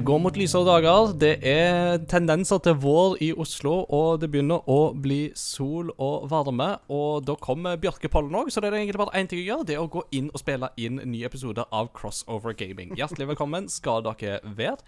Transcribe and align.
Det 0.00 0.06
går 0.08 0.18
mot 0.18 0.36
lysere 0.36 0.64
dager. 0.64 1.10
Det 1.20 1.34
er 1.44 1.98
tendenser 2.08 2.56
til 2.64 2.78
vår 2.80 3.18
i 3.20 3.26
Oslo, 3.36 3.82
og 3.84 4.22
det 4.22 4.30
begynner 4.32 4.64
å 4.64 4.94
bli 4.96 5.18
sol 5.36 5.90
og 6.00 6.24
varme. 6.30 6.70
Og 6.88 7.26
da 7.28 7.34
kommer 7.36 7.76
Bjørkepollen 7.76 8.38
òg, 8.40 8.48
så 8.48 8.64
det 8.64 8.70
er 8.70 8.78
egentlig 8.78 9.02
bare 9.02 9.20
én 9.20 9.28
ting 9.28 9.42
å 9.42 9.44
gjøre. 9.44 9.68
Det 9.68 9.76
er 9.76 9.82
å 9.84 9.92
gå 9.92 10.06
inn 10.16 10.32
og 10.32 10.40
spille 10.40 10.72
inn 10.80 11.02
nye 11.04 11.28
episoder 11.28 11.68
av 11.68 11.92
Crossover 11.92 12.56
Gaming. 12.56 12.96
Hjertelig 12.96 13.28
velkommen 13.34 13.68
skal 13.68 14.00
dere 14.08 14.40
være. 14.56 14.80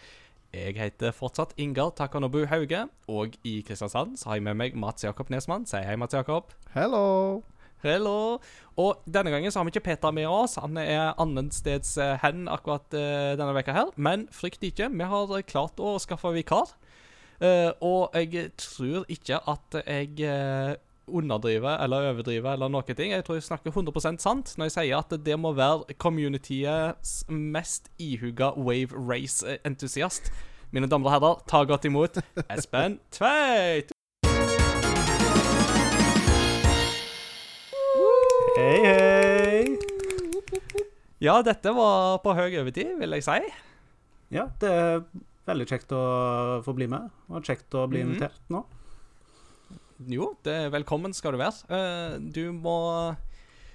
Jeg 0.56 0.80
heter 0.80 1.12
fortsatt 1.12 1.52
Ingar 1.60 1.92
Takanobu 1.92 2.46
Hauge, 2.48 2.86
og 3.04 3.36
i 3.44 3.58
Kristiansand 3.68 4.16
så 4.16 4.32
har 4.32 4.40
jeg 4.40 4.48
med 4.48 4.62
meg 4.64 4.80
Mats 4.80 5.04
Jakob 5.04 5.28
Nesmann. 5.28 5.68
Si 5.68 5.76
hei, 5.76 6.00
Mats 6.00 6.16
Jakob. 6.16 6.56
Hello. 6.72 7.42
Hello. 7.82 8.38
Og 8.78 9.02
denne 9.10 9.32
gangen 9.34 9.50
så 9.50 9.58
har 9.58 9.66
vi 9.66 9.72
ikke 9.74 9.88
Peter 9.90 10.14
med 10.14 10.28
oss. 10.30 10.54
Han 10.62 10.78
er 10.78 11.16
annensteds 11.20 11.96
eh, 11.98 12.14
hen 12.22 12.46
akkurat 12.50 12.86
uh, 12.94 13.32
denne 13.34 13.56
veka 13.56 13.74
her. 13.74 13.90
Men 13.96 14.28
frykt 14.32 14.62
ikke, 14.64 14.86
vi 14.92 15.10
har 15.10 15.34
klart 15.50 15.82
å 15.82 15.96
skaffe 16.02 16.30
vikar. 16.36 16.72
Og 17.82 18.14
jeg 18.14 18.52
tror 18.54 19.08
ikke 19.10 19.40
at 19.50 19.74
jeg 19.82 20.76
underdriver 21.10 21.82
eller 21.82 22.12
overdriver 22.12 22.52
eller 22.52 22.70
noen 22.70 22.96
ting. 22.96 23.12
Jeg 23.12 23.24
tror 23.26 23.40
jeg 23.40 23.48
snakker 23.48 23.74
100% 23.74 24.22
sant 24.22 24.54
når 24.56 24.70
jeg 24.70 24.76
sier 24.76 25.00
at 25.00 25.16
det 25.26 25.38
må 25.40 25.50
være 25.56 25.96
communityets 25.98 27.24
mest 27.28 27.90
ihuga 27.98 28.52
wave 28.56 28.94
race-entusiast. 28.94 30.30
Mine 30.72 30.88
damer 30.88 31.10
og 31.10 31.16
herrer, 31.16 31.42
ta 31.50 31.64
godt 31.68 31.90
imot 31.90 32.22
Espen 32.48 33.00
Tveit. 33.12 33.91
Hei, 38.62 38.78
hei. 38.86 39.78
Ja, 41.22 41.34
dette 41.42 41.72
var 41.74 42.20
på 42.22 42.30
høy 42.38 42.52
overtid, 42.60 42.92
vil 43.00 43.16
jeg 43.16 43.24
si. 43.26 43.38
Ja, 44.36 44.44
det 44.62 44.70
er 44.70 45.00
veldig 45.50 45.66
kjekt 45.66 45.90
å 45.98 46.02
få 46.62 46.74
bli 46.76 46.86
med, 46.90 47.08
og 47.26 47.42
kjekt 47.42 47.74
å 47.74 47.88
bli 47.90 48.04
Mhm. 48.04 48.12
invitert 48.12 48.38
nå. 48.54 48.62
Jo, 50.06 50.36
det 50.46 50.70
velkommen 50.70 51.12
skal 51.14 51.32
du 51.32 51.38
være. 51.38 51.58
Eh, 51.70 52.18
du 52.18 52.52
må 52.52 53.16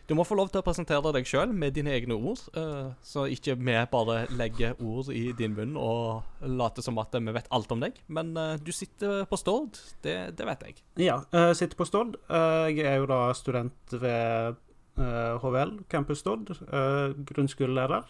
du 0.08 0.16
må 0.16 0.24
få 0.26 0.38
lov 0.38 0.50
til 0.54 0.62
å 0.62 0.64
presentere 0.64 1.12
deg 1.12 1.26
sjøl 1.26 1.52
med 1.52 1.74
dine 1.74 1.92
egne 1.92 2.16
ord, 2.16 2.40
eh, 2.56 2.94
så 3.04 3.28
ikke 3.28 3.58
vi 3.60 3.74
bare 3.92 4.26
legger 4.32 4.74
ord 4.82 5.10
i 5.12 5.34
din 5.34 5.54
munn 5.54 5.76
og 5.76 6.24
later 6.42 6.82
som 6.82 6.98
at 7.00 7.12
vi 7.12 7.34
vet 7.34 7.48
alt 7.52 7.70
om 7.74 7.82
deg. 7.82 7.94
Men 8.08 8.38
eh, 8.38 8.56
du 8.56 8.72
sitter 8.72 9.26
på 9.26 9.38
Stord, 9.38 9.78
det, 10.04 10.34
det 10.38 10.46
vet 10.46 10.62
jeg. 10.64 10.76
Ja, 10.96 11.26
jeg 11.34 11.56
sitter 11.58 11.76
på 11.76 11.86
Stord. 11.86 12.16
Jeg 12.30 12.80
er 12.86 12.96
jo 13.02 13.06
da 13.06 13.34
student 13.34 13.74
ved 13.92 14.56
HVL, 14.98 15.76
Campus 15.90 16.20
Stord. 16.20 16.50
eh, 16.52 17.14
Grunnskoleleder. 17.30 18.04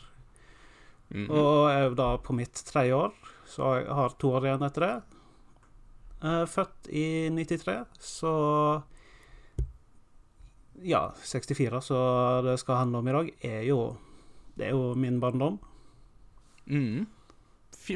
Mhm. 1.10 1.30
Og 1.32 1.70
er 1.72 1.96
da 1.96 2.18
på 2.18 2.34
mitt 2.36 2.54
tredje 2.68 2.94
år, 2.96 3.14
så 3.48 3.78
jeg 3.82 3.94
har 3.96 4.10
to 4.20 4.32
år 4.36 4.42
igjen 4.48 4.64
etter 4.68 4.80
det. 4.86 5.04
Eh, 6.24 6.46
Født 6.46 6.88
i 6.90 7.30
93, 7.30 7.86
så 8.00 8.84
Ja, 10.82 11.12
64, 11.18 11.82
så 11.82 12.42
det 12.46 12.60
skal 12.60 12.76
handle 12.84 12.98
om 13.00 13.08
i 13.08 13.12
dag, 13.16 13.32
er 13.44 13.62
jo 13.68 13.98
Det 14.58 14.68
er 14.68 14.72
jo 14.72 14.94
min 14.96 15.20
barndom. 15.22 15.60
Mhm. 16.66 17.06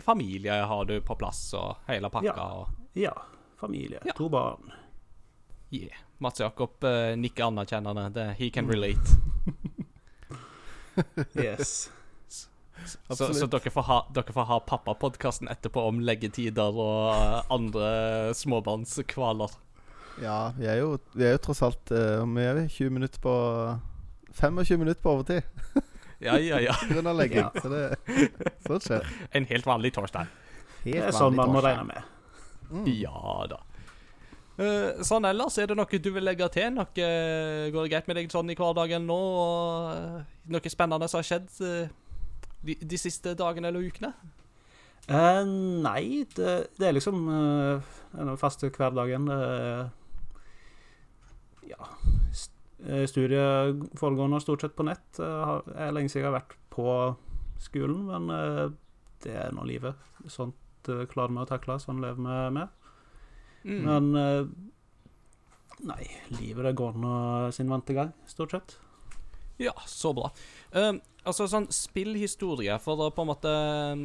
Familie 0.02 0.52
har 0.66 0.86
du 0.86 1.02
på 1.02 1.16
plass 1.18 1.54
og 1.58 1.76
hele 1.88 2.10
pakka. 2.10 2.36
Ja. 2.36 2.44
og 2.44 2.68
Ja. 2.96 3.12
Familie. 3.60 4.00
Ja. 4.06 4.14
To 4.16 4.30
barn. 4.30 4.72
yeah. 5.74 5.98
Mats 6.22 6.40
Jakob 6.40 6.84
uh, 6.86 7.14
nikker 7.18 7.50
anerkjennende. 7.50 8.10
Det, 8.16 8.28
he 8.40 8.52
can 8.54 8.70
relate. 8.70 9.18
Yes. 11.34 11.92
Så, 13.08 13.34
så 13.34 13.48
dere 13.48 13.72
får 13.72 13.86
ha, 13.88 13.98
dere 14.14 14.34
får 14.34 14.48
ha 14.50 14.58
pappapodkasten 14.68 15.50
etterpå 15.52 15.84
om 15.88 16.02
leggetider 16.04 16.76
og 16.76 17.14
eh, 17.14 17.38
andre 17.54 17.92
småbarnskvaler. 18.36 19.54
Ja, 20.22 20.52
vi 20.58 20.68
er 20.68 20.82
jo, 20.82 20.96
vi 21.16 21.28
er 21.30 21.38
jo 21.38 21.42
tross 21.46 21.62
alt 21.64 21.94
uh, 21.96 22.26
Vi 22.28 22.44
er 22.44 22.58
20 22.68 22.92
minutter 22.92 23.22
på 23.24 23.36
25 24.36 24.82
minutter 24.82 25.00
på 25.02 25.14
overtid 25.16 25.46
Ja, 26.26 26.36
ja, 26.38 26.60
ja. 26.60 26.76
pga. 26.90 27.14
legging. 27.16 27.48
Ja. 27.48 27.52
Så 27.56 27.72
det 27.72 28.28
sånn 28.68 28.84
skjer. 28.84 29.08
En 29.34 29.48
helt 29.50 29.66
vanlig 29.66 29.94
torsdag. 29.96 30.30
Det 30.84 31.00
er 31.02 31.16
sånn 31.16 31.34
man 31.34 31.50
må 31.50 31.64
regne 31.66 31.88
med. 31.88 32.12
Mm. 32.70 32.86
Ja 33.00 33.48
da. 33.50 33.58
Eh, 34.60 35.00
sånn 35.08 35.26
ellers, 35.30 35.56
er 35.62 35.72
det 35.72 35.78
noe 35.80 36.02
du 36.04 36.10
vil 36.12 36.26
legge 36.28 36.48
til? 36.52 36.74
Noe 36.76 36.90
Går 36.92 37.86
det 37.86 37.92
greit 37.94 38.10
med 38.10 38.20
deg 38.20 38.34
sånn 38.34 38.52
i 38.52 38.58
hverdagen 38.58 39.08
nå? 39.08 39.18
Og, 39.46 40.44
noe 40.52 40.74
spennende 40.74 41.08
som 41.10 41.22
har 41.22 41.28
skjedd 41.28 41.48
eh, 41.66 41.90
de, 42.68 42.76
de 42.82 43.00
siste 43.00 43.36
dagene 43.38 43.72
eller 43.72 43.88
ukene? 43.88 44.14
Uh, 45.10 45.42
nei, 45.82 46.28
det, 46.38 46.52
det 46.78 46.88
er 46.88 46.94
liksom 46.94 47.24
uh, 47.26 48.36
faste 48.40 48.70
hverdagen. 48.72 49.26
Uh, 49.28 49.90
ja 51.68 51.80
st 52.32 52.58
Studiet 53.10 53.82
foregående 54.00 54.40
stort 54.42 54.64
sett 54.64 54.78
på 54.78 54.86
nett. 54.88 55.04
Uh, 55.20 55.42
har, 55.48 55.66
er 55.74 55.96
lenge 55.96 56.12
siden 56.12 56.26
jeg 56.26 56.30
har 56.30 56.38
vært 56.40 56.56
på 56.72 56.86
skolen, 57.62 58.08
men 58.08 58.30
det 59.22 59.36
er 59.38 59.52
nå 59.54 59.66
livet. 59.70 59.98
Sånt 60.32 60.90
uh, 60.90 61.04
klarer 61.10 61.34
vi 61.34 61.44
å 61.44 61.50
takle. 61.50 61.78
Sånn 61.82 62.02
lever 62.02 62.22
vi 62.22 62.56
med. 62.58 62.81
Mm. 63.64 63.82
Men 63.86 64.12
eh, 64.22 64.46
Nei, 65.82 66.04
livet 66.38 66.68
det 66.68 66.76
går 66.78 66.98
nå 67.02 67.12
sin 67.56 67.70
vante 67.72 67.94
gang, 67.98 68.12
stort 68.30 68.52
sett. 68.54 68.76
Ja, 69.58 69.74
så 69.90 70.12
bra. 70.14 70.28
Eh, 70.78 70.92
altså 71.26 71.48
sånn 71.50 71.66
spillhistorie, 71.74 72.76
for 72.82 73.00
det, 73.00 73.08
på 73.18 73.24
en 73.26 73.30
måte 73.32 73.54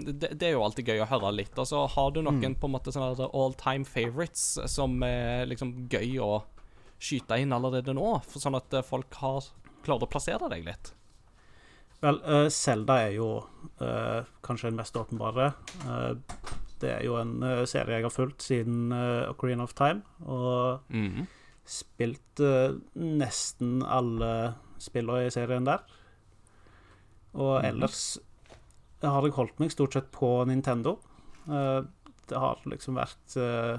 det, 0.08 0.30
det 0.40 0.48
er 0.48 0.54
jo 0.54 0.64
alltid 0.64 0.88
gøy 0.88 1.02
å 1.04 1.08
høre 1.10 1.34
litt. 1.36 1.52
Altså, 1.60 1.82
Har 1.92 2.10
du 2.12 2.22
noen 2.22 2.40
Mm. 2.40 2.56
på 2.60 2.68
en 2.68 2.74
måte 2.78 2.92
sånne 2.92 3.28
all 3.28 3.52
time 3.60 3.84
favorites 3.84 4.58
som 4.72 5.02
er 5.02 5.44
liksom 5.46 5.88
gøy 5.92 6.16
å 6.24 6.44
skyte 6.98 7.36
inn 7.40 7.52
allerede 7.52 7.92
nå? 7.96 8.22
For 8.24 8.40
sånn 8.40 8.56
at 8.56 8.72
eh, 8.72 8.82
folk 8.84 9.12
har 9.20 9.44
klart 9.84 10.02
å 10.02 10.08
plassere 10.08 10.48
deg 10.48 10.64
litt. 10.64 10.92
Vel, 12.00 12.18
uh, 12.24 12.48
Zelda 12.52 12.98
er 13.06 13.12
jo 13.16 13.28
uh, 13.80 14.24
kanskje 14.44 14.68
den 14.68 14.76
mest 14.76 14.96
åpenbare. 14.96 15.54
Eh, 15.88 16.14
det 16.80 16.90
er 16.98 17.04
jo 17.06 17.16
en 17.20 17.42
eh, 17.42 17.64
serie 17.66 17.96
jeg 17.98 18.04
har 18.06 18.10
fulgt 18.14 18.42
siden 18.42 18.92
uh, 18.92 19.30
Ocarina 19.30 19.62
of 19.64 19.74
Time, 19.74 20.02
og 20.26 20.80
Mm. 20.92 21.26
spilt 21.66 22.40
eh, 22.40 22.74
nesten 22.96 23.82
alle 23.82 24.54
spillene 24.78 25.26
i 25.26 25.30
serien 25.34 25.64
der. 25.66 25.80
Og 27.34 27.62
Mhm. 27.62 27.64
ellers 27.70 28.18
har 29.02 29.22
jeg 29.22 29.32
holdt 29.32 29.58
meg 29.60 29.70
stort 29.70 29.92
sett 29.92 30.10
på 30.12 30.46
Nintendo. 30.46 30.98
Eh, 31.48 31.82
det 32.28 32.36
har 32.38 32.58
liksom 32.66 32.94
vært 32.96 33.36
eh, 33.36 33.78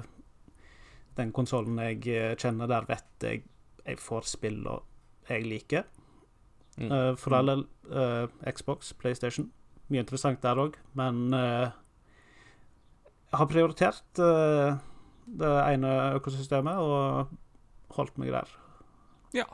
den 1.16 1.32
konsollen 1.32 1.76
jeg 1.78 2.06
eh, 2.08 2.34
kjenner 2.36 2.68
der 2.68 2.84
vet 2.86 3.04
jeg 3.20 3.42
jeg 3.86 3.96
får 3.98 4.22
spillene 4.28 4.80
jeg 5.28 5.44
liker. 5.44 5.84
Mm. 6.78 6.92
Eh, 6.92 7.14
for 7.16 7.34
all 7.34 7.46
del 7.46 7.64
eh, 7.90 8.26
Xbox, 8.52 8.92
PlayStation. 8.92 9.50
Mye 9.90 10.00
interessant 10.04 10.40
der 10.42 10.56
òg, 10.56 10.74
men 10.94 11.32
eh, 11.34 11.70
jeg 11.70 11.72
har 13.32 13.46
prioritert 13.50 14.18
eh, 14.24 14.76
det 15.38 15.50
ene 15.74 15.90
økosystemet 16.16 16.78
og 16.80 17.28
holdt 17.98 18.16
meg 18.18 18.32
der. 18.32 18.48
Ja. 19.36 19.44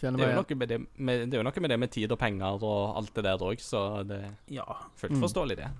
Det 0.00 0.10
er, 0.10 0.34
jo 0.34 0.42
noe 0.42 0.56
med 0.58 0.68
det, 0.68 0.78
med, 1.00 1.22
det 1.30 1.38
er 1.38 1.40
jo 1.40 1.46
noe 1.46 1.60
med 1.64 1.70
det 1.72 1.78
med 1.80 1.90
tid 1.94 2.12
og 2.12 2.18
penger 2.20 2.60
og 2.66 2.96
alt 2.98 3.14
det 3.16 3.24
der 3.24 3.40
òg, 3.40 3.60
så 3.62 4.02
det 4.04 4.18
er 4.20 4.34
Ja. 4.52 4.64
fullt 5.00 5.14
Mm. 5.16 5.22
forståelig, 5.22 5.56
det. 5.56 5.70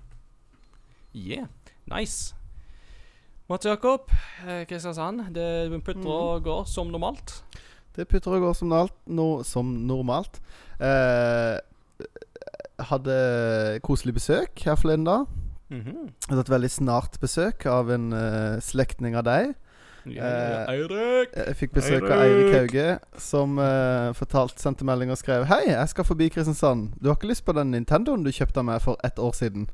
Yeah. 1.13 1.45
Nice. 1.85 2.33
Mats 3.47 3.65
Jakob, 3.65 4.09
eh, 4.47 4.65
Kristiansand. 4.65 5.31
Det 5.35 5.83
putter 5.83 6.09
og 6.09 6.43
går 6.43 6.65
som 6.65 6.87
normalt. 6.87 7.43
Det 7.95 8.07
putter 8.07 8.31
og 8.33 8.41
går 8.41 8.53
som, 8.55 8.67
normalt, 8.69 8.93
no, 9.05 9.43
som 9.43 9.65
normalt. 9.85 10.39
Eh, 10.81 11.59
hadde 12.79 13.79
koselig 13.83 14.13
besøk 14.17 14.59
her 14.65 14.75
forleden 14.75 15.05
dag. 15.05 15.25
Mhm. 15.69 16.09
Jeg 16.09 16.29
hadde 16.29 16.43
et 16.45 16.49
veldig 16.53 16.71
snart 16.71 17.15
besøk 17.21 17.65
av 17.65 17.89
en 17.93 18.11
uh, 18.13 18.57
slektning 18.61 19.15
av 19.17 19.25
deg. 19.25 19.55
Ja, 20.05 20.21
ja. 20.21 20.59
Eh, 20.69 20.75
Eirik! 20.75 21.31
Jeg 21.33 21.55
fikk 21.57 21.71
besøk 21.79 22.03
av 22.05 22.19
Eirik. 22.21 22.51
Eirik 22.51 22.57
Hauge, 22.59 22.89
som 23.21 23.57
uh, 23.57 24.11
fortalt, 24.17 24.59
sendte 24.61 24.85
melding 24.85 25.09
og 25.09 25.17
skrev 25.17 25.47
Hei, 25.49 25.63
jeg 25.71 25.87
skal 25.89 26.05
forbi 26.05 26.29
Kristiansand. 26.33 26.91
Du 27.01 27.09
har 27.09 27.17
ikke 27.17 27.31
lyst 27.31 27.45
på 27.47 27.55
den 27.57 27.73
Nintendoen 27.73 28.25
du 28.25 28.29
kjøpte 28.29 28.61
av 28.61 28.67
meg 28.69 28.83
for 28.85 29.01
ett 29.05 29.17
år 29.17 29.33
siden? 29.33 29.65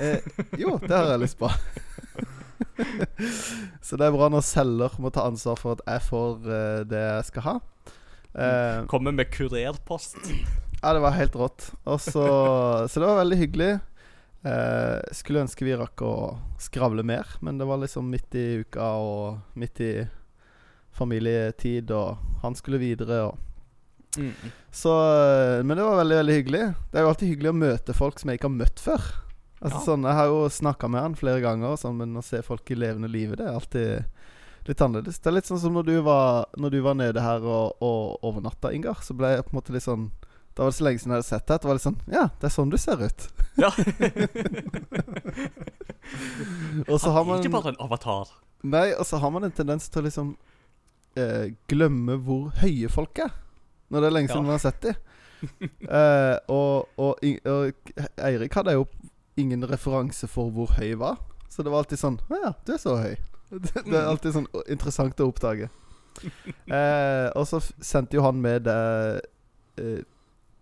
Eh, 0.00 0.22
jo, 0.56 0.78
det 0.80 0.94
har 0.94 1.10
jeg 1.12 1.20
lyst 1.26 1.36
på. 1.40 1.50
Så 3.86 3.96
det 4.00 4.06
er 4.06 4.14
bra 4.14 4.28
når 4.32 4.44
selger 4.46 4.96
må 5.02 5.10
ta 5.12 5.26
ansvar 5.28 5.58
for 5.60 5.76
at 5.76 5.82
jeg 5.84 6.06
får 6.08 6.32
uh, 6.46 6.80
det 6.88 7.02
jeg 7.04 7.28
skal 7.28 7.42
ha. 7.48 7.54
Uh, 8.30 8.86
Kommer 8.88 9.12
med 9.12 9.28
kurerpost. 9.34 10.16
ja, 10.80 10.94
det 10.94 11.04
var 11.04 11.18
helt 11.18 11.36
rått. 11.36 11.72
Og 11.84 12.00
så, 12.00 12.24
så 12.88 13.02
det 13.02 13.08
var 13.08 13.20
veldig 13.24 13.40
hyggelig. 13.44 13.72
Eh, 14.44 15.00
skulle 15.12 15.42
ønske 15.44 15.66
vi 15.66 15.74
rakk 15.76 16.00
å 16.00 16.14
skravle 16.58 17.02
mer, 17.04 17.26
men 17.44 17.58
det 17.60 17.66
var 17.68 17.82
liksom 17.82 18.08
midt 18.08 18.34
i 18.40 18.46
uka 18.64 18.86
og 18.96 19.38
midt 19.60 19.80
i 19.84 19.92
familietid, 20.96 21.90
og 21.92 22.16
han 22.42 22.54
skulle 22.58 22.80
videre. 22.82 23.22
og 23.28 23.38
Mm. 24.18 24.32
Så, 24.72 24.90
eh, 24.90 25.62
men 25.62 25.76
det 25.76 25.84
var 25.84 25.96
veldig 26.02 26.16
veldig 26.16 26.34
hyggelig. 26.34 26.74
Det 26.90 26.98
er 26.98 27.02
jo 27.04 27.08
alltid 27.12 27.28
hyggelig 27.28 27.50
å 27.52 27.58
møte 27.60 27.94
folk 27.94 28.18
som 28.18 28.30
jeg 28.30 28.38
ikke 28.40 28.48
har 28.48 28.56
møtt 28.58 28.80
før. 28.82 29.00
Altså 29.62 29.78
Ja. 29.78 29.84
sånn, 29.86 30.02
Jeg 30.02 30.14
har 30.14 30.26
jo 30.26 30.48
snakka 30.48 30.90
med 30.90 31.00
han 31.02 31.14
flere 31.14 31.40
ganger, 31.40 31.76
sånn, 31.76 31.96
men 31.96 32.14
å 32.16 32.24
se 32.24 32.42
folk 32.42 32.68
i 32.70 32.74
levende 32.74 33.08
livet, 33.08 33.38
det 33.38 33.46
er 33.46 33.54
alltid 33.54 34.04
litt 34.66 34.78
annerledes. 34.78 35.18
Det 35.20 35.26
er 35.28 35.32
litt 35.32 35.44
sånn 35.46 35.60
som 35.60 35.72
når 35.74 35.84
du 35.86 36.02
var, 36.02 36.46
når 36.56 36.70
du 36.70 36.80
var 36.82 36.94
nede 36.94 37.20
her 37.20 37.38
og, 37.40 37.76
og 37.80 38.18
overnatta, 38.24 38.72
Ingar. 38.74 38.96
Så 39.00 39.14
ble 39.16 39.28
jeg 39.36 39.44
på 39.44 39.54
en 39.54 39.60
måte 39.60 39.72
litt 39.72 39.84
sånn 39.84 40.10
Da 40.60 40.66
var 40.66 40.74
det 40.74 40.76
så 40.76 40.84
lenge 40.84 41.00
siden 41.00 41.14
jeg 41.14 41.22
hadde 41.22 41.30
sett 41.30 41.46
deg. 41.48 41.54
at 41.56 41.62
Det 41.64 41.68
var 41.70 41.76
litt 41.78 41.86
sånn 41.86 41.94
Ja, 42.12 42.22
det 42.36 42.44
er 42.50 42.52
sånn 42.52 42.68
du 42.72 42.76
ser 42.76 43.00
ut. 43.00 43.22
Ja. 43.56 43.70
Og 46.90 46.98
så 47.00 47.12
har 47.14 47.24
man 47.24 47.40
ikke 47.40 47.54
bare 47.54 47.70
en 47.72 47.78
avatar. 47.80 48.28
Nei, 48.68 48.90
og 48.92 49.06
så 49.08 49.16
har 49.22 49.30
man 49.32 49.46
en 49.46 49.54
tendens 49.56 49.86
til 49.88 50.02
å 50.02 50.04
liksom 50.04 50.34
eh, 51.16 51.54
glemme 51.70 52.18
hvor 52.20 52.50
høye 52.60 52.90
folk 52.92 53.16
er. 53.24 53.32
Når 53.88 54.04
det 54.04 54.10
er 54.10 54.14
lenge 54.18 54.28
siden 54.28 54.44
Ja. 54.44 54.48
man 54.50 54.58
har 54.58 54.64
sett 54.66 54.84
dem. 54.84 55.00
eh, 55.88 56.36
og, 56.52 56.92
og, 57.00 57.24
og 57.48 57.72
Eirik 58.20 58.52
hadde 58.58 58.74
jo 58.76 58.84
ingen 59.40 59.64
referanse 59.64 60.28
for 60.28 60.52
hvor 60.52 60.68
høy 60.76 60.92
var. 61.00 61.16
Så 61.48 61.64
det 61.64 61.72
var 61.72 61.80
alltid 61.86 61.96
sånn 62.02 62.20
Å 62.28 62.36
ja, 62.44 62.52
du 62.68 62.74
er 62.76 62.82
så 62.82 62.98
høy. 63.00 63.16
Det, 63.50 63.80
det 63.88 63.96
er 63.98 64.06
alltid 64.06 64.30
sånn 64.36 64.44
interessant 64.70 65.18
å 65.24 65.26
oppdage. 65.32 65.66
Eh, 66.70 67.26
og 67.34 67.46
så 67.48 67.58
sendte 67.82 68.14
jo 68.18 68.22
han 68.22 68.38
med 68.44 68.62
det 68.68 68.76
eh, 69.80 70.02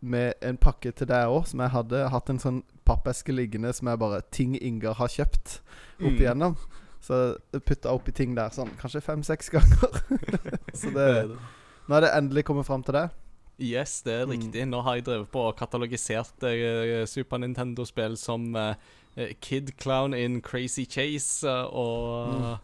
Med 0.00 0.34
en 0.42 0.56
pakke 0.56 0.92
til 0.94 1.06
deg 1.10 1.26
òg, 1.26 1.46
som 1.50 1.60
jeg 1.60 1.70
hadde 1.74 2.08
hatt 2.12 2.28
en 2.30 2.38
sånn 2.38 2.60
pappeske 2.86 3.32
liggende 3.34 3.72
som 3.74 3.88
er 3.88 3.96
bare 3.98 4.20
ting 4.30 4.54
Ingar 4.62 4.94
har 4.94 5.08
kjøpt 5.08 5.58
opp 5.98 6.12
Mm. 6.12 6.20
igjennom. 6.20 6.56
Så 7.02 7.38
jeg 7.52 7.64
putta 7.64 7.90
oppi 7.94 8.12
ting 8.12 8.34
der 8.34 8.50
sånn 8.50 8.70
kanskje 8.78 9.02
fem-seks 9.02 9.50
ganger. 9.54 9.98
så 10.74 10.90
det, 10.94 11.08
nå 11.88 11.96
er 11.96 12.00
det 12.06 12.12
endelig 12.14 12.44
kommet 12.44 12.66
fram 12.66 12.82
til 12.82 12.94
det. 12.94 13.10
Yes, 13.58 14.02
det 14.02 14.12
er 14.20 14.26
Mm. 14.26 14.30
riktig. 14.36 14.68
Nå 14.68 14.82
har 14.82 14.94
jeg 14.94 15.04
drevet 15.04 15.30
på 15.32 15.40
og 15.48 15.56
katalogisert 15.56 16.42
uh, 16.46 17.04
Super 17.06 17.38
Nintendo-spill 17.38 18.16
som 18.16 18.54
eh, 18.54 18.74
Kid 19.40 19.72
Clown 19.80 20.14
in 20.14 20.40
Crazy 20.40 20.84
Chase 20.86 21.42
uh, 21.48 21.66
og 21.66 22.58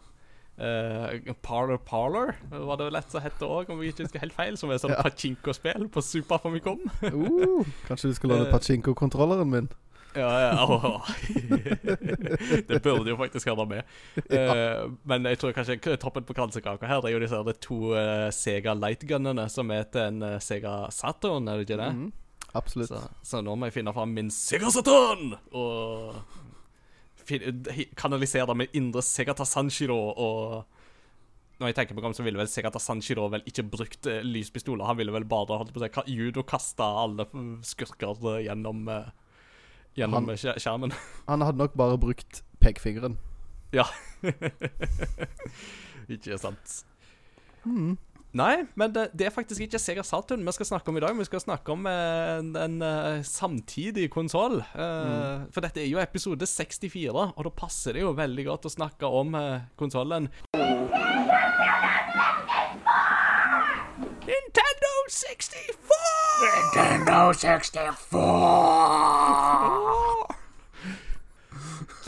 eh, 0.57 1.33
Parlor 1.43 1.77
Parlor 1.77 2.35
var 2.51 2.77
det 2.77 2.85
vel 2.89 2.95
et 2.99 3.11
som 3.11 3.21
het 3.21 3.39
òg, 3.45 3.69
om 3.69 3.81
jeg 3.81 3.93
ikke 3.93 4.05
husker 4.07 4.19
helt 4.23 4.33
feil. 4.37 4.57
Som 4.57 4.71
er 4.71 4.77
sånn 4.81 4.91
Ja. 4.95 5.01
pachinko-spill 5.03 5.89
på 5.91 6.01
Super 6.03 6.37
Famicom. 6.43 6.79
Uh, 7.03 7.63
kanskje 7.87 8.09
du 8.09 8.13
skal 8.15 8.29
låne 8.29 8.47
Eh. 8.47 8.51
pachinko-kontrolleren 8.53 9.49
min? 9.49 9.69
Ja, 10.15 10.29
ja, 10.39 10.63
Oh. 10.63 11.01
Det 12.69 12.81
burde 12.81 13.09
jo 13.09 13.17
faktisk 13.19 13.49
høre 13.51 13.65
med. 13.67 13.83
Eh, 14.31 14.85
men 15.03 15.25
jeg 15.27 15.39
tror 15.41 15.51
kanskje 15.51 15.97
toppen 15.99 16.23
på 16.23 16.33
kransekaka 16.37 16.87
her 16.87 17.01
Det 17.01 17.09
er 17.11 17.17
jo 17.17 17.19
disse 17.25 17.35
her 17.35 17.57
to 17.59 17.79
Sega 18.31 18.73
Lightgunnene 18.79 19.49
som 19.51 19.71
er 19.75 19.83
til 19.91 20.01
en 20.23 20.39
Sega 20.39 20.87
Saturn, 20.89 21.49
er 21.51 21.57
det 21.59 21.67
ikke 21.69 21.81
det? 21.81 21.91
Mhm, 21.95 22.11
absolutt. 22.55 22.87
Så, 22.93 23.01
så 23.23 23.41
nå 23.43 23.57
må 23.59 23.67
jeg 23.67 23.73
finne 23.81 23.93
fram 23.93 24.13
min 24.15 24.31
Sega 24.31 24.71
Saturn 24.71 25.35
og 25.51 26.15
fin- 27.25 27.63
det 27.65 28.55
med 28.57 28.73
indre 28.77 29.01
Segata 29.05 29.45
Sanchiro 29.45 29.97
og 30.15 30.65
når 31.59 31.69
jeg 31.71 31.75
tenker 31.77 31.95
på 31.95 32.01
ham, 32.03 32.11
så 32.13 32.23
ville 32.25 32.35
vel 32.41 32.49
Segata 32.51 32.79
Sanchiro 32.83 33.29
vel 33.31 33.43
ikke 33.47 33.63
brukt 33.71 34.07
eh, 34.11 34.19
lyspistoler. 34.27 34.83
Han 34.89 34.97
ville 34.99 35.13
vel 35.15 35.23
bare 35.23 35.55
holdt 35.61 35.71
på 35.71 35.79
å 35.79 35.85
si, 35.87 36.15
judokasta 36.17 36.83
alle 37.05 37.23
mm, 37.31 37.53
skurker 37.63 38.17
eh, 38.33 38.41
gjennom 38.49 38.87
eh, 38.91 39.05
Gjennom 39.95 40.25
Han- 40.27 40.35
skjermen. 40.59 40.91
Han 41.29 41.39
hadde 41.45 41.57
nok 41.61 41.77
bare 41.79 41.95
brukt 41.97 42.41
pekefingeren. 42.59 43.15
ikke 46.11 46.37
sant? 46.41 46.81
Mhm. 47.63 47.95
Nei, 48.35 48.65
men 48.75 48.91
det, 48.91 49.05
det 49.15 49.29
er 49.29 49.31
faktisk 49.31 49.63
ikke 49.63 49.79
Sega 49.79 50.03
Saturn 50.03 50.41
vi 50.43 50.51
skal 50.51 50.67
snakke 50.67 50.91
om 50.91 50.97
i 50.99 51.03
dag. 51.03 51.15
Vi 51.15 51.23
skal 51.27 51.39
snakke 51.39 51.71
om 51.71 51.85
eh, 51.87 52.39
en, 52.41 52.49
en 52.59 52.81
eh, 52.83 53.21
samtidig 53.23 54.09
konsoll. 54.11 54.59
Mm. 54.75 55.45
For 55.55 55.63
dette 55.63 55.79
er 55.79 55.87
jo 55.87 56.01
episode 56.03 56.43
64, 56.43 57.15
og 57.15 57.47
da 57.47 57.51
passer 57.55 57.95
det 57.95 58.03
jo 58.03 58.11
veldig 58.17 58.45
godt 58.49 58.67
å 58.67 58.73
snakke 58.73 59.07
om 59.07 59.37
konsollen. 59.79 60.27
Nintendo 64.27 64.91
64! 65.15 66.01
Nintendo 66.43 67.31
64! 67.39 67.95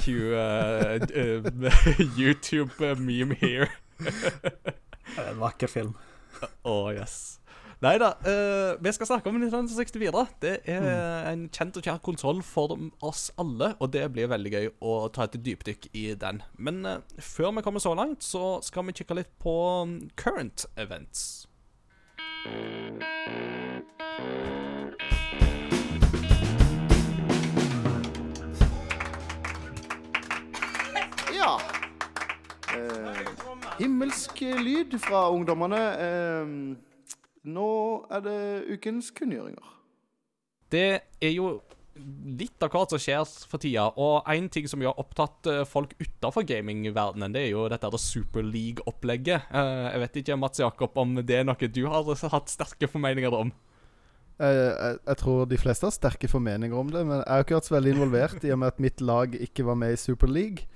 Cue 0.03 0.35
uh, 0.35 0.99
uh, 1.15 1.39
YouTube-meme 2.19 3.35
here. 3.39 3.71
Det 5.07 5.23
er 5.23 5.31
en 5.31 5.39
vakker 5.39 5.71
film. 5.71 5.95
Å, 6.71 6.77
yes. 6.95 7.37
Nei 7.85 7.93
da, 8.01 8.09
Uh, 8.25 8.73
vi 8.81 8.89
skal 8.95 9.05
snakke 9.05 9.29
om 9.29 9.37
Nintendo 9.37 9.69
64. 9.69 10.23
Det 10.41 10.53
er 10.65 10.87
en 11.29 11.45
kjent 11.53 11.77
og 11.77 11.85
kjær 11.85 12.01
konsoll 12.03 12.41
for 12.45 12.73
oss 13.05 13.27
alle, 13.37 13.75
og 13.77 13.91
det 13.93 14.07
blir 14.15 14.31
veldig 14.31 14.53
gøy 14.55 14.69
å 14.81 14.95
ta 15.13 15.27
et 15.27 15.37
dypdykk 15.45 15.91
i 15.93 16.07
den. 16.17 16.41
Men 16.57 16.81
uh, 16.85 16.97
før 17.21 17.53
vi 17.57 17.65
kommer 17.65 17.83
så 17.83 17.93
langt, 17.97 18.25
så 18.25 18.57
skal 18.65 18.89
vi 18.89 18.97
kikke 18.97 19.21
litt 19.21 19.33
på 19.43 19.57
mm, 19.85 19.97
current 20.17 20.65
events. 20.75 21.45
Ja. 22.47 25.06
Himmelsk 33.79 34.43
lyd 34.63 34.97
fra 35.03 35.27
ungdommene. 35.33 35.81
Eh, 36.03 36.51
nå 37.47 37.71
er 38.11 38.23
det 38.25 38.39
ukens 38.75 39.11
kunngjøringer. 39.15 39.73
Det 40.71 40.87
er 41.23 41.33
jo 41.33 41.57
litt 42.37 42.61
av 42.61 42.71
hvert 42.73 42.93
som 42.93 43.01
skjer 43.01 43.23
for 43.49 43.61
tida, 43.61 43.87
og 43.97 44.27
én 44.29 44.49
ting 44.53 44.67
som 44.69 44.81
jo 44.83 44.91
har 44.91 44.99
opptatt 45.01 45.49
eh, 45.49 45.63
folk 45.67 45.95
utafor 46.01 46.45
gamingverdenen, 46.47 47.33
det 47.33 47.45
er 47.45 47.53
jo 47.55 47.67
dette 47.71 48.01
Super 48.01 48.45
League-opplegget. 48.45 49.47
Eh, 49.49 49.85
jeg 49.93 50.03
vet 50.03 50.19
ikke, 50.21 50.39
Mats 50.39 50.61
Jakob, 50.61 50.97
om 50.99 51.17
det 51.21 51.39
er 51.39 51.47
noe 51.47 51.71
du 51.71 51.83
har 51.89 52.11
hatt 52.33 52.53
sterke 52.53 52.89
formeninger 52.91 53.33
om? 53.33 53.53
Jeg, 54.37 54.53
jeg, 54.53 54.99
jeg 55.07 55.17
tror 55.23 55.47
de 55.49 55.57
fleste 55.57 55.87
har 55.87 55.95
sterke 55.95 56.29
formeninger 56.29 56.77
om 56.77 56.91
det, 56.93 57.01
men 57.07 57.23
jeg 57.23 57.31
har 57.31 57.45
ikke 57.45 57.57
vært 57.57 57.69
så 57.71 57.77
veldig 57.77 57.95
involvert 57.95 58.45
i 58.45 58.53
og 58.53 58.61
med 58.61 58.75
at 58.75 58.83
mitt 58.83 59.01
lag 59.01 59.33
ikke 59.47 59.65
var 59.65 59.79
med 59.81 59.95
i 59.95 60.01
Super 60.01 60.29
League. 60.29 60.67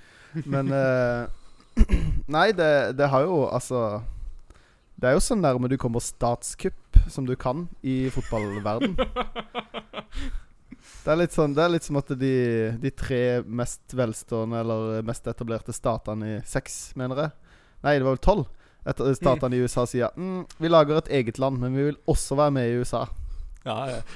Men 0.49 0.71
eh, 0.73 1.27
Nei, 2.35 2.51
det, 2.55 2.97
det 2.99 3.07
har 3.11 3.25
jo 3.25 3.45
altså 3.47 4.01
Det 4.99 5.09
er 5.09 5.15
jo 5.15 5.23
så 5.23 5.37
nærme 5.39 5.69
du 5.71 5.77
kommer 5.81 6.03
statskupp 6.03 6.99
som 7.09 7.25
du 7.25 7.35
kan 7.39 7.67
i 7.81 8.09
fotballverden. 8.13 8.97
Det 11.01 11.09
er 11.09 11.17
litt 11.17 11.33
sånn 11.33 11.53
Det 11.57 11.63
er 11.63 11.71
litt 11.73 11.85
som 11.85 11.97
at 11.97 12.11
de, 12.17 12.35
de 12.81 12.91
tre 12.93 13.41
mest 13.45 13.93
velstående 13.97 14.59
eller 14.61 15.05
mest 15.05 15.25
etablerte 15.29 15.73
statene 15.73 16.35
i 16.35 16.39
Seks, 16.45 16.91
mener 16.99 17.23
jeg. 17.25 17.33
Nei, 17.81 17.95
det 17.97 18.05
var 18.05 18.15
vel 18.15 18.21
tolv. 18.21 18.49
Etter 18.81 19.13
Statene 19.13 19.57
i 19.57 19.61
USA 19.61 19.85
sier 19.89 20.13
mm, 20.17 20.45
vi 20.61 20.69
lager 20.69 20.97
et 20.97 21.11
eget 21.19 21.37
land, 21.41 21.59
men 21.61 21.75
vi 21.77 21.87
vil 21.89 21.99
også 22.09 22.37
være 22.37 22.53
med 22.55 22.69
i 22.69 22.79
USA. 22.81 23.03
Ja, 23.65 23.75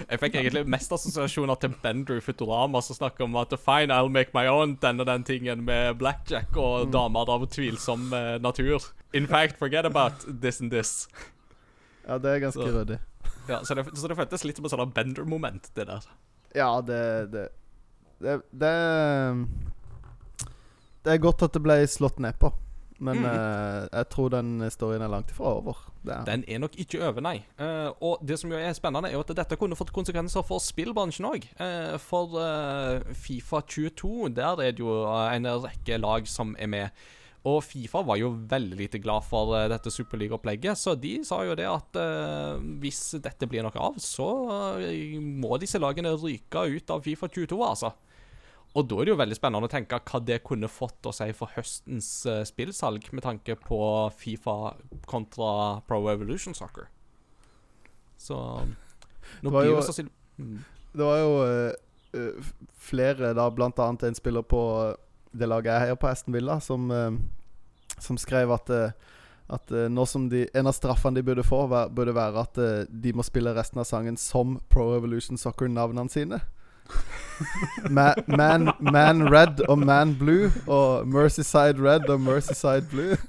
jeg- 0.10 0.20
fikk 0.20 0.36
egentlig 0.40 0.64
mest 0.68 0.92
assosiasjoner 0.92 1.60
til 1.62 1.70
Bender 1.84 2.18
i 2.18 2.22
Futurama, 2.22 2.82
som 2.82 2.96
snakker 2.98 3.24
om 3.28 3.36
at 3.36 3.54
fine, 3.62 3.94
I'll 3.94 4.10
make 4.10 4.32
my 4.34 4.48
own, 4.50 4.76
den 4.82 5.00
og 5.00 5.06
den 5.06 5.24
tingen 5.24 5.64
med 5.66 6.00
blackjack 6.00 6.58
og 6.58 6.92
damer 6.92 7.30
av 7.30 7.46
tvilsom 7.54 8.12
eh, 8.14 8.38
natur. 8.42 8.82
In 9.14 9.28
fact, 9.28 9.60
forget 9.60 9.86
about 9.86 10.26
this 10.42 10.62
and 10.62 10.72
this. 10.72 11.08
Ja, 12.08 12.18
det 12.18 12.32
er 12.32 12.40
ganske 12.48 12.66
ryddig. 12.74 13.00
Ja, 13.48 13.60
så, 13.64 13.76
det, 13.76 13.86
så 13.98 14.08
det 14.10 14.18
føltes 14.18 14.44
litt 14.46 14.58
som 14.58 14.66
et 14.66 14.72
sånt 14.74 14.94
Bender-moment, 14.96 15.70
det 15.76 15.86
der. 15.88 16.02
Ja, 16.56 16.82
det 16.82 17.32
det, 17.32 17.50
det 18.22 18.42
det 18.52 18.74
Det 21.06 21.14
er 21.14 21.22
godt 21.22 21.44
at 21.46 21.54
det 21.54 21.62
ble 21.62 21.76
slått 21.86 22.18
ned 22.20 22.34
på. 22.42 22.50
Men 23.00 23.18
Mm. 23.20 23.26
uh, 23.26 23.88
jeg 23.92 24.10
tror 24.10 24.30
den 24.32 24.62
historien 24.62 25.02
er 25.02 25.10
langt 25.12 25.32
ifra 25.34 25.50
over. 25.58 25.76
Er. 26.08 26.24
Den 26.24 26.44
er 26.48 26.60
nok 26.60 26.78
ikke 26.80 27.02
over, 27.04 27.20
nei. 27.22 27.44
Uh, 27.60 27.92
og 28.00 28.22
det 28.24 28.38
som 28.40 28.52
jo 28.52 28.58
er 28.58 28.72
spennende, 28.78 29.10
er 29.10 29.14
jo 29.18 29.24
at 29.26 29.34
dette 29.36 29.58
kunne 29.58 29.76
fått 29.76 29.92
konsekvenser 29.92 30.46
for 30.48 30.60
spillbransjen 30.64 31.26
òg. 31.28 31.48
for 32.00 32.38
eh, 32.40 33.14
Fifa 33.14 33.60
22, 33.62 34.30
der 34.36 34.62
er 34.62 34.72
det 34.72 34.80
jo 34.80 35.04
en 35.12 35.46
rekke 35.66 35.98
lag 36.00 36.28
som 36.28 36.56
er 36.60 36.68
med. 36.68 36.90
Og 37.46 37.60
Fifa 37.64 38.02
var 38.02 38.18
jo 38.18 38.32
veldig 38.50 38.78
lite 38.78 38.98
glad 39.00 39.22
for 39.28 39.52
dette 39.70 39.92
superligaopplegget, 39.92 40.78
så 40.78 40.96
de 40.98 41.20
sa 41.24 41.44
jo 41.46 41.54
det 41.54 41.68
at 41.70 41.96
eh, 42.02 42.58
hvis 42.82 43.20
dette 43.22 43.46
blir 43.48 43.62
noe 43.68 43.76
av, 43.78 44.00
så 44.02 44.30
må 45.22 45.58
disse 45.62 45.78
lagene 45.82 46.16
ryke 46.18 46.64
ut 46.78 46.90
av 46.96 47.04
Fifa 47.06 47.28
22, 47.28 47.60
altså. 47.62 47.92
Og 48.76 48.88
da 48.92 48.98
er 49.00 49.08
det 49.08 49.14
jo 49.14 49.20
veldig 49.22 49.38
spennende 49.38 49.70
å 49.70 49.72
tenke 49.72 50.00
hva 50.04 50.20
det 50.28 50.42
kunne 50.44 50.68
fått 50.72 51.08
å 51.08 51.14
si 51.16 51.30
for 51.38 51.54
høstens 51.56 52.10
uh, 52.28 52.42
spillsalg, 52.48 53.08
med 53.16 53.24
tanke 53.24 53.56
på 53.60 53.80
Fifa 54.20 54.76
kontra 55.08 55.80
Pro 55.88 56.02
Evolution 56.12 56.56
Soccer. 56.58 56.90
Så 58.20 58.36
nå 59.44 59.52
blir 59.52 59.72
jo- 59.72 59.82
sannsynlig 59.84 60.12
mm. 60.40 60.60
Det 60.96 61.04
var 61.04 61.18
jo 61.20 61.32
eh, 61.44 62.52
flere, 62.80 63.34
da, 63.36 63.50
blant 63.52 63.80
annet 63.84 64.06
en 64.08 64.16
spiller 64.16 64.46
på 64.48 64.62
det 65.36 65.50
laget 65.52 65.74
jeg 65.74 65.84
heier 65.84 65.98
på, 66.00 66.08
Aston 66.08 66.36
Villa, 66.36 66.56
som, 66.64 66.88
uh, 66.92 67.98
som 68.00 68.20
skrev 68.20 68.54
at 68.56 68.72
at 69.46 69.70
nå 69.70 70.02
som 70.10 70.24
de, 70.26 70.48
En 70.58 70.66
av 70.66 70.74
straffene 70.74 71.20
de 71.20 71.22
burde 71.22 71.44
få, 71.46 71.60
burde 71.70 72.16
være 72.18 72.42
at 72.42 72.56
de 72.90 73.12
må 73.14 73.22
spille 73.22 73.52
resten 73.54 73.78
av 73.78 73.86
sangen 73.86 74.16
som 74.18 74.56
Pro 74.74 74.88
Evolution 74.96 75.38
Soccer-navnene 75.38 76.10
sine. 76.10 76.40
Ma 77.92 78.14
man, 78.32 78.70
man 78.80 79.26
Red 79.32 79.60
og 79.68 79.80
Man 79.82 80.14
Blue. 80.20 80.52
Og 80.72 81.08
Mercyside 81.12 81.82
Red 81.84 82.08
og 82.10 82.22
Mercyside 82.24 82.88
Blue. 82.92 83.18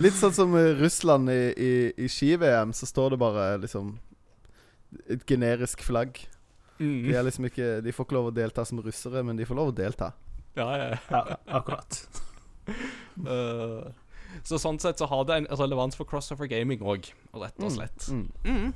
Litt 0.00 0.16
sånn 0.18 0.34
som 0.36 0.54
i 0.58 0.62
Russland 0.78 1.30
i, 1.32 1.40
i, 1.56 1.70
i 2.04 2.06
ski-VM, 2.10 2.72
så 2.76 2.86
står 2.88 3.08
det 3.14 3.18
bare 3.22 3.44
liksom 3.62 3.86
et 5.10 5.22
generisk 5.28 5.82
flagg. 5.86 6.12
De, 6.22 6.26
Mm. 6.80 7.10
er 7.12 7.20
liksom 7.26 7.44
ikke, 7.44 7.66
de 7.84 7.92
får 7.92 8.06
ikke 8.06 8.14
lov 8.16 8.26
å 8.30 8.32
delta 8.32 8.62
som 8.64 8.78
russere, 8.80 9.20
men 9.26 9.36
de 9.36 9.44
får 9.44 9.56
lov 9.58 9.68
å 9.68 9.74
delta. 9.76 10.06
Ja, 10.56 10.64
ja, 10.80 10.84
ja. 10.94 10.98
Ja, 11.12 11.36
akkurat. 11.58 11.92
uh, 13.26 13.84
så 14.48 14.56
sånn 14.62 14.78
sett 14.80 14.96
så 15.02 15.06
har 15.10 15.26
det 15.28 15.36
en 15.42 15.48
relevans 15.60 15.92
for 15.98 16.08
crossover 16.08 16.48
gaming 16.48 16.80
òg, 16.80 17.10
rett 17.36 17.58
og 17.60 17.68
Mm, 17.68 17.74
slett. 17.76 18.00
Mm. 18.08 18.32
Mm. 18.48 18.72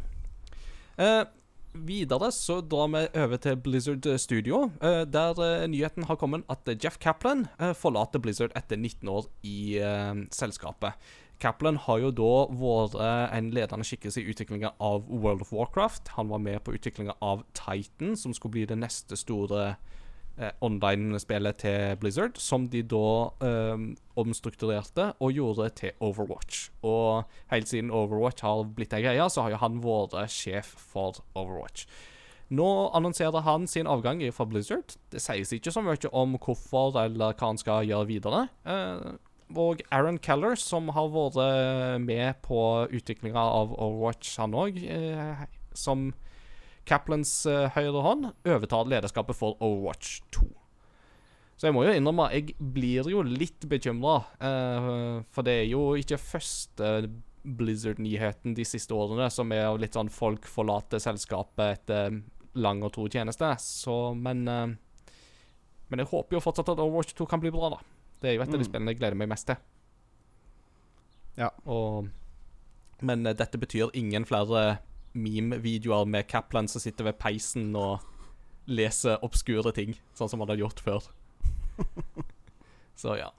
Eh, 1.01 1.25
videre 1.75 2.31
så 2.33 2.61
drar 2.61 2.89
vi 2.93 3.03
over 3.21 3.41
til 3.43 3.59
Blizzard 3.61 4.07
Studio, 4.19 4.71
eh, 4.83 5.03
der 5.07 5.41
eh, 5.43 5.67
nyheten 5.69 6.07
har 6.09 6.19
kommet 6.21 6.47
at 6.51 6.69
eh, 6.69 6.79
Jeff 6.79 6.99
Kaplan 6.99 7.47
eh, 7.59 7.75
forlater 7.75 8.23
Blizzard 8.23 8.55
etter 8.57 8.77
19 8.77 9.09
år 9.09 9.29
i 9.43 9.79
eh, 9.79 10.15
selskapet. 10.33 10.95
Kaplan 11.43 11.77
har 11.77 11.99
jo 11.99 12.13
da 12.15 12.33
vært 12.55 12.95
eh, 13.01 13.37
en 13.39 13.51
ledende 13.55 13.87
skikkelse 13.87 14.23
i 14.23 14.31
utviklinga 14.31 14.75
av 14.79 15.09
World 15.11 15.43
of 15.45 15.53
Warcraft. 15.53 16.15
Han 16.19 16.31
var 16.31 16.39
med 16.39 16.63
på 16.65 16.77
utviklinga 16.77 17.17
av 17.21 17.45
Titan, 17.53 18.17
som 18.17 18.35
skulle 18.35 18.59
bli 18.59 18.69
det 18.71 18.79
neste 18.79 19.19
store 19.19 19.67
eh, 19.75 19.94
online-spillet 20.65 21.61
til 21.63 21.99
Blizzard, 22.01 22.39
som 22.43 22.67
de 22.71 22.83
da 22.91 23.11
eh, 23.47 23.85
omstrukturerte 24.19 25.13
og 25.23 25.37
gjorde 25.37 25.69
til 25.79 25.95
Overwatch. 26.03 26.71
Og 26.83 27.29
helt 27.53 27.71
siden 27.71 27.93
Overwatch 27.95 28.43
har 28.43 28.65
blitt 28.75 28.97
ei 28.97 29.05
greie, 29.05 29.29
så 29.31 29.45
har 29.45 29.55
jo 29.55 29.63
han 29.63 29.79
vært 29.85 30.17
sjef 30.35 30.75
for 30.91 31.23
Overwatch. 31.39 31.87
Nå 32.55 32.67
annonserer 32.95 33.47
han 33.47 33.69
sin 33.71 33.89
avgang 33.89 34.21
fra 34.35 34.47
Blizzard. 34.47 34.97
Det 35.11 35.23
sies 35.23 35.55
ikke 35.55 35.73
så 35.73 35.83
mye 35.83 36.11
om 36.13 36.37
hvorfor 36.37 36.99
eller 37.01 37.33
hva 37.39 37.53
han 37.53 37.61
skal 37.61 37.87
gjøre 37.89 38.11
videre. 38.11 38.43
Eh, 38.67 39.15
og 39.55 39.85
Aaron 39.95 40.19
Keller, 40.19 40.59
som 40.59 40.89
har 40.97 41.13
vært 41.15 41.39
med 42.03 42.43
på 42.43 42.61
utviklinga 42.91 43.39
av 43.39 43.75
Overwatch, 43.77 44.35
han 44.41 44.57
òg, 44.57 44.81
eh, 44.83 45.47
som 45.79 46.11
Kaplans 46.89 47.33
uh, 47.51 47.69
høyre 47.75 48.03
hånd, 48.05 48.29
overtar 48.45 48.89
lederskapet 48.91 49.37
for 49.39 49.57
Overwatch 49.61 50.19
2. 50.37 50.47
Så 51.57 51.69
jeg 51.69 51.75
må 51.77 51.85
jo 51.87 51.93
innrømme, 51.95 52.27
jeg 52.35 52.57
blir 52.59 53.07
jo 53.09 53.23
litt 53.23 53.63
bekymra. 53.71 54.17
for 55.31 55.47
det 55.47 55.53
er 55.61 55.69
jo 55.71 55.95
ikke 55.95 56.19
første 56.19 56.89
Blizzard-nyheten 57.45 58.57
de 58.57 58.65
siste 58.67 58.91
årene 58.97 59.29
som 59.31 59.53
er 59.55 59.69
av 59.69 59.79
litt 59.79 59.95
sånn 59.95 60.11
folk 60.11 60.49
forlater 60.51 60.99
selskapet 60.99 61.79
etter 61.79 62.19
lang 62.59 62.83
og 62.83 62.93
tro 62.97 63.07
tjeneste. 63.09 63.53
Så, 63.63 64.15
men 64.19 64.49
uh, 64.49 64.67
Men 65.91 66.01
jeg 66.03 66.09
håper 66.11 66.35
jo 66.39 66.41
fortsatt 66.43 66.69
at 66.73 66.81
Overwatch 66.83 67.15
2 67.15 67.27
kan 67.31 67.41
bli 67.41 67.51
bra, 67.55 67.69
da. 67.77 67.79
Det 68.21 68.31
er 68.31 68.35
jo 68.39 68.43
et 68.43 68.49
av 68.49 68.59
de 68.59 68.65
Mm. 68.65 68.69
spillene 68.71 68.91
jeg 68.95 68.99
gleder 68.99 69.17
meg 69.21 69.29
mest 69.29 69.47
til. 69.47 69.57
Ja. 71.37 71.51
Og, 71.67 72.09
men 73.05 73.27
eh, 73.27 73.35
dette 73.37 73.59
betyr 73.61 73.91
ingen 73.95 74.25
flere 74.25 74.79
meme-videoer 75.15 76.09
med 76.11 76.29
Kaplan 76.31 76.69
som 76.71 76.83
sitter 76.83 77.09
ved 77.09 77.19
peisen 77.23 77.71
og 77.79 78.05
leser 78.67 79.23
obskure 79.25 79.73
ting, 79.77 79.95
sånn 80.17 80.31
som 80.31 80.43
han 80.43 80.53
hadde 80.53 80.65
gjort 80.65 80.85
før. 80.85 81.09
Så 83.01 83.17
ja. 83.19 83.33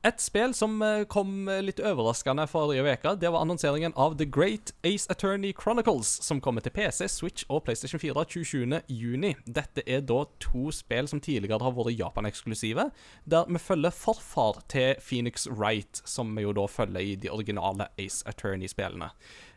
Et 0.00 0.16
spill 0.16 0.54
som 0.56 0.78
eh, 0.80 1.02
kom 1.12 1.44
eh, 1.52 1.58
litt 1.60 1.80
overraskende 1.84 2.46
forrige 2.48 2.86
uke, 2.88 3.10
det 3.20 3.28
var 3.28 3.42
annonseringen 3.44 3.92
av 4.00 4.14
The 4.16 4.24
Great 4.24 4.72
Ace 4.80 5.04
Attorney 5.12 5.52
Chronicles, 5.52 6.08
som 6.24 6.40
kommer 6.40 6.64
til 6.64 6.72
PC, 6.72 7.04
Switch 7.12 7.44
og 7.52 7.66
PlayStation 7.66 8.00
4 8.00 8.24
27.6. 8.24 9.42
Dette 9.44 9.84
er 9.84 10.00
da 10.08 10.22
to 10.40 10.72
spill 10.72 11.10
som 11.10 11.20
tidligere 11.20 11.60
har 11.60 11.76
vært 11.76 11.98
Japan-eksklusive, 11.98 12.88
der 13.28 13.52
vi 13.52 13.60
følger 13.60 13.92
forfar 13.92 14.62
til 14.72 14.96
Phoenix 15.04 15.44
Wright, 15.50 16.00
som 16.08 16.32
vi 16.32 16.46
jo 16.48 16.56
da 16.56 16.64
følger 16.64 17.04
i 17.04 17.14
de 17.20 17.28
originale 17.36 17.90
Ace 18.00 18.24
Attorney-spillene. 18.24 19.12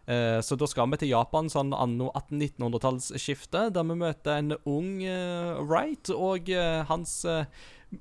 Eh, 0.07 0.41
Så 0.43 0.57
da 0.59 0.67
skal 0.67 0.89
vi 0.91 0.97
til 1.03 1.11
Japan 1.13 1.47
sånn 1.49 1.73
anno 1.73 2.09
1800-1900-tallsskifte, 2.11 3.69
der 3.73 3.83
vi 3.87 3.95
møter 4.01 4.39
en 4.41 4.55
ung 4.65 5.03
eh, 5.03 5.53
Wright 5.63 6.09
og 6.13 6.49
eh, 6.51 6.83
hans 6.89 7.21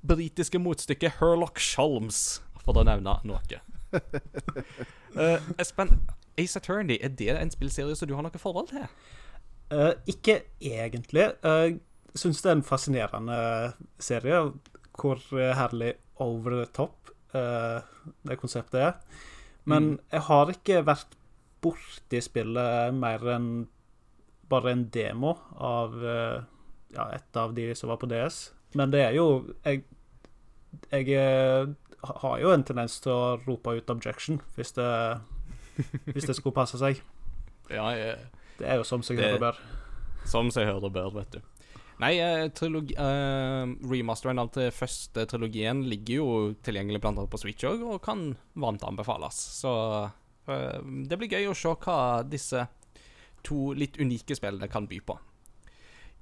britiske 0.02 0.58
motstykke 0.58 1.12
Herlock 1.20 1.60
Sholmes, 1.60 2.40
for 2.64 2.78
å 2.80 2.84
nevne 2.88 3.18
noe. 3.28 3.60
Espen, 5.60 5.90
Ace 6.40 6.56
Attorney, 6.56 6.96
er 7.02 7.12
det 7.18 7.28
en 7.36 7.50
spillserie 7.52 7.96
som 7.98 8.08
du 8.08 8.14
har 8.16 8.24
noe 8.24 8.40
forhold 8.40 8.70
til? 8.72 8.86
Uh, 9.72 9.92
ikke 10.08 10.38
egentlig. 10.60 11.26
Jeg 11.44 11.78
syns 12.18 12.40
det 12.44 12.50
er 12.50 12.56
en 12.58 12.64
fascinerende 12.64 13.38
serie. 14.00 14.40
Hvor 14.96 15.20
herlig 15.32 15.94
over 16.20 16.58
the 16.62 16.66
top 16.76 17.12
uh, 17.36 17.80
det 18.28 18.38
konseptet 18.40 18.80
er. 18.80 18.96
Men 19.64 19.82
Mm. 19.94 19.98
jeg 20.12 20.20
har 20.28 20.50
ikke 20.52 20.82
vært 20.84 21.16
borti 21.62 22.20
spillet 22.22 22.96
mer 22.96 23.24
enn 23.34 23.52
bare 24.52 24.74
en 24.74 24.86
demo 24.92 25.36
av 25.56 25.94
eh, 26.04 26.42
ja, 26.96 27.06
et 27.16 27.38
av 27.40 27.54
de 27.56 27.70
som 27.78 27.92
var 27.92 28.00
på 28.02 28.08
DS. 28.10 28.50
Men 28.76 28.92
det 28.92 29.02
er 29.04 29.16
jo 29.16 29.26
Jeg, 29.64 29.84
jeg 30.90 31.08
eh, 31.16 31.72
har 32.02 32.36
jo 32.42 32.52
en 32.52 32.64
tendens 32.66 32.98
til 33.04 33.14
å 33.14 33.36
rope 33.46 33.76
ut 33.76 33.92
objection 33.92 34.40
hvis 34.56 34.74
det, 34.76 34.90
hvis 36.10 36.28
det 36.28 36.36
skulle 36.38 36.56
passe 36.56 36.80
seg. 36.80 37.00
Ja, 37.72 37.86
jeg, 37.96 38.18
Det 38.58 38.66
er 38.68 38.80
jo 38.80 38.84
som 38.84 39.00
seg 39.06 39.16
hører 39.16 39.38
hør 39.38 39.42
bør. 39.46 39.58
Som 40.28 40.50
seg 40.52 40.66
hører 40.68 40.92
bør, 40.92 41.12
vet 41.14 41.38
du. 41.38 41.38
Nei, 42.02 42.16
eh, 42.20 42.48
trilogi, 42.52 42.96
eh, 42.98 43.70
remasteren 43.88 44.40
av 44.42 44.50
til 44.52 44.72
første 44.74 45.24
trilogien 45.30 45.84
ligger 45.86 46.18
jo 46.18 46.28
tilgjengelig 46.66 47.00
blant 47.00 47.20
annet 47.20 47.32
på 47.32 47.40
Switch 47.40 47.64
òg, 47.68 47.84
og 47.86 48.02
kan 48.04 48.32
varmt 48.58 48.84
anbefales. 48.84 49.38
Så 49.62 49.72
det 50.46 51.18
blir 51.18 51.30
gøy 51.30 51.50
å 51.50 51.56
se 51.56 51.74
hva 51.84 51.98
disse 52.26 52.64
to 53.46 53.72
litt 53.78 53.98
unike 54.00 54.36
spillene 54.38 54.70
kan 54.70 54.88
by 54.90 54.98
på. 55.06 55.18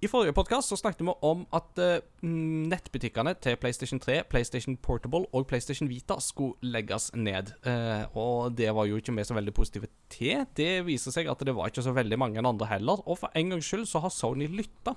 I 0.00 0.09
forrige 0.09 0.33
podkast 0.33 0.73
snakket 0.81 1.03
vi 1.05 1.12
om 1.29 1.43
at 1.53 1.77
eh, 1.77 1.99
mm, 2.25 2.71
nettbutikkene 2.73 3.35
til 3.45 3.59
PlayStation 3.61 4.00
3, 4.00 4.23
PlayStation 4.33 4.79
Portable 4.81 5.27
og 5.37 5.45
PlayStation 5.50 5.91
Vita 5.91 6.17
skulle 6.25 6.57
legges 6.73 7.11
ned. 7.12 7.53
Eh, 7.69 8.07
og 8.17 8.55
det 8.57 8.71
var 8.73 8.89
jo 8.89 8.97
ikke 8.97 9.12
vi 9.12 9.27
så 9.29 9.37
veldig 9.37 9.53
positive 9.53 9.91
til. 10.09 10.47
Det 10.57 10.87
viser 10.89 11.12
seg 11.12 11.29
at 11.29 11.45
det 11.45 11.53
var 11.53 11.69
ikke 11.69 11.85
så 11.85 11.93
veldig 11.93 12.17
mange 12.17 12.41
andre 12.41 12.71
heller. 12.71 13.05
Og 13.05 13.21
for 13.21 13.37
en 13.37 13.53
gangs 13.53 13.69
skyld 13.69 13.85
så 13.91 14.00
har 14.00 14.15
Sony 14.17 14.49
lytta, 14.49 14.97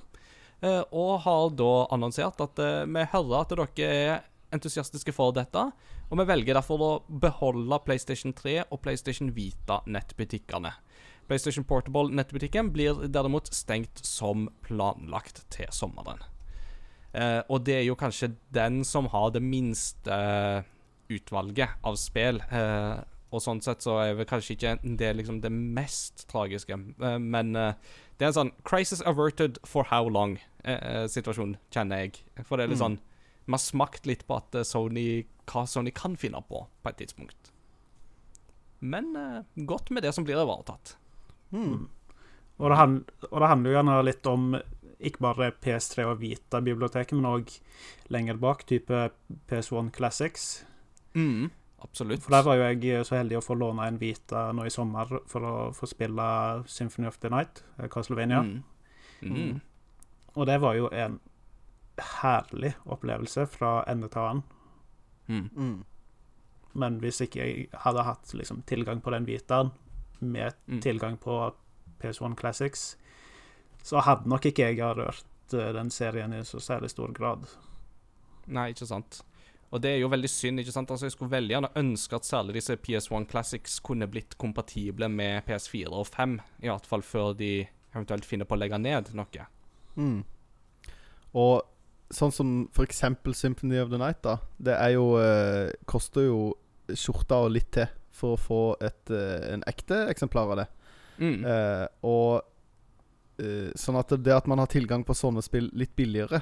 eh, 0.63 0.86
og 0.96 1.20
har 1.27 1.51
da 1.51 1.74
annonsert 1.92 2.39
at 2.48 2.63
eh, 2.63 2.86
vi 2.88 3.03
hører 3.12 3.42
at 3.42 3.51
dere 3.60 3.92
er 3.92 4.33
entusiastiske 4.53 5.13
for 5.15 5.33
dette, 5.36 5.65
og 6.10 6.19
vi 6.19 6.25
velger 6.29 6.57
derfor 6.57 6.83
å 6.86 6.91
beholde 7.07 7.79
PlayStation 7.86 8.33
3 8.38 8.60
og 8.69 8.81
PlayStation 8.86 9.31
Vita-nettbutikkene. 9.36 10.74
PlayStation 11.27 11.63
Portable-nettbutikken 11.67 12.72
blir 12.75 13.07
derimot 13.07 13.50
stengt 13.55 14.03
som 14.05 14.50
planlagt 14.65 15.43
til 15.53 15.69
sommeren. 15.72 16.22
Eh, 17.13 17.41
og 17.48 17.63
det 17.67 17.79
er 17.79 17.88
jo 17.88 17.95
kanskje 17.95 18.33
den 18.53 18.81
som 18.88 19.07
har 19.13 19.31
det 19.31 19.41
minste 19.45 20.13
eh, 20.13 20.69
utvalget 21.13 21.77
av 21.86 21.98
spill. 22.01 22.41
Eh, 22.51 23.03
og 23.33 23.41
sånn 23.41 23.62
sett 23.65 23.81
så 23.86 23.98
er 24.03 24.17
vel 24.17 24.27
kanskje 24.29 24.55
ikke 24.55 24.75
det 25.00 25.13
liksom 25.17 25.39
det 25.41 25.51
mest 25.53 26.27
tragiske. 26.29 26.77
Eh, 27.01 27.17
men 27.22 27.55
eh, 27.55 27.74
det 28.17 28.27
er 28.27 28.33
en 28.33 28.39
sånn 28.41 28.53
'crisis 28.63 29.01
averted 29.10 29.57
for 29.65 29.89
how 29.89 30.10
long'-situasjon, 30.10 31.57
kjenner 31.74 32.03
jeg. 32.05 32.24
For 32.43 32.57
det 32.57 32.65
er 32.65 32.74
litt 32.74 32.81
Mm. 32.81 33.00
Vi 33.45 33.51
har 33.51 33.62
smakt 33.62 34.07
litt 34.09 34.27
på 34.27 34.38
at 34.39 34.55
eh, 34.55 34.67
Sony 34.67 35.07
hva 35.50 35.65
Sony 35.67 35.91
kan 35.95 36.15
finne 36.19 36.39
på 36.47 36.63
på 36.81 36.91
et 36.91 37.01
tidspunkt. 37.01 37.51
Men 38.79 39.15
eh, 39.15 39.65
godt 39.67 39.91
med 39.91 40.03
det 40.03 40.13
som 40.15 40.27
blir 40.27 40.39
ivaretatt. 40.39 40.95
Mm. 41.51 41.89
Og 42.57 42.69
det, 42.69 42.77
og 43.29 43.41
det 43.41 43.50
handler 43.50 43.69
jo 43.69 43.77
gjerne 43.77 43.97
litt 44.07 44.29
om 44.29 44.53
ikke 45.03 45.23
bare 45.23 45.50
PS3 45.63 46.05
og 46.07 46.21
Vita-biblioteket, 46.21 47.15
men 47.17 47.27
òg 47.27 47.51
lenger 48.13 48.39
bak, 48.39 48.63
type 48.69 49.09
PS1 49.50 49.91
Classics. 49.95 50.63
Mm, 51.17 51.50
absolutt. 51.83 52.23
For 52.23 52.35
der 52.35 52.45
var 52.47 52.59
jo 52.59 52.69
jeg 52.69 53.07
så 53.07 53.19
heldig 53.19 53.39
å 53.39 53.43
få 53.43 53.57
låne 53.59 53.88
en 53.89 54.00
Vita 54.01 54.45
nå 54.55 54.67
i 54.67 54.73
sommer 54.73 55.12
for 55.29 55.50
å 55.50 55.55
få 55.75 55.89
spille 55.91 56.25
Symphony 56.71 57.09
of 57.09 57.19
the 57.19 57.31
Night, 57.33 57.63
eh, 57.77 57.89
Castlevania. 57.91 58.43
Mm. 58.43 58.63
Mm. 59.23 59.62
Og 60.35 60.47
det 60.50 60.59
var 60.63 60.75
jo 60.79 60.89
en 60.91 61.19
herlig 62.00 62.73
opplevelse 62.85 63.45
fra 63.47 63.83
ende 63.88 64.09
til 64.09 64.21
annen. 64.21 64.43
Mm. 65.27 65.50
Mm. 65.55 65.83
Men 66.73 67.00
hvis 67.03 67.21
ikke 67.21 67.39
jeg 67.45 67.67
hadde 67.85 68.03
hatt 68.03 68.33
liksom, 68.33 68.63
tilgang 68.65 69.01
på 69.01 69.12
den 69.13 69.25
Vitaen, 69.29 69.71
med 70.19 70.53
Mm. 70.67 70.79
tilgang 70.81 71.17
på 71.19 71.53
PS1 72.00 72.35
Classics, 72.39 72.95
så 73.83 74.00
hadde 74.01 74.29
nok 74.29 74.45
ikke 74.45 74.69
jeg 74.71 74.79
rørt 74.79 75.25
eh, 75.53 75.73
den 75.75 75.89
serien 75.91 76.33
i 76.33 76.43
så 76.43 76.59
særlig 76.59 76.89
stor 76.89 77.12
grad. 77.12 77.45
Nei, 78.47 78.69
ikke 78.71 78.88
sant. 78.88 79.21
Og 79.71 79.81
det 79.81 79.89
er 79.91 80.00
jo 80.00 80.07
veldig 80.09 80.29
synd. 80.29 80.59
ikke 80.59 80.71
sant? 80.71 80.91
Altså, 80.91 81.05
Jeg 81.05 81.12
skulle 81.12 81.31
veldig 81.31 81.50
gjerne 81.55 81.71
ønske 81.75 82.15
at 82.15 82.25
særlig 82.25 82.53
disse 82.53 82.75
PS1 82.77 83.25
Classics 83.29 83.79
kunne 83.79 84.07
blitt 84.07 84.38
kompatible 84.38 85.09
med 85.09 85.43
PS4 85.45 85.91
og 85.91 86.07
5, 86.07 86.39
i 86.62 86.67
hvert 86.69 86.85
fall 86.85 87.01
før 87.01 87.33
de 87.38 87.67
eventuelt 87.95 88.25
finner 88.25 88.45
på 88.45 88.55
å 88.55 88.59
legge 88.59 88.77
ned 88.79 89.13
noe. 89.13 89.45
Mm. 89.95 90.23
Og 91.35 91.62
sånn 92.13 92.32
som 92.34 92.53
eksempel 92.84 93.36
Symphony 93.38 93.79
of 93.82 93.91
the 93.91 94.00
Night, 94.01 94.22
da. 94.25 94.38
Det 94.58 94.75
er 94.77 94.96
jo 94.96 95.10
eh, 95.22 95.74
Koster 95.89 96.27
jo 96.27 96.39
skjorta 96.93 97.43
og 97.46 97.53
litt 97.55 97.72
til 97.75 97.88
for 98.13 98.36
å 98.36 98.39
få 98.39 98.62
et, 98.84 99.10
eh, 99.10 99.53
en 99.53 99.63
ekte 99.67 100.03
eksemplar 100.12 100.51
av 100.53 100.62
det. 100.62 100.67
Mm. 101.17 101.46
Eh, 101.46 101.86
og 102.10 102.41
eh, 103.41 103.70
Sånn 103.77 103.98
at 104.00 104.13
det 104.25 104.34
at 104.34 104.48
man 104.50 104.62
har 104.62 104.70
tilgang 104.72 105.03
på 105.05 105.15
sånne 105.17 105.43
spill 105.46 105.67
litt 105.77 105.91
billigere 105.96 106.39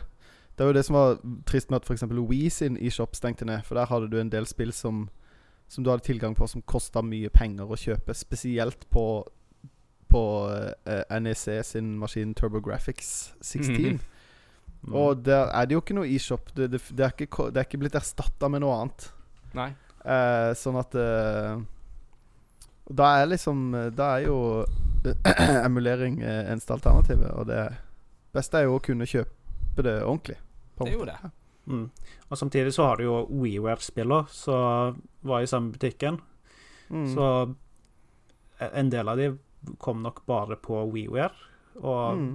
Det 0.56 0.64
er 0.64 0.70
jo 0.70 0.76
det 0.78 0.84
som 0.88 0.96
var 0.96 1.18
trist 1.48 1.70
med 1.70 1.82
at 1.82 1.90
f.eks. 1.90 2.06
Wii 2.08 2.50
sin 2.50 2.78
eShop 2.80 3.16
stengte 3.16 3.48
ned. 3.48 3.66
For 3.68 3.76
der 3.80 3.90
hadde 3.92 4.08
du 4.12 4.18
en 4.20 4.32
del 4.32 4.48
spill 4.48 4.72
som 4.76 5.10
Som 5.68 5.84
du 5.84 5.92
hadde 5.92 6.08
tilgang 6.08 6.36
på 6.36 6.48
som 6.48 6.64
kosta 6.64 7.04
mye 7.04 7.30
penger 7.32 7.68
å 7.72 7.80
kjøpe. 7.80 8.16
Spesielt 8.16 8.88
på 8.92 9.06
På 10.12 10.24
eh, 10.86 11.20
NEC 11.20 11.46
sin 11.64 11.98
maskin 12.00 12.34
TurboGrafx 12.36 13.34
16. 13.42 13.76
Mhm. 13.76 14.00
Mm. 14.82 14.96
Og 14.98 15.22
der 15.26 15.52
er 15.54 15.68
det 15.68 15.76
jo 15.76 15.82
ikke 15.84 15.98
noe 15.98 16.10
eShop. 16.10 16.50
Det, 16.58 16.72
det, 16.74 16.82
det, 16.90 17.06
er 17.06 17.14
ikke, 17.14 17.50
det 17.54 17.62
er 17.62 17.68
ikke 17.68 17.82
blitt 17.84 17.98
erstatta 18.00 18.50
med 18.50 18.64
noe 18.64 18.80
annet. 18.80 19.08
Nei. 19.58 19.70
Eh, 20.02 20.52
sånn 20.58 20.80
at 20.80 20.96
eh, 20.98 21.60
Da 22.90 23.10
er 23.20 23.28
liksom 23.28 23.60
Da 23.94 24.06
er 24.16 24.24
jo 24.26 24.38
emulering 25.68 26.22
eh, 26.24 26.48
eneste 26.52 26.74
alternativet. 26.78 27.30
Og 27.36 27.50
det 27.52 27.68
beste 28.34 28.62
er 28.62 28.70
jo 28.70 28.80
å 28.80 28.84
kunne 28.84 29.10
kjøpe 29.10 29.86
det 29.86 30.00
ordentlig. 30.02 30.40
på 30.78 30.88
Det 30.88 30.96
er 30.96 31.00
jo 31.00 31.10
det. 31.10 31.20
Mm. 31.72 31.86
Og 32.30 32.38
samtidig 32.40 32.74
så 32.74 32.90
har 32.90 32.98
du 32.98 33.06
jo 33.06 33.18
WeWare-spiller 33.30 34.30
som 34.34 35.02
var 35.22 35.44
i 35.44 35.50
samme 35.50 35.76
butikken. 35.76 36.18
Mm. 36.90 37.08
Så 37.14 37.26
en 38.62 38.90
del 38.90 39.10
av 39.10 39.18
de 39.18 39.32
kom 39.82 40.02
nok 40.04 40.24
bare 40.26 40.58
på 40.58 40.80
WeWare, 40.90 41.34
og 41.82 42.18
mm. 42.18 42.32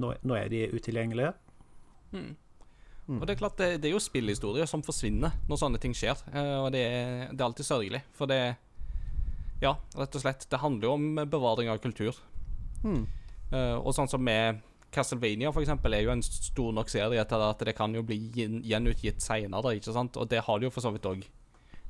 nå, 0.00 0.12
nå 0.22 0.36
er 0.36 0.50
de 0.52 0.66
utilgjengelige. 0.72 1.32
Mm. 2.12 2.32
Mm. 3.08 3.18
Og 3.18 3.26
det 3.26 3.34
er 3.34 3.40
klart, 3.40 3.56
det, 3.58 3.80
det 3.82 3.90
er 3.90 3.96
jo 3.96 4.02
spillhistorier 4.02 4.68
som 4.70 4.84
forsvinner 4.86 5.34
når 5.50 5.60
sånne 5.60 5.80
ting 5.82 5.94
skjer. 5.96 6.20
Eh, 6.32 6.58
og 6.62 6.70
det 6.74 6.82
er, 6.86 7.24
det 7.32 7.40
er 7.40 7.48
alltid 7.48 7.68
sørgelig. 7.68 8.02
For 8.18 8.30
det 8.30 8.42
Ja, 9.62 9.76
rett 9.98 10.16
og 10.18 10.22
slett. 10.22 10.46
Det 10.50 10.58
handler 10.62 10.88
jo 10.88 10.94
om 10.98 11.24
bevaring 11.30 11.70
av 11.70 11.82
kultur. 11.82 12.16
Mm. 12.82 13.04
Uh, 13.52 13.76
og 13.78 13.92
sånn 13.94 14.08
som 14.10 14.22
med 14.24 14.62
Castlevania, 14.92 15.52
for 15.52 15.62
eksempel, 15.62 15.94
er 15.94 16.02
jo 16.02 16.12
en 16.14 16.24
stor 16.24 16.72
nok 16.74 16.90
serie 16.90 17.22
til 17.28 17.44
at 17.46 17.62
det 17.68 17.74
kan 17.78 17.94
jo 17.94 18.02
bli 18.04 18.18
gjenutgitt 18.34 19.22
seinere. 19.22 19.76
Og 19.76 20.26
det 20.28 20.42
har 20.42 20.58
det 20.58 20.66
jo 20.66 20.72
for 20.74 20.84
så 20.84 20.90
vidt 20.94 21.06
òg 21.08 21.22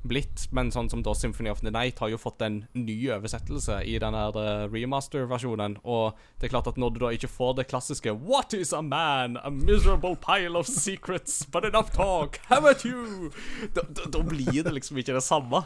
blitt. 0.07 0.47
Men 0.55 0.71
sånn 0.73 0.89
som 0.91 1.03
da 1.03 1.13
Symphony 1.17 1.51
of 1.51 1.61
the 1.63 1.71
Night 1.73 1.99
har 2.03 2.11
jo 2.11 2.19
fått 2.21 2.43
en 2.45 2.63
ny 2.75 2.95
oversettelse 3.15 3.79
i 3.87 3.95
den 4.01 4.17
her 4.17 4.37
eh, 4.39 4.65
remaster-versjonen. 4.71 5.79
Og 5.83 6.17
det 6.39 6.47
er 6.47 6.53
klart 6.53 6.69
at 6.71 6.79
når 6.81 6.93
du 6.93 7.01
da 7.05 7.11
ikke 7.15 7.31
får 7.31 7.57
det 7.59 7.67
klassiske 7.71 8.13
What 8.27 8.55
is 8.57 8.73
a 8.75 8.81
man? 8.85 9.37
A 9.43 9.51
miserable 9.53 10.15
pile 10.19 10.59
of 10.59 10.69
secrets, 10.69 11.43
but 11.45 11.65
enough 11.65 11.91
talk. 11.95 12.39
How 12.49 12.59
about 12.61 12.85
you? 12.85 13.31
Da, 13.73 13.85
da, 13.87 14.09
da 14.11 14.23
blir 14.27 14.63
det 14.63 14.75
liksom 14.75 14.99
ikke 15.01 15.17
det 15.17 15.25
samme. 15.25 15.63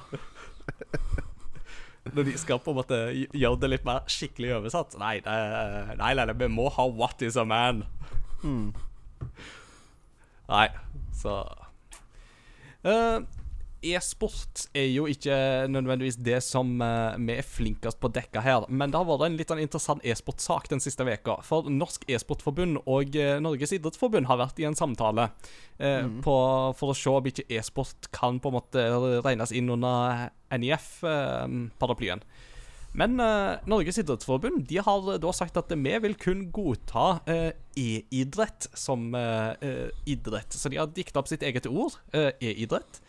Når 2.07 2.23
de 2.23 2.37
skal 2.39 2.61
på 2.63 2.71
en 2.71 2.77
måte 2.79 2.97
gjøre 3.35 3.59
det 3.59 3.69
litt 3.73 3.87
mer 3.87 4.05
skikkelig 4.07 4.53
oversatt. 4.61 4.95
Nei, 5.01 5.17
det, 5.25 5.37
nei, 5.99 6.13
nei, 6.15 6.27
vi 6.39 6.47
må 6.51 6.69
ha 6.77 6.87
What 6.87 7.23
is 7.25 7.35
a 7.35 7.43
man? 7.47 7.83
Mm. 8.45 8.71
Nei, 10.47 10.67
så 11.17 11.41
Eh, 12.87 13.19
E-sport 13.85 14.63
er 14.73 14.87
jo 14.89 15.05
ikke 15.05 15.35
nødvendigvis 15.69 16.17
det 16.25 16.39
som 16.41 16.79
uh, 16.81 17.13
vi 17.21 17.35
er 17.37 17.45
flinkest 17.45 17.99
på 18.01 18.09
å 18.09 18.15
dekke 18.15 18.41
her, 18.41 18.65
men 18.73 18.89
det 18.89 18.97
har 18.97 19.05
vært 19.05 19.27
en 19.27 19.37
litt 19.37 19.53
sånn 19.53 19.61
interessant 19.61 20.05
e-sportsak 20.07 20.71
den 20.71 20.81
siste 20.81 21.05
veka. 21.05 21.37
For 21.45 21.69
Norsk 21.69 22.07
e-sportforbund 22.09 22.81
og 22.89 23.17
uh, 23.19 23.37
Norges 23.43 23.75
idrettsforbund 23.77 24.29
har 24.31 24.41
vært 24.41 24.63
i 24.63 24.67
en 24.69 24.77
samtale 24.77 25.29
uh, 25.29 25.85
mm. 26.09 26.19
på, 26.25 26.35
for 26.79 26.93
å 26.93 26.97
se 26.97 27.13
om 27.13 27.29
ikke 27.29 27.45
e-sport 27.53 28.09
kan 28.15 28.41
på 28.41 28.49
en 28.49 28.57
måte 28.57 28.89
regnes 29.21 29.53
inn 29.53 29.69
under 29.73 30.27
NIF-paraplyen. 30.57 32.25
Men 32.97 33.19
Norges 33.69 33.99
idrettsforbund 34.01 34.63
de 34.65 34.79
har 34.81 35.09
da 35.21 35.31
sagt 35.35 35.59
at 35.59 35.69
vi 35.69 35.91
vil 36.01 36.15
kun 36.17 36.47
godta 36.55 37.19
e-idrett 37.77 38.69
som 38.73 39.11
idrett. 40.07 40.55
Så 40.55 40.71
de 40.73 40.79
har 40.79 40.89
dikta 40.95 41.21
opp 41.21 41.29
sitt 41.29 41.45
eget 41.45 41.67
ord, 41.69 41.99
e-idrett. 42.15 43.03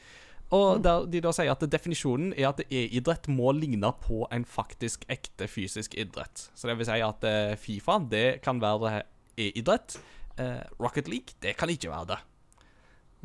Og 0.54 0.80
der 0.80 1.04
de 1.12 1.20
da 1.20 1.32
sier 1.36 1.52
at 1.52 1.64
definisjonen 1.68 2.32
er 2.32 2.48
at 2.50 2.62
e-idrett 2.72 3.28
må 3.28 3.52
ligne 3.56 3.90
på 4.00 4.22
en 4.32 4.46
faktisk 4.48 5.04
ekte 5.12 5.48
fysisk 5.50 5.96
idrett. 6.00 6.48
Så 6.56 6.70
det 6.70 6.78
vil 6.78 6.88
si 6.88 7.02
at 7.04 7.28
eh, 7.28 7.58
Fifa 7.60 7.98
det 8.08 8.40
kan 8.44 8.62
være 8.62 9.02
e-idrett. 9.36 9.98
Eh, 10.40 10.64
Rocket 10.80 11.10
League 11.12 11.36
det 11.44 11.54
kan 11.60 11.68
ikke 11.72 11.92
være 11.92 12.14
det. 12.14 12.18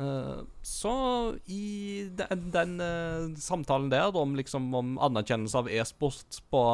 Eh, 0.04 0.44
så 0.60 0.94
i 1.48 2.10
den, 2.12 2.46
den 2.52 2.76
samtalen 3.40 3.88
der 3.92 4.12
om 4.20 4.36
liksom 4.36 4.68
om 4.76 4.96
anerkjennelse 5.00 5.64
av 5.64 5.72
e-sport 5.72 6.42
på 6.52 6.64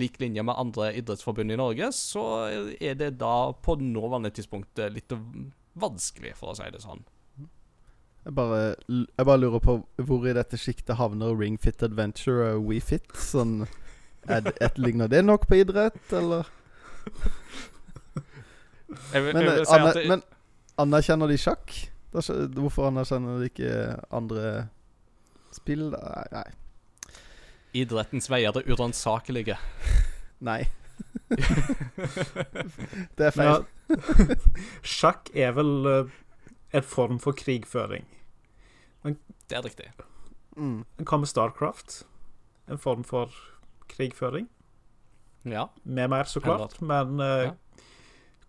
lik 0.00 0.16
linje 0.22 0.40
med 0.40 0.56
andre 0.56 0.94
idrettsforbund 0.96 1.52
i 1.52 1.60
Norge, 1.60 1.90
så 1.92 2.24
er 2.80 2.94
det 2.96 3.18
da 3.20 3.52
på 3.52 3.76
nåværende 3.76 4.32
tidspunkt 4.32 4.80
litt 4.88 5.12
vanskelig, 5.76 6.32
for 6.38 6.54
å 6.54 6.56
si 6.56 6.70
det 6.72 6.80
sånn. 6.80 7.04
Jeg, 8.22 8.34
bare, 8.38 8.58
jeg 8.88 9.26
bare 9.26 9.40
lurer 9.42 9.62
på 9.62 9.74
hvor 10.06 10.26
i 10.30 10.34
dette 10.36 10.58
sjiktet 10.60 10.96
havner 11.00 11.34
Ring 11.38 11.56
Fit 11.62 11.82
Adventure 11.82 12.52
og 12.54 12.68
WeFit. 12.70 13.08
Sånn 13.18 13.64
er 14.30 14.44
det, 14.46 14.52
et, 14.62 14.78
Ligner 14.78 15.10
det 15.10 15.24
nok 15.26 15.48
på 15.50 15.58
idrett, 15.58 15.98
eller? 16.14 16.46
Jeg, 19.12 19.22
vil- 19.24 19.34
Men, 19.34 19.42
jeg 19.42 19.48
vil 19.48 19.58
eh, 19.58 19.64
si 19.66 19.74
aner, 19.74 19.88
at 19.88 19.98
det, 19.98 20.04
men 20.12 20.22
anerkjenner 20.84 21.32
de 21.32 21.38
sjakk? 21.40 21.74
Da 22.12 22.22
Hvorfor 22.60 22.90
anerkjenner 22.92 23.40
de 23.40 23.48
ikke 23.50 23.72
andre 24.14 24.52
spill? 25.52 25.88
Nei. 25.90 26.26
nei. 26.32 26.48
idrettens 27.82 28.28
veier 28.30 28.54
er 28.60 28.68
uransakelige. 28.70 29.56
nei. 30.48 30.60
det 33.18 33.26
er 33.26 33.34
feil. 33.34 33.48
Ja. 33.48 33.96
sjakk 35.00 35.30
er 35.34 35.54
vel 35.56 35.72
eh, 35.90 36.12
en 36.72 36.82
form 36.82 37.18
for 37.20 37.32
krigføring. 37.36 38.04
Det 39.04 39.56
er 39.58 39.62
riktig. 39.66 39.90
Mm. 40.56 40.84
Hva 41.02 41.18
med 41.18 41.28
Starcraft? 41.28 42.02
En 42.70 42.78
form 42.80 43.02
for 43.04 43.32
krigføring? 43.92 44.46
Ja. 45.44 45.66
Med 45.84 46.08
mer, 46.10 46.24
så 46.24 46.40
klart. 46.40 46.78
Men 46.80 47.18
uh, 47.20 47.26
Ja. 47.26 47.52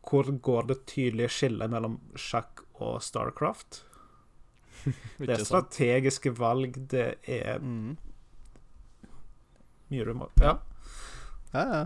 hvor 0.10 0.30
går 0.42 0.68
det 0.68 0.86
tydelige 0.86 1.30
skillet 1.30 1.70
mellom 1.72 1.98
sjakk 2.16 2.62
og 2.76 3.02
Starcraft? 3.02 3.84
Det 5.20 5.30
er 5.30 5.44
strategiske 5.44 6.34
valg, 6.38 6.76
det 6.92 7.16
er 7.28 7.60
Mm. 7.60 7.98
mye 9.92 10.06
du 10.06 10.14
må 10.14 10.30
Ja. 10.42 10.58
Ja, 11.54 11.64
ja. 11.74 11.86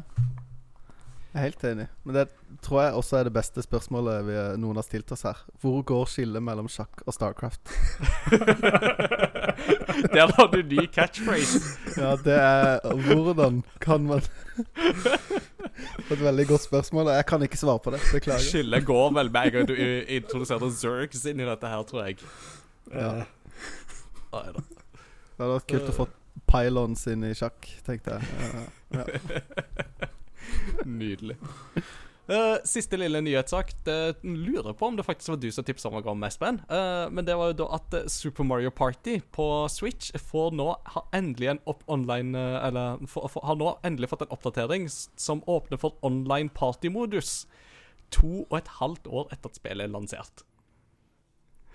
Jeg 1.34 1.42
er 1.42 1.44
helt 1.44 1.64
enig. 1.70 1.86
Men 2.08 2.16
det 2.16 2.24
tror 2.66 2.80
jeg 2.82 2.94
også 2.98 3.18
er 3.20 3.24
det 3.28 3.34
beste 3.36 3.62
spørsmålet 3.62 4.24
vi, 4.26 4.36
noen 4.62 4.78
har 4.80 4.86
stilt 4.88 5.12
oss 5.14 5.22
her. 5.28 5.38
Hvor 5.62 5.84
går 5.86 6.06
skillet 6.10 6.42
mellom 6.44 6.68
sjakk 6.72 7.04
og 7.06 7.14
Starcraft? 7.14 7.62
Der 10.14 10.30
har 10.38 10.48
du 10.54 10.60
ny 10.62 10.86
catchphrase. 10.94 11.60
Ja, 12.02 12.12
det 12.22 12.36
er 12.38 12.80
Hvordan 13.08 13.64
kan 13.82 14.04
man 14.06 14.22
Et 16.12 16.22
veldig 16.22 16.48
godt 16.48 16.62
spørsmål, 16.62 17.08
og 17.08 17.16
jeg 17.16 17.26
kan 17.26 17.42
ikke 17.44 17.58
svare 17.58 17.80
på 17.80 17.92
det. 17.94 18.00
Beklager. 18.14 18.40
Skillet 18.42 18.86
går 18.86 19.12
vel 19.14 19.32
med 19.32 19.42
en 19.46 19.52
gang 19.54 19.68
du 19.70 19.74
introduserte 19.76 20.72
Zergs 20.74 21.26
inn 21.30 21.40
i 21.44 21.46
dette 21.46 21.68
her, 21.70 21.84
tror 21.90 22.06
jeg. 22.08 22.16
Ja. 22.94 23.10
Eh, 23.10 23.24
Nei 24.34 24.46
da. 24.56 24.62
Det 24.64 25.44
hadde 25.44 25.54
vært 25.54 25.68
kult 25.70 25.90
å 25.92 25.94
få 26.00 26.06
pylons 26.50 27.08
inn 27.12 27.24
i 27.28 27.34
sjakk, 27.38 27.60
tenkte 27.86 28.10
jeg. 28.18 28.24
Ja, 28.96 29.04
ja. 29.04 29.08
Nydelig. 30.86 31.38
Uh, 32.28 32.58
siste 32.68 32.98
lille 33.00 33.22
nyhetssak. 33.24 33.70
Det 33.88 34.18
lurer 34.24 34.74
på 34.76 34.90
om 34.90 34.98
det 34.98 35.06
faktisk 35.08 35.32
var 35.32 35.40
du 35.40 35.48
som 35.56 35.64
tipsa 35.64 35.92
meg 35.94 36.08
om, 36.12 36.26
Espen. 36.28 36.60
Uh, 36.68 37.08
men 37.08 37.24
det 37.28 37.38
var 37.40 37.54
jo 37.54 37.60
da 37.62 37.68
at 37.78 37.96
eh, 37.96 38.10
Super 38.12 38.44
Mario 38.44 38.72
Party 38.76 39.22
på 39.32 39.46
Switch 39.72 40.12
får 40.20 40.52
nå 40.60 40.66
har 40.92 41.08
endelig 41.16 41.54
en 41.54 41.62
opp 41.72 41.86
online 41.88 42.36
uh, 42.36 42.58
Eller 42.68 43.08
for, 43.08 43.30
for, 43.32 43.48
har 43.48 43.56
nå 43.56 43.72
endelig 43.88 44.12
fått 44.12 44.26
en 44.28 44.36
oppdatering 44.36 44.90
som 44.92 45.40
åpner 45.48 45.80
for 45.80 45.96
online 46.04 46.52
partymodus. 46.52 47.46
To 48.20 48.44
og 48.50 48.60
et 48.60 48.76
halvt 48.82 49.08
år 49.08 49.32
etter 49.32 49.54
at 49.54 49.62
spillet 49.62 49.88
er 49.88 49.96
lansert. 49.96 50.44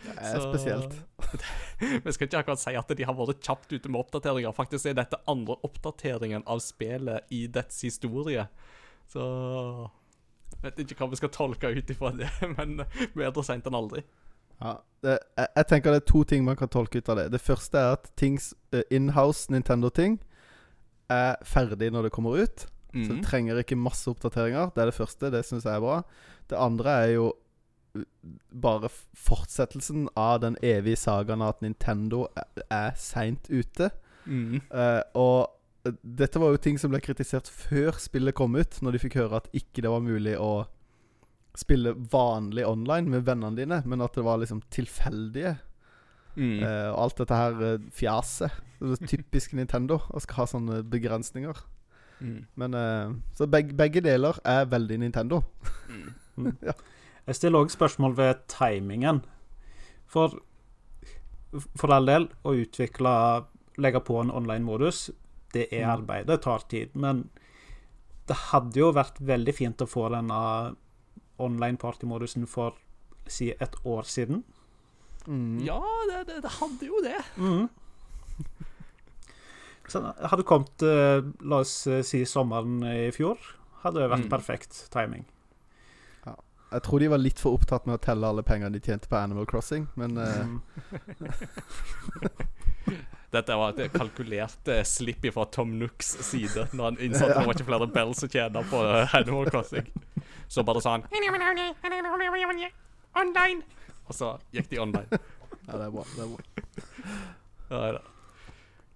Det 0.03 0.19
er 0.19 0.37
Så- 0.37 0.51
spesielt. 0.51 1.01
Vi 2.05 2.13
skal 2.13 2.29
ikke 2.29 2.45
akkurat 2.45 2.61
si 2.61 2.77
at 2.77 2.93
de 2.93 3.09
har 3.09 3.17
vært 3.17 3.41
kjapt 3.41 3.73
ute 3.73 3.89
med 3.89 4.03
oppdateringer. 4.05 4.53
Faktisk 4.53 4.91
er 4.91 5.01
dette 5.01 5.21
andre 5.31 5.57
oppdateringen 5.65 6.45
av 6.45 6.61
spillet 6.61 7.33
i 7.33 7.47
dets 7.47 7.81
historie. 7.87 8.49
Så 9.13 9.23
Vet 10.63 10.79
ikke 10.79 10.95
hva 11.01 11.09
vi 11.11 11.19
skal 11.19 11.31
tolke 11.35 11.71
ut 11.75 11.89
ifra 11.91 12.13
det, 12.15 12.29
men 12.57 12.85
bedre 13.17 13.43
seint 13.43 13.67
enn 13.67 13.75
aldri. 13.75 14.05
Ja, 14.63 14.77
det, 15.03 15.17
jeg, 15.39 15.49
jeg 15.57 15.67
tenker 15.73 15.91
det 15.95 16.03
er 16.05 16.11
to 16.13 16.21
ting 16.29 16.45
man 16.47 16.59
kan 16.61 16.71
tolke 16.71 17.01
ut 17.03 17.09
av 17.11 17.19
det. 17.19 17.25
Det 17.35 17.41
første 17.43 17.81
er 17.81 17.97
at 17.97 18.11
tings 18.21 18.53
eh, 18.71 18.85
inhouse 18.95 19.51
Nintendo-ting 19.51 20.21
er 21.11 21.35
ferdig 21.43 21.89
når 21.91 22.07
det 22.07 22.13
kommer 22.15 22.39
ut. 22.45 22.67
Så 22.93 23.09
Mhm. 23.09 23.09
det 23.17 23.25
trenger 23.25 23.59
ikke 23.59 23.77
masse 23.81 24.07
oppdateringer. 24.13 24.71
Det 24.77 24.83
er 24.83 24.91
det 24.93 24.95
første. 24.95 25.31
Det 25.33 25.45
syns 25.49 25.65
jeg 25.65 25.75
er 25.75 25.81
bra. 25.81 26.03
Det 26.51 26.59
andre 26.61 26.91
er 26.91 27.11
jo 27.17 27.33
uh, 27.97 28.03
bare 28.53 28.91
fortsettelsen 29.17 30.09
av 30.17 30.41
den 30.45 30.57
evige 30.63 30.97
sagaen 31.01 31.43
at 31.43 31.63
Nintendo 31.65 32.27
er, 32.37 32.63
er 32.71 32.93
seint 33.01 33.49
ute. 33.51 33.91
Mm. 34.27 34.61
Uh, 34.71 35.01
og 35.19 35.41
eh, 35.49 35.62
dette 36.03 36.39
var 36.39 36.55
jo 36.55 36.61
ting 36.63 36.79
som 36.79 36.93
ble 36.93 37.01
kritisert 37.03 37.49
før 37.51 37.97
spillet 37.99 38.37
kom 38.39 38.55
ut, 38.55 38.79
når 38.85 38.95
de 38.95 39.03
fikk 39.03 39.19
høre 39.19 39.41
at 39.41 39.49
ikke 39.57 39.83
det 39.83 39.91
var 39.91 40.05
mulig 40.05 40.37
å 40.39 40.65
spille 41.59 41.93
vanlig 42.13 42.65
online 42.65 43.11
med 43.13 43.27
vennene 43.27 43.59
dine, 43.59 43.81
men 43.85 44.05
at 44.05 44.15
det 44.17 44.25
var 44.25 44.41
liksom 44.41 44.63
tilfeldige. 44.73 45.57
Mm. 46.37 46.63
Eh, 46.63 46.89
og 46.93 47.01
alt 47.03 47.19
dette 47.21 47.41
her 47.41 47.65
eh, 47.67 47.89
fjaset. 47.93 48.63
Det 48.81 48.95
er 48.97 49.11
typisk 49.11 49.53
Nintendo 49.59 49.99
å 50.09 50.23
skal 50.23 50.43
ha 50.43 50.47
sånne 50.55 50.79
begrensninger. 50.93 51.61
Mm. 52.23 52.39
Men 52.63 52.79
eh, 52.79 53.13
Så 53.37 53.51
begge, 53.51 53.77
begge 53.77 54.01
deler 54.05 54.39
er 54.49 54.71
veldig 54.71 55.03
Nintendo. 55.03 55.43
Jeg 57.27 57.39
stiller 57.39 57.63
òg 57.67 57.75
spørsmål 57.75 58.17
ved 58.19 58.47
timingen. 58.51 59.21
For 60.11 60.41
for 61.53 61.93
all 61.93 62.09
del, 62.09 62.29
å 62.49 62.55
utvikle 62.57 63.11
Legge 63.81 64.03
på 64.05 64.19
en 64.21 64.31
online-modus, 64.33 65.11
det 65.53 65.69
er 65.73 65.85
Mm. 65.87 65.91
arbeid. 65.99 66.27
Det 66.27 66.41
tar 66.43 66.59
tid. 66.69 66.89
Men 66.95 67.29
det 68.27 68.37
hadde 68.53 68.77
jo 68.81 68.93
vært 68.93 69.19
veldig 69.21 69.55
fint 69.55 69.77
å 69.83 69.87
få 69.89 70.09
denne 70.11 70.75
online 71.39 71.77
party-modusen 71.77 72.47
for 72.49 72.73
si 73.27 73.51
et 73.51 73.75
år 73.85 74.03
siden. 74.05 74.45
Mm. 75.27 75.61
Ja, 75.65 75.81
det, 76.09 76.27
det, 76.27 76.43
det 76.43 76.51
hadde 76.61 76.87
jo 76.87 77.01
det. 77.03 77.23
Mm. 77.37 77.69
Så 79.93 80.01
hadde 80.25 80.43
kommet, 80.47 80.83
eh, 80.83 81.21
la 81.43 81.57
oss 81.61 81.87
eh, 81.87 82.03
si 82.03 82.25
sommeren 82.25 82.83
i 82.87 83.11
fjor, 83.13 83.37
hadde 83.83 83.99
det 84.01 84.09
vært 84.11 84.25
Mm. 84.25 84.31
perfekt 84.31 84.89
timing. 84.91 85.25
Jeg 86.73 86.83
tror 86.87 86.99
de 87.01 87.09
var 87.13 87.19
litt 87.21 87.39
for 87.39 87.53
opptatt 87.59 87.85
med 87.87 87.99
å 87.99 88.01
telle 88.01 88.25
alle 88.27 88.43
pengene 88.43 88.73
de 88.73 88.81
tjente 88.81 89.07
på 89.07 89.17
Animal 89.19 89.45
Crossing, 89.45 89.89
men 89.95 90.15
mm. 90.17 90.49
Mm. 90.49 90.61
Dette 93.33 93.57
var 93.57 93.79
et 93.81 93.95
kalkulert 93.95 94.69
eh, 94.69 94.83
slipp 94.85 95.25
fra 95.33 95.47
Tom 95.55 95.79
Nooks 95.81 96.11
side, 96.29 96.67
når 96.77 96.91
han 96.91 96.99
innså 97.01 97.25
at 97.29 97.39
det 97.39 97.47
var 97.47 97.57
ikke 97.57 97.69
flere 97.71 97.89
bells 97.95 98.21
å 98.27 98.29
tjene 98.29 98.65
på 98.69 98.83
eh, 98.85 99.15
Animal 99.17 99.49
Crossing. 99.49 99.89
Så 100.53 100.65
bare 100.69 100.83
sa 100.85 100.99
han 100.99 101.07
Online! 103.17 103.63
Og 104.09 104.17
så 104.17 104.35
gikk 104.53 104.69
de 104.73 104.81
online. 104.83 105.21
Ja, 105.69 105.79
det 105.79 105.85
er 105.87 105.93
bra. 105.95 106.05
Det 106.13 106.25
er 106.25 106.33
bra. 106.33 106.41
Ja, 107.71 107.85
da. 107.97 108.01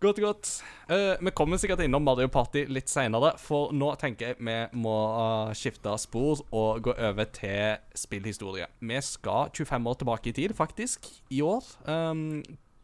Godt, 0.00 0.18
godt. 0.20 0.50
Uh, 0.90 1.16
vi 1.24 1.32
kommer 1.32 1.56
sikkert 1.56 1.80
innom 1.80 2.04
Mario 2.04 2.28
Party 2.28 2.66
litt 2.68 2.90
seinere, 2.92 3.32
for 3.40 3.72
nå 3.72 3.94
tenker 3.96 4.34
jeg 4.34 4.36
vi 4.44 4.56
må 4.76 4.96
eh, 5.08 5.54
skifte 5.56 5.94
spor 6.02 6.42
og 6.52 6.82
gå 6.84 6.92
over 7.08 7.30
til 7.32 7.80
spillhistorie. 7.96 8.68
Vi 8.84 9.00
skal 9.00 9.48
25 9.56 9.88
år 9.88 9.98
tilbake 10.02 10.30
i 10.30 10.36
tid, 10.36 10.56
faktisk, 10.58 11.08
i 11.32 11.40
år. 11.40 11.64
Um, 11.88 12.42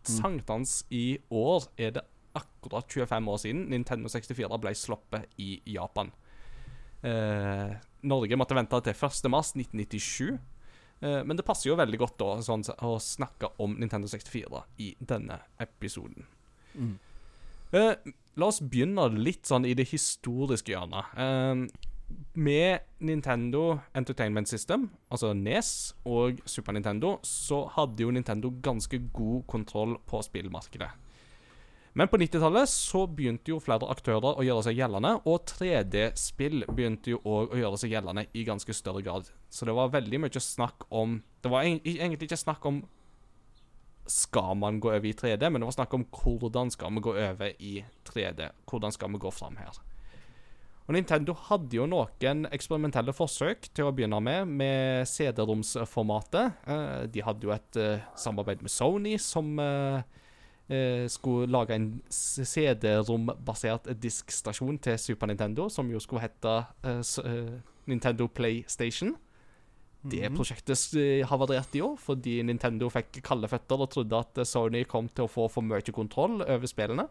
Sankthans 0.08 0.82
i 0.90 1.18
år 1.30 1.68
er 1.76 1.94
det 1.98 2.04
akkurat 2.34 2.88
25 2.88 3.28
år 3.28 3.40
siden 3.42 3.66
Nintendo 3.70 4.08
64 4.08 4.58
ble 4.62 4.72
sluppet 4.76 5.28
i 5.42 5.54
Japan. 5.74 6.12
Eh, 7.02 7.74
Norge 8.08 8.38
måtte 8.38 8.56
vente 8.56 8.80
til 8.86 8.94
1. 8.94 9.30
mars 9.30 9.52
1997. 9.56 10.38
Eh, 11.02 11.20
men 11.26 11.36
det 11.36 11.46
passer 11.46 11.70
jo 11.70 11.78
veldig 11.78 12.00
godt 12.00 12.18
da 12.22 12.34
sånn, 12.46 12.64
å 12.86 12.96
snakke 13.02 13.52
om 13.62 13.74
Nintendo 13.78 14.10
64 14.10 14.64
i 14.82 14.92
denne 14.98 15.40
episoden. 15.62 16.26
Mm. 16.74 16.94
Eh, 17.72 18.12
la 18.38 18.48
oss 18.48 18.62
begynne 18.62 19.08
litt 19.16 19.48
sånn 19.48 19.66
i 19.68 19.74
det 19.76 19.88
historiske 19.90 20.72
hjørnet. 20.74 21.16
Eh, 21.18 21.90
med 22.32 22.78
Nintendo 23.04 23.78
Entertainment 23.94 24.48
System, 24.48 24.88
altså 25.10 25.32
NES, 25.34 25.94
og 26.04 26.40
Super 26.46 26.72
Nintendo, 26.72 27.16
så 27.22 27.64
hadde 27.76 28.02
jo 28.02 28.10
Nintendo 28.10 28.52
ganske 28.62 28.98
god 29.12 29.42
kontroll 29.46 29.96
på 30.06 30.22
spillmarkedet. 30.22 30.90
Men 31.92 32.08
på 32.08 32.16
90-tallet 32.16 32.70
så 32.72 33.04
begynte 33.06 33.52
jo 33.52 33.60
flere 33.60 33.84
aktører 33.92 34.38
å 34.40 34.44
gjøre 34.46 34.64
seg 34.64 34.78
gjeldende, 34.80 35.12
og 35.28 35.44
3D-spill 35.50 36.64
begynte 36.72 37.12
jo 37.12 37.20
òg 37.20 37.52
å 37.52 37.60
gjøre 37.60 37.80
seg 37.82 37.92
gjeldende 37.92 38.24
i 38.32 38.46
ganske 38.48 38.76
større 38.76 39.04
grad. 39.04 39.28
Så 39.52 39.68
det 39.68 39.76
var 39.76 39.92
veldig 39.92 40.22
mye 40.24 40.40
snakk 40.40 40.88
om 40.88 41.20
Det 41.42 41.50
var 41.50 41.66
egentlig 41.66 42.30
ikke 42.30 42.38
snakk 42.38 42.64
om 42.64 42.84
skal 44.06 44.56
man 44.58 44.80
gå 44.80 44.90
over 44.90 45.06
i 45.06 45.12
3D, 45.14 45.50
men 45.50 45.60
det 45.60 45.68
var 45.68 45.76
snakk 45.76 45.94
om 45.94 46.04
hvordan 46.10 46.70
skal 46.70 46.94
vi 46.94 47.02
gå 47.04 47.12
over 47.12 47.52
i 47.58 47.74
3D. 48.08 48.48
Hvordan 48.70 48.94
skal 48.94 49.12
vi 49.12 49.20
gå 49.22 49.30
fram 49.30 49.58
her. 49.60 49.76
Og 50.88 50.96
Nintendo 50.96 51.34
hadde 51.46 51.76
jo 51.78 51.86
noen 51.86 52.46
eksperimentelle 52.50 53.14
forsøk 53.14 53.68
til 53.70 53.86
å 53.86 53.92
begynne 53.94 54.18
med, 54.24 54.50
med 54.50 55.06
CD-romsformatet. 55.06 56.58
Eh, 56.66 57.04
de 57.14 57.22
hadde 57.22 57.46
jo 57.46 57.54
et 57.54 57.78
eh, 57.78 58.02
samarbeid 58.18 58.64
med 58.66 58.72
Sony 58.72 59.14
som 59.22 59.52
eh, 59.62 60.02
skulle 61.12 61.50
lage 61.52 61.76
en 61.76 61.88
CD-rom-basert 62.10 63.90
diskstasjon 64.00 64.78
til 64.82 64.98
Super 64.98 65.30
Nintendo, 65.30 65.68
som 65.70 65.90
jo 65.92 66.00
skulle 66.00 66.24
hete 66.24 66.54
Nintendo 67.90 68.26
PlayStation. 68.32 69.14
Det 70.02 70.24
Mhm. 70.30 70.34
prosjektet 70.34 71.28
havarerte 71.28 71.78
jo, 71.78 71.96
fordi 71.96 72.40
Nintendo 72.42 72.88
fikk 72.90 73.22
kalde 73.22 73.46
føtter 73.46 73.84
og 73.84 73.90
trodde 73.90 74.18
at 74.18 74.46
Sony 74.46 74.84
kom 74.84 75.08
til 75.08 75.26
å 75.26 75.30
få 75.30 75.48
for 75.50 75.62
mye 75.62 75.92
kontroll 75.94 76.42
over 76.42 76.66
spillene. 76.66 77.06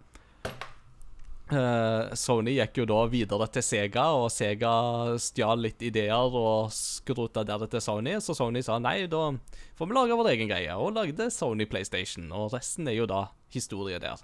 Eh, 1.52 2.14
Sony 2.16 2.54
gikk 2.56 2.78
jo 2.80 2.86
da 2.88 3.02
videre 3.12 3.48
til 3.52 3.64
Sega, 3.66 4.06
og 4.16 4.30
Sega 4.32 4.72
stjal 5.20 5.60
litt 5.66 5.84
ideer 5.84 6.32
og 6.40 6.72
skrota 6.72 7.44
der 7.48 7.66
til 7.68 7.84
Sony, 7.84 8.14
så 8.24 8.36
Sony 8.38 8.62
sa 8.64 8.78
nei, 8.80 9.04
da 9.12 9.34
får 9.76 9.90
vi 9.90 9.98
lage 9.98 10.16
vår 10.16 10.32
egen 10.32 10.52
greie, 10.52 10.78
og 10.80 10.96
lagde 10.96 11.28
Sony 11.34 11.68
PlayStation, 11.68 12.30
og 12.32 12.54
resten 12.56 12.88
er 12.88 12.96
jo 13.02 13.10
da 13.10 13.26
historie 13.52 14.00
der. 14.00 14.24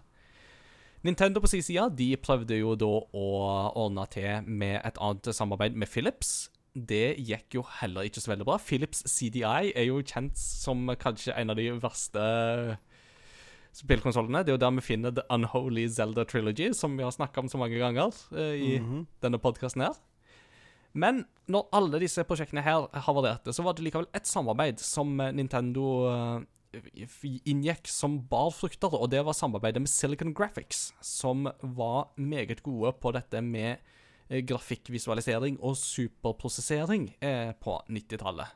Nintendo 1.04 1.44
på 1.44 1.52
sin 1.52 1.66
side 1.66 1.90
de 2.00 2.14
prøvde 2.16 2.62
jo 2.62 2.78
da 2.80 2.94
å 2.96 3.28
ordne 3.76 4.08
til 4.12 4.48
med 4.48 4.80
et 4.80 4.98
annet 4.98 5.28
samarbeid 5.36 5.76
med 5.76 5.92
Philips. 5.92 6.50
Det 6.74 7.18
gikk 7.20 7.60
jo 7.60 7.66
heller 7.82 8.08
ikke 8.08 8.24
så 8.24 8.32
veldig 8.32 8.48
bra. 8.48 8.58
Philips 8.62 9.04
CDI 9.04 9.74
er 9.76 9.88
jo 9.90 10.00
kjent 10.00 10.40
som 10.40 10.88
kanskje 11.00 11.36
en 11.36 11.52
av 11.52 11.60
de 11.60 11.70
verste 11.84 12.24
spillkonsollene. 13.78 14.42
Det 14.44 14.52
er 14.54 14.58
jo 14.58 14.64
der 14.66 14.76
vi 14.80 14.82
finner 14.86 15.14
The 15.14 15.24
Unholy 15.34 15.88
Zelda 15.94 16.24
Trilogy, 16.26 16.72
som 16.74 16.98
vi 16.98 17.04
har 17.06 17.14
snakka 17.14 17.44
om 17.44 17.50
så 17.52 17.60
mange 17.62 17.78
ganger 17.80 18.10
uh, 18.34 18.54
i 18.58 18.80
Mhm. 18.80 19.06
denne 19.22 19.40
podkasten 19.40 19.82
her. 19.86 19.96
Men 20.98 21.26
når 21.48 21.68
alle 21.78 22.00
disse 22.02 22.24
prosjektene 22.26 22.64
her 22.66 22.88
havarerte, 23.06 23.54
så 23.54 23.62
var 23.64 23.74
det 23.78 23.84
likevel 23.86 24.08
et 24.18 24.26
samarbeid 24.26 24.80
som 24.82 25.20
eh, 25.22 25.32
Nintendo 25.32 25.84
uh, 26.10 26.42
inngikk 27.46 27.88
som 27.88 28.18
bar 28.30 28.50
frukter, 28.52 28.94
og 28.94 29.10
det 29.12 29.22
var 29.26 29.34
samarbeidet 29.34 29.82
med 29.82 29.90
Silicon 29.90 30.34
Graphics, 30.34 30.94
som 31.02 31.48
var 31.62 32.10
meget 32.18 32.64
gode 32.64 32.92
på 33.00 33.12
dette 33.14 33.42
med 33.42 33.78
grafikkvisualisering 34.30 35.58
og 35.64 35.78
superprosessering 35.80 37.14
eh, 37.24 37.54
på 37.62 37.78
90-tallet. 37.90 38.48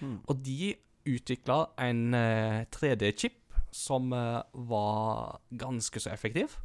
Mm. 0.00 0.18
Og 0.28 0.42
de 0.44 0.74
utvikla 1.06 1.60
en 1.80 2.14
eh, 2.14 2.64
3D-chip 2.74 3.38
som 3.74 4.12
eh, 4.12 4.42
var 4.52 5.40
ganske 5.50 6.00
så 6.00 6.10
effektiv. 6.14 6.56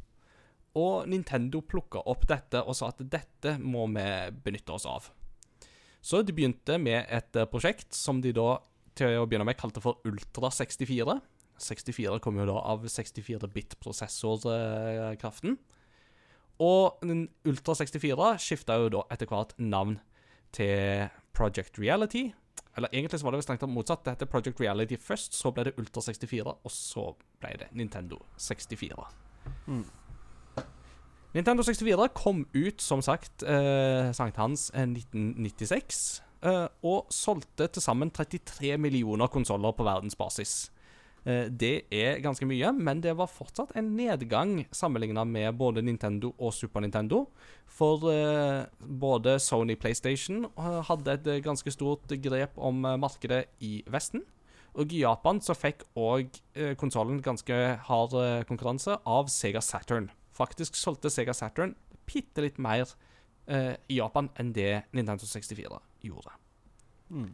Og 0.78 1.08
Nintendo 1.10 1.58
plukka 1.66 1.98
opp 2.06 2.28
dette 2.30 2.62
og 2.62 2.76
sa 2.78 2.88
at 2.92 3.00
dette 3.10 3.56
må 3.58 3.88
vi 3.90 4.30
benytte 4.44 4.72
oss 4.76 4.86
av. 4.86 5.10
Så 6.00 6.22
de 6.22 6.32
begynte 6.36 6.78
med 6.80 7.06
et 7.10 7.36
eh, 7.36 7.48
prosjekt 7.50 7.94
som 7.96 8.20
de 8.22 8.32
da 8.36 8.58
til 8.98 9.18
å 9.18 9.26
begynne 9.26 9.46
med 9.48 9.58
kalte 9.58 9.80
for 9.82 9.94
Ultra 10.06 10.50
64. 10.54 11.20
64 11.60 12.18
kom 12.24 12.38
jo 12.40 12.46
da 12.48 12.58
av 12.72 12.78
64-bit-prosessorkraften. 12.86 15.52
Og 16.60 16.84
Ultra 17.48 17.74
64 17.76 18.38
skifta 18.40 18.76
jo 18.80 18.88
da 18.96 19.00
etter 19.12 19.26
hvert 19.30 19.52
navn 19.58 19.98
til 20.56 21.08
Project 21.36 21.78
Reality. 21.80 22.24
Eller 22.76 22.88
egentlig 22.92 23.20
så 23.20 23.26
var 23.26 23.34
det 23.34 23.42
strengt 23.44 23.62
tatt 23.64 23.72
motsatt. 23.72 24.04
Det 24.04 24.14
heter 24.14 24.30
Project 24.30 24.60
Reality 24.62 24.98
først, 25.00 25.34
så 25.34 25.50
ble 25.54 25.66
det 25.68 25.76
Ultra 25.80 26.02
64, 26.06 26.54
og 26.64 26.74
så 26.74 27.10
ble 27.42 27.54
det 27.64 27.70
Nintendo 27.76 28.20
64. 28.38 29.06
Mm. 29.66 29.84
Nintendo 31.34 31.62
64 31.62 32.08
kom 32.14 32.46
ut, 32.54 32.82
som 32.82 33.02
sagt, 33.02 33.42
eh, 33.42 34.10
sankthans 34.12 34.70
eh, 34.74 34.86
1996. 34.86 36.22
Eh, 36.42 36.66
og 36.82 37.10
solgte 37.12 37.66
til 37.68 37.82
sammen 37.82 38.10
33 38.10 38.78
millioner 38.78 39.28
konsoller 39.28 39.74
på 39.76 39.84
verdensbasis. 39.84 40.70
Eh, 41.28 41.48
det 41.52 41.84
er 41.92 42.20
ganske 42.24 42.46
mye, 42.48 42.72
men 42.72 43.02
det 43.04 43.12
var 43.18 43.28
fortsatt 43.28 43.74
en 43.76 43.92
nedgang 43.96 44.64
sammenligna 44.72 45.26
med 45.28 45.52
både 45.58 45.82
Nintendo 45.84 46.32
og 46.38 46.54
Super 46.56 46.80
Nintendo. 46.80 47.26
For 47.68 48.08
eh, 48.12 48.64
både 48.80 49.38
Sony 49.42 49.76
PlayStation 49.76 50.46
eh, 50.48 50.80
hadde 50.88 51.18
et 51.18 51.30
ganske 51.44 51.72
stort 51.74 52.08
grep 52.24 52.56
om 52.56 52.80
markedet 53.00 53.46
i 53.60 53.80
Vesten. 53.90 54.24
Og 54.78 54.92
i 54.94 55.02
Japan 55.02 55.40
så 55.42 55.56
fikk 55.58 55.82
òg 55.98 56.36
konsollen 56.78 57.18
ganske 57.24 57.56
hard 57.88 58.12
konkurranse 58.46 58.94
av 59.02 59.26
Sega 59.26 59.58
Saturn. 59.58 60.06
Faktisk 60.30 60.78
solgte 60.78 61.10
Sega 61.10 61.34
Saturn 61.34 61.74
bitte 62.06 62.44
litt 62.44 62.60
mer 62.62 62.86
i 63.50 63.98
Japan 63.98 64.30
enn 64.38 64.52
det 64.54 64.84
Nintendo 64.94 65.26
64 65.26 65.80
gjorde. 66.06 66.36
Mm. 67.10 67.32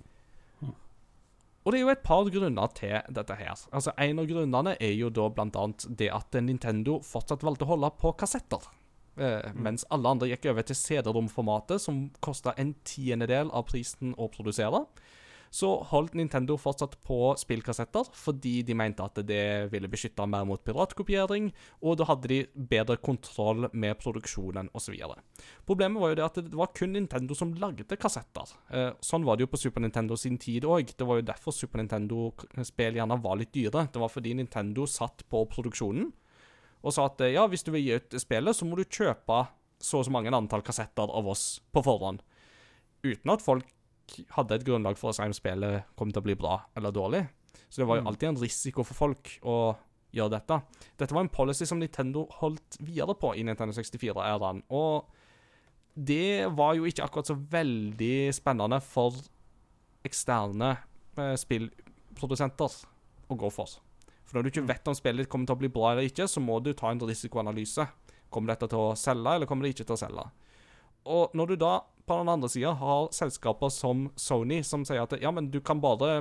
Og 1.67 1.73
det 1.75 1.81
er 1.81 1.83
jo 1.83 1.91
et 1.91 2.03
par 2.07 2.29
grunner 2.31 2.75
til 2.79 2.95
dette 3.11 3.35
her. 3.35 3.59
Altså, 3.75 3.91
En 3.99 4.21
av 4.23 4.29
grunnene 4.31 4.77
er 4.79 4.93
jo 4.95 5.11
da 5.11 5.27
blant 5.35 5.57
annet 5.59 5.87
det 5.99 6.13
at 6.15 6.39
Nintendo 6.39 7.01
fortsatt 7.03 7.43
valgte 7.43 7.67
å 7.67 7.73
holde 7.73 7.91
på 7.99 8.13
kassetter. 8.15 8.63
Eh, 9.19 9.51
Mens 9.55 9.83
alle 9.91 10.13
andre 10.15 10.29
gikk 10.31 10.47
over 10.53 10.63
til 10.63 10.79
CD-romformatet, 10.79 11.83
som 11.83 12.05
kosta 12.23 12.55
en 12.57 12.77
tiendedel 12.87 13.51
av 13.51 13.67
prisen 13.67 14.15
å 14.15 14.31
produsere. 14.31 14.85
Så 15.51 15.71
holdt 15.91 16.17
Nintendo 16.19 16.57
fortsatt 16.61 16.97
på 17.07 17.35
spillkassetter 17.39 18.11
fordi 18.17 18.61
de 18.67 18.77
mente 18.79 19.05
at 19.05 19.21
det 19.27 19.71
ville 19.73 19.91
beskytte 19.91 20.27
mer 20.29 20.47
mot 20.49 20.63
piratkopiering, 20.65 21.51
og 21.83 21.99
da 22.01 22.09
hadde 22.11 22.31
de 22.33 22.41
bedre 22.73 22.99
kontroll 23.01 23.69
med 23.73 23.97
produksjonen 24.01 24.71
osv. 24.77 24.97
Problemet 25.69 26.03
var 26.03 26.13
jo 26.13 26.19
det 26.19 26.27
at 26.27 26.41
det 26.47 26.59
var 26.59 26.73
kun 26.77 26.95
Nintendo 26.97 27.37
som 27.39 27.55
lagde 27.61 27.99
kassetter. 28.01 28.53
Eh, 28.71 28.93
sånn 29.05 29.27
var 29.27 29.37
det 29.37 29.47
jo 29.47 29.53
på 29.55 29.61
Super 29.61 29.85
Nintendo 29.85 30.19
sin 30.21 30.39
tid 30.39 30.67
òg. 30.69 30.95
Det 30.97 31.07
var 31.07 31.21
jo 31.21 31.29
derfor 31.31 31.55
Super 31.55 31.83
Nintendo-spill 31.83 32.99
gjerne 32.99 33.21
var 33.23 33.41
litt 33.41 33.55
dyre. 33.55 33.87
Det 33.93 34.03
var 34.03 34.13
fordi 34.13 34.35
Nintendo 34.37 34.87
satt 34.91 35.25
på 35.31 35.45
produksjonen 35.53 36.13
og 36.87 36.95
sa 36.95 37.09
at 37.09 37.23
eh, 37.25 37.35
ja, 37.35 37.47
hvis 37.51 37.65
du 37.67 37.73
vil 37.75 37.85
gi 37.85 37.97
ut 37.99 38.19
spillet, 38.23 38.57
så 38.57 38.67
må 38.69 38.79
du 38.79 38.85
kjøpe 38.85 39.45
så 39.83 40.01
og 40.01 40.07
så 40.07 40.13
mange 40.15 40.33
antall 40.33 40.65
kassetter 40.65 41.11
av 41.13 41.29
oss 41.29 41.59
på 41.75 41.83
forhånd. 41.85 42.23
Uten 43.05 43.33
at 43.33 43.45
folk 43.45 43.69
hadde 44.37 44.55
et 44.59 44.65
grunnlag 44.67 44.97
for 44.99 45.11
å 45.11 45.15
si 45.17 45.23
om 45.27 45.35
spillet 45.37 45.85
kom 45.97 46.13
til 46.13 46.23
å 46.23 46.27
bli 46.27 46.35
bra 46.39 46.61
eller 46.77 46.93
dårlig. 46.95 47.25
Så 47.69 47.83
det 47.83 47.87
var 47.89 47.97
jo 47.99 48.03
Mm. 48.03 48.07
alltid 48.13 48.29
en 48.29 48.37
risiko 48.43 48.85
for 48.85 48.95
folk 48.95 49.39
å 49.43 49.77
gjøre 50.15 50.31
dette. 50.31 50.63
Dette 50.99 51.13
var 51.15 51.21
en 51.23 51.29
policy 51.29 51.67
som 51.67 51.79
Nintendo 51.79 52.27
holdt 52.41 52.79
videre 52.81 53.15
på 53.19 53.35
i 53.37 53.43
Nintendo 53.43 53.73
64-æraen, 53.75 54.63
og 54.71 55.07
det 55.97 56.47
var 56.55 56.75
jo 56.77 56.85
ikke 56.85 57.03
akkurat 57.05 57.27
så 57.27 57.35
veldig 57.37 58.33
spennende 58.33 58.81
for 58.83 59.13
eksterne 60.05 60.77
eh, 61.19 61.35
spillprodusenter 61.37 62.77
å 63.31 63.37
gå 63.39 63.51
for. 63.53 63.67
For 64.27 64.37
når 64.39 64.43
du 64.47 64.51
ikke 64.51 64.67
vet 64.69 64.89
om 64.91 64.95
spillet 64.95 65.25
ditt 65.25 65.31
kommer 65.33 65.47
til 65.47 65.57
å 65.57 65.61
bli 65.63 65.69
bra 65.73 65.93
eller 65.93 66.09
ikke, 66.09 66.27
så 66.31 66.43
må 66.43 66.59
du 66.63 66.73
ta 66.75 66.91
en 66.91 67.01
risikoanalyse. 67.01 67.87
Kommer 68.31 68.55
dette 68.55 68.69
til 68.73 68.79
å 68.79 68.97
selge, 68.99 69.35
eller 69.37 69.47
kommer 69.47 69.67
det 69.67 69.75
ikke 69.77 69.87
til 69.87 69.97
å 69.97 70.01
selge? 70.03 70.27
Og 71.07 71.35
når 71.37 71.53
du 71.53 71.57
da 71.63 71.73
på 72.07 72.19
den 72.21 72.31
andre 72.31 72.51
sida 72.51 72.75
har 72.79 73.09
selskaper 73.15 73.71
som 73.75 74.09
Sony, 74.19 74.61
som 74.67 74.85
sier 74.87 75.03
at 75.03 75.17
ja, 75.23 75.33
men 75.35 75.51
du 75.51 75.59
kan 75.65 75.81
bare 75.83 76.21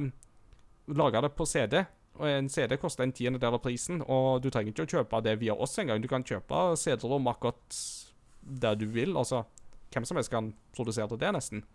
lage 0.86 1.22
det 1.22 1.34
på 1.38 1.46
CD, 1.50 1.84
og 2.16 2.28
en 2.30 2.48
CD 2.50 2.78
koster 2.80 3.04
en 3.04 3.14
tiendedel 3.16 3.58
av 3.58 3.62
prisen, 3.64 4.00
og 4.02 4.42
du 4.44 4.50
trenger 4.50 4.72
ikke 4.72 4.86
å 4.86 4.94
kjøpe 4.98 5.22
det 5.26 5.36
via 5.42 5.56
oss 5.56 5.76
engang. 5.82 6.00
Du 6.02 6.08
kan 6.12 6.24
kjøpe 6.26 6.70
CD-rom 6.80 7.28
akkurat 7.28 7.80
der 8.46 8.78
du 8.80 8.86
vil. 8.88 9.18
Altså, 9.20 9.44
hvem 9.92 10.08
som 10.08 10.20
helst 10.20 10.32
kan 10.32 10.54
produsere 10.76 11.20
det, 11.20 11.34
nesten. 11.36 11.66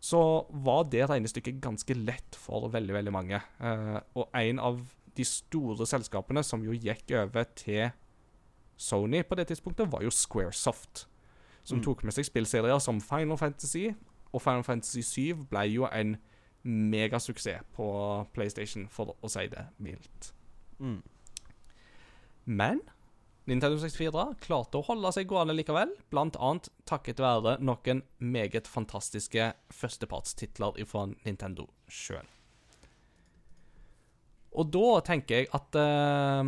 Så 0.00 0.20
var 0.64 0.86
det 0.88 1.04
regnestykket 1.10 1.60
ganske 1.60 1.96
lett 1.98 2.38
for 2.40 2.70
veldig, 2.72 2.94
veldig 2.96 3.12
mange. 3.12 3.42
Eh, 3.60 3.98
og 4.16 4.32
en 4.40 4.62
av 4.64 4.80
de 5.18 5.26
store 5.28 5.84
selskapene 5.88 6.44
som 6.46 6.64
jo 6.64 6.72
gikk 6.72 7.12
over 7.20 7.44
til 7.58 7.90
Sony 8.80 9.20
på 9.28 9.36
det 9.36 9.50
tidspunktet, 9.50 9.90
var 9.92 10.06
jo 10.06 10.14
Squaresoft. 10.14 11.04
Som 11.64 11.78
Mm. 11.78 11.84
tok 11.84 12.04
med 12.04 12.14
seg 12.14 12.24
spillserier 12.24 12.78
som 12.80 13.00
Final 13.00 13.36
Fantasy, 13.36 13.90
og 14.32 14.42
Final 14.42 14.62
Fantasy 14.62 15.02
7 15.02 15.46
ble 15.50 15.66
jo 15.72 15.86
en 15.86 16.16
megasuksess 16.64 17.62
på 17.74 18.26
PlayStation, 18.32 18.88
for 18.88 19.16
å 19.22 19.28
si 19.28 19.46
det 19.48 19.66
mildt. 19.78 20.32
Mm. 20.78 21.02
Men 22.46 22.80
Nintendo 23.46 23.78
64 23.78 24.36
klarte 24.44 24.78
å 24.78 24.84
holde 24.84 25.10
seg 25.12 25.26
gående 25.30 25.54
likevel, 25.56 25.90
annet 26.12 26.68
takket 26.86 27.22
være 27.22 27.56
noen 27.60 28.02
meget 28.18 28.68
fantastiske 28.68 29.52
førstepartstitler 29.72 30.78
fra 30.86 31.06
Nintendo 31.24 31.66
sjøl. 31.88 32.26
Og 34.52 34.70
da 34.74 35.00
tenker 35.06 35.42
jeg 35.44 35.50
at 35.54 35.76
uh, 35.78 36.42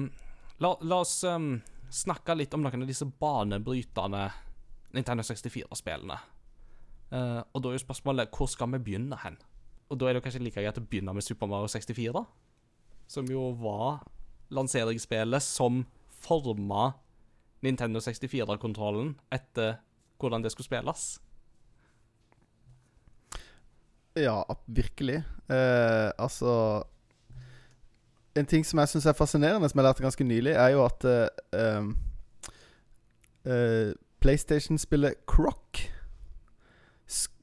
la, 0.62 0.72
la 0.83 1.01
oss 1.01 1.20
um, 1.25 1.55
snakke 1.92 2.35
litt 2.37 2.55
om 2.55 2.64
noen 2.64 2.83
av 2.83 2.90
disse 2.90 3.07
banebrytende 3.07 4.25
Nintendo 4.93 5.25
64-spillene. 5.27 6.19
Uh, 7.13 7.41
og 7.53 7.61
da 7.61 7.71
er 7.71 7.77
jo 7.77 7.85
spørsmålet 7.85 8.33
hvor 8.33 8.49
skal 8.49 8.71
vi 8.73 8.81
begynne 8.87 9.19
hen? 9.25 9.37
Og 9.93 9.99
da 10.01 10.09
er 10.09 10.15
det 10.15 10.23
jo 10.23 10.27
kanskje 10.27 10.45
like 10.47 10.61
greit 10.61 10.81
å 10.81 10.85
begynne 10.85 11.13
med 11.13 11.25
Super 11.25 11.51
Mario 11.51 11.69
64, 11.69 12.13
da. 12.17 12.25
som 13.13 13.29
jo 13.29 13.51
var 13.61 14.01
lanseringsspillet 14.53 15.45
som 15.45 15.83
forma 16.23 16.93
Nintendo 17.63 18.01
64-kontrollen 18.01 19.15
etter 19.33 19.77
hvordan 20.21 20.45
det 20.45 20.53
skulle 20.55 20.71
spilles. 20.71 21.05
Ja, 24.17 24.43
virkelig. 24.67 25.23
Uh, 25.49 26.11
altså 26.19 26.85
En 28.37 28.47
ting 28.47 28.65
som 28.65 28.81
jeg 28.81 28.89
syns 28.89 29.07
er 29.07 29.17
fascinerende, 29.17 29.69
som 29.69 29.79
jeg 29.79 29.85
lærte 29.85 30.05
ganske 30.05 30.25
nylig, 30.25 30.53
er 30.57 30.69
jo 30.73 30.85
at 30.87 31.05
uh, 31.05 31.91
eh, 33.45 33.93
PlayStation-spillet 34.23 35.27
Croc 35.27 35.83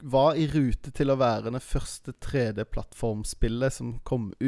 var 0.02 0.38
i 0.40 0.48
rute 0.50 0.92
til 0.96 1.12
å 1.12 1.18
være 1.20 1.52
det 1.54 1.62
første 1.62 2.14
3D-plattformspillet 2.24 3.76
som, 3.76 3.98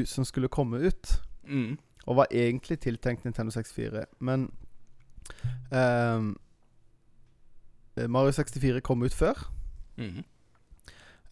som 0.08 0.26
skulle 0.26 0.50
komme 0.52 0.80
ut. 0.82 1.18
Mm. 1.46 1.76
Og 2.08 2.18
var 2.18 2.32
egentlig 2.34 2.80
tiltenkt 2.82 3.28
Nintendo 3.28 3.54
64. 3.54 4.06
Men 4.20 4.48
um, 5.70 6.34
Mario 8.08 8.34
64 8.34 8.82
kom 8.82 9.04
ut 9.04 9.14
før. 9.14 9.46
Mm. 10.00 10.24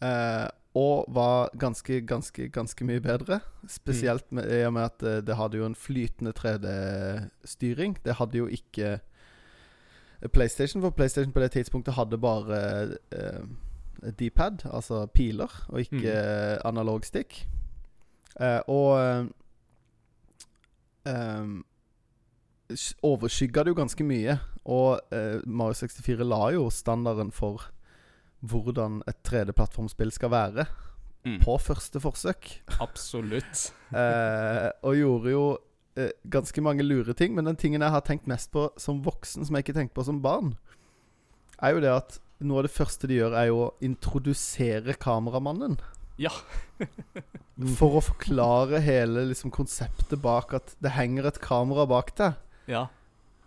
Uh, 0.03 0.47
og 0.77 1.09
var 1.11 1.49
ganske, 1.59 2.01
ganske, 2.05 2.49
ganske 2.53 2.85
mye 2.85 3.01
bedre. 3.01 3.39
Spesielt 3.67 4.27
med, 4.31 4.51
i 4.53 4.61
og 4.67 4.75
med 4.75 4.85
at 4.85 4.99
det, 5.01 5.15
det 5.27 5.39
hadde 5.39 5.57
jo 5.57 5.65
en 5.65 5.75
flytende 5.75 6.35
3D-styring. 6.37 7.97
Det 8.05 8.19
hadde 8.19 8.37
jo 8.37 8.45
ikke 8.53 8.99
eh, 8.99 9.08
PlayStation, 10.27 10.81
for 10.81 10.89
PlayStation 10.89 11.31
på 11.31 11.39
det 11.39 11.51
tidspunktet 11.51 11.93
hadde 11.93 12.17
bare 12.17 12.87
uh, 13.15 14.11
D-pad, 14.19 14.65
altså 14.73 15.05
piler, 15.05 15.65
og 15.69 15.79
ikke 15.79 15.99
Mm. 16.01 16.61
analog 16.65 17.05
stick. 17.05 17.47
Uh, 18.39 18.59
og 18.67 18.99
eh, 18.99 19.25
um, 21.43 21.65
overskygga 23.03 23.63
det 23.63 23.73
jo 23.73 23.79
ganske 23.79 24.03
mye. 24.05 24.37
Og 24.65 24.99
uh, 25.11 25.39
Mario 25.49 25.73
64 25.73 26.23
la 26.27 26.41
jo 26.53 26.69
standarden 26.69 27.31
for 27.31 27.65
hvordan 28.39 29.01
et 29.07 29.17
3D-plattformspill 29.27 30.11
skal 30.11 30.31
være, 30.31 30.65
Mm. 31.25 31.39
på 31.43 31.57
første 31.59 31.99
forsøk. 31.99 32.61
Absolutt. 32.79 33.73
uh, 33.91 34.69
og 34.87 34.95
gjorde 34.95 35.29
jo 35.31 35.57
eh, 35.99 36.15
ganske 36.31 36.63
mange 36.63 36.85
lure 36.85 37.13
ting. 37.17 37.35
Men 37.35 37.49
den 37.49 37.59
tingen 37.59 37.83
jeg 37.85 37.93
har 37.93 38.05
tenkt 38.07 38.29
mest 38.29 38.51
på 38.55 38.69
som 38.79 39.03
voksen, 39.05 39.45
som 39.45 39.57
jeg 39.57 39.67
ikke 39.67 39.77
tenkte 39.77 39.97
på 39.99 40.07
som 40.07 40.23
barn, 40.23 40.55
er 41.59 41.75
jo 41.75 41.83
det 41.83 41.93
at 41.93 42.19
noe 42.39 42.61
av 42.61 42.69
det 42.69 42.75
første 42.75 43.07
de 43.09 43.19
gjør, 43.19 43.35
er 43.35 43.49
jo 43.49 43.63
å 43.65 43.71
introdusere 43.83 44.95
kameramannen. 44.99 45.79
Ja. 46.19 46.31
For 47.79 47.99
å 47.99 48.03
forklare 48.03 48.79
hele 48.83 49.25
liksom, 49.31 49.51
konseptet 49.55 50.21
bak 50.23 50.55
at 50.55 50.75
det 50.83 50.95
henger 50.95 51.27
et 51.27 51.41
kamera 51.43 51.87
bak 51.89 52.13
deg. 52.19 52.39
Ja. 52.71 52.87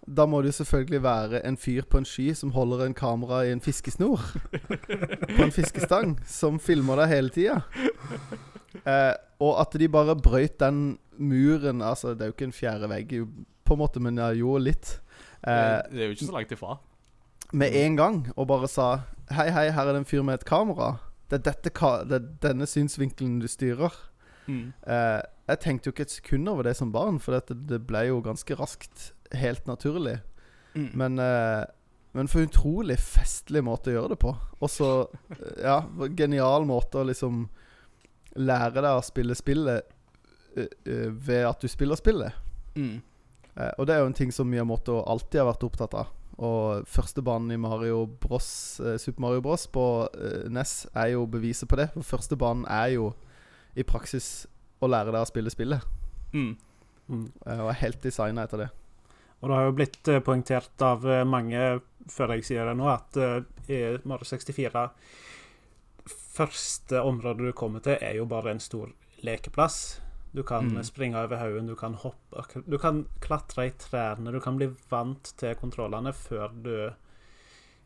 Da 0.03 0.27
må 0.27 0.41
det 0.43 0.51
jo 0.51 0.59
selvfølgelig 0.63 1.03
være 1.05 1.41
en 1.47 1.57
fyr 1.61 1.87
på 1.89 2.01
en 2.01 2.09
sky 2.09 2.33
som 2.35 2.53
holder 2.57 2.89
en 2.89 2.97
kamera 2.99 3.45
i 3.47 3.53
en 3.55 3.63
fiskesnor. 3.63 4.25
på 5.37 5.45
en 5.45 5.55
fiskestang. 5.55 6.17
Som 6.27 6.59
filmer 6.61 7.05
deg 7.05 7.13
hele 7.13 7.33
tida. 7.33 7.61
Eh, 8.83 9.15
og 9.45 9.61
at 9.63 9.77
de 9.79 9.89
bare 9.93 10.19
brøyt 10.19 10.59
den 10.61 10.99
muren 11.23 11.83
Altså, 11.83 12.15
det 12.15 12.25
er 12.25 12.31
jo 12.31 12.37
ikke 12.37 12.51
en 12.51 12.57
fjerde 12.57 12.89
vegg, 12.91 13.15
på 13.65 13.77
en 13.77 13.81
måte, 13.81 14.03
men 14.03 14.19
jo 14.39 14.57
litt. 14.59 14.99
Eh, 15.47 15.79
det 15.91 16.03
er 16.03 16.11
jo 16.11 16.17
ikke 16.17 16.29
så 16.29 16.37
langt 16.37 16.53
ifra. 16.55 16.79
med 17.53 17.75
en 17.75 17.97
gang. 17.97 18.33
Og 18.37 18.49
bare 18.49 18.69
sa 18.69 19.01
Hei, 19.33 19.49
hei, 19.51 19.71
her 19.71 19.87
er 19.87 19.95
det 19.95 20.03
en 20.03 20.09
fyr 20.09 20.23
med 20.23 20.35
et 20.41 20.45
kamera. 20.45 20.99
Det 21.31 21.39
er, 21.39 21.53
dette 21.53 21.71
det 22.05 22.17
er 22.19 22.25
denne 22.43 22.67
synsvinkelen 22.69 23.39
du 23.41 23.47
styrer. 23.49 23.95
Mm. 24.47 24.73
Eh, 24.87 25.21
jeg 25.49 25.61
tenkte 25.63 25.89
jo 25.89 25.93
ikke 25.95 26.05
et 26.05 26.17
sekund 26.19 26.51
over 26.51 26.67
det 26.67 26.75
som 26.77 26.93
barn, 26.93 27.21
for 27.23 27.33
dette, 27.33 27.55
det 27.55 27.81
ble 27.89 28.03
jo 28.11 28.21
ganske 28.21 28.57
raskt 28.59 29.13
helt 29.33 29.67
naturlig. 29.67 30.19
Mm. 30.75 30.91
Men, 30.99 31.19
eh, 31.23 31.65
men 32.13 32.29
for 32.29 32.43
en 32.43 32.51
utrolig 32.51 32.99
festlig 33.01 33.63
måte 33.65 33.93
å 33.93 33.97
gjøre 33.97 34.13
det 34.13 34.21
på. 34.21 34.35
Og 34.61 34.71
så 34.71 34.91
Ja, 35.69 35.81
genial 36.19 36.69
måte 36.69 37.01
å 37.01 37.09
liksom 37.09 37.47
lære 38.37 38.83
deg 38.83 38.93
å 38.93 39.05
spille 39.05 39.37
spillet 39.37 39.89
ved 40.55 41.47
at 41.49 41.63
du 41.63 41.69
spiller 41.71 41.99
spillet. 41.99 42.37
Mm. 42.77 43.01
Eh, 43.55 43.73
og 43.79 43.87
det 43.87 43.95
er 43.95 44.03
jo 44.03 44.11
en 44.11 44.17
ting 44.17 44.33
som 44.33 44.49
Miyamoto 44.49 45.03
alltid 45.03 45.43
har 45.43 45.51
vært 45.51 45.67
opptatt 45.69 45.97
av. 45.99 46.13
Og 46.43 46.89
første 46.89 47.23
banen 47.25 47.53
i 47.53 47.61
Mario 47.61 48.07
Bros, 48.23 48.81
eh, 48.81 48.97
Super 49.01 49.27
Mario 49.27 49.43
Bros 49.45 49.67
på 49.71 49.87
eh, 50.17 50.49
NES 50.51 50.87
er 50.95 51.13
jo 51.15 51.27
beviset 51.31 51.69
på 51.69 51.79
det. 51.81 51.91
For 51.99 52.15
første 52.17 52.39
banen 52.41 52.65
er 52.71 52.95
jo 52.97 53.13
i 53.77 53.85
praksis 53.87 54.47
å 54.83 54.89
lære 54.91 55.13
deg 55.13 55.23
å 55.23 55.29
spille 55.29 55.53
spillet. 55.53 55.85
Mm. 56.33 56.55
Mm. 57.09 57.27
Eh, 57.47 57.59
og 57.61 57.73
er 57.75 57.83
helt 57.85 58.01
designa 58.05 58.47
etter 58.47 58.65
det. 58.65 58.71
Og 59.43 59.51
det 59.51 59.59
har 59.59 59.69
jo 59.69 59.77
blitt 59.77 60.09
eh, 60.09 60.23
poengtert 60.25 60.87
av 60.87 61.05
eh, 61.07 61.27
mange 61.29 61.83
før 62.11 62.37
jeg 62.37 62.47
sier 62.49 62.67
det 62.67 62.79
nå, 62.79 62.89
at 62.89 63.19
eh, 63.21 63.43
i 63.71 63.83
Mario 64.09 64.27
64 64.27 64.89
Første 66.33 66.99
området 67.05 67.45
du 67.45 67.53
kommer 67.55 67.83
til, 67.85 67.99
er 68.01 68.17
jo 68.17 68.25
bare 68.27 68.55
en 68.55 68.61
stor 68.63 68.89
lekeplass. 69.23 70.01
Du 70.35 70.43
kan 70.43 70.65
Mm. 70.69 70.83
springe 70.83 71.17
over 71.25 71.37
haugen, 71.37 71.67
du 71.67 71.75
kan 71.77 71.95
hoppe 71.95 72.63
Du 72.69 72.79
kan 72.79 73.07
klatre 73.21 73.67
i 73.67 73.71
trærne, 73.71 74.33
du 74.33 74.41
kan 74.41 74.57
bli 74.57 74.67
vant 74.91 75.23
til 75.37 75.55
kontrollene 75.55 76.13
før 76.15 76.49
du 76.63 76.93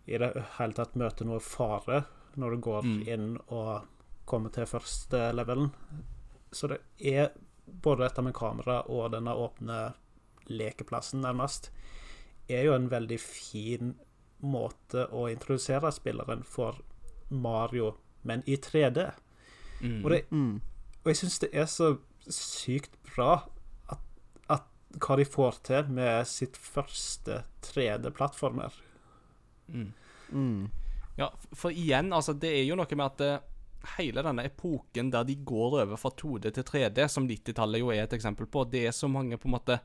i 0.06 0.18
det 0.18 0.44
hele 0.58 0.72
tatt 0.72 0.94
møter 0.94 1.24
noe 1.26 1.40
fare 1.40 2.04
når 2.36 2.50
du 2.50 2.56
går 2.60 2.82
Mm. 2.84 3.08
inn 3.08 3.38
og 3.48 3.82
kommer 4.26 4.50
til 4.52 4.64
første 4.66 5.32
levelen. 5.34 5.72
Så 6.52 6.68
det 6.68 6.80
er 7.00 7.30
både 7.82 7.98
dette 8.08 8.22
med 8.22 8.34
kamera 8.34 8.84
og 8.88 9.10
denne 9.12 9.34
åpne 9.34 9.94
lekeplassen, 10.48 11.20
nærmest, 11.22 11.70
er 12.48 12.64
jo 12.64 12.74
en 12.74 12.88
veldig 12.88 13.18
fin 13.20 13.94
måte 14.42 15.08
å 15.10 15.26
introdusere 15.28 15.90
spilleren 15.92 16.44
for 16.44 16.76
Mario, 17.30 17.96
men 18.22 18.42
i 18.46 18.56
3D. 18.56 19.12
Mm. 19.82 20.04
Og, 20.04 20.10
det, 20.10 20.30
Mm. 20.30 20.60
og 21.04 21.06
jeg 21.06 21.16
syns 21.16 21.38
det 21.40 21.50
er 21.54 21.64
så 21.66 21.98
sykt 22.32 22.96
bra 23.10 23.46
at, 23.92 24.02
at 24.52 24.66
hva 25.02 25.18
de 25.20 25.26
får 25.28 25.60
til 25.66 25.92
med 25.96 26.26
sitt 26.30 26.58
første 26.60 27.42
3D-plattformer. 27.66 28.74
Mm. 29.68 29.92
Mm. 30.30 30.70
Ja, 31.16 31.30
for 31.52 31.72
igjen, 31.72 32.12
altså, 32.12 32.34
det 32.36 32.52
er 32.52 32.64
jo 32.66 32.76
noe 32.78 32.98
med 32.98 33.06
at 33.06 33.24
eh, 33.24 33.44
hele 33.96 34.24
denne 34.24 34.46
epoken 34.48 35.10
der 35.12 35.26
de 35.26 35.38
går 35.46 35.80
over 35.82 36.00
fra 36.00 36.12
2D 36.12 36.52
til 36.52 36.66
3D, 36.66 37.04
som 37.12 37.28
90-tallet 37.28 37.82
jo 37.82 37.92
er 37.94 38.04
et 38.04 38.16
eksempel 38.16 38.48
på, 38.50 38.66
det 38.70 38.86
er 38.88 38.96
så 38.96 39.08
mange 39.10 39.38
på 39.40 39.48
en 39.48 39.56
måte 39.56 39.78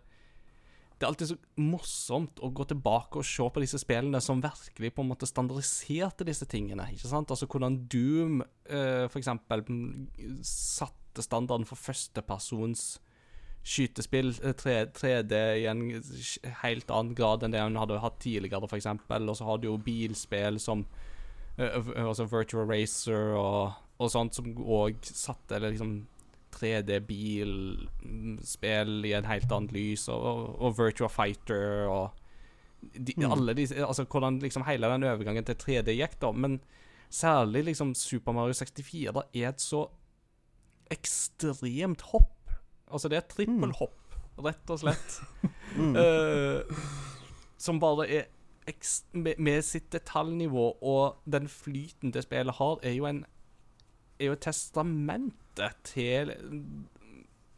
Det 0.97 1.08
er 1.08 1.10
alltid 1.10 1.32
så 1.32 1.36
morsomt 1.58 2.41
å 2.45 2.51
gå 2.54 2.65
tilbake 2.69 3.17
og 3.17 3.25
se 3.25 3.47
på 3.49 3.63
disse 3.63 3.80
spillene 3.82 4.19
som 4.21 4.43
virkelig 4.43 4.91
på 4.93 5.01
en 5.01 5.10
måte 5.10 5.25
standardiserte 5.25 6.27
disse 6.27 6.45
tingene. 6.45 6.91
ikke 6.93 7.10
sant? 7.10 7.32
Altså 7.34 7.47
hvordan 7.49 7.80
Doom 7.89 8.43
eh, 8.69 9.08
for 9.10 9.17
eksempel 9.17 9.63
satte 11.12 11.24
standarden 11.26 11.65
for 11.67 11.76
førstepersons 11.76 13.00
skytespill, 13.63 14.34
eh, 14.43 14.54
3, 14.54 14.86
3D 14.95 15.34
i 15.62 15.65
en 15.69 16.02
helt 16.63 16.89
annen 16.89 17.15
grad 17.15 17.43
enn 17.43 17.52
det 17.54 17.62
hun 17.62 17.76
hadde 17.78 18.00
hatt 18.02 18.19
tidligere, 18.19 18.65
f.eks. 18.65 18.88
Og 19.10 19.36
så 19.38 19.45
har 19.45 19.58
du 19.60 19.67
jo 19.67 19.78
bilspill 19.78 20.60
som 20.60 20.86
eh, 21.58 21.69
altså 22.02 22.26
Virtual 22.32 22.65
Racer 22.65 23.36
og, 23.38 23.71
og 24.00 24.12
sånt, 24.12 24.34
som 24.36 24.56
òg 24.58 24.95
satte 25.06 25.60
liksom 25.62 26.08
3D-bilspill 26.52 29.06
i 29.06 29.13
en 29.13 29.26
helt 29.30 29.52
annet 29.52 29.71
lys, 29.76 30.08
og, 30.12 30.26
og, 30.26 30.56
og 30.62 30.78
Virtua 30.80 31.08
Fighter 31.12 31.88
og 31.89 32.10
de, 32.82 33.13
Mm. 33.13 33.32
alle 33.32 33.54
disse 33.54 33.76
Altså 33.78 34.08
hvordan 34.10 34.39
liksom 34.41 34.63
hele 34.65 34.88
den 34.89 35.04
overgangen 35.06 35.45
til 35.45 35.56
3D 35.56 35.93
gikk, 35.93 36.15
da. 36.19 36.32
Men 36.34 36.60
særlig 37.13 37.63
liksom 37.67 37.93
Super 37.93 38.32
Mario 38.34 38.54
64 38.58 39.12
da, 39.13 39.21
er 39.36 39.50
et 39.50 39.62
så 39.62 39.84
ekstremt 40.91 42.06
hopp. 42.12 42.54
Altså, 42.91 43.10
det 43.10 43.17
er 43.17 43.23
et 43.23 43.34
trippelhopp, 43.34 44.15
rett 44.43 44.73
og 44.75 44.84
slett. 44.86 45.19
Mm. 45.71 45.93
uh, 45.95 46.82
som 47.56 47.77
bare 47.80 48.04
er 48.12 48.25
ekst 48.67 49.06
med, 49.15 49.38
med 49.39 49.62
sitt 49.63 49.86
detaljnivå 49.93 50.65
og 50.84 51.21
den 51.32 51.47
flyten 51.47 52.12
det 52.12 52.25
spillet 52.25 52.58
har, 52.58 52.82
er 52.84 52.97
jo 52.97 53.08
en 53.08 53.21
Er 54.19 54.34
jo 54.34 54.36
testamentet 54.36 55.80
til 55.88 56.34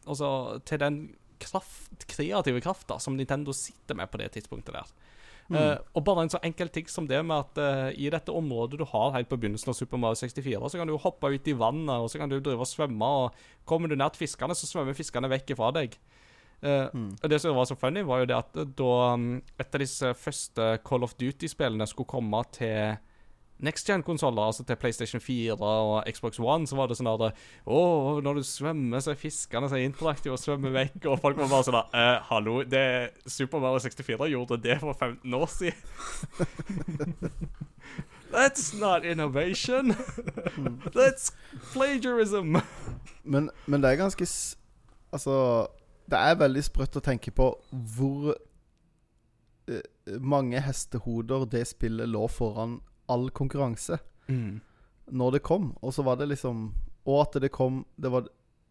Altså 0.06 0.60
til 0.64 0.80
den 0.80 1.00
kraft, 1.40 2.06
kreative 2.06 2.60
krafta 2.60 3.00
som 3.00 3.16
Nintendo 3.16 3.52
sitter 3.52 3.94
med 3.94 4.06
på 4.10 4.22
det 4.22 4.30
tidspunktet 4.32 4.74
der. 4.74 4.94
Mm. 5.48 5.56
Eh, 5.60 5.78
og 5.92 6.04
bare 6.06 6.24
en 6.24 6.32
så 6.32 6.40
enkel 6.46 6.70
ting 6.72 6.86
som 6.88 7.06
det 7.08 7.18
med 7.26 7.36
at 7.36 7.58
uh, 7.60 7.88
i 7.92 8.08
dette 8.12 8.32
området 8.32 8.78
du 8.80 8.84
har 8.88 9.12
helt 9.12 9.28
på 9.28 9.36
begynnelsen 9.36 9.74
av 9.74 9.76
Super 9.76 10.00
Mario 10.00 10.16
64, 10.16 10.70
så 10.72 10.80
kan 10.80 10.88
du 10.88 10.96
hoppe 10.96 11.28
ut 11.34 11.48
i 11.48 11.56
vannet, 11.60 11.92
og 12.00 12.08
så 12.08 12.20
kan 12.20 12.32
du 12.32 12.38
drive 12.40 12.64
og 12.64 12.70
svømme, 12.70 13.04
og 13.04 13.66
kommer 13.68 13.92
du 13.92 13.96
nært 14.00 14.16
fiskene, 14.16 14.56
så 14.56 14.68
svømmer 14.70 14.96
fiskene 14.96 15.28
vekk 15.28 15.56
fra 15.58 15.70
deg. 15.76 15.98
Uh, 16.64 16.88
Mm. 16.94 17.10
og 17.22 17.28
det 17.28 17.40
som 17.42 17.56
var 17.56 17.66
så 17.68 17.76
funny, 17.76 18.00
var 18.08 18.22
jo 18.22 18.30
det 18.30 18.36
at 18.38 18.54
da 18.78 18.92
um, 19.12 19.42
et 19.60 19.74
av 19.74 19.82
disse 19.82 20.14
første 20.16 20.78
Call 20.86 21.04
of 21.04 21.12
Duty-spillene 21.20 21.86
skulle 21.86 22.08
komme 22.08 22.40
til 22.56 22.96
next 23.58 23.86
gen-konsoller, 23.86 24.42
altså 24.42 24.64
til 24.66 24.76
PlayStation 24.76 25.20
4 25.20 25.56
og 25.60 26.04
Xbox 26.10 26.40
One, 26.40 26.66
så 26.66 26.76
var 26.76 26.86
det 26.90 26.96
sånn 26.98 27.18
der 27.20 27.32
Å, 27.66 28.20
når 28.24 28.34
du 28.40 28.44
svømmer, 28.46 29.00
så 29.04 29.10
er 29.12 29.20
fiskene 29.20 29.68
så 29.70 29.76
interaktive 29.80 30.34
og 30.34 30.40
svømmer 30.42 30.70
vekk, 30.74 31.06
og 31.06 31.20
folk 31.22 31.36
var 31.38 31.48
bare 31.52 31.64
sånn 31.68 31.78
der 31.78 31.86
eh, 32.00 32.18
Hallo, 32.30 32.54
det 32.66 32.86
Super 33.26 33.58
Mario 33.62 33.78
64 33.84 34.30
gjorde 34.32 34.56
det 34.64 34.76
for 34.82 34.92
15 34.98 35.34
år 35.38 35.48
siden. 35.54 35.82
That's 38.34 38.74
not 38.74 39.04
innovation. 39.04 39.94
That's 40.96 41.30
plagiarism. 41.72 42.56
Men, 43.22 43.50
men 43.66 43.82
det 43.82 43.90
er 43.90 43.96
ganske 43.96 44.26
Altså 45.12 45.66
Det 46.10 46.18
er 46.18 46.34
veldig 46.40 46.64
sprøtt 46.66 46.98
å 46.98 47.02
tenke 47.04 47.30
på 47.30 47.52
hvor 47.70 48.34
eh, 49.70 49.84
mange 50.20 50.60
hestehoder 50.60 51.46
det 51.46 51.62
spillet 51.70 52.08
lå 52.10 52.26
foran 52.28 52.80
all 53.12 53.28
konkurranse 53.30 53.98
når 55.12 55.36
det 55.36 55.42
kom. 55.44 55.72
Og 55.82 55.94
så 55.94 56.02
var 56.02 56.16
det 56.16 56.30
liksom 56.30 56.72
Og 57.04 57.20
at 57.20 57.40
det 57.42 57.52
kom 57.52 57.84
Det 57.96 58.10
var 58.12 58.28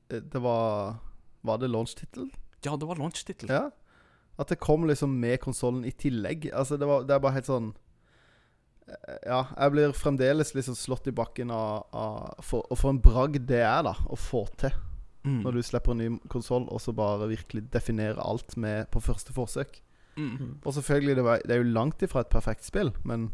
eh, 0.10 0.22
Det 0.22 0.42
var 0.42 0.98
Var 1.42 1.58
det 1.58 1.70
launch-tittel? 1.70 2.32
Ja, 2.66 2.76
det 2.76 2.88
var 2.88 2.96
launch-tittel. 2.96 3.50
Ja. 3.50 3.70
At 4.40 4.50
det 4.50 4.60
kom 4.60 4.88
liksom 4.88 5.20
med 5.20 5.40
konsollen 5.40 5.86
i 5.86 5.92
tillegg. 5.92 6.50
Altså 6.54 6.78
Det, 6.78 6.88
var, 6.88 7.04
det 7.04 7.14
er 7.14 7.20
bare 7.20 7.38
helt 7.38 7.50
sånn 7.50 7.74
eh, 8.88 9.20
Ja, 9.28 9.46
jeg 9.58 9.76
blir 9.76 9.94
fremdeles 9.94 10.56
liksom 10.56 10.76
slått 10.76 11.08
i 11.08 11.12
bakken 11.16 11.52
av, 11.52 11.86
av 11.92 12.42
for, 12.42 12.66
Og 12.72 12.80
for 12.80 12.94
en 12.94 13.02
bragd 13.04 13.46
det 13.48 13.62
er, 13.62 13.84
da, 13.84 13.94
å 14.08 14.18
få 14.18 14.48
til. 14.58 14.74
Mm. 15.24 15.44
Når 15.46 15.56
du 15.56 15.64
slipper 15.64 15.94
en 15.94 16.02
ny 16.02 16.10
konsoll, 16.28 16.66
og 16.68 16.82
så 16.84 16.92
bare 16.92 17.30
virkelig 17.30 17.70
definere 17.72 18.20
alt 18.20 18.58
med 18.60 18.90
på 18.92 19.00
første 19.00 19.32
forsøk. 19.32 19.78
Mm. 20.18 20.60
Og 20.66 20.74
selvfølgelig, 20.76 21.16
det, 21.16 21.24
var, 21.24 21.46
det 21.48 21.56
er 21.56 21.62
jo 21.62 21.76
langt 21.76 22.04
ifra 22.04 22.26
et 22.26 22.34
perfekt 22.34 22.68
spill, 22.68 22.92
men 23.08 23.30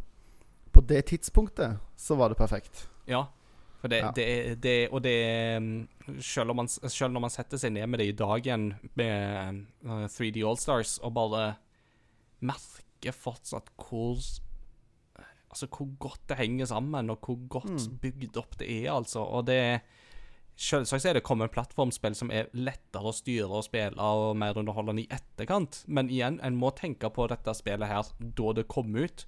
på 0.79 0.85
det 0.87 1.03
tidspunktet 1.11 1.77
så 1.99 2.15
var 2.15 2.31
det 2.31 2.39
perfekt. 2.39 2.87
Ja. 3.09 3.25
Det, 3.81 3.99
Ja. 3.99 4.11
det, 4.11 4.59
det 4.63 4.89
Og 4.91 5.01
det 5.03 5.15
mm, 5.63 5.87
selv, 6.19 6.51
om 6.51 6.57
man, 6.63 6.67
selv 6.67 7.13
når 7.13 7.21
man 7.27 7.31
setter 7.31 7.59
seg 7.61 7.71
ned 7.75 7.87
med 7.87 7.99
det 8.01 8.07
i 8.09 8.17
dag 8.17 8.41
igjen, 8.43 8.65
med 8.99 9.61
uh, 9.85 10.03
3D 10.11 10.43
Allstars, 10.47 10.97
og 10.99 11.13
bare 11.15 11.45
merker 12.43 13.15
fortsatt 13.15 13.71
hvor 13.79 14.19
Altså 15.49 15.65
hvor 15.73 15.87
godt 15.97 16.27
det 16.29 16.37
henger 16.37 16.67
sammen, 16.69 17.09
og 17.09 17.23
hvor 17.25 17.39
godt 17.49 17.71
Mm. 17.71 17.97
bygd 18.03 18.37
opp 18.37 18.57
det 18.59 18.67
er, 18.69 18.91
altså. 18.93 19.23
Og 19.23 19.47
det 19.47 19.81
Selvsagt 20.59 21.05
er 21.05 21.13
det 21.15 21.23
kommet 21.23 21.53
plattformspill 21.55 22.13
som 22.19 22.29
er 22.35 22.49
lettere 22.53 23.07
å 23.07 23.13
styre 23.15 23.47
og 23.47 23.63
spille 23.63 23.95
og 23.95 24.35
mer 24.35 24.57
underholdende 24.59 25.05
i 25.05 25.07
etterkant, 25.09 25.85
men 25.87 26.09
igjen, 26.11 26.39
en 26.43 26.57
må 26.59 26.69
tenke 26.75 27.07
på 27.09 27.27
dette 27.31 27.53
spillet 27.55 27.87
her 27.87 28.03
da 28.19 28.51
det 28.53 28.67
kom 28.67 28.91
ut. 28.95 29.23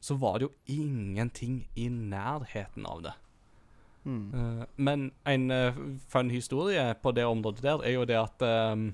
Så 0.00 0.14
var 0.20 0.38
det 0.38 0.48
jo 0.48 0.78
ingenting 0.78 1.64
i 1.74 1.88
nærheten 1.88 2.86
av 2.86 3.02
det. 3.02 3.14
Mm. 4.04 4.30
Eh, 4.34 4.64
men 4.76 5.10
en 5.26 5.50
eh, 5.50 5.82
fun 6.08 6.30
historie 6.30 6.94
på 7.02 7.12
det 7.12 7.26
området 7.26 7.64
der 7.66 7.84
er 7.84 7.96
jo 7.96 8.06
det 8.08 8.16
at 8.16 8.44
um, 8.72 8.92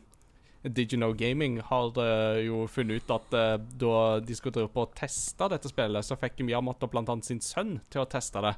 Digino 0.65 1.13
Gaming 1.13 1.61
har 1.61 1.93
uh, 1.99 2.41
jo 2.41 2.65
funnet 2.73 3.03
ut 3.03 3.11
at 3.13 3.37
uh, 3.37 3.61
da 3.61 4.21
de 4.25 4.35
skulle 4.35 4.57
drive 4.57 4.73
på 4.73 4.87
å 4.87 4.93
teste 4.97 5.49
dette 5.53 5.69
spillet, 5.69 6.07
så 6.07 6.17
fikk 6.17 6.41
Miyamoto 6.41 6.89
annet 6.89 7.29
sin 7.29 7.43
sønn 7.45 7.77
til 7.93 8.01
å 8.01 8.09
teste 8.09 8.41
det. 8.41 8.55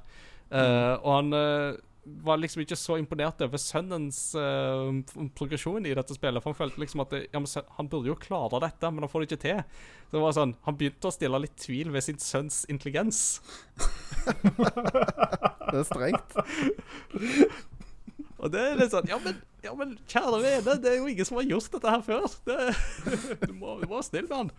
Eh, 0.47 0.95
og 1.03 1.11
han 1.11 1.35
var 2.07 2.39
liksom 2.39 2.63
ikke 2.63 2.79
så 2.79 2.97
imponert 3.01 3.41
over 3.43 3.61
sønnens 3.61 4.21
uh, 4.39 4.95
progresjon 5.39 5.87
i 5.89 5.95
dette 5.97 6.15
spillet, 6.15 6.43
for 6.43 6.53
han 6.53 6.59
følte 6.59 6.83
liksom 6.83 7.03
at 7.03 7.15
det, 7.15 7.23
ja, 7.35 7.43
han 7.79 7.91
burde 7.91 8.13
jo 8.13 8.19
klare 8.21 8.61
dette, 8.63 8.91
men 8.93 9.05
han 9.05 9.11
får 9.11 9.25
det 9.25 9.29
ikke 9.31 9.43
til. 9.43 9.63
Så 10.07 10.17
det 10.17 10.23
var 10.23 10.37
sånn, 10.37 10.55
Han 10.67 10.77
begynte 10.79 11.11
å 11.11 11.15
stille 11.15 11.41
litt 11.43 11.57
tvil 11.59 11.91
ved 11.95 12.07
sin 12.07 12.21
sønns 12.23 12.63
intelligens. 12.71 13.41
Det 15.67 15.81
er 15.81 15.87
strengt. 15.89 16.37
Og 18.37 18.53
det 18.53 18.61
er 18.63 18.77
litt 18.79 18.93
sånn 18.93 19.09
Ja, 19.11 19.19
men, 19.25 19.41
ja, 19.65 19.73
men 19.75 19.97
kjære 20.07 20.39
vene, 20.45 20.77
det 20.79 20.93
er 20.93 21.01
jo 21.01 21.09
ingen 21.11 21.27
som 21.27 21.41
har 21.41 21.49
gjort 21.51 21.73
dette 21.75 21.95
her 21.97 22.05
før. 22.07 22.27
Det, 22.47 22.59
du, 23.49 23.55
må, 23.57 23.79
du 23.81 23.89
må 23.89 23.97
være 23.97 24.07
snill 24.07 24.29
med 24.31 24.37
han. 24.45 24.53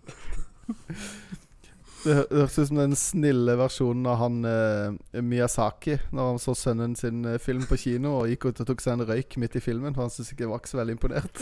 Det 2.04 2.14
hø- 2.14 2.28
høres 2.32 2.58
ut 2.60 2.68
som 2.70 2.78
den 2.80 2.94
snille 2.96 3.56
versjonen 3.58 4.06
av 4.08 4.20
han 4.22 4.36
eh, 4.48 5.22
Miyazaki 5.26 5.96
Når 6.14 6.28
han 6.30 6.38
så 6.40 6.54
sønnen 6.56 6.94
sin 7.00 7.26
eh, 7.26 7.40
film 7.42 7.66
på 7.68 7.78
kino 7.82 8.14
og 8.20 8.30
gikk 8.32 8.46
ut 8.52 8.62
og 8.64 8.70
tok 8.70 8.84
seg 8.84 8.98
en 9.00 9.08
røyk 9.10 9.38
midt 9.42 9.58
i 9.58 9.64
filmen. 9.64 9.96
For 9.96 10.06
han 10.06 10.14
syntes 10.14 10.32
ikke 10.36 10.46
jeg 10.46 10.52
var 10.54 10.62
ikke 10.62 10.72
så 10.74 10.80
veldig 10.82 10.96
imponert. 10.98 11.42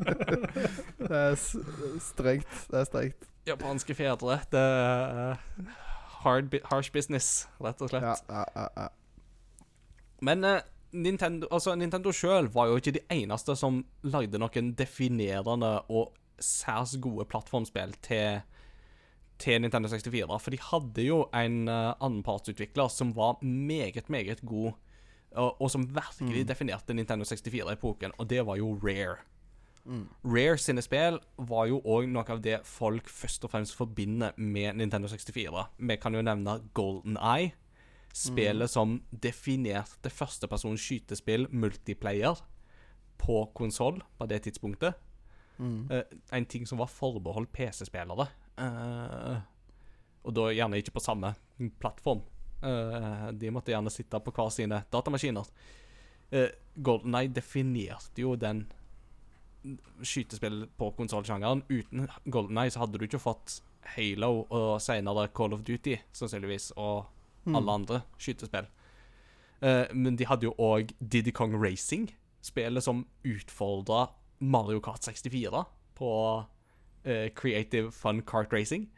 det 1.10 1.20
er 1.20 1.36
strengt. 2.00 2.56
Det 2.70 2.80
er 2.82 2.88
strengt. 2.88 3.28
Japanske 3.48 3.94
fedre. 3.96 4.40
Det 4.52 4.60
er 4.64 5.38
hard, 6.24 6.56
harsh 6.70 6.92
business, 6.92 7.46
rett 7.62 7.80
og 7.84 7.92
slett. 7.92 8.04
Ja, 8.04 8.16
ja, 8.28 8.44
ja, 8.56 8.66
ja. 8.76 8.88
Men 10.20 10.44
eh, 10.44 10.60
Nintendo, 10.92 11.48
altså, 11.54 11.74
Nintendo 11.78 12.12
sjøl 12.12 12.50
var 12.52 12.68
jo 12.68 12.80
ikke 12.80 12.96
de 12.98 13.04
eneste 13.14 13.54
som 13.56 13.82
lagde 14.04 14.40
noen 14.40 14.72
definerende 14.76 15.76
og 15.88 16.10
særs 16.40 16.96
gode 17.00 17.24
plattformspill 17.30 17.94
til, 18.04 18.40
til 19.40 19.60
Nintendo 19.62 19.88
64. 19.88 20.36
For 20.42 20.54
de 20.54 20.60
hadde 20.62 21.06
jo 21.06 21.24
en 21.36 21.64
uh, 21.68 21.94
annenpartsutvikler 21.98 22.92
som 22.92 23.14
var 23.16 23.40
meget, 23.44 24.08
meget 24.12 24.44
god, 24.46 24.72
og, 25.30 25.60
og 25.62 25.70
som 25.70 25.88
virkelig 25.94 26.46
definerte 26.48 26.94
Nintendo 26.94 27.24
64-epoken, 27.24 28.16
og 28.18 28.30
det 28.30 28.46
var 28.46 28.60
jo 28.60 28.74
Rare. 28.82 29.20
Rare 30.24 30.58
sine 30.60 30.82
spill 30.84 31.16
var 31.48 31.66
jo 31.70 31.80
òg 31.88 32.06
noe 32.12 32.26
av 32.30 32.42
det 32.44 32.60
folk 32.68 33.08
først 33.08 33.46
og 33.46 33.54
fremst 33.54 33.74
forbinder 33.78 34.36
med 34.36 34.76
Nintendo 34.78 35.08
64. 35.08 35.64
Vi 35.78 35.96
kan 35.96 36.14
jo 36.14 36.22
nevne 36.22 36.60
Golden 36.76 37.16
Eye. 37.16 37.54
Spillet 38.12 38.70
som 38.70 38.96
definerte 39.22 40.10
førstepersons 40.10 40.82
skytespill 40.82 41.46
multiplayer 41.54 42.40
på 43.20 43.44
konsoll 43.54 44.00
på 44.18 44.26
det 44.26 44.42
tidspunktet. 44.48 44.98
Eh, 45.92 46.02
en 46.32 46.46
ting 46.46 46.66
som 46.66 46.80
var 46.80 46.90
forbeholdt 46.90 47.52
PC-spillere. 47.52 48.26
Eh, 48.60 49.38
og 50.26 50.36
da 50.36 50.50
gjerne 50.52 50.80
ikke 50.80 50.96
på 50.96 51.02
samme 51.04 51.32
plattform. 51.80 52.22
Uh, 52.60 53.30
de 53.32 53.48
måtte 53.48 53.72
gjerne 53.72 53.92
sitte 53.92 54.18
på 54.20 54.32
hver 54.36 54.50
sine 54.52 54.82
datamaskiner. 54.92 55.46
Uh, 56.28 56.50
Golden 56.76 57.16
Eye 57.16 57.32
definerte 57.32 58.20
jo 58.20 58.34
den 58.36 58.66
skytespill 60.04 60.66
på 60.76 60.90
konsollsjangeren. 60.98 61.64
Uten 61.70 62.08
Golden 62.28 62.60
Eye 62.60 62.72
så 62.72 62.84
hadde 62.84 63.00
du 63.00 63.06
ikke 63.08 63.22
fått 63.22 63.62
Halo 63.94 64.44
og 64.52 64.74
senere 64.84 65.30
Call 65.32 65.56
of 65.56 65.64
Duty, 65.64 65.96
sannsynligvis, 66.12 66.70
og 66.76 67.08
alle 67.48 67.78
andre 67.80 68.02
skytespill. 68.20 68.68
Uh, 69.64 69.88
men 69.96 70.20
de 70.20 70.28
hadde 70.28 70.48
jo 70.48 70.54
òg 70.60 70.92
Diddy 71.00 71.32
Kong 71.36 71.56
Racing, 71.56 72.10
spillet 72.44 72.84
som 72.84 73.06
utfordra 73.24 74.10
Mario 74.40 74.80
Kart 74.84 75.04
64 75.04 75.64
på 75.96 76.12
eh, 77.04 77.28
Creative 77.34 77.90
Fun 77.92 78.22
Kart 78.22 78.52
Racing. 78.52 78.88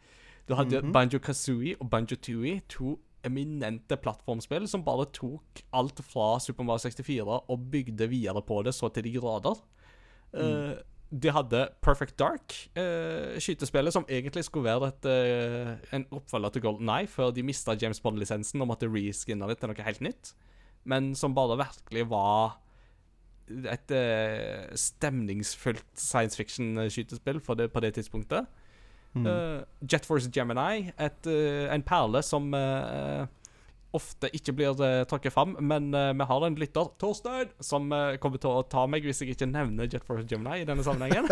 Du 0.49 0.55
hadde 0.59 0.83
Banjo 0.93 1.19
Kazooie 1.23 1.77
og 1.81 1.91
Banjo 1.91 2.17
Tooie, 2.17 2.61
to 2.69 2.99
eminente 3.23 3.97
plattformspill 4.03 4.67
som 4.67 4.83
bare 4.83 5.07
tok 5.15 5.61
alt 5.79 6.01
fra 6.03 6.41
Super 6.43 6.67
Mario 6.67 6.83
64 6.83 7.37
og 7.47 7.69
bygde 7.71 8.09
videre 8.11 8.43
på 8.43 8.63
det 8.67 8.75
så 8.75 8.91
til 8.91 9.07
de 9.07 9.13
grader. 9.15 9.61
Eh, 10.35 10.73
de 11.13 11.29
hadde 11.29 11.67
Perfect 11.85 12.17
Dark, 12.17 12.55
uh, 12.73 13.37
skytespillet 13.37 13.93
som 13.93 14.07
egentlig 14.09 14.47
skulle 14.47 14.65
være 14.65 14.89
et, 14.89 15.09
en 15.93 16.07
oppfølger 16.09 16.55
til 16.55 16.63
Golden 16.65 16.89
Eye, 16.89 17.07
før 17.07 17.35
de 17.37 17.45
mista 17.45 17.77
James 17.77 18.01
Bond-lisensen 18.01 18.65
og 18.65 18.71
måtte 18.71 18.89
reskinne 18.89 19.45
det 19.51 19.59
til 19.61 19.69
noe 19.69 19.85
helt 19.85 20.01
nytt. 20.01 20.33
Men 20.89 21.13
som 21.15 21.37
bare 21.37 21.61
virkelig 21.61 22.07
var 22.11 22.62
et 23.49 23.95
uh, 23.95 24.75
stemningsfullt 24.79 25.87
science 25.99 26.39
fiction-skytespill 26.39 27.41
på 27.41 27.55
det, 27.59 27.71
på 27.73 27.81
det 27.85 27.95
tidspunktet. 27.99 28.47
Eh, 29.13 29.63
Jet 29.93 30.07
Force 30.07 30.31
Gemini, 30.33 30.91
et, 30.99 31.27
eh, 31.27 31.75
en 31.75 31.83
perle 31.83 32.23
som 32.25 32.55
eh, 32.55 33.27
ofte 33.93 34.31
ikke 34.33 34.55
blir 34.57 34.79
uh, 34.81 35.03
tråkket 35.05 35.35
fram, 35.35 35.53
men 35.61 35.93
eh, 35.93 36.15
vi 36.17 36.25
har 36.25 36.47
en 36.47 36.55
lytter, 36.57 36.89
Torstein, 36.97 37.51
som 37.61 37.93
eh, 37.93 38.17
kommer 38.23 38.41
til 38.41 38.49
å 38.49 38.63
ta 38.65 38.87
meg 38.89 39.05
hvis 39.05 39.21
jeg 39.21 39.35
ikke 39.35 39.51
nevner 39.51 39.85
Jet 39.85 40.07
Force 40.09 40.25
Gemini 40.31 40.63
i 40.63 40.69
denne 40.69 40.85
sammenhengen. 40.87 41.29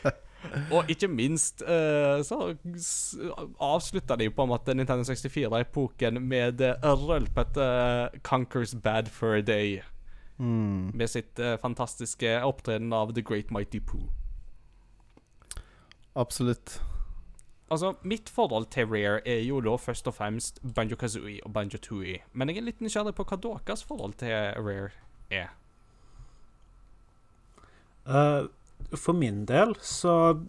Og 0.74 0.88
ikke 0.88 1.10
minst 1.12 1.60
eh, 1.60 2.22
så 2.24 2.54
avslutta 3.60 4.16
de 4.16 4.30
på 4.32 4.46
en 4.46 4.52
måte 4.54 4.72
Nintendo 4.72 5.04
64-epoken 5.04 6.22
med 6.24 6.56
det 6.62 6.72
rølpete 6.80 7.68
Conquers 8.24 8.72
Bad 8.72 9.12
Fur 9.12 9.42
Day. 9.44 9.82
Mm. 10.40 10.90
Med 10.96 11.10
sitt 11.12 11.38
uh, 11.38 11.56
fantastiske 11.60 12.38
opptreden 12.46 12.92
av 12.96 13.12
The 13.14 13.22
Great 13.22 13.52
Mighty 13.52 13.80
Pooh. 13.80 14.08
Absolutt. 16.16 16.80
Altså, 17.70 17.94
Mitt 18.02 18.28
forhold 18.32 18.66
til 18.74 18.88
Rare 18.90 19.20
er 19.28 19.44
jo 19.44 19.60
da 19.62 19.76
først 19.78 20.08
og 20.10 20.16
fremst 20.16 20.58
Banjo 20.74 20.96
Kazooie 20.98 21.44
og 21.44 21.52
Banjo 21.54 21.78
Tooie. 21.78 22.24
Men 22.32 22.50
jeg 22.50 22.58
er 22.58 22.66
litt 22.66 22.80
nysgjerrig 22.82 23.14
på 23.14 23.26
hva 23.28 23.38
deres 23.44 23.84
forhold 23.86 24.16
til 24.18 24.32
Rare 24.58 24.90
er. 25.30 25.52
Uh, 28.08 28.48
for 28.96 29.14
min 29.14 29.44
del 29.44 29.76
så 29.84 30.40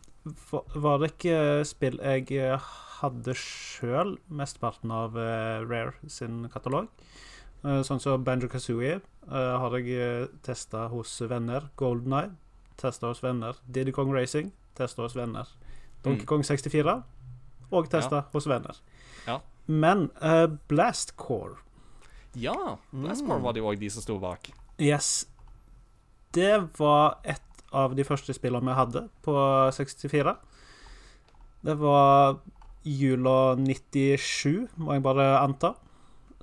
var 0.74 1.02
det 1.02 1.12
ikke 1.12 1.66
spill 1.68 2.00
jeg 2.02 2.58
hadde 3.02 3.36
sjøl 3.38 4.16
mesteparten 4.30 4.94
av 4.94 5.18
eh, 5.18 5.62
Rare 5.66 6.10
sin 6.10 6.46
katalog. 6.54 6.90
Eh, 7.64 7.82
sånn 7.86 8.00
som 8.02 8.24
Banjo 8.26 8.48
Kazooie 8.50 8.96
uh, 9.30 9.58
har 9.62 9.76
jeg 9.80 10.30
testa 10.42 10.88
hos 10.90 11.20
venner. 11.30 11.68
Golden 11.78 12.14
Eye 12.18 12.32
testa 12.82 13.08
hos 13.12 13.22
venner. 13.22 13.54
Diddy 13.70 13.92
Kong 13.94 14.10
Racing 14.16 14.52
testa 14.78 15.04
hos 15.06 15.14
venner. 15.16 15.48
Donkey 16.04 16.24
Mm. 16.26 16.30
Kong 16.32 16.44
64 16.44 17.04
og 17.72 17.90
testa 17.94 18.24
hos 18.34 18.48
venner. 18.50 18.76
Ja. 19.28 19.40
Men 19.68 20.10
uh, 20.24 20.48
Blast 20.68 21.14
Core 21.18 21.60
Ja, 22.34 22.78
Blastcore 22.92 23.38
Mm. 23.38 23.44
var 23.44 23.54
det 23.54 23.60
jo 23.62 23.68
òg 23.70 23.80
de 23.80 23.90
som 23.90 24.02
sto 24.02 24.18
bak. 24.20 24.50
Yes. 24.80 25.28
Det 26.34 26.72
var 26.80 27.20
et 27.24 27.42
av 27.74 27.94
de 27.96 28.04
første 28.04 28.34
spillene 28.34 28.66
vi 28.66 28.74
hadde 28.80 29.10
på 29.22 29.36
64. 29.72 30.34
Det 31.64 31.78
var 31.78 32.40
jula 32.84 33.56
97, 33.56 34.68
må 34.78 34.94
jeg 34.96 35.04
bare 35.04 35.28
anta. 35.44 35.76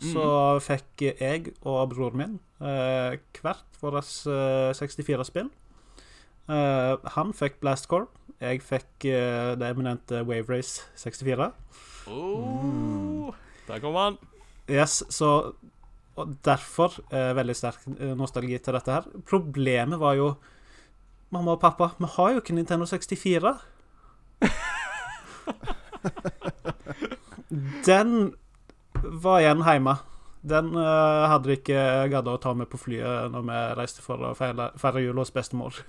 Så 0.02 0.58
fikk 0.64 1.02
jeg 1.20 1.52
og 1.66 1.90
broren 1.94 2.18
min 2.20 2.34
eh, 2.60 3.18
hvert 3.40 3.64
vårt 3.82 4.10
eh, 4.30 4.70
64-spill. 4.78 5.48
Eh, 6.48 6.94
han 7.16 7.32
fikk 7.36 7.54
Blastcore. 7.62 8.06
Jeg 8.40 8.62
fikk 8.62 9.04
eh, 9.10 9.54
det 9.58 9.66
eminente 9.72 10.22
Wave 10.26 10.46
Race 10.52 10.82
64. 10.96 11.50
Oh, 12.08 13.34
Der 13.68 13.78
kom 13.82 13.94
han. 13.98 14.16
Yes, 14.70 15.02
så 15.10 15.52
Og 16.18 16.32
derfor 16.44 16.92
eh, 17.14 17.34
veldig 17.36 17.54
sterk 17.56 17.78
eh, 17.98 18.14
nostalgi 18.18 18.58
til 18.58 18.74
dette 18.74 18.90
her. 18.92 19.02
Problemet 19.28 20.00
var 20.00 20.14
jo 20.18 20.32
Mamma 21.30 21.50
og 21.52 21.60
pappa, 21.60 21.90
vi 21.98 22.04
har 22.08 22.30
jo 22.32 22.36
ikke 22.40 22.54
Nintendo 22.56 22.86
64. 22.88 23.50
Den 27.86 28.34
var 29.22 29.42
igjen 29.42 29.64
hjemme. 29.66 29.96
Den 30.48 30.70
uh, 30.76 31.26
hadde 31.32 31.50
de 31.50 31.56
ikke 31.58 31.80
gadd 32.12 32.28
å 32.30 32.36
ta 32.40 32.52
med 32.54 32.68
på 32.70 32.78
flyet 32.80 33.32
når 33.34 33.46
vi 33.48 33.60
reiste 33.80 34.04
for 34.04 34.22
å 34.22 34.34
feire, 34.38 34.70
feire 34.78 35.02
jul 35.02 35.18
hos 35.18 35.32
bestemor. 35.34 35.80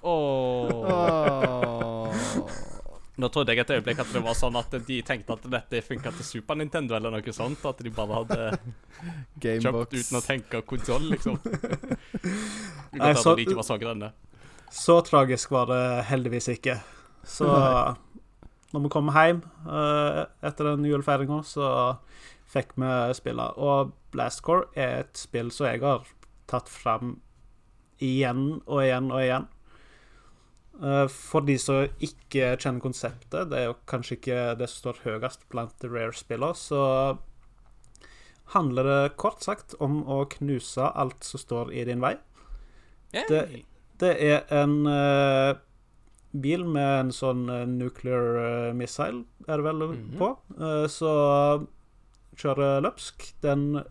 Åh. 0.00 0.70
Åh. 0.72 2.24
Nå 3.20 3.28
trodde 3.28 3.52
jeg 3.52 3.60
et 3.60 3.72
øyeblikk 3.74 3.98
at 4.00 4.12
det 4.14 4.22
var 4.24 4.36
sånn 4.38 4.56
at 4.56 4.72
de 4.86 5.00
tenkte 5.04 5.34
at 5.36 5.42
dette 5.52 5.82
funka 5.84 6.12
til 6.16 6.24
Super 6.24 6.56
Nintendo 6.56 6.96
eller 6.96 7.12
noe 7.12 7.34
sånt. 7.36 7.60
At 7.68 7.82
de 7.84 7.92
bare 7.92 8.22
hadde 8.22 8.38
kjøpt 9.44 9.96
uten 9.98 10.16
å 10.16 10.22
tenke 10.24 10.62
konsoll, 10.68 11.10
liksom. 11.12 11.36
Nei, 13.00 13.12
så- 13.20 13.36
de 13.36 13.44
ikke 13.44 13.58
var 13.60 13.68
så 13.68 13.76
grønne. 13.80 14.12
Så 14.70 15.00
tragisk 15.02 15.50
var 15.52 15.66
det 15.68 15.82
heldigvis 16.08 16.46
ikke. 16.54 16.78
Så 17.26 17.44
når 18.70 18.84
vi 18.84 18.90
kom 18.94 19.10
hjem 19.10 19.40
eh, 19.66 20.20
etter 20.46 20.70
den 20.70 20.86
julefeiringa, 20.86 21.40
så 21.42 21.66
fikk 22.50 22.74
vi 22.80 22.90
spille. 23.14 23.46
Og 23.56 23.92
Blastcore 24.14 24.66
er 24.74 25.04
et 25.04 25.16
spill 25.20 25.50
som 25.54 25.66
jeg 25.70 25.82
har 25.84 26.06
tatt 26.50 26.68
fram 26.68 27.20
igjen 28.02 28.60
og 28.66 28.82
igjen 28.82 29.10
og 29.12 29.22
igjen. 29.22 29.48
Eh, 30.82 31.06
for 31.12 31.44
de 31.44 31.58
som 31.60 31.84
ikke 32.02 32.54
kjenner 32.56 32.80
konseptet, 32.82 33.50
det 33.50 33.58
er 33.60 33.66
jo 33.68 33.76
kanskje 33.90 34.16
ikke 34.18 34.38
det 34.58 34.70
som 34.72 34.80
står 34.84 35.02
høyest 35.04 35.44
blant 35.52 35.84
rare-spillene, 35.84 36.56
så 36.56 37.18
handler 38.54 38.88
det 38.88 39.16
kort 39.20 39.44
sagt 39.46 39.76
om 39.78 40.00
å 40.10 40.24
knuse 40.32 40.88
alt 40.98 41.22
som 41.26 41.38
står 41.42 41.70
i 41.76 41.84
din 41.86 42.00
vei. 42.02 42.16
Det, 43.12 43.64
Det 44.00 44.14
er 44.24 44.46
en 44.54 44.86
uh, 44.88 45.54
bil 46.32 46.64
med 46.64 46.88
en 47.04 47.10
sånn 47.12 47.44
eh, 47.52 47.66
nuclear 47.68 48.72
missile, 48.72 49.24
er 49.46 49.58
det 49.60 49.64
vel 49.66 49.82
Mhm. 49.90 50.16
på, 50.18 50.30
uh, 50.58 50.86
så 50.88 51.66
kjører 52.40 52.82
løpsk. 52.84 53.30
Den 53.44 53.82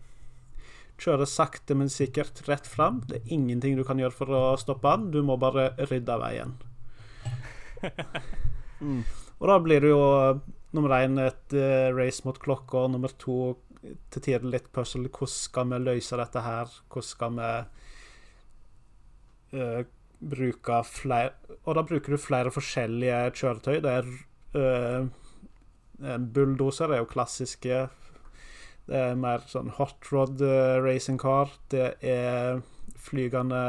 kjører 1.00 1.28
sakte, 1.28 1.76
men 1.78 1.90
sikkert 1.92 2.42
rett 2.48 2.68
fram. 2.68 3.00
Det 3.08 3.20
er 3.20 3.34
ingenting 3.36 3.78
du 3.78 3.84
kan 3.88 4.00
gjøre 4.00 4.16
for 4.16 4.34
å 4.36 4.42
stoppe 4.60 4.90
den. 4.96 5.10
Du 5.14 5.22
må 5.26 5.38
bare 5.40 5.72
rydde 5.90 6.20
veien. 6.24 6.56
Mm. 8.80 9.02
Og 9.40 9.48
da 9.50 9.58
blir 9.60 9.82
det 9.84 9.90
jo 9.90 10.00
eh, 10.00 10.38
nummer 10.72 10.94
én 10.96 11.18
et 11.20 11.52
uh, 11.52 11.92
race 11.92 12.24
mot 12.24 12.38
klokka, 12.40 12.86
og 12.86 12.94
nummer 12.94 13.12
to 13.20 13.58
til 14.12 14.24
tider 14.24 14.46
litt 14.48 14.70
puzzle. 14.72 15.08
Hvordan 15.12 15.34
skal 15.34 15.68
vi 15.68 15.80
løse 15.84 16.16
dette 16.16 16.40
her? 16.44 16.72
Hvordan 16.88 17.08
skal 17.10 17.36
vi 17.36 17.50
uh, 19.60 19.82
bruke 20.20 20.82
flere 20.84 21.56
Og 21.64 21.76
da 21.76 21.84
bruker 21.88 22.12
du 22.12 22.20
flere 22.20 22.52
forskjellige 22.52 23.20
kjøretøy. 23.40 23.80
Det 23.84 23.92
er 24.00 24.10
uh, 24.56 25.02
bulldoser 26.00 26.92
er 26.92 27.02
jo 27.02 27.08
klassiske. 27.12 27.82
Det 28.90 28.98
er 28.98 29.18
mer 29.22 29.44
sånn 29.46 29.68
hot 29.76 30.08
rod 30.10 30.40
eh, 30.42 30.80
racing 30.82 31.18
car. 31.22 31.52
Det 31.70 31.92
er 32.02 32.58
flygende 32.98 33.60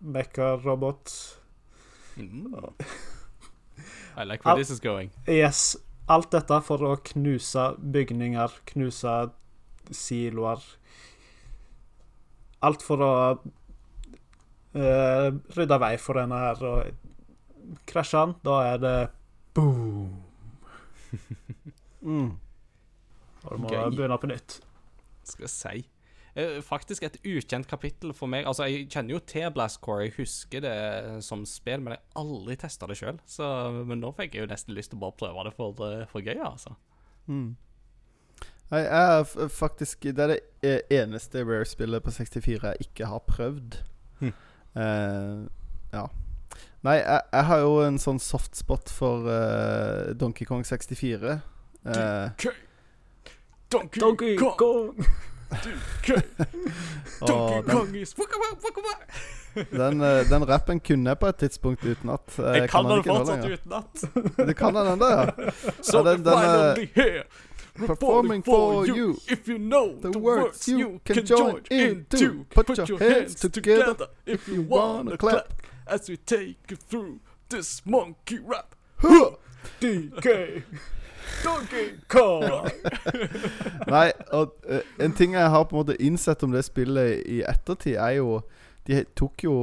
mecha-robot. 0.00 1.12
Mm. 2.16 2.54
I 4.16 4.24
like 4.24 4.44
where 4.44 4.54
Al- 4.54 4.56
this 4.62 4.70
is 4.72 4.80
going. 4.80 5.10
Yes. 5.28 5.76
Alt 6.10 6.32
dette 6.32 6.56
for 6.66 6.80
å 6.88 6.96
knuse 7.12 7.66
bygninger, 7.94 8.56
knuse 8.72 9.12
siloer. 9.94 10.64
Alt 12.66 12.82
for 12.84 13.04
å 13.04 13.12
uh, 14.74 15.28
rydde 15.56 15.78
vei 15.84 15.94
for 16.02 16.18
denne 16.18 16.40
her. 16.42 16.64
Og 16.66 17.78
krasjer 17.92 18.24
den, 18.26 18.34
da 18.48 18.58
er 18.72 18.82
det 18.82 18.96
boom. 19.54 20.10
Mm. 22.00 22.38
Og 23.44 23.56
du 23.56 23.62
må 23.64 23.68
Gøy. 23.72 23.90
begynne 23.96 24.18
på 24.20 24.28
nytt. 24.30 24.60
Skal 25.24 25.46
jeg 25.46 25.50
si. 25.54 25.88
Eh, 26.36 26.60
Faktisk 26.62 27.02
et 27.02 27.16
ukjent 27.26 27.66
kapittel 27.66 28.12
for 28.14 28.26
meg. 28.30 28.44
Altså, 28.46 28.64
Jeg 28.68 28.88
kjenner 28.90 29.16
jo 29.16 29.18
til 29.18 29.50
Blastcore, 29.50 30.04
jeg 30.04 30.14
husker 30.18 30.60
det 30.60 31.24
som 31.24 31.44
spill, 31.46 31.80
men 31.80 31.94
jeg 31.96 32.00
har 32.14 32.22
aldri 32.22 32.56
testa 32.56 32.86
det 32.86 32.96
sjøl. 33.00 33.18
Men 33.86 34.00
nå 34.00 34.12
fikk 34.14 34.34
jeg 34.34 34.44
jo 34.46 34.52
nesten 34.52 34.74
lyst 34.76 34.90
til 34.92 35.00
å 35.00 35.10
bare 35.10 35.18
prøve 35.18 35.44
det 35.48 35.54
for, 35.56 35.74
eh, 35.90 36.06
for 36.06 36.20
gøy, 36.20 36.38
altså. 36.44 36.76
Mm. 37.26 37.56
Nei, 38.70 38.78
jeg 38.84 39.20
er 39.20 39.48
faktisk 39.50 40.00
Det 40.00 40.18
er 40.18 40.26
det 40.28 40.40
e- 40.62 41.02
eneste 41.02 41.42
Rare-spillet 41.44 42.02
på 42.02 42.10
64 42.14 42.62
jeg 42.62 42.76
ikke 42.86 43.06
har 43.10 43.22
prøvd. 43.26 43.80
Hm. 44.20 44.32
Uh, 44.76 45.48
ja. 45.92 46.04
Nei, 46.82 46.94
jeg, 47.00 47.20
jeg 47.32 47.44
har 47.44 47.58
jo 47.64 47.80
en 47.82 47.98
sånn 47.98 48.20
softspot 48.22 48.88
for 48.88 49.26
uh, 49.26 50.12
Donkey 50.14 50.46
Kong 50.46 50.62
64. 50.64 51.40
Eh, 51.84 52.46
Donkey, 53.72 54.00
Donkey 54.00 54.36
Kong! 54.36 54.56
Kong! 54.58 55.06
Donkey 57.20 57.54
den, 57.66 57.76
Kong 57.76 57.94
is 57.94 58.14
den, 59.70 60.00
eh, 60.00 60.30
den 60.30 60.48
rappen 60.48 60.80
kunne 60.80 61.10
jeg 61.10 61.18
på 61.18 61.26
et 61.26 61.36
tidspunkt 61.36 61.84
utenat. 61.84 62.38
Eh, 62.38 62.44
Jeg 62.44 62.70
kan 62.70 62.84
den 62.88 63.02
den 63.02 63.04
fortsatt 63.04 63.44
utenat. 63.44 64.04
Du 64.48 64.52
kan 64.54 64.74
den 64.74 64.86
ennå, 64.86 65.06
ja? 65.06 65.26
So 65.82 66.02
den- 66.04 66.24
den, 66.24 66.82
I 66.82 67.00
eh, 67.00 67.22
Performing 67.86 68.44
for 68.44 68.84
you. 68.86 69.16
If 69.28 69.48
you 69.48 69.58
know 69.58 70.00
The 70.02 70.18
words 70.18 70.68
you 70.68 70.98
can 71.04 71.24
join 71.24 71.62
into. 71.70 72.44
Put 72.54 72.78
your 72.78 72.98
hands 72.98 73.34
together 73.40 74.06
if 74.26 74.48
you 74.48 74.62
wanna 74.68 75.16
clap 75.16 75.54
as 75.86 76.08
we 76.10 76.16
take 76.16 76.56
you 76.70 76.76
through 76.90 77.18
this 77.48 77.82
monkey 77.86 78.38
rap. 78.38 78.74
DK! 79.80 80.62
Donkey 81.44 81.90
Kong! 82.08 82.44
Nei, 83.90 84.10
og 84.36 84.54
uh, 84.70 84.80
en 85.02 85.12
ting 85.16 85.34
jeg 85.34 85.50
har 85.52 85.64
på 85.64 85.76
en 85.76 85.82
måte 85.84 85.96
innsett 86.02 86.42
om 86.46 86.52
det 86.54 86.64
spillet 86.66 87.22
i 87.26 87.40
ettertid, 87.48 87.96
er 87.96 88.18
jo 88.20 88.40
De 88.86 89.02
tok 89.18 89.44
jo 89.44 89.54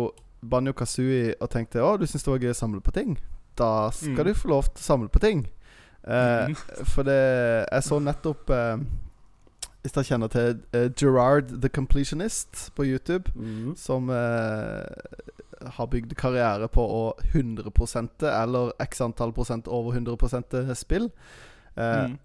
Banjo 0.41 0.71
Kazooie 0.77 1.33
og 1.41 1.49
tenkte 1.49 1.81
Å, 1.83 1.95
du 1.97 2.05
syns 2.07 2.23
det 2.23 2.31
var 2.31 2.43
gøy 2.45 2.53
å 2.53 2.57
samle 2.61 2.81
på 2.85 2.93
ting? 2.95 3.17
Da 3.57 3.89
skal 3.91 4.13
Mm. 4.21 4.27
du 4.27 4.33
få 4.37 4.47
lov 4.51 4.63
til 4.69 4.81
å 4.83 4.85
samle 4.85 5.09
på 5.09 5.19
ting. 5.23 5.47
Uh. 6.07 6.53
For 6.85 7.03
det 7.03 7.65
Jeg 7.71 7.83
så 7.83 7.97
nettopp 7.99 8.49
uh, 8.53 8.77
Hvis 9.81 9.95
dere 9.95 10.05
kjenner 10.07 10.27
til 10.31 10.59
uh, 10.75 10.85
Gerard 11.01 11.49
the 11.61 11.69
Completionist 11.69 12.69
på 12.77 12.85
YouTube, 12.85 13.31
Mm. 13.35 13.73
som 13.75 14.09
eh, 14.09 14.83
har 15.77 15.87
bygd 15.87 16.15
karriere 16.15 16.67
på 16.69 16.81
å 16.81 17.13
100% 17.33 18.23
eller 18.29 18.71
x 18.79 19.01
antall 19.01 19.31
prosent 19.33 19.67
over 19.67 19.93
100 19.97 20.75
spill. 20.75 21.09
Eh, 21.75 22.07
Mm. 22.07 22.17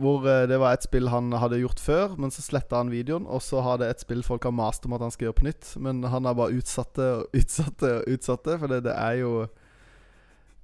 hvor 0.00 0.24
eh, 0.26 0.46
det 0.48 0.58
var 0.58 0.72
et 0.72 0.82
spill 0.82 1.08
han 1.08 1.30
hadde 1.32 1.58
gjort 1.60 1.78
før, 1.78 2.16
men 2.18 2.30
så 2.30 2.40
sletta 2.40 2.76
han 2.76 2.88
videoen. 2.90 3.26
Og 3.26 3.42
så 3.42 3.60
har 3.62 3.76
det 3.78 3.90
et 3.90 4.00
spill 4.00 4.22
folk 4.22 4.44
har 4.44 4.50
mast 4.52 4.86
om 4.86 4.94
at 4.94 5.00
han 5.02 5.10
skal 5.10 5.26
gjøre 5.28 5.40
på 5.42 5.44
nytt, 5.44 5.76
men 5.76 6.02
han 6.02 6.24
har 6.24 6.34
bare 6.34 6.56
utsatt 6.56 6.94
det 6.94 7.08
og 7.18 7.26
utsatt 7.36 7.76
det 7.78 7.90
og 7.98 8.08
utsatt 8.08 8.44
det, 8.44 8.58
for 8.58 8.66
det, 8.68 8.82
det 8.84 8.94
er 8.96 9.18
jo 9.20 9.32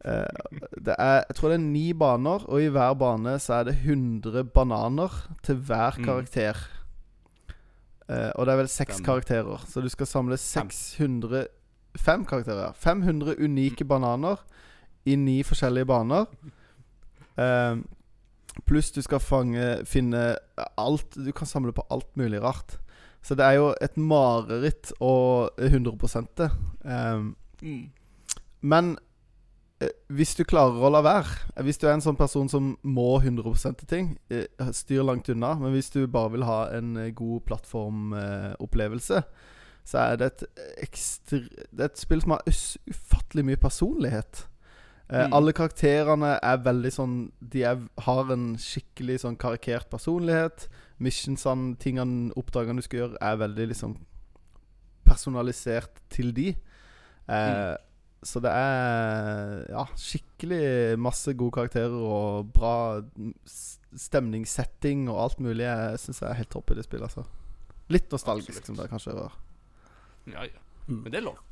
eh, 0.05 0.41
Det 0.81 0.95
er 0.99 1.25
Jeg 1.29 1.37
tror 1.37 1.49
det 1.53 1.59
er 1.59 1.67
ni 1.67 1.93
baner, 1.93 2.47
og 2.49 2.61
i 2.63 2.69
hver 2.73 2.95
bane 2.97 3.37
så 3.43 3.61
er 3.61 3.65
det 3.65 3.77
100 3.85 4.45
bananer 4.55 5.13
til 5.43 5.57
hver 5.57 5.99
Mm. 5.99 6.05
karakter. 6.05 6.57
Eh, 8.09 8.31
og 8.37 8.47
det 8.47 8.53
er 8.53 8.57
vel 8.63 8.69
seks 8.69 8.95
Stemmer. 9.01 9.07
karakterer, 9.21 9.59
så 9.67 9.83
du 9.83 9.89
skal 9.89 10.07
samle 10.07 10.37
600 10.39 11.49
Fem 11.99 12.25
karakterer. 12.25 12.73
500 12.75 13.35
unike 13.39 13.85
bananer 13.85 14.41
i 15.07 15.17
ni 15.17 15.43
forskjellige 15.47 15.87
baner. 15.87 16.27
Um, 17.37 17.85
Pluss 18.65 18.89
du 18.91 19.03
skal 19.05 19.21
fange 19.21 19.85
finne 19.85 20.39
alt 20.81 21.13
Du 21.21 21.29
kan 21.37 21.47
samle 21.47 21.75
på 21.77 21.85
alt 21.93 22.09
mulig 22.17 22.41
rart. 22.43 22.79
Så 23.23 23.35
det 23.37 23.45
er 23.45 23.59
jo 23.59 23.73
et 23.83 23.97
mareritt 23.99 24.93
å 25.03 25.49
100 25.59 26.29
det. 26.37 26.51
Um, 26.85 27.35
Mm. 27.63 27.89
men 28.61 28.99
eh, 29.81 29.89
hvis 30.13 30.35
du 30.37 30.43
klarer 30.45 30.77
å 30.77 30.91
la 30.93 31.01
være 31.01 31.25
eh, 31.57 31.63
Hvis 31.65 31.79
du 31.81 31.87
er 31.89 31.95
en 31.95 32.03
sånn 32.05 32.19
person 32.19 32.51
som 32.53 32.75
må 32.85 33.17
100 33.23 33.73
til 33.79 33.89
ting, 33.89 34.19
eh, 34.29 34.45
styr 34.73 35.03
langt 35.03 35.29
unna. 35.33 35.55
Men 35.55 35.73
hvis 35.73 35.89
du 35.91 36.07
bare 36.07 36.33
vil 36.33 36.45
ha 36.45 36.67
en 36.77 36.97
eh, 36.97 37.11
god 37.17 37.41
plattformopplevelse, 37.49 39.23
så 39.87 40.01
er 40.03 40.17
det 40.19 40.27
et 40.33 40.43
ekstra 40.83 41.39
Det 41.47 41.81
er 41.85 41.91
et 41.93 42.01
spill 42.01 42.21
som 42.25 42.33
har 42.35 42.43
ufattelig 42.91 43.45
mye 43.47 43.61
personlighet. 43.63 44.47
Eh, 45.09 45.27
Mm. 45.29 45.33
Alle 45.39 45.53
karakterene 45.55 46.33
er 46.43 46.57
veldig 46.67 46.91
sånn 46.91 47.13
De 47.41 47.63
er, 47.63 47.79
har 48.03 48.33
en 48.35 48.57
skikkelig 48.59 49.21
sånn 49.23 49.37
karikert 49.39 49.87
personlighet. 49.93 50.67
Missionsene, 50.99 51.77
tingene, 51.79 52.33
oppdragene 52.35 52.81
du 52.81 52.83
skal 52.83 52.99
gjøre, 53.05 53.19
er 53.23 53.37
veldig 53.39 53.69
liksom 53.71 53.95
personalisert 55.07 56.01
til 56.11 56.33
de. 56.35 56.49
Eh, 57.29 57.77
Så 58.27 58.41
det 58.43 58.51
er 58.51 59.67
ja, 59.71 59.85
skikkelig 59.95 60.99
masse 60.99 61.31
gode 61.39 61.53
karakterer 61.53 61.93
og 61.95 62.49
bra 62.53 63.03
stemningssetting 63.95 65.07
og 65.13 65.21
alt 65.23 65.41
mulig. 65.45 65.63
Jeg 65.69 66.01
syns 66.03 66.23
jeg 66.23 66.31
er 66.31 66.39
helt 66.41 66.51
topp 66.51 66.73
i 66.73 66.79
det 66.79 66.85
spillet. 66.89 67.05
altså 67.07 67.25
Litt 67.93 68.11
nostalgisk, 68.11 68.49
Absolutt. 68.59 68.67
som 68.67 68.77
det 68.81 68.89
kanskje 68.91 69.15
var. 69.15 69.37
Ja, 70.33 70.45
ja. 70.47 70.63
Mm. 70.87 71.03
Men 71.03 71.13
det 71.13 71.21
er 71.21 71.27
lov. 71.27 71.43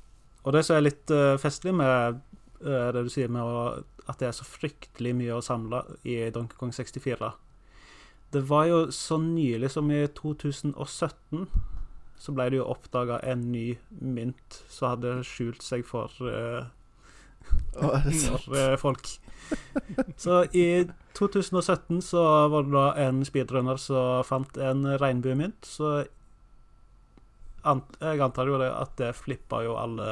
Og 0.45 0.53
det 0.53 0.65
som 0.67 0.77
er 0.77 0.87
litt 0.87 1.13
uh, 1.15 1.37
festlig 1.41 1.75
med 1.77 2.21
uh, 2.65 2.89
det 2.95 3.05
du 3.07 3.11
sier 3.13 3.33
med 3.33 3.43
å, 3.43 3.85
at 4.07 4.21
det 4.21 4.29
er 4.29 4.37
så 4.37 4.47
fryktelig 4.47 5.15
mye 5.17 5.39
å 5.39 5.45
samle 5.45 5.83
i 6.05 6.19
Donkey 6.35 6.59
Kong 6.61 6.75
64 6.77 7.33
Det 8.35 8.43
var 8.49 8.69
jo 8.69 8.81
så 8.93 9.19
nylig 9.23 9.73
som 9.73 9.91
i 9.95 10.05
2017 10.13 11.47
så 12.21 12.33
ble 12.33 12.47
det 12.53 12.61
jo 12.61 12.69
oppdaga 12.71 13.19
en 13.27 13.49
ny 13.53 13.75
mynt 14.01 14.61
som 14.71 14.95
hadde 14.95 15.17
skjult 15.27 15.65
seg 15.65 15.83
for, 15.85 16.13
uh, 16.23 16.69
for 17.75 18.77
folk. 18.81 19.11
Så 20.17 20.45
i 20.57 20.87
2017 21.19 22.01
så 22.07 22.23
var 22.53 22.65
det 22.65 22.73
da 22.73 22.87
en 23.09 23.25
speedrunner 23.27 23.81
som 23.83 24.23
fant 24.25 24.57
en 24.63 24.87
regnbuemynt, 25.03 25.67
så 25.69 26.05
jeg 27.65 28.21
antar 28.25 28.51
jo 28.51 28.61
det 28.61 28.71
at 28.71 28.97
det 29.01 29.15
flippa 29.17 29.63
jo 29.65 29.77
alle 29.81 30.09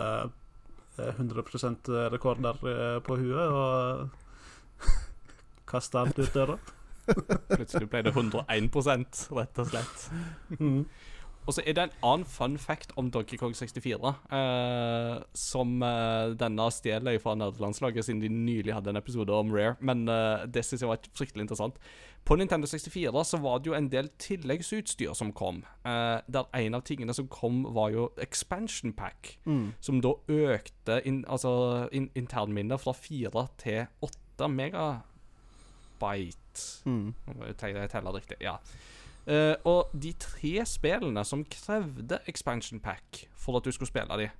eh, 0.98 1.14
100% 1.18 1.90
rekorder 2.12 2.62
eh, 2.72 2.98
på 3.05 3.18
huet 3.20 3.57
og 3.57 4.86
kasta 5.72 6.05
alt 6.05 6.18
ut 6.20 6.32
døra. 6.34 6.59
Plutselig 7.50 7.88
ble 7.90 8.05
det 8.07 8.12
101 8.14 9.24
rett 9.34 9.62
og 9.62 9.72
slett. 9.72 10.05
Mm. 10.59 10.84
Og 11.47 11.57
så 11.57 11.62
er 11.66 11.74
det 11.74 11.82
en 11.82 11.97
annen 12.07 12.26
fun 12.28 12.55
fact 12.59 12.93
om 13.01 13.11
Donkey 13.11 13.36
Kong 13.40 13.55
64, 13.57 14.12
eh, 14.38 15.16
som 15.34 15.82
eh, 15.82 16.34
denne 16.38 16.68
stjeler 16.70 17.18
fra 17.22 17.34
nerdelandslaget, 17.34 18.07
siden 18.07 18.22
de 18.22 18.30
nylig 18.30 18.74
hadde 18.76 18.93
en 18.93 19.01
episode 19.01 19.34
om 19.34 19.51
Rare. 19.55 19.74
Men 19.80 20.07
eh, 20.09 20.47
det 20.47 20.64
synes 20.64 20.84
jeg 20.84 20.93
var 20.93 21.03
fryktelig 21.18 21.43
interessant. 21.49 21.80
På 22.24 22.36
Nintendo 22.38 22.66
64 22.70 23.24
så 23.26 23.40
var 23.43 23.59
det 23.59 23.66
jo 23.66 23.74
en 23.74 23.90
del 23.90 24.09
tilleggsutstyr 24.22 25.14
som 25.18 25.32
kom. 25.34 25.64
eh, 25.84 26.20
der 26.30 26.45
en 26.55 26.74
av 26.78 26.82
tingene 26.86 27.14
som 27.14 27.26
kom, 27.28 27.64
var 27.74 27.90
jo 27.90 28.11
expansion 28.22 28.93
pack. 28.93 29.38
Mm. 29.45 29.72
Som 29.80 30.01
da 30.01 30.14
økte 30.28 31.03
in, 31.05 31.24
altså, 31.26 31.88
in, 31.93 32.11
internminnet 32.14 32.80
fra 32.80 32.93
4 32.95 33.49
til 33.59 33.86
8 34.01 34.49
megabyte. 34.49 35.03
Mm. 36.84 37.14
Jeg 37.26 37.74
jeg 37.74 37.90
teller 37.90 38.14
riktig, 38.14 38.36
ja. 38.40 38.57
Eh, 39.26 39.54
og 39.64 39.92
de 39.94 40.12
tre 40.18 40.64
spillene 40.66 41.22
som 41.24 41.44
krevde 41.46 42.18
expansion 42.26 42.80
pack 42.82 43.26
for 43.38 43.58
at 43.58 43.64
du 43.64 43.70
skulle 43.70 43.90
spille 43.90 44.18
de, 44.18 44.30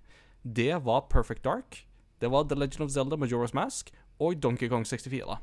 det 0.43 0.75
var 0.85 1.07
Perfect 1.11 1.45
Dark, 1.45 1.85
det 2.21 2.31
var 2.31 2.49
The 2.49 2.59
Legend 2.59 2.89
of 2.89 2.91
Zelda 2.91 3.17
Majora's 3.17 3.55
Mask 3.55 3.93
og 4.19 4.43
Donkey 4.43 4.69
Kong 4.69 4.87
64. 4.87 5.39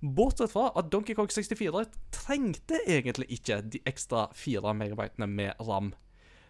Bortsett 0.00 0.52
fra 0.52 0.70
at 0.78 0.92
Donkey 0.92 1.14
Kong 1.14 1.28
64 1.30 1.84
trengte 2.12 2.78
egentlig 2.86 3.26
ikke 3.30 3.60
de 3.60 3.82
ekstra 3.86 4.28
4 4.34 4.74
megabytene 4.74 5.26
med 5.26 5.60
RAM. 5.60 5.92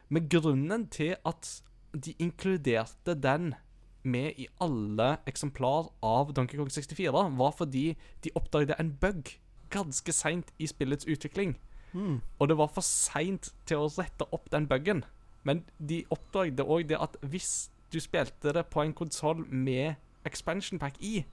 Men 0.09 0.29
grunnen 0.29 0.87
til 0.89 1.17
at 1.27 1.63
de 2.05 2.15
inkluderte 2.19 3.15
den 3.15 3.55
med 4.03 4.33
i 4.39 4.47
alle 4.61 5.17
eksemplar 5.27 5.91
av 6.03 6.33
Donkey 6.33 6.57
Kong 6.57 6.71
64, 6.71 7.37
var 7.37 7.53
fordi 7.57 7.97
de 8.25 8.31
oppdaget 8.35 8.79
en 8.79 8.93
bug 9.01 9.29
ganske 9.71 10.13
seint 10.13 10.53
i 10.59 10.67
spillets 10.67 11.07
utvikling. 11.07 11.57
Mm. 11.93 12.21
Og 12.39 12.49
det 12.49 12.57
var 12.59 12.71
for 12.75 12.87
seint 12.87 13.51
til 13.67 13.85
å 13.85 13.91
rette 13.97 14.27
opp 14.31 14.51
den 14.53 14.69
bugen. 14.71 15.05
Men 15.47 15.65
de 15.79 16.05
oppdaget 16.13 16.61
òg 16.67 16.89
det 16.91 16.99
at 17.01 17.17
hvis 17.23 17.71
du 17.93 17.99
spilte 18.01 18.53
det 18.55 18.67
på 18.71 18.85
en 18.85 18.95
konsoll 18.95 19.45
med 19.49 19.95
expansion 20.29 20.79
pack 20.79 20.99
i, 21.01 21.25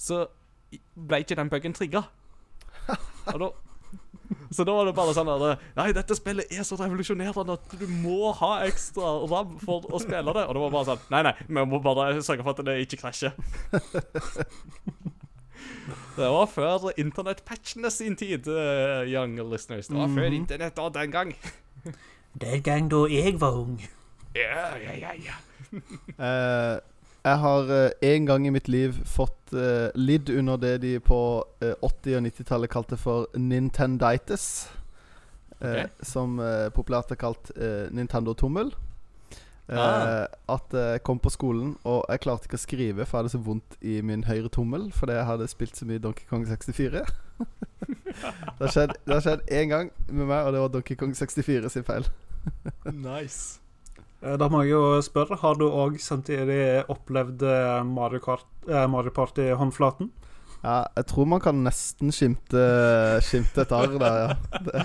så 0.00 0.26
ble 0.96 1.22
ikke 1.22 1.36
den 1.38 1.52
buggen 1.52 1.76
trigga. 1.76 2.06
Så 4.52 4.64
da 4.64 4.72
var 4.72 4.86
det 4.88 4.94
bare 4.96 5.12
sånn 5.16 5.28
at 5.28 5.60
Nei, 5.76 5.90
dette 5.92 6.16
spillet 6.16 6.52
er 6.52 6.64
så 6.64 6.76
revolusjonerende 6.80 7.56
at 7.56 7.74
du 7.76 7.84
må 8.00 8.32
ha 8.36 8.52
ekstra 8.66 9.14
ram 9.28 9.58
for 9.60 9.84
å 9.92 10.00
spille 10.00 10.32
det. 10.32 10.44
Og 10.46 10.56
det 10.56 10.62
var 10.64 10.72
bare 10.72 10.88
sånn 10.88 11.02
Nei, 11.12 11.22
nei, 11.28 11.34
vi 11.48 11.64
må 11.68 11.80
bare 11.84 12.06
sørge 12.24 12.44
for 12.44 12.56
at 12.56 12.64
det 12.66 12.78
ikke 12.86 13.02
krasjer. 13.04 13.36
Det 16.16 16.28
var 16.28 16.46
før 16.46 16.90
internettpatchene 16.96 17.90
sin 17.90 18.16
tid, 18.16 18.46
uh, 18.46 19.02
young 19.08 19.38
listeners. 19.50 19.88
Det 19.88 19.96
var 19.98 20.12
før 20.14 20.36
internett 20.36 20.78
og 20.78 20.94
den 20.94 21.10
gang. 21.10 21.34
Den 22.40 22.62
gang 22.62 22.90
da 22.90 23.02
jeg 23.10 23.40
var 23.40 23.58
ung. 23.58 23.80
Ja, 24.36 24.76
ja, 24.80 24.94
ja, 24.96 25.10
ja. 25.20 25.38
uh, 25.72 26.78
jeg 27.28 27.38
har 27.46 27.72
uh, 27.72 27.90
en 28.02 28.26
gang 28.26 28.46
i 28.46 28.54
mitt 28.54 28.68
liv 28.68 28.94
fått 29.04 29.52
uh, 29.52 29.88
lidd 29.94 30.30
under 30.30 30.56
det 30.56 30.76
de 30.82 30.98
på 31.00 31.18
eh, 31.60 31.74
80- 31.82 32.16
og 32.16 32.22
90-tallet 32.28 32.70
kalte 32.70 32.96
for 32.96 33.28
Nintenditis. 33.36 34.68
Eh, 35.62 35.84
Som 36.02 36.40
eh, 36.42 36.68
populært 36.74 37.12
er 37.14 37.20
kalt 37.20 37.52
eh, 37.54 37.86
Nintendo-tommel. 37.94 38.72
Eh, 39.68 39.78
Ah. 39.78 40.26
At 40.48 40.72
jeg 40.74 41.02
kom 41.06 41.18
på 41.22 41.30
skolen, 41.30 41.76
og 41.86 42.04
jeg 42.10 42.20
klarte 42.24 42.48
ikke 42.48 42.58
å 42.58 42.64
skrive, 42.66 43.06
for 43.06 43.18
jeg 43.18 43.22
hadde 43.22 43.32
så 43.36 43.42
vondt 43.46 43.76
i 43.80 44.00
min 44.02 44.24
høyre 44.26 44.50
tommel 44.52 44.88
fordi 44.92 45.14
jeg 45.16 45.24
hadde 45.28 45.46
spilt 45.48 45.76
så 45.78 45.86
mye 45.88 46.02
Donkey 46.02 46.26
Kong 46.28 46.44
64. 46.46 47.04
det 48.58 48.60
har 48.60 48.74
skjedd 48.74 48.94
skjedd 49.06 49.46
én 49.48 49.70
gang 49.70 49.90
med 50.10 50.26
meg, 50.26 50.44
og 50.46 50.52
det 50.52 50.60
var 50.64 50.72
Donkey 50.74 50.98
Kong 50.98 51.14
64 51.16 51.70
sin 51.72 51.86
feil. 51.88 52.08
Nice. 52.92 53.60
Eh, 54.22 54.36
Da 54.36 54.48
må 54.50 54.64
jeg 54.64 54.74
jo 54.74 54.82
spørre, 55.02 55.38
har 55.40 55.54
du 55.58 55.68
òg 55.70 55.96
samtidig 56.02 56.82
opplevd 56.92 57.42
eh, 57.46 57.82
Mario, 57.86 58.20
Kart, 58.22 58.46
eh, 58.68 58.86
Mario 58.90 59.14
Party-håndflaten? 59.14 60.10
Ja, 60.62 60.84
jeg 60.94 61.06
tror 61.10 61.26
man 61.26 61.40
kan 61.42 61.58
nesten 61.64 62.12
skimte, 62.14 62.60
skimte 63.26 63.64
et 63.64 63.72
arr 63.74 63.96
der, 63.98 64.18
ja. 64.20 64.36
Det, 64.66 64.84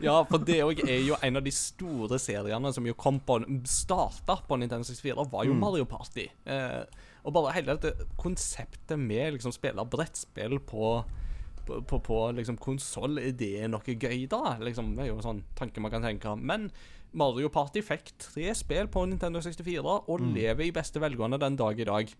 Ja, 0.00 0.22
for 0.24 0.38
det 0.38 0.58
òg 0.64 0.80
er 0.86 1.02
jo 1.04 1.16
en 1.22 1.36
av 1.36 1.44
de 1.44 1.52
store 1.52 2.18
seriene 2.22 2.72
som 2.72 2.86
jo 2.88 2.94
kom 2.96 3.18
på 3.20 3.40
Starta 3.68 4.38
på 4.48 4.56
Nintendo 4.60 4.86
64, 4.88 5.26
var 5.30 5.44
jo 5.44 5.52
Mm. 5.52 5.60
Mario 5.60 5.84
Party. 5.84 6.28
Eh, 6.46 6.84
og 7.24 7.34
bare 7.36 7.52
hele 7.52 7.76
dette 7.76 8.06
konseptet 8.16 8.98
med 8.98 9.34
liksom 9.34 9.52
spille 9.52 9.84
brettspill 9.84 10.58
på 10.60 11.04
på, 11.66 11.82
på, 11.86 11.98
på 12.00 12.18
liksom 12.34 12.56
konsoll, 12.56 13.18
er 13.20 13.32
det 13.36 13.68
noe 13.68 13.84
gøy, 13.84 14.24
da? 14.26 14.56
Liksom, 14.58 14.94
det 14.96 15.04
er 15.04 15.10
jo 15.10 15.18
en 15.20 15.26
sånn 15.26 15.42
tanke 15.54 15.78
man 15.84 15.92
kan 15.92 16.02
tenke. 16.02 16.32
Men 16.34 16.70
Mario 17.12 17.50
Party 17.52 17.82
fikk 17.84 18.14
tre 18.18 18.54
spill 18.56 18.88
på 18.88 19.04
Nintendo 19.06 19.42
64 19.44 19.84
og 20.08 20.20
lever 20.34 20.64
i 20.64 20.72
beste 20.74 20.98
velgående 21.02 21.38
den 21.38 21.56
dag 21.60 21.78
i 21.78 21.84
dag. 21.84 22.10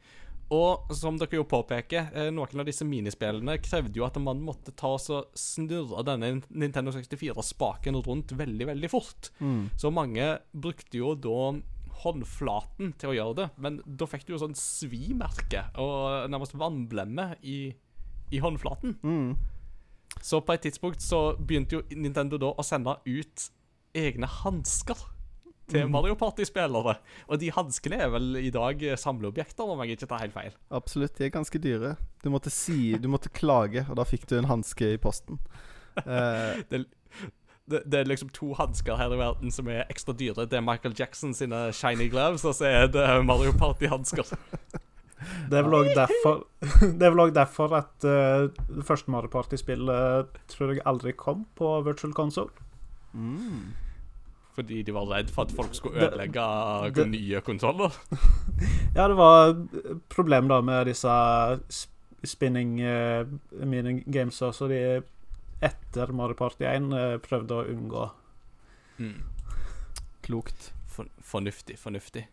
Og 0.51 0.90
som 0.98 1.18
dere 1.18 1.38
jo 1.38 1.46
påpeker, 1.46 2.11
eh, 2.11 2.30
noen 2.34 2.62
av 2.62 2.66
disse 2.66 2.86
minispillene 2.86 3.59
krevde 3.62 4.01
jo 4.01 4.07
at 4.07 4.16
man 4.22 4.40
måtte 4.42 4.74
ta 4.74 4.96
og 4.98 5.36
snurre 5.38 6.03
denne 6.07 6.40
Nintendo 6.51 6.90
64-spaken 6.96 8.01
rundt 8.07 8.34
veldig, 8.34 8.66
veldig 8.72 8.90
fort. 8.90 9.30
mm. 9.38 9.78
Så 9.78 9.92
mange 9.94 10.40
brukte 10.51 10.98
jo 10.98 11.14
da 11.14 11.53
håndflaten 12.01 12.94
til 12.98 13.12
å 13.12 13.14
gjøre 13.14 13.36
det, 13.36 13.46
men 13.61 13.78
da 13.84 14.09
fikk 14.09 14.26
du 14.26 14.34
jo 14.34 14.40
sånn 14.42 14.57
svimerke 14.57 15.66
og 15.78 16.30
nærmest 16.32 16.57
vannblemme 16.59 17.34
i, 17.44 17.72
i 18.32 18.42
håndflaten. 18.42 18.96
Mm. 19.05 19.36
Så 20.20 20.40
på 20.42 20.57
et 20.57 20.64
tidspunkt 20.66 21.05
så 21.05 21.36
begynte 21.38 21.78
jo 21.78 21.84
Nintendo 21.94 22.40
da 22.40 22.53
å 22.57 22.66
sende 22.66 22.96
ut 23.07 23.46
egne 23.96 24.28
hansker 24.40 24.98
til 25.71 25.91
Mario 25.91 26.16
Party-spillere. 26.18 26.97
Og 27.29 27.41
de 27.43 27.51
hanskene 27.55 28.01
er 28.05 28.12
vel 28.12 28.39
i 28.41 28.53
dag 28.55 28.83
samleobjekter, 29.01 29.71
om 29.71 29.83
jeg 29.85 29.97
ikke 29.97 30.11
tar 30.11 30.25
helt 30.25 30.37
feil. 30.37 30.57
Absolutt, 30.75 31.16
de 31.18 31.29
er 31.29 31.35
ganske 31.35 31.62
dyre. 31.62 31.97
Du 32.25 32.31
måtte 32.33 32.53
si 32.53 32.95
Du 33.01 33.09
måtte 33.12 33.33
klage, 33.33 33.87
og 33.89 34.01
da 34.01 34.07
fikk 34.09 34.29
du 34.31 34.39
en 34.39 34.51
hanske 34.51 34.95
i 34.95 35.01
posten. 35.01 35.41
Uh, 36.05 36.61
Det, 36.71 36.85
det, 37.71 37.83
det 37.87 37.99
er 38.01 38.09
liksom 38.09 38.31
to 38.35 38.53
hansker 38.59 38.97
her 38.99 39.12
i 39.14 39.18
verden 39.21 39.53
som 39.55 39.68
er 39.71 39.85
ekstra 39.93 40.14
dyre. 40.16 40.47
Det 40.51 40.59
er 40.59 40.64
Michael 40.64 40.95
Jackson 40.99 41.35
sine 41.37 41.68
shiny 41.77 42.09
gloves, 42.11 42.45
og 42.45 42.57
så 42.59 42.66
er 42.66 42.89
det 42.91 43.05
Mario 43.25 43.53
Party-hansker. 43.55 44.27
Det 45.51 45.59
er 45.59 45.66
vel 45.66 45.77
òg 45.77 45.91
derfor 45.95 46.47
er 47.05 47.35
derfor 47.37 47.77
at 47.77 48.09
uh, 48.09 48.49
det 48.49 48.87
første 48.89 49.12
Mario 49.12 49.31
Party-spillet 49.31 50.41
tror 50.49 50.73
jeg 50.73 50.83
aldri 50.89 51.12
kom 51.12 51.45
på 51.55 51.75
Virtual 51.87 52.14
Console. 52.16 52.51
mm. 53.12 53.89
Fordi 54.57 54.82
de 54.82 54.92
var 54.92 55.07
redd 55.07 55.30
for 55.30 55.46
at 55.46 55.53
folk 55.55 55.74
skulle 55.78 56.03
ødelegge 56.09 56.44
det- 56.96 57.09
nye 57.12 57.40
konsoller. 57.46 57.94
Ja, 58.96 59.07
det 59.09 59.16
var 59.16 59.55
problem 60.11 60.48
da 60.51 60.61
med 60.61 60.86
disse 60.90 61.09
spinning 62.26 62.74
uh, 62.82 63.24
minigamesa, 63.64 64.51
så 64.53 64.68
de 64.68 64.80
etter 65.62 66.12
Mario 66.12 66.34
Party 66.36 66.64
1 66.68 66.90
uh, 66.92 67.16
prøvde 67.24 67.57
å 67.57 67.64
unngå. 67.70 68.09
Mm. 68.98 69.22
Klokt. 70.26 70.72
For, 70.90 71.07
fornuftig, 71.22 71.78
fornuftig. 71.78 72.26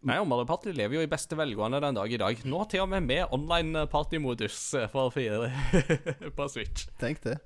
Nei, 0.00 0.16
og 0.16 0.28
Mario 0.30 0.46
Party 0.48 0.72
lever 0.72 0.96
jo 0.96 1.02
i 1.04 1.10
beste 1.10 1.36
velgående 1.36 1.80
den 1.84 1.96
dag 1.98 2.12
i 2.12 2.18
dag. 2.20 2.38
Nå 2.48 2.62
til 2.72 2.80
og 2.86 2.88
med 2.88 3.04
med 3.04 3.34
online 3.36 3.84
partymodus 3.92 4.56
for 4.92 5.12
fire 5.12 5.50
på 6.36 6.46
Switch. 6.48 6.86
Tenk 7.00 7.20
det. 7.26 7.36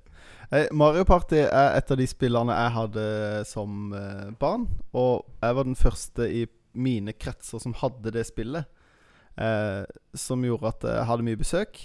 Eh, 0.53 0.69
Mario 0.71 1.03
Party 1.03 1.41
er 1.43 1.75
et 1.75 1.91
av 1.91 1.99
de 1.99 2.07
spillene 2.07 2.55
jeg 2.55 2.75
hadde 2.77 3.03
som 3.49 3.91
eh, 3.97 4.29
barn. 4.39 4.69
Og 4.95 5.25
jeg 5.41 5.57
var 5.57 5.67
den 5.67 5.75
første 5.79 6.29
i 6.31 6.45
mine 6.75 7.15
kretser 7.15 7.59
som 7.59 7.75
hadde 7.81 8.15
det 8.15 8.23
spillet. 8.29 8.71
Eh, 9.35 9.83
som 10.15 10.47
gjorde 10.47 10.71
at 10.71 10.87
jeg 10.87 11.09
hadde 11.11 11.27
mye 11.27 11.43
besøk. 11.43 11.81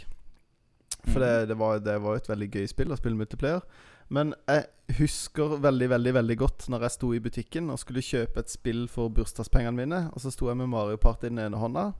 For 1.09 1.19
det, 1.19 1.49
det, 1.51 1.57
var, 1.59 1.81
det 1.83 1.99
var 2.05 2.19
et 2.21 2.31
veldig 2.31 2.51
gøy 2.53 2.71
spill 2.71 2.95
å 2.95 3.01
spille 3.01 3.19
multiplayer. 3.19 3.65
Men 4.11 4.35
jeg 4.51 4.65
husker 4.99 5.57
veldig 5.63 5.87
veldig, 5.93 6.13
veldig 6.15 6.37
godt 6.41 6.65
når 6.73 6.83
jeg 6.87 6.91
sto 6.97 7.13
i 7.15 7.21
butikken 7.23 7.71
og 7.71 7.79
skulle 7.79 8.03
kjøpe 8.03 8.43
et 8.43 8.51
spill 8.51 8.89
for 8.91 9.09
bursdagspengene 9.15 9.77
mine. 9.77 10.01
Og 10.13 10.21
så 10.25 10.33
sto 10.35 10.49
jeg 10.51 10.57
med 10.59 10.67
Mario 10.73 10.97
Party 10.99 11.29
i 11.29 11.31
den 11.31 11.39
ene 11.39 11.57
hånda. 11.61 11.93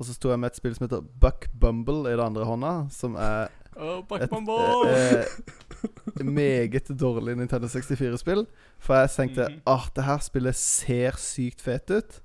Og 0.00 0.04
så 0.08 0.14
sto 0.16 0.28
jeg 0.32 0.40
med 0.40 0.50
et 0.52 0.56
spill 0.60 0.74
som 0.76 0.84
heter 0.86 1.00
Buck 1.20 1.48
Bumble 1.60 2.08
i 2.10 2.12
den 2.16 2.24
andre 2.26 2.44
hånda. 2.48 2.74
Som 2.92 3.16
er 3.16 3.48
Oh, 3.80 3.98
et 4.02 4.08
Backman 4.10 4.48
eh, 4.90 6.24
meget 6.26 6.88
dårlig 7.00 7.36
Nintendo 7.38 7.68
64-spill. 7.70 8.42
For 8.82 8.94
jeg 8.98 9.10
tenkte 9.14 9.46
Mhm. 9.48 9.60
ah, 9.66 9.86
det 9.96 10.04
her 10.04 10.18
spillet 10.18 10.54
ser 10.58 11.16
sykt 11.16 11.60
fet 11.62 11.90
ut, 11.90 12.20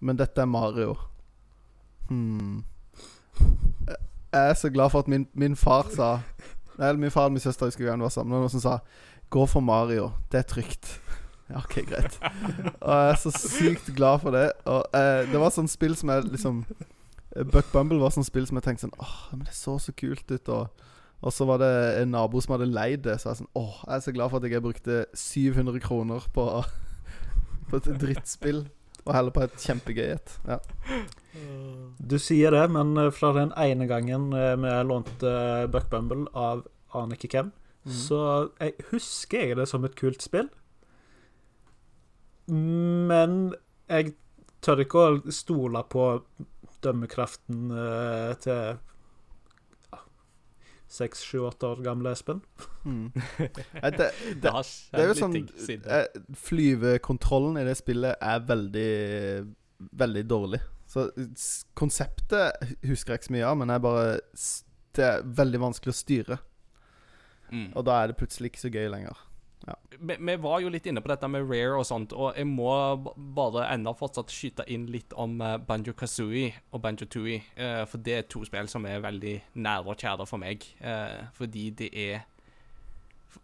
men 0.00 0.16
dette 0.18 0.40
er 0.40 0.44
Mario. 0.50 0.96
Hmm. 2.10 2.64
Jeg 4.32 4.50
er 4.50 4.54
så 4.54 4.68
glad 4.70 4.90
for 4.90 4.98
at 4.98 5.08
min, 5.08 5.26
min 5.34 5.56
far 5.56 5.86
sa 5.94 6.18
Eller 6.78 7.00
min 7.00 7.10
far 7.10 7.30
og 7.30 7.32
min 7.32 7.40
søster 7.40 7.66
husker 7.68 7.86
gjerne 7.86 8.04
var 8.04 8.12
sammen, 8.12 8.36
og 8.36 8.44
noen 8.44 8.52
som 8.52 8.60
sa 8.60 8.78
'Gå 9.30 9.46
for 9.48 9.60
Mario. 9.60 10.12
Det 10.32 10.38
er 10.38 10.52
trygt'. 10.52 10.98
Ja, 11.48 11.58
OK, 11.58 11.74
greit. 11.86 12.18
Og 12.80 12.90
jeg 12.90 13.10
er 13.10 13.14
så 13.14 13.30
sykt 13.30 13.94
glad 13.94 14.18
for 14.18 14.30
det. 14.34 14.50
Og 14.64 14.82
eh, 14.94 15.30
Det 15.30 15.38
var 15.38 15.52
sånn 15.54 15.68
spill 15.70 15.94
som 15.94 16.10
jeg 16.10 16.24
liksom 16.24 16.64
Buck 17.52 17.68
Bumble 17.72 18.00
var 18.00 18.10
sånn 18.10 18.26
spill 18.26 18.48
som 18.48 18.58
jeg 18.58 18.64
tenkte 18.64 18.86
sånn 18.86 18.96
Åh, 18.98 19.16
men 19.36 19.44
det 19.46 19.54
så 19.54 19.76
så 19.78 19.92
kult 19.92 20.30
ut. 20.30 20.48
Og, 20.48 20.86
og 21.22 21.32
så 21.32 21.46
var 21.46 21.60
det 21.62 21.70
en 22.00 22.10
nabo 22.10 22.40
som 22.40 22.56
hadde 22.56 22.66
leid 22.66 23.04
det. 23.06 23.20
Så 23.20 23.30
jeg 23.30 23.42
sånn 23.42 23.52
Åh, 23.54 23.76
jeg 23.84 23.94
er 23.94 24.04
så 24.08 24.16
glad 24.16 24.32
for 24.32 24.42
at 24.42 24.50
jeg 24.50 24.64
brukte 24.64 25.04
700 25.14 25.78
kroner 25.86 26.26
på, 26.34 26.48
på 27.70 27.76
et 27.76 27.90
drittspill. 28.02 28.64
Og 29.06 29.14
heller 29.14 29.34
på 29.34 29.44
et 29.46 29.56
kjempegøy 29.62 30.08
et. 30.16 30.34
Ja. 30.50 30.58
Du 31.98 32.18
sier 32.22 32.54
det, 32.54 32.64
men 32.74 32.96
eh, 33.00 33.12
fra 33.14 33.32
den 33.36 33.52
ene 33.60 33.86
gangen 33.90 34.32
eh, 34.36 34.54
vi 34.60 34.74
lånte 34.88 35.30
eh, 35.30 35.68
Buck 35.70 35.88
Bumble 35.92 36.26
av 36.34 36.64
aner 36.96 37.18
ikke 37.18 37.32
hvem, 37.34 37.50
så 37.86 38.18
jeg 38.56 38.86
husker 38.90 39.50
jeg 39.50 39.56
det 39.58 39.66
som 39.68 39.84
et 39.84 39.94
kult 39.98 40.24
spill. 40.24 40.48
Men 42.48 43.52
jeg 43.90 44.14
tør 44.64 44.82
ikke 44.82 45.02
å 45.02 45.34
stole 45.34 45.82
på 45.92 46.06
dømmekraften 46.82 47.68
til 48.42 48.80
seks, 50.88 51.22
sju, 51.26 51.40
åtte 51.46 51.66
år 51.66 51.82
gamle 51.84 52.12
Espen. 52.14 52.40
Mm. 52.84 53.10
Det, 53.46 53.50
Det 53.82 53.90
det, 53.96 54.10
det 54.38 55.02
er 55.02 55.08
jo 55.10 55.16
sånn 55.18 55.34
eh, 55.74 56.04
Flyvekontrollen 56.46 57.58
i 57.58 57.64
det 57.66 57.74
spillet 57.78 58.22
er 58.22 58.44
veldig 58.46 58.90
Veldig 59.76 60.22
dårlig. 60.24 60.62
Så 60.88 61.10
konseptet 61.76 62.62
husker 62.86 63.12
jeg 63.12 63.20
ikke 63.20 63.28
så 63.28 63.34
mye 63.34 63.48
av, 63.50 63.58
men 63.60 63.72
er 63.74 63.82
bare 63.84 64.04
det 64.96 65.04
er 65.04 65.26
veldig 65.36 65.60
vanskelig 65.60 65.92
å 65.92 65.98
styre. 65.98 66.38
Mm. 67.50 67.74
Og 67.76 67.84
da 67.84 67.98
er 68.00 68.08
det 68.08 68.16
plutselig 68.16 68.54
ikke 68.54 68.62
så 68.62 68.70
gøy 68.72 68.88
lenger. 68.94 69.20
Vi, 69.98 70.16
vi 70.20 70.36
var 70.36 70.60
jo 70.60 70.68
litt 70.70 70.86
inne 70.86 71.00
på 71.02 71.08
dette 71.10 71.28
med 71.28 71.46
Rare 71.50 71.78
og 71.80 71.86
sånt, 71.88 72.12
og 72.12 72.36
jeg 72.38 72.46
må 72.46 72.70
bare 73.34 73.64
enda 73.74 73.92
fortsatt 73.96 74.30
skyte 74.30 74.64
inn 74.70 74.86
litt 74.92 75.12
om 75.18 75.40
uh, 75.40 75.56
Banjo 75.58 75.92
Kazooie 75.98 76.52
og 76.72 76.82
Banjo 76.84 77.06
Tooie. 77.10 77.42
eh, 77.56 77.82
for 77.90 77.98
det 77.98 78.14
er 78.14 78.22
to 78.30 78.44
spill 78.46 78.68
som 78.68 78.86
er 78.86 79.00
veldig 79.02 79.34
nære 79.54 79.90
og 79.90 79.96
kjære 79.98 80.26
for 80.26 80.38
meg. 80.38 80.66
eh, 80.80 81.24
fordi 81.34 81.70
det 81.70 81.90
er, 81.94 82.20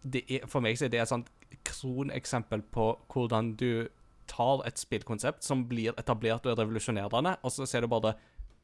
det 0.03 0.23
er 0.29 0.47
For 0.47 0.61
meg 0.63 0.77
så 0.77 0.85
er 0.85 0.93
det 0.93 1.01
et 1.01 1.11
sånt 1.11 1.29
kroneksempel 1.63 2.61
på 2.73 2.87
hvordan 3.13 3.55
du 3.59 3.87
tar 4.27 4.63
et 4.67 4.79
spillkonsept 4.79 5.43
som 5.43 5.65
blir 5.67 5.93
etablert 5.99 6.45
og 6.45 6.53
er 6.53 6.61
revolusjonerende, 6.63 7.35
og 7.43 7.51
så 7.51 7.65
ser 7.67 7.81
du 7.81 7.87
bare 7.87 8.15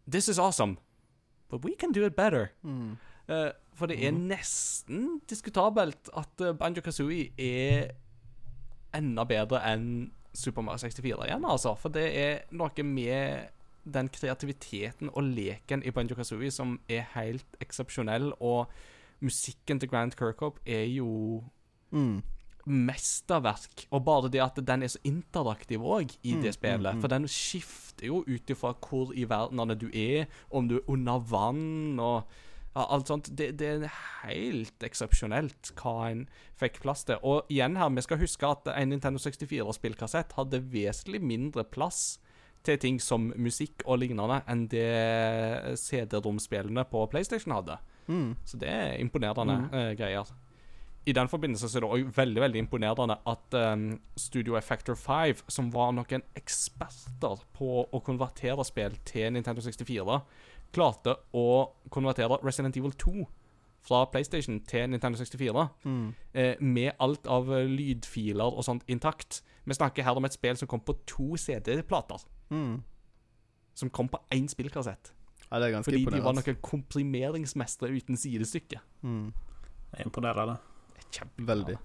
This 0.09 0.29
is 0.29 0.39
awesome. 0.39 0.77
but 1.49 1.63
we 1.65 1.75
can 1.75 1.91
do 1.91 2.05
it 2.05 2.15
better. 2.15 2.51
Mm. 2.63 2.97
Eh, 3.27 3.51
for 3.79 3.87
det 3.91 3.97
er 4.05 4.11
nesten 4.15 5.21
diskutabelt 5.29 6.09
at 6.19 6.43
uh, 6.45 6.51
Banjo 6.59 6.81
Kazooie 6.85 7.31
er 7.39 7.91
enda 8.97 9.23
bedre 9.29 9.61
enn 9.71 10.09
Super 10.33 10.61
Mario 10.65 10.83
64 10.85 11.25
igjen, 11.25 11.45
altså. 11.49 11.73
For 11.79 11.89
det 11.93 12.05
er 12.19 12.41
noe 12.51 12.83
med 12.85 13.49
den 13.89 14.09
kreativiteten 14.13 15.09
og 15.15 15.23
leken 15.33 15.81
i 15.87 15.91
Banjo 15.95 16.15
Kazooie 16.19 16.51
som 16.53 16.75
er 16.89 17.07
helt 17.15 17.57
eksepsjonell, 17.63 18.31
og 18.39 18.67
musikken 19.25 19.79
til 19.81 19.89
Grant 19.91 20.15
Kirkhope 20.19 20.61
er 20.69 20.85
jo 20.93 21.43
Mm. 21.91 22.21
mesterverk. 22.69 23.87
Og 23.91 24.03
bare 24.05 24.29
det 24.29 24.41
at 24.43 24.59
den 24.67 24.83
er 24.83 24.91
så 24.93 24.99
interaktiv 25.07 25.81
òg 25.81 26.11
i 26.23 26.33
det 26.35 26.51
Mm, 26.51 26.57
spillet. 26.57 26.93
mm, 26.93 26.97
mm. 26.97 27.01
For 27.01 27.07
den 27.07 27.27
skifter 27.27 28.05
jo 28.07 28.19
ut 28.27 28.49
ifra 28.49 28.73
hvor 28.79 29.11
i 29.15 29.23
verdenene 29.25 29.75
du 29.75 29.87
er, 29.93 30.25
om 30.51 30.67
du 30.67 30.75
er 30.77 30.85
under 30.87 31.19
vann 31.19 31.99
og 31.99 32.23
ja, 32.75 32.85
alt 32.85 33.07
sånt. 33.09 33.29
Det, 33.37 33.51
det 33.59 33.69
er 33.75 33.93
helt 34.23 34.83
eksepsjonelt 34.85 35.71
hva 35.79 35.95
en 36.11 36.25
fikk 36.59 36.81
plass 36.83 37.03
til. 37.07 37.17
Og 37.25 37.49
igjen 37.49 37.77
her, 37.79 37.89
vi 37.95 38.03
skal 38.05 38.21
huske 38.21 38.47
at 38.47 38.67
en 38.75 38.91
Nintendo 38.93 39.19
64-spillkassett 39.19 40.35
hadde 40.37 40.61
vesentlig 40.71 41.21
mindre 41.21 41.63
plass 41.65 42.19
til 42.67 42.77
ting 42.77 42.99
som 42.99 43.29
musikk 43.39 43.85
og 43.85 44.01
lignende 44.01 44.41
enn 44.51 44.65
det 44.71 44.89
CD-romspillene 45.79 46.83
på 46.91 47.05
PlayStation 47.11 47.55
hadde. 47.55 47.79
Mm. 48.09 48.35
Så 48.45 48.57
det 48.59 48.69
er 48.69 48.99
imponerende 48.99 49.55
Mm. 49.59 49.73
uh, 49.73 49.91
greier. 49.95 50.29
I 51.05 51.13
den 51.15 51.29
forbindelse 51.31 51.69
så 51.69 51.77
er 51.79 51.81
det 51.85 51.89
òg 51.89 52.09
veldig 52.17 52.41
veldig 52.41 52.59
imponerende 52.59 53.15
at 53.25 53.55
um, 53.73 53.99
Studio 54.17 54.57
Effector 54.59 54.95
5, 54.99 55.45
som 55.47 55.71
var 55.73 55.93
noen 55.95 56.21
eksperter 56.35 57.39
på 57.55 57.87
å 57.89 58.01
konvertere 58.03 58.65
spill 58.67 58.97
til 59.07 59.31
Nintendo 59.33 59.61
64, 59.63 60.19
klarte 60.73 61.15
å 61.33 61.45
konvertere 61.89 62.37
Resident 62.43 62.77
Evil 62.77 62.91
2 62.91 63.25
fra 63.81 64.03
PlayStation 64.11 64.59
til 64.67 64.89
Nintendo 64.89 65.17
64 65.17 65.67
Mm. 65.85 66.13
eh, 66.33 66.55
med 66.61 66.91
alt 66.99 67.27
av 67.27 67.49
eh, 67.53 67.65
lydfiler 67.65 68.43
og 68.57 68.63
sånt 68.63 68.83
intakt. 68.87 69.41
Vi 69.65 69.73
snakker 69.73 70.03
her 70.03 70.17
om 70.17 70.25
et 70.25 70.33
spill 70.33 70.57
som 70.57 70.67
kom 70.67 70.79
på 70.81 70.97
to 71.07 71.37
CD-plater. 71.37 72.19
Mm. 72.51 72.83
Som 73.75 73.89
kom 73.89 74.09
på 74.09 74.19
én 74.31 74.47
spillkassett. 74.47 75.13
Ja, 75.51 75.59
det 75.59 75.67
er 75.69 75.71
ganske 75.77 75.91
Fordi 75.91 76.05
de 76.05 76.21
var 76.21 76.33
noen 76.33 76.59
komprimeringsmestere 76.61 77.95
uten 77.95 78.17
sidestykke. 78.17 78.79
Mm. 79.01 79.31
Er 79.93 80.03
imponerende. 80.05 80.57
Kjempe. 81.11 81.45
Veldig. 81.47 81.77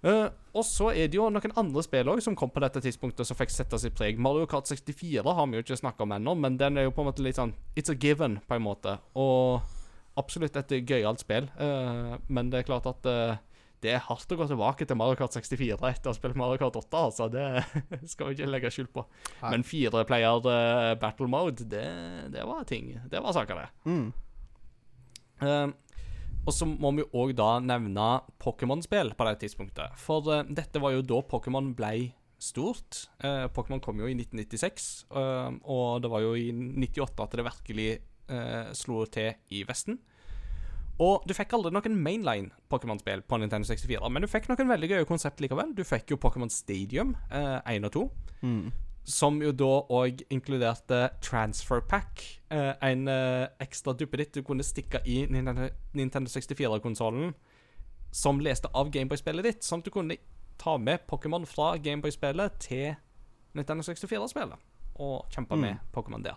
Eh, 0.00 0.28
og 0.56 0.64
så 0.64 0.88
er 0.94 1.10
det 1.10 1.18
jo 1.18 1.28
noen 1.30 1.52
andre 1.60 1.82
spill 1.84 2.08
også 2.08 2.30
som 2.30 2.36
kom 2.38 2.50
på 2.52 2.62
dette 2.64 2.80
tidspunktet 2.82 3.28
som 3.28 3.38
fikk 3.38 3.52
sette 3.54 3.78
sitt 3.82 3.96
preg. 3.98 4.18
Mario 4.22 4.48
Kart 4.50 4.70
64 4.70 5.20
har 5.22 5.50
vi 5.50 5.58
jo 5.58 5.66
ikke 5.66 5.78
snakka 5.82 6.06
om 6.06 6.16
ennå, 6.16 6.34
men 6.40 6.56
den 6.60 6.80
er 6.80 6.88
jo 6.88 6.94
på 6.96 7.04
en 7.04 7.10
måte 7.10 7.24
litt 7.24 7.38
sånn 7.38 7.54
It's 7.78 7.92
a 7.92 7.96
given, 7.98 8.40
på 8.48 8.56
en 8.56 8.64
måte. 8.64 8.96
Og 9.18 9.60
absolutt 10.18 10.56
et 10.58 10.74
gøyalt 10.88 11.22
spill. 11.22 11.46
Uh, 11.60 12.16
men 12.28 12.50
det 12.50 12.60
er 12.60 12.68
klart 12.68 12.88
at 12.90 13.06
uh, 13.06 13.36
det 13.80 13.94
er 13.94 14.02
hardt 14.04 14.32
å 14.32 14.36
gå 14.36 14.48
tilbake 14.50 14.84
til 14.88 14.98
Mario 14.98 15.16
Kart 15.20 15.36
64 15.36 15.78
etter 15.78 16.10
å 16.10 16.12
ha 16.12 16.16
spilt 16.16 16.36
Mario 16.36 16.60
Kart 16.60 16.80
8, 16.80 17.04
altså. 17.04 17.28
Det 17.32 17.46
skal 18.12 18.30
vi 18.30 18.36
ikke 18.36 18.50
legge 18.50 18.72
skjul 18.74 18.90
på. 18.92 19.06
Nei. 19.44 19.52
Men 19.54 19.66
fireplayer 19.68 20.48
uh, 20.48 20.96
battle 21.00 21.30
mode, 21.30 21.68
det, 21.70 21.86
det 22.34 22.48
var 22.48 22.66
ting. 22.68 22.92
Det 23.12 23.22
var 23.22 23.36
saker, 23.36 23.62
det. 23.62 23.92
Mm. 23.92 24.10
Eh, 26.40 26.46
og 26.46 26.56
så 26.56 26.66
må 26.66 26.92
vi 26.96 27.06
òg 27.12 27.34
da 27.38 27.58
nevne 27.62 28.08
Pokémon-spill 28.40 29.14
på 29.16 29.28
det 29.28 29.36
tidspunktet. 29.44 29.96
For 30.00 30.24
uh, 30.32 30.42
dette 30.48 30.80
var 30.82 30.96
jo 30.96 31.04
da 31.04 31.20
Pokémon 31.22 31.74
ble 31.76 32.10
stort. 32.40 33.04
Uh, 33.22 33.46
Pokémon 33.52 33.82
kom 33.84 34.00
jo 34.00 34.08
i 34.08 34.16
1996, 34.16 35.06
uh, 35.12 35.52
og 35.68 36.00
det 36.02 36.10
var 36.10 36.24
jo 36.24 36.32
i 36.38 36.48
98 36.52 37.26
at 37.26 37.36
det 37.36 37.44
virkelig 37.44 37.90
eh, 38.30 38.70
slo 38.72 39.04
til 39.10 39.34
i 39.50 39.64
Vesten. 39.68 39.98
Og 41.00 41.24
du 41.24 41.32
fikk 41.32 41.54
aldri 41.56 41.72
noen 41.72 41.96
mainline 41.96 42.50
Pokémon-spill 42.70 43.22
på 43.24 43.38
Nintendo 43.40 43.68
64, 43.68 44.10
men 44.12 44.24
du 44.24 44.28
fikk 44.28 44.50
noen 44.50 44.68
veldig 44.68 44.90
gøye 44.92 45.08
konsept 45.08 45.40
likevel. 45.40 45.72
Du 45.76 45.80
fikk 45.88 46.12
jo 46.12 46.20
Pokémon 46.20 46.52
Stadium 46.52 47.14
eh, 47.32 47.58
1 47.76 47.88
og 47.88 47.96
2 47.96 48.08
Mm. 48.40 48.70
Som 49.10 49.40
jo 49.42 49.50
da 49.52 49.68
òg 49.90 50.22
inkluderte 50.30 51.00
Transfer 51.24 51.80
Pack. 51.90 52.22
Eh, 52.50 52.72
en 52.86 53.08
eh, 53.10 53.48
ekstra 53.62 53.92
duppeditt 53.98 54.34
du 54.38 54.42
kunne 54.46 54.62
stikke 54.66 55.00
i 55.06 55.24
Nintendo, 55.30 55.68
Nintendo 55.98 56.30
64-konsollen, 56.30 57.32
som 58.12 58.40
leste 58.42 58.70
av 58.74 58.90
Gameboy-spillet 58.94 59.46
ditt. 59.46 59.66
Sånn 59.66 59.82
at 59.82 59.88
du 59.88 59.94
kunne 59.94 60.16
ta 60.60 60.76
med 60.78 61.06
Pokémon 61.10 61.46
fra 61.48 61.72
Gameboy-spillet 61.82 62.58
til 62.62 62.94
Nintendo 63.58 63.82
64-spillet. 63.86 64.58
Og 65.00 65.26
kjempe 65.32 65.56
Mm. 65.56 65.60
med 65.60 65.78
Pokémon 65.94 66.22
der. 66.22 66.36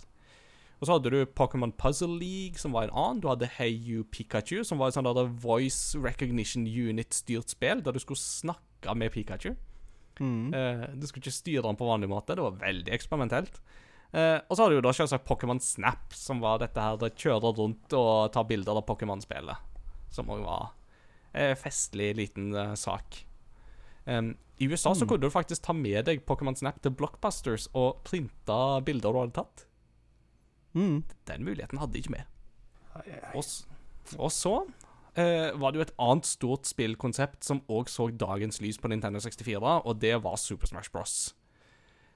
Og 0.82 0.88
så 0.88 0.94
hadde 0.98 1.12
du 1.12 1.26
Pokémon 1.26 1.72
Puzzle 1.78 2.18
League, 2.20 2.58
som 2.60 2.74
var 2.74 2.84
en 2.84 2.90
annen. 2.94 3.22
Du 3.22 3.28
hadde 3.30 3.48
Hey 3.48 3.72
You 3.72 4.04
Pikachu, 4.04 4.64
som 4.64 4.78
var 4.80 4.88
et 4.88 4.94
sånt 4.94 5.08
voice 5.44 5.96
recognition 5.96 6.66
unit-styrt 6.68 7.50
spill, 7.50 7.82
der 7.84 7.92
du 7.92 8.00
skulle 8.00 8.18
snakke 8.20 8.96
med 8.96 9.12
Pikachu. 9.12 9.54
Mm. 10.20 10.54
Eh, 10.54 10.84
du 10.94 11.08
skulle 11.08 11.24
ikke 11.24 11.34
styre 11.40 11.64
den 11.66 11.80
på 11.80 11.88
vanlig 11.88 12.10
måte. 12.12 12.36
Det 12.38 12.44
var 12.46 12.60
veldig 12.62 12.94
eksperimentelt. 12.94 13.62
Uh, 14.14 14.38
og 14.46 14.54
så 14.54 14.62
har 14.62 14.70
du 14.70 14.76
jo 14.78 14.84
da 14.86 14.92
selvsagt 14.94 15.26
Pokémon 15.26 15.58
Snap, 15.60 16.14
som 16.14 16.38
var 16.44 16.60
dette 16.62 16.78
her 16.78 17.00
det 17.02 17.16
kjører 17.18 17.56
rundt 17.58 17.96
og 17.98 18.28
tar 18.36 18.46
bilder 18.46 18.78
av 18.78 18.86
Pokémon-spillet. 18.86 19.58
Som 20.14 20.30
òg 20.30 20.44
var 20.46 20.68
en 21.34 21.56
festlig 21.58 22.12
liten 22.20 22.52
uh, 22.54 22.76
sak. 22.78 23.24
Um, 24.06 24.36
I 24.62 24.68
USA 24.70 24.94
så 24.94 25.06
Mm. 25.06 25.10
kunne 25.10 25.22
du 25.26 25.34
faktisk 25.34 25.64
ta 25.66 25.74
med 25.74 26.06
deg 26.06 26.22
Pokémon 26.30 26.56
Snap 26.56 26.78
til 26.84 26.92
Blockbusters 26.94 27.66
og 27.74 28.04
printe 28.06 28.60
bilder 28.86 29.12
du 29.12 29.20
hadde 29.24 29.34
tatt. 29.34 29.66
Mm. 30.76 31.04
Den 31.26 31.44
muligheten 31.44 31.80
hadde 31.82 31.94
de 31.94 32.00
ikke 32.04 32.14
med. 32.14 32.30
Og, 33.34 33.44
og 34.20 34.30
så 34.32 34.54
eh, 35.20 35.52
var 35.60 35.72
det 35.72 35.80
jo 35.80 35.86
et 35.88 35.96
annet 36.02 36.28
stort 36.28 36.70
spillkonsept 36.70 37.46
som 37.46 37.62
òg 37.72 37.92
så 37.92 38.10
dagens 38.10 38.62
lys 38.64 38.80
på 38.82 38.92
Nintendo 38.92 39.22
64, 39.24 39.62
og 39.84 40.02
det 40.02 40.16
var 40.24 40.40
Super 40.42 40.70
Smash 40.70 40.92
Bros. 40.94 41.34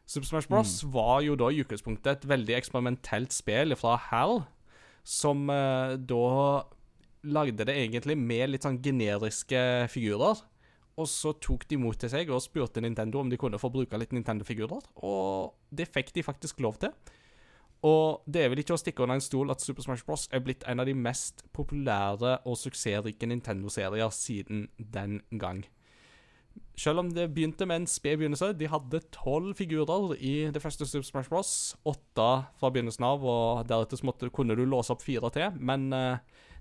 Super 0.07 0.29
Smash 0.29 0.47
Bros 0.47 0.79
var 0.87 1.21
jo 1.25 1.35
da 1.39 1.49
i 1.51 1.61
utgangspunktet 1.63 2.13
et 2.13 2.29
veldig 2.29 2.55
eksperimentelt 2.57 3.35
spill 3.35 3.75
fra 3.79 3.97
HAL, 4.09 4.41
som 5.03 5.49
eh, 5.51 5.97
da 5.99 6.63
lagde 7.27 7.65
det 7.67 7.75
egentlig 7.75 8.15
med 8.19 8.53
litt 8.53 8.67
sånn 8.67 8.79
generiske 8.83 9.59
figurer. 9.91 10.39
Og 10.97 11.05
så 11.11 11.33
tok 11.43 11.67
de 11.69 11.77
mot 11.77 11.97
til 11.99 12.09
seg 12.09 12.31
og 12.33 12.41
spurte 12.41 12.81
Nintendo 12.81 13.21
om 13.21 13.29
de 13.29 13.37
kunne 13.37 13.59
få 13.61 13.69
bruke 13.73 13.99
litt 14.01 14.15
Nintendo-figurer, 14.15 14.87
og 15.05 15.53
det 15.69 15.91
fikk 15.93 16.09
de 16.15 16.25
faktisk 16.25 16.63
lov 16.65 16.79
til. 16.81 16.95
Og 17.85 18.23
det 18.25 18.41
er 18.41 18.51
vel 18.51 18.63
ikke 18.63 18.73
å 18.73 18.81
stikke 18.81 19.03
under 19.05 19.19
en 19.19 19.23
stol 19.23 19.51
at 19.53 19.61
Super 19.61 19.85
Smash 19.85 20.05
Bros. 20.05 20.25
er 20.33 20.41
blitt 20.41 20.65
en 20.67 20.81
av 20.81 20.87
de 20.89 20.95
mest 20.97 21.43
populære 21.53 22.39
og 22.47 22.57
suksessrike 22.57 23.29
Nintendo-serier 23.29 24.09
siden 24.13 24.67
den 24.77 25.21
gang. 25.37 25.65
Selv 26.77 27.01
om 27.01 27.09
det 27.13 27.29
begynte 27.33 27.65
med 27.65 27.83
en 27.83 27.89
sped 27.89 28.19
begynnelse. 28.19 28.51
De 28.57 28.69
hadde 28.69 29.01
tolv 29.13 29.55
figurer 29.57 30.15
i 30.17 30.49
det 30.53 30.61
første 30.61 30.85
Super 30.85 31.05
Smash 31.05 31.29
Bros. 31.29 31.51
Åtte 31.85 32.27
fra 32.57 32.69
begynnelsen 32.73 33.05
av, 33.05 33.25
og 33.25 33.63
deretter 33.69 34.03
måtte, 34.05 34.29
kunne 34.33 34.57
du 34.57 34.65
låse 34.65 34.93
opp 34.93 35.05
fire 35.05 35.29
til. 35.33 35.57
Men 35.57 35.89
uh, 35.93 36.17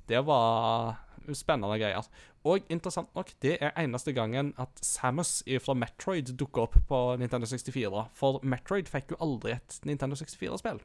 det 0.09 0.23
var 0.25 0.97
spennende 1.37 1.77
greier. 1.81 2.09
Og 2.47 2.65
interessant 2.73 3.09
nok, 3.17 3.33
det 3.43 3.57
er 3.61 3.75
eneste 3.81 4.13
gangen 4.17 4.53
at 4.63 4.81
Samus 4.85 5.41
fra 5.65 5.75
Metroid 5.75 6.33
dukker 6.39 6.65
opp 6.65 6.77
på 6.89 7.01
Nintendo 7.21 7.49
64. 7.51 8.05
For 8.17 8.41
Metroid 8.47 8.89
fikk 8.89 9.13
jo 9.13 9.21
aldri 9.25 9.57
et 9.57 9.81
Nintendo 9.89 10.17
64-spill. 10.17 10.81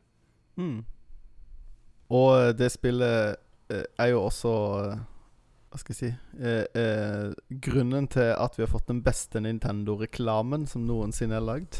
Mm. 0.57 0.83
Og 2.11 2.29
eh, 2.41 2.51
det 2.59 2.71
spillet 2.73 3.35
eh, 3.71 3.85
er 3.99 4.07
jo 4.11 4.23
også 4.27 4.51
eh, 4.91 4.97
Hva 5.71 5.79
skal 5.79 5.95
jeg 5.95 5.99
si 6.01 6.09
eh, 6.43 6.65
eh, 6.75 7.29
Grunnen 7.63 8.07
til 8.11 8.33
at 8.35 8.57
vi 8.59 8.65
har 8.65 8.71
fått 8.73 8.89
den 8.91 8.99
beste 9.05 9.39
Nintendo-reklamen 9.39 10.67
som 10.67 10.83
noensinne 10.89 11.37
er 11.39 11.45
lagd. 11.47 11.79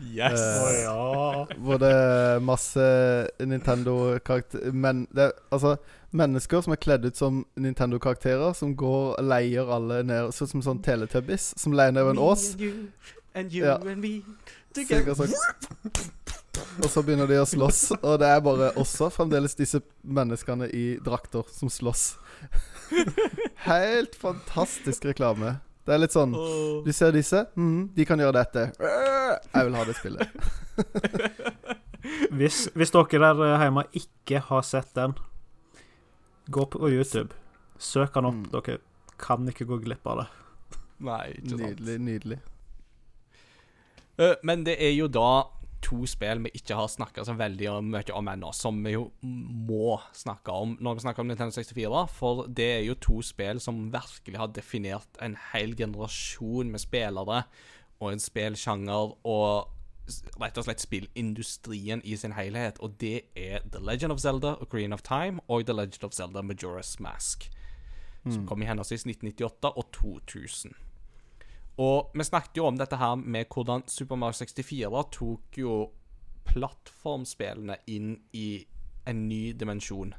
Yes! 0.00 0.38
Eh, 0.40 0.84
ja. 0.84 1.44
Hvor 1.58 1.80
det 1.82 1.90
er 1.92 2.38
masse 2.44 2.86
Nintendo-karakterer 3.42 4.72
Men 4.72 5.06
det 5.14 5.32
altså 5.52 5.76
mennesker 6.16 6.62
som 6.64 6.72
er 6.72 6.80
kledd 6.80 7.04
ut 7.04 7.16
som 7.18 7.42
Nintendo-karakterer, 7.60 8.54
som 8.56 8.72
går 8.78 9.16
og 9.18 9.24
leier 9.26 9.68
alle 9.74 9.98
ned 10.06 10.30
Sånn 10.32 10.48
som 10.54 10.62
sånn 10.64 10.80
Teletubbies, 10.86 11.50
som 11.60 11.74
leier 11.76 11.92
ned 11.92 12.08
en 12.14 12.22
ås. 12.22 12.52
And 12.54 12.62
you, 12.62 12.72
and 13.34 13.52
you 13.52 13.64
Ja. 13.66 13.74
and 13.82 14.00
me 14.00 14.22
Sikkert 14.76 15.16
sånn. 15.16 15.32
Og 16.84 16.88
så 16.92 17.00
begynner 17.04 17.28
de 17.28 17.38
å 17.40 17.46
slåss, 17.48 17.94
og 18.02 18.18
det 18.20 18.28
er 18.28 18.40
bare 18.44 18.68
også 18.80 19.08
fremdeles 19.12 19.54
disse 19.56 19.80
menneskene 20.04 20.68
i 20.76 20.84
drakter 21.04 21.44
som 21.52 21.70
slåss. 21.72 22.16
Helt 23.66 24.16
fantastisk 24.20 25.04
reklame. 25.08 25.56
Det 25.86 25.94
er 25.94 26.00
litt 26.02 26.14
sånn 26.14 26.32
Du 26.84 26.90
ser 26.94 27.12
disse? 27.14 27.44
mm, 27.54 27.92
de 27.94 28.04
kan 28.08 28.18
gjøre 28.20 28.42
dette. 28.42 28.64
Jeg 28.80 29.68
vil 29.68 29.76
ha 29.78 29.84
det 29.86 29.96
spillet. 30.00 30.36
Hvis, 32.36 32.68
hvis 32.78 32.92
dere 32.94 33.28
der 33.34 33.56
hjemme 33.64 33.82
ikke 33.98 34.38
har 34.46 34.60
sett 34.62 34.92
den, 34.94 35.16
gå 36.54 36.62
på 36.70 36.86
YouTube. 36.92 37.34
Søk 37.82 38.14
den 38.14 38.28
opp. 38.28 38.36
Mm. 38.36 38.44
Dere 38.52 38.76
kan 39.18 39.48
ikke 39.50 39.66
gå 39.66 39.80
glipp 39.82 40.06
av 40.06 40.20
det. 40.20 40.26
Nei, 41.08 41.24
ikke 41.34 41.50
sant. 41.56 41.64
Nydelig, 41.64 41.96
nydelig. 42.06 42.38
Eh, 44.18 44.34
men 44.42 44.64
det 44.66 44.78
er 44.82 44.94
jo 44.96 45.08
da 45.12 45.46
to 45.86 46.06
spill 46.08 46.40
vi 46.46 46.52
ikke 46.56 46.76
har 46.78 46.88
snakka 46.90 47.24
så 47.26 47.36
veldig 47.38 47.76
mye 47.86 48.14
om 48.16 48.28
ennå, 48.32 48.50
som 48.56 48.78
vi 48.84 48.96
jo 48.96 49.06
må 49.22 49.98
snakke 50.16 50.52
om 50.52 50.74
når 50.82 50.96
vi 50.96 51.04
snakker 51.04 51.22
om 51.22 51.30
Nintendo 51.30 51.54
64. 51.54 52.02
For 52.16 52.46
det 52.48 52.68
er 52.78 52.84
jo 52.86 52.98
to 53.00 53.20
spill 53.26 53.60
som 53.62 53.86
virkelig 53.94 54.40
har 54.40 54.52
definert 54.56 55.20
en 55.22 55.36
hel 55.52 55.76
generasjon 55.78 56.72
med 56.72 56.82
spillere 56.82 57.44
og 58.00 58.12
en 58.12 58.20
spillsjanger 58.22 59.14
og 59.24 59.72
rett 60.38 60.58
og 60.58 60.66
slett 60.66 60.82
spillindustrien 60.82 62.02
i 62.06 62.16
sin 62.18 62.36
helhet. 62.36 62.80
Og 62.84 62.98
det 63.00 63.28
er 63.36 63.64
The 63.66 63.82
Legend 63.82 64.14
of 64.14 64.22
Zelda 64.22 64.56
og 64.60 64.70
Green 64.70 64.94
of 64.96 65.04
Time 65.06 65.42
og 65.48 65.66
The 65.66 65.76
Legend 65.76 66.08
of 66.08 66.16
Zelda 66.16 66.42
Majora's 66.42 66.96
Mask. 67.02 67.50
Som 68.26 68.42
kom 68.46 68.62
i 68.62 68.66
henholdsvis 68.66 69.04
1998 69.06 69.70
og 69.70 69.84
2000. 69.94 70.74
Og 71.82 72.10
vi 72.14 72.24
snakket 72.24 72.56
jo 72.60 72.66
om 72.70 72.78
dette 72.78 72.96
her 72.96 73.16
med 73.20 73.46
hvordan 73.52 73.82
Super 73.90 74.16
Mario 74.16 74.38
64 74.38 75.02
tok 75.12 75.58
jo 75.60 75.90
plattformspillene 76.46 77.76
inn 77.92 78.14
i 78.32 78.66
en 79.06 79.28
ny 79.28 79.52
dimensjon. 79.52 80.14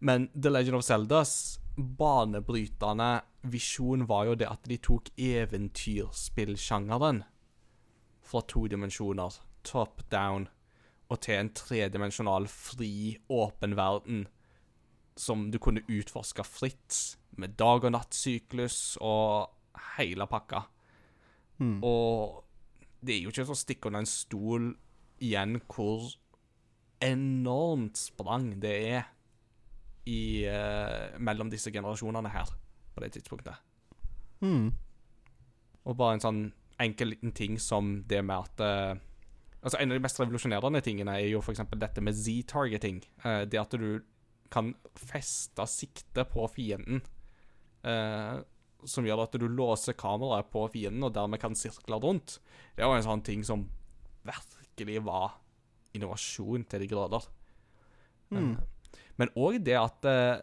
Men 0.00 0.28
The 0.34 0.50
Legend 0.50 0.76
of 0.78 0.84
Zeldas 0.86 1.60
banebrytende 1.76 3.20
visjon 3.42 4.06
var 4.06 4.24
jo 4.28 4.34
det 4.38 4.48
at 4.48 4.68
de 4.68 4.76
tok 4.78 5.08
eventyrspillsjangeren 5.18 7.24
fra 8.30 8.40
to 8.46 8.66
dimensjoner, 8.70 9.30
top 9.66 10.02
down, 10.12 10.46
og 11.10 11.18
til 11.24 11.40
en 11.40 11.50
tredimensjonal, 11.56 12.46
fri, 12.46 13.18
åpen 13.28 13.74
verden 13.76 14.28
som 15.18 15.50
du 15.50 15.58
kunne 15.58 15.82
utforske 15.90 16.44
fritt, 16.46 17.16
med 17.30 17.56
dag- 17.58 17.84
og 17.84 17.92
nattsyklus 17.94 18.96
og 19.00 19.50
hele 19.96 20.26
pakka. 20.30 20.64
Mm. 21.60 21.78
Og 21.84 22.44
det 23.00 23.16
er 23.16 23.24
jo 23.24 23.32
ikke 23.32 23.48
så 23.48 23.56
stikke 23.58 23.88
under 23.88 24.04
en 24.04 24.08
stol 24.08 24.70
igjen 25.20 25.58
hvor 25.68 26.06
enormt 27.04 27.98
sprang 28.00 28.52
det 28.60 28.74
er 28.92 29.08
i, 30.08 30.46
uh, 30.48 31.16
mellom 31.20 31.50
disse 31.52 31.72
generasjonene 31.72 32.32
her 32.32 32.48
på 32.94 33.04
det 33.04 33.12
tidspunktet. 33.16 33.60
Mm. 34.40 34.72
Og 35.84 35.96
bare 35.96 36.16
en 36.16 36.24
sånn 36.24 36.42
enkel 36.80 37.12
liten 37.12 37.32
ting 37.36 37.58
som 37.60 38.00
det 38.08 38.22
med 38.24 38.48
at 38.48 38.64
uh, 38.64 39.06
Altså 39.60 39.76
En 39.76 39.90
av 39.92 39.98
de 39.98 40.00
mest 40.00 40.16
revolusjonerende 40.16 40.80
tingene 40.80 41.18
er 41.20 41.26
jo 41.28 41.42
f.eks. 41.44 41.60
dette 41.76 42.00
med 42.00 42.16
Z-targeting. 42.16 43.02
Uh, 43.20 43.42
det 43.44 43.58
at 43.60 43.74
du 43.76 44.00
kan 44.48 44.72
feste 44.96 45.66
sikte 45.68 46.24
på 46.24 46.46
fienden. 46.48 47.02
eh, 47.84 48.40
som 48.88 49.04
gjør 49.06 49.24
at 49.24 49.36
du 49.40 49.46
låser 49.48 49.96
kameraet 49.98 50.50
på 50.52 50.64
fienden, 50.72 51.04
og 51.04 51.14
dermed 51.16 51.40
kan 51.42 51.56
sirkle 51.58 51.98
rundt. 52.00 52.38
Det 52.76 52.86
var 52.86 52.96
en 52.98 53.06
sånn 53.06 53.24
ting 53.26 53.44
som 53.46 53.66
virkelig 54.26 55.02
var 55.06 55.38
innovasjon 55.96 56.64
til 56.70 56.84
de 56.84 56.88
grader. 56.90 57.26
Mm. 58.30 58.52
Eh, 58.54 58.96
Men 59.20 59.32
òg 59.36 59.58
det 59.66 59.76
at 59.76 60.06
uh, 60.06 60.40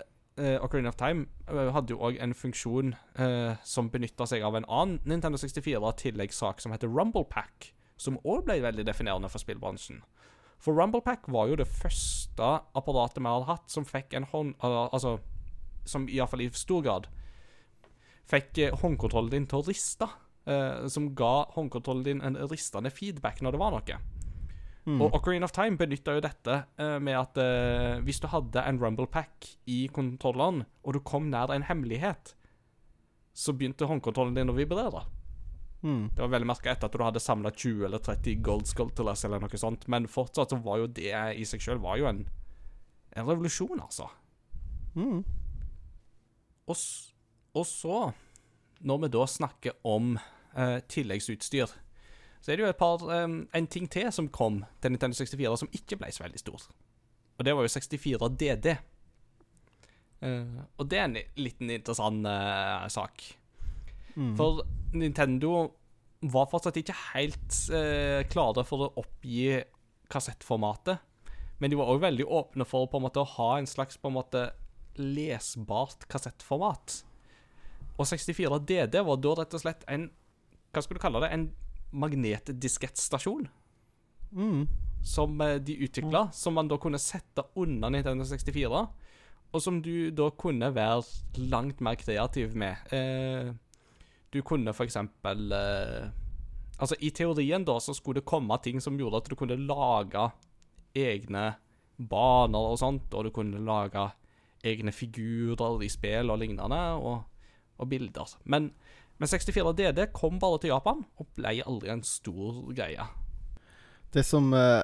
Ocarina 0.62 0.90
of 0.92 0.98
Time 1.00 1.26
hadde 1.74 1.96
jo 1.96 2.02
òg 2.04 2.20
en 2.22 2.34
funksjon 2.38 2.92
uh, 3.18 3.56
som 3.66 3.90
benytta 3.90 4.28
seg 4.30 4.44
av 4.46 4.56
en 4.60 4.68
annen 4.70 5.00
Nintendo 5.08 5.40
64-tilleggssak 5.42 6.62
som 6.62 6.76
heter 6.76 6.92
Rumble 6.92 7.26
Pack, 7.26 7.72
som 7.98 8.20
òg 8.24 8.44
ble 8.46 8.60
veldig 8.62 8.86
definerende 8.86 9.32
for 9.34 9.42
spillbransjen. 9.42 10.04
For 10.62 10.78
Rumble 10.78 11.02
Pack 11.02 11.26
var 11.30 11.50
jo 11.50 11.58
det 11.58 11.68
første 11.70 12.52
apparatet 12.78 13.22
vi 13.22 13.30
hadde 13.30 13.50
hatt 13.50 13.70
som 13.72 13.86
fikk 13.86 14.14
en 14.18 14.26
hånd... 14.30 14.56
al- 14.66 14.90
altså, 14.92 15.18
som 15.88 16.08
iallfall 16.12 16.42
i 16.44 16.50
stor 16.52 16.82
grad 16.84 17.06
fikk 18.28 18.62
eh, 18.64 18.78
håndkontrollen 18.82 19.34
din 19.34 19.50
til 19.50 19.62
å 19.62 19.68
riste. 19.68 20.10
Uh, 20.48 20.86
som 20.88 21.10
ga 21.12 21.42
håndkontrollen 21.58 22.06
din 22.06 22.22
en 22.24 22.38
ristende 22.48 22.88
feedback 22.88 23.42
når 23.44 23.56
det 23.56 23.60
var 23.60 23.74
noe. 23.74 23.98
Mm. 24.88 25.02
Og 25.04 25.18
Ocarina 25.18 25.44
of 25.44 25.52
Time 25.52 25.76
benytta 25.76 26.14
jo 26.16 26.22
dette 26.24 26.54
uh, 26.80 26.96
med 27.04 27.18
at 27.20 27.40
uh, 27.44 28.00
hvis 28.08 28.22
du 28.24 28.30
hadde 28.32 28.64
en 28.64 28.80
Rumble 28.80 29.10
Pack 29.12 29.50
i 29.68 29.90
kontrolleren, 29.92 30.62
og 30.88 30.96
du 30.96 31.02
kom 31.04 31.28
nær 31.34 31.52
en 31.52 31.68
hemmelighet, 31.68 32.32
så 33.36 33.52
begynte 33.52 33.90
håndkontrollen 33.90 34.38
din 34.40 34.54
å 34.54 34.56
vibrere. 34.56 35.04
Mm. 35.84 36.08
Det 36.16 36.24
var 36.24 36.32
veldig 36.32 36.48
merka 36.50 36.72
etter 36.72 36.88
at 36.88 36.96
du 36.96 37.04
hadde 37.04 37.22
samla 37.22 37.52
20 37.52 37.84
eller 37.86 38.02
30 38.02 38.40
Gold 38.48 38.72
Sculptures 38.72 39.26
eller 39.28 39.44
noe 39.44 39.60
sånt, 39.60 39.84
men 39.92 40.08
fortsatt 40.10 40.56
så 40.56 40.62
var 40.64 40.80
jo 40.82 40.88
det 40.88 41.12
i 41.12 41.46
seg 41.46 41.62
sjøl 41.62 41.84
en, 42.08 42.24
en 43.12 43.28
revolusjon, 43.28 43.84
altså. 43.84 44.08
Mm. 44.96 45.22
Og, 46.68 46.80
og 47.58 47.68
så, 47.70 48.00
når 48.86 49.04
vi 49.04 49.12
da 49.16 49.26
snakker 49.30 49.78
om 49.88 50.16
eh, 50.18 50.80
tilleggsutstyr, 50.90 51.74
så 52.38 52.52
er 52.52 52.60
det 52.60 52.64
jo 52.64 52.70
et 52.70 52.80
par 52.80 53.02
eh, 53.12 53.26
En 53.58 53.68
ting 53.68 53.90
til 53.92 54.12
som 54.14 54.30
kom 54.30 54.62
til 54.82 54.94
Nintendo 54.94 55.18
64 55.18 55.58
som 55.64 55.74
ikke 55.74 55.98
ble 56.00 56.12
så 56.14 56.24
veldig 56.26 56.44
stor. 56.44 56.68
Og 57.38 57.46
det 57.46 57.56
var 57.56 57.66
jo 57.66 57.74
64 57.74 58.30
DD. 58.40 58.78
Eh, 60.26 60.62
og 60.78 60.88
det 60.90 61.02
er 61.02 61.10
en 61.10 61.18
liten 61.38 61.74
interessant 61.74 62.26
eh, 62.30 62.88
sak. 62.94 63.26
Mm. 64.18 64.34
For 64.38 64.64
Nintendo 64.98 65.68
var 66.26 66.50
fortsatt 66.50 66.80
ikke 66.82 66.96
helt 67.14 67.58
eh, 67.76 68.24
klare 68.32 68.66
for 68.66 68.88
å 68.88 68.94
oppgi 69.04 69.60
kassettformatet. 70.10 71.04
Men 71.62 71.74
de 71.74 71.78
var 71.78 71.90
òg 71.90 72.02
veldig 72.04 72.26
åpne 72.26 72.66
for 72.70 72.90
på 72.90 73.00
en 73.00 73.06
måte 73.08 73.22
å 73.22 73.32
ha 73.38 73.52
en 73.58 73.70
slags 73.70 73.98
på 74.02 74.10
en 74.10 74.18
måte 74.18 74.48
lesbart 74.98 76.08
kassettformat. 76.10 77.02
Og 77.98 78.06
64 78.06 78.60
DD 78.70 79.00
var 79.06 79.18
da 79.18 79.34
rett 79.40 79.54
og 79.58 79.62
slett 79.64 79.84
en 79.90 80.10
Hva 80.74 80.84
skal 80.84 80.98
du 80.98 81.02
kalle 81.02 81.22
det? 81.24 81.32
En 81.34 81.48
magnetdiskettstasjon 81.98 83.48
Mm. 84.36 84.68
som 85.04 85.40
eh, 85.42 85.56
de 85.56 85.78
utvikla, 85.86 86.26
som 86.34 86.54
man 86.54 86.68
da 86.68 86.76
kunne 86.78 87.00
sette 87.00 87.46
under 87.56 87.90
Nintendo 87.90 88.26
64, 88.28 88.82
og 89.54 89.62
som 89.64 89.78
du 89.82 90.12
da 90.12 90.28
kunne 90.36 90.68
være 90.76 91.06
langt 91.48 91.80
mer 91.80 91.96
kreativ 91.96 92.54
med. 92.56 92.76
Eh, 92.92 93.54
du 94.34 94.42
kunne 94.44 94.74
for 94.76 94.84
eksempel 94.84 95.52
eh, 95.56 96.10
Altså, 96.78 96.94
i 97.02 97.10
teorien 97.10 97.64
da 97.66 97.80
så 97.80 97.96
skulle 97.96 98.20
det 98.20 98.28
komme 98.30 98.54
ting 98.62 98.78
som 98.84 99.00
gjorde 99.00 99.18
at 99.24 99.30
du 99.32 99.36
kunne 99.36 99.56
lage 99.58 100.28
egne 100.94 101.56
baner 101.98 102.68
og 102.74 102.78
sånt, 102.78 103.08
og 103.18 103.24
du 103.26 103.32
kunne 103.34 103.58
lage 103.66 104.04
egne 104.64 104.92
figurer 104.94 105.82
i 105.82 105.90
spill 105.90 106.30
og 106.30 106.38
lignende, 106.38 106.82
og, 107.02 107.24
og 107.78 107.90
bilder. 107.92 108.36
Men, 108.46 108.72
men 109.18 109.32
64 109.32 109.74
DD 109.78 110.06
kom 110.16 110.40
bare 110.42 110.62
til 110.64 110.74
Japan, 110.74 111.06
og 111.18 111.30
ble 111.38 111.58
aldri 111.64 111.94
en 111.94 112.04
stor 112.06 112.62
greie. 112.76 113.08
Det 114.14 114.24
som 114.26 114.54
eh, 114.56 114.84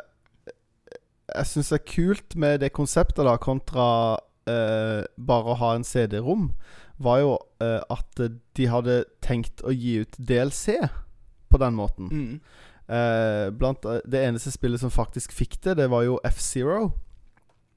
jeg 1.33 1.49
syns 1.49 1.71
er 1.73 1.85
kult 1.87 2.35
med 2.39 2.61
det 2.63 2.73
konseptet, 2.75 3.23
da, 3.25 3.37
kontra 3.41 3.87
eh, 4.49 5.03
bare 5.17 5.53
å 5.53 5.59
ha 5.61 5.73
en 5.77 5.87
CD-rom, 5.87 6.51
var 7.03 7.23
jo 7.23 7.31
eh, 7.63 7.79
at 7.91 8.21
de 8.57 8.67
hadde 8.69 8.99
tenkt 9.23 9.63
å 9.65 9.73
gi 9.73 10.01
ut 10.03 10.19
DLC 10.19 10.77
på 11.49 11.61
den 11.61 11.77
måten. 11.77 12.11
Mm. 12.11 12.35
Eh, 12.93 13.47
blant 13.55 13.85
eh, 13.85 14.01
Det 14.05 14.21
eneste 14.27 14.51
spillet 14.51 14.81
som 14.81 14.91
faktisk 14.91 15.33
fikk 15.33 15.61
det, 15.63 15.77
det 15.79 15.89
var 15.91 16.05
jo 16.05 16.19
F-Zero. 16.27 16.91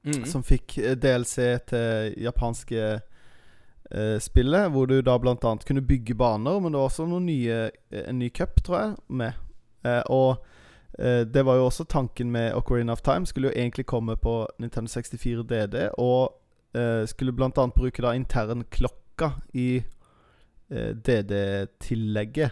Mm. 0.07 0.25
Som 0.29 0.45
fikk 0.47 0.79
eh, 0.79 0.97
DLC 0.99 1.57
til 1.71 2.17
japanske 2.23 2.99
spillet, 4.21 4.71
hvor 4.71 4.87
du 4.87 5.01
da 5.03 5.15
annet 5.45 5.65
kunne 5.69 5.83
bygge 5.87 6.15
baner, 6.19 6.61
men 6.61 6.73
det 6.73 6.79
var 6.81 6.89
også 6.89 7.07
nye, 7.27 7.71
eh, 7.91 8.09
en 8.09 8.19
ny 8.19 8.31
cup, 8.35 8.63
tror 8.65 8.79
jeg, 8.81 8.97
med. 9.09 9.33
Eh, 9.85 10.03
og 10.11 10.45
eh, 10.99 11.23
det 11.25 11.45
var 11.47 11.57
jo 11.61 11.67
også 11.69 11.85
tanken 11.85 12.31
med 12.33 12.55
Ocarina 12.55 12.93
of 12.93 13.03
Time. 13.07 13.27
Skulle 13.27 13.49
jo 13.53 13.55
egentlig 13.61 13.87
komme 13.87 14.17
på 14.17 14.47
Nintendo 14.59 14.89
64 14.91 15.45
DD, 15.47 15.91
og 15.99 16.33
eh, 16.75 17.07
skulle 17.07 17.33
annet 17.63 17.75
bruke 17.79 18.03
da 18.03 18.13
intern 18.17 18.65
klokka 18.71 19.31
i 19.55 19.83
eh, 20.71 20.93
DD-tillegget. 20.95 22.51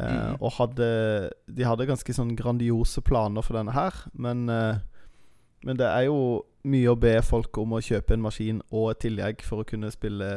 Eh, 0.00 0.28
Mhm. 0.30 0.36
Og 0.40 0.52
hadde 0.52 1.30
De 1.56 1.64
hadde 1.64 1.86
ganske 1.86 2.12
sånn 2.14 2.36
grandiose 2.36 3.00
planer 3.02 3.42
for 3.42 3.56
denne 3.58 3.72
her, 3.74 3.94
men 4.14 4.48
eh, 4.48 4.76
men 5.66 5.78
det 5.78 5.86
er 5.88 6.06
jo 6.06 6.18
mye 6.68 6.90
å 6.92 6.98
be 6.98 7.14
folk 7.24 7.56
om 7.60 7.76
å 7.76 7.82
kjøpe 7.84 8.14
en 8.14 8.24
maskin 8.24 8.60
og 8.68 8.90
et 8.92 9.02
tillegg 9.06 9.42
for 9.46 9.62
å 9.62 9.68
kunne 9.68 9.90
spille 9.94 10.28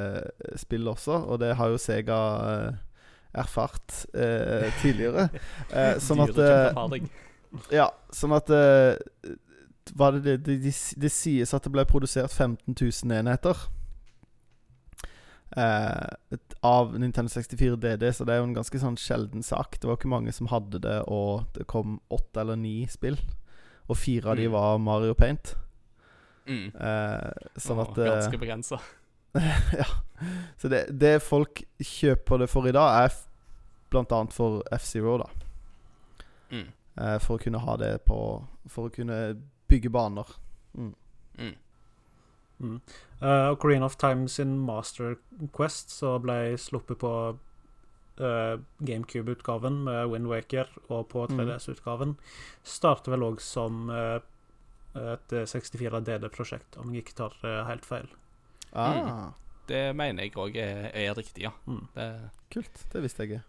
spill 0.59 0.89
også, 0.91 1.17
og 1.27 1.41
det 1.43 1.55
har 1.59 1.73
jo 1.73 1.81
Sega 1.81 2.19
eh, 2.51 2.79
erfart 3.41 4.05
eh, 4.13 4.69
tidligere. 4.81 5.29
Eh, 5.71 5.97
sånn 6.03 6.23
at 6.23 6.39
eh. 6.41 7.05
Ja, 7.71 7.89
sånn 8.15 8.35
at 8.35 8.49
eh, 8.51 8.97
det 9.91 10.09
det, 10.23 10.37
det, 10.45 10.57
det 10.71 11.11
sies 11.11 11.53
at 11.55 11.65
det 11.65 11.73
ble 11.73 11.85
produsert 11.89 12.31
15 12.31 12.75
000 12.75 13.15
enheter 13.17 13.65
eh, 15.57 16.45
av 16.61 16.99
Nintendo 16.99 17.31
64 17.31 17.75
DD, 17.81 18.07
så 18.13 18.27
det 18.27 18.35
er 18.35 18.41
jo 18.41 18.49
en 18.49 18.57
ganske 18.57 18.81
sånn 18.81 18.99
sjelden 18.99 19.43
sak. 19.43 19.79
Det 19.79 19.89
var 19.89 19.99
ikke 19.99 20.11
mange 20.11 20.33
som 20.35 20.51
hadde 20.51 20.81
det, 20.83 20.99
og 21.11 21.47
det 21.57 21.67
kom 21.71 21.99
åtte 22.13 22.43
eller 22.43 22.59
ni 22.59 22.85
spill. 22.91 23.19
Og 23.91 23.97
fire 23.99 24.31
av 24.31 24.39
de 24.39 24.45
Mm. 24.47 24.53
var 24.55 24.77
Mario 24.79 25.13
Paint. 25.19 25.55
Mm. 26.47 26.71
Eh, 26.75 27.31
sånn 27.59 27.81
at 27.83 27.97
eh, 27.97 28.07
Ganske 28.07 28.39
begrensa. 28.41 28.79
Ja. 29.81 29.85
Så 30.57 30.69
det, 30.69 30.85
det 30.99 31.15
folk 31.23 31.63
kjøper 31.81 32.39
det 32.43 32.49
for 32.51 32.67
i 32.69 32.71
dag, 32.75 33.05
er 33.07 33.13
bl.a. 33.89 34.19
for 34.31 34.61
F-Zero, 34.71 35.17
da. 35.17 35.29
Mm. 36.51 36.67
eh, 36.97 37.17
for 37.23 37.37
å 37.37 37.41
kunne 37.41 37.59
ha 37.63 37.75
det 37.79 37.93
på 38.05 38.17
For 38.69 38.87
å 38.89 38.93
kunne 38.93 39.17
bygge 39.71 39.89
baner. 39.89 40.27
Mm. 40.77 40.93
Mm. 41.39 41.55
Mm. 42.61 42.75
Uh, 43.21 43.49
Ocarina 43.55 43.85
of 43.85 43.95
Time 43.97 44.27
sin 44.29 44.59
Master 44.59 45.15
Quest 45.55 45.89
så 45.89 46.19
ble 46.21 46.55
sluppet 46.61 46.99
på 47.01 47.13
eh, 48.19 48.57
GameCube-utgaven 48.79 49.83
med 49.85 50.09
Wind 50.11 50.27
Waker, 50.27 50.67
og 50.89 51.07
på 51.09 51.27
Mm. 51.29 51.39
3DS-utgaven 51.39 52.15
starter 52.63 53.11
vel 53.11 53.23
òg 53.23 53.39
som 53.41 53.89
uh, 53.89 54.19
et 54.95 55.29
64 55.47 56.01
DD-prosjekt, 56.03 56.75
om 56.81 56.91
jeg 56.93 57.05
ikke 57.05 57.15
tar 57.21 57.37
uh, 57.45 57.61
helt 57.69 57.85
feil. 57.85 58.09
Ah, 58.73 59.31
Det 59.67 59.95
mener 59.95 60.23
jeg 60.23 60.35
òg 60.35 60.55
er, 60.57 60.89
er 60.95 61.13
riktig, 61.15 61.43
ja. 61.45 61.51
Mm. 61.67 61.87
Det, 61.95 62.09
kult. 62.51 62.83
Det 62.91 63.01
visste 63.03 63.23
jeg 63.23 63.29
ikke. 63.31 63.43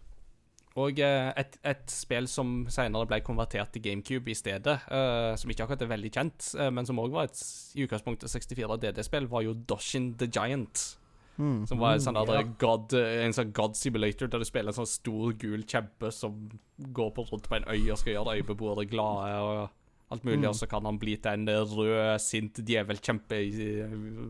og 0.75 0.99
eh, 0.99 1.31
et, 1.37 1.57
et 1.63 1.83
spill 1.91 2.27
som 2.27 2.65
senere 2.71 3.05
ble 3.05 3.19
konvertert 3.21 3.71
til 3.73 3.81
GameCube 3.83 4.31
i 4.31 4.33
stedet, 4.33 4.79
uh, 4.89 5.35
som 5.37 5.51
ikke 5.51 5.63
akkurat 5.67 5.81
er 5.85 5.91
veldig 5.91 6.11
kjent, 6.15 6.47
uh, 6.57 6.69
men 6.73 6.85
som 6.87 6.97
òg 7.03 7.11
var 7.13 7.27
et 7.27 7.41
i 7.75 7.83
utgangspunktet 7.85 8.29
64 8.31 8.79
DD-spill, 8.81 9.27
var 9.27 9.43
jo 9.45 9.53
Doshin 9.53 10.13
the 10.17 10.27
Giant. 10.27 10.95
Mm. 11.37 11.65
Som 11.67 11.79
var 11.79 11.93
en 11.95 11.99
Mm, 11.99 12.03
sånn 12.05 12.25
der 12.27 12.33
ja. 12.35 12.41
god, 12.59 12.93
en 12.93 13.33
sånn 13.33 13.53
god 13.53 13.75
simulator 13.75 14.27
der 14.27 14.39
du 14.39 14.45
spiller 14.45 14.69
en 14.69 14.73
sånn 14.85 14.85
stor, 14.87 15.31
gul 15.33 15.63
kjempe 15.63 16.11
som 16.13 16.49
går 16.77 17.09
på 17.15 17.25
rundt 17.31 17.47
på 17.49 17.55
en 17.55 17.65
øy 17.67 17.91
og 17.91 17.97
skal 17.97 18.13
gjøre 18.13 18.35
øybeboere 18.37 18.85
glade 18.89 19.39
og 19.41 19.69
alt 20.11 20.23
mulig, 20.25 20.39
Mm. 20.43 20.49
og 20.49 20.55
så 20.55 20.67
kan 20.69 20.85
han 20.85 20.99
bli 20.99 21.15
til 21.17 21.31
en 21.31 21.45
rød, 21.47 22.19
sint 22.21 22.53
djevelkjempe 22.53 23.39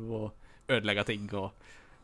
og 0.10 0.32
ødelegge 0.70 1.04
ting 1.06 1.28
og 1.34 1.51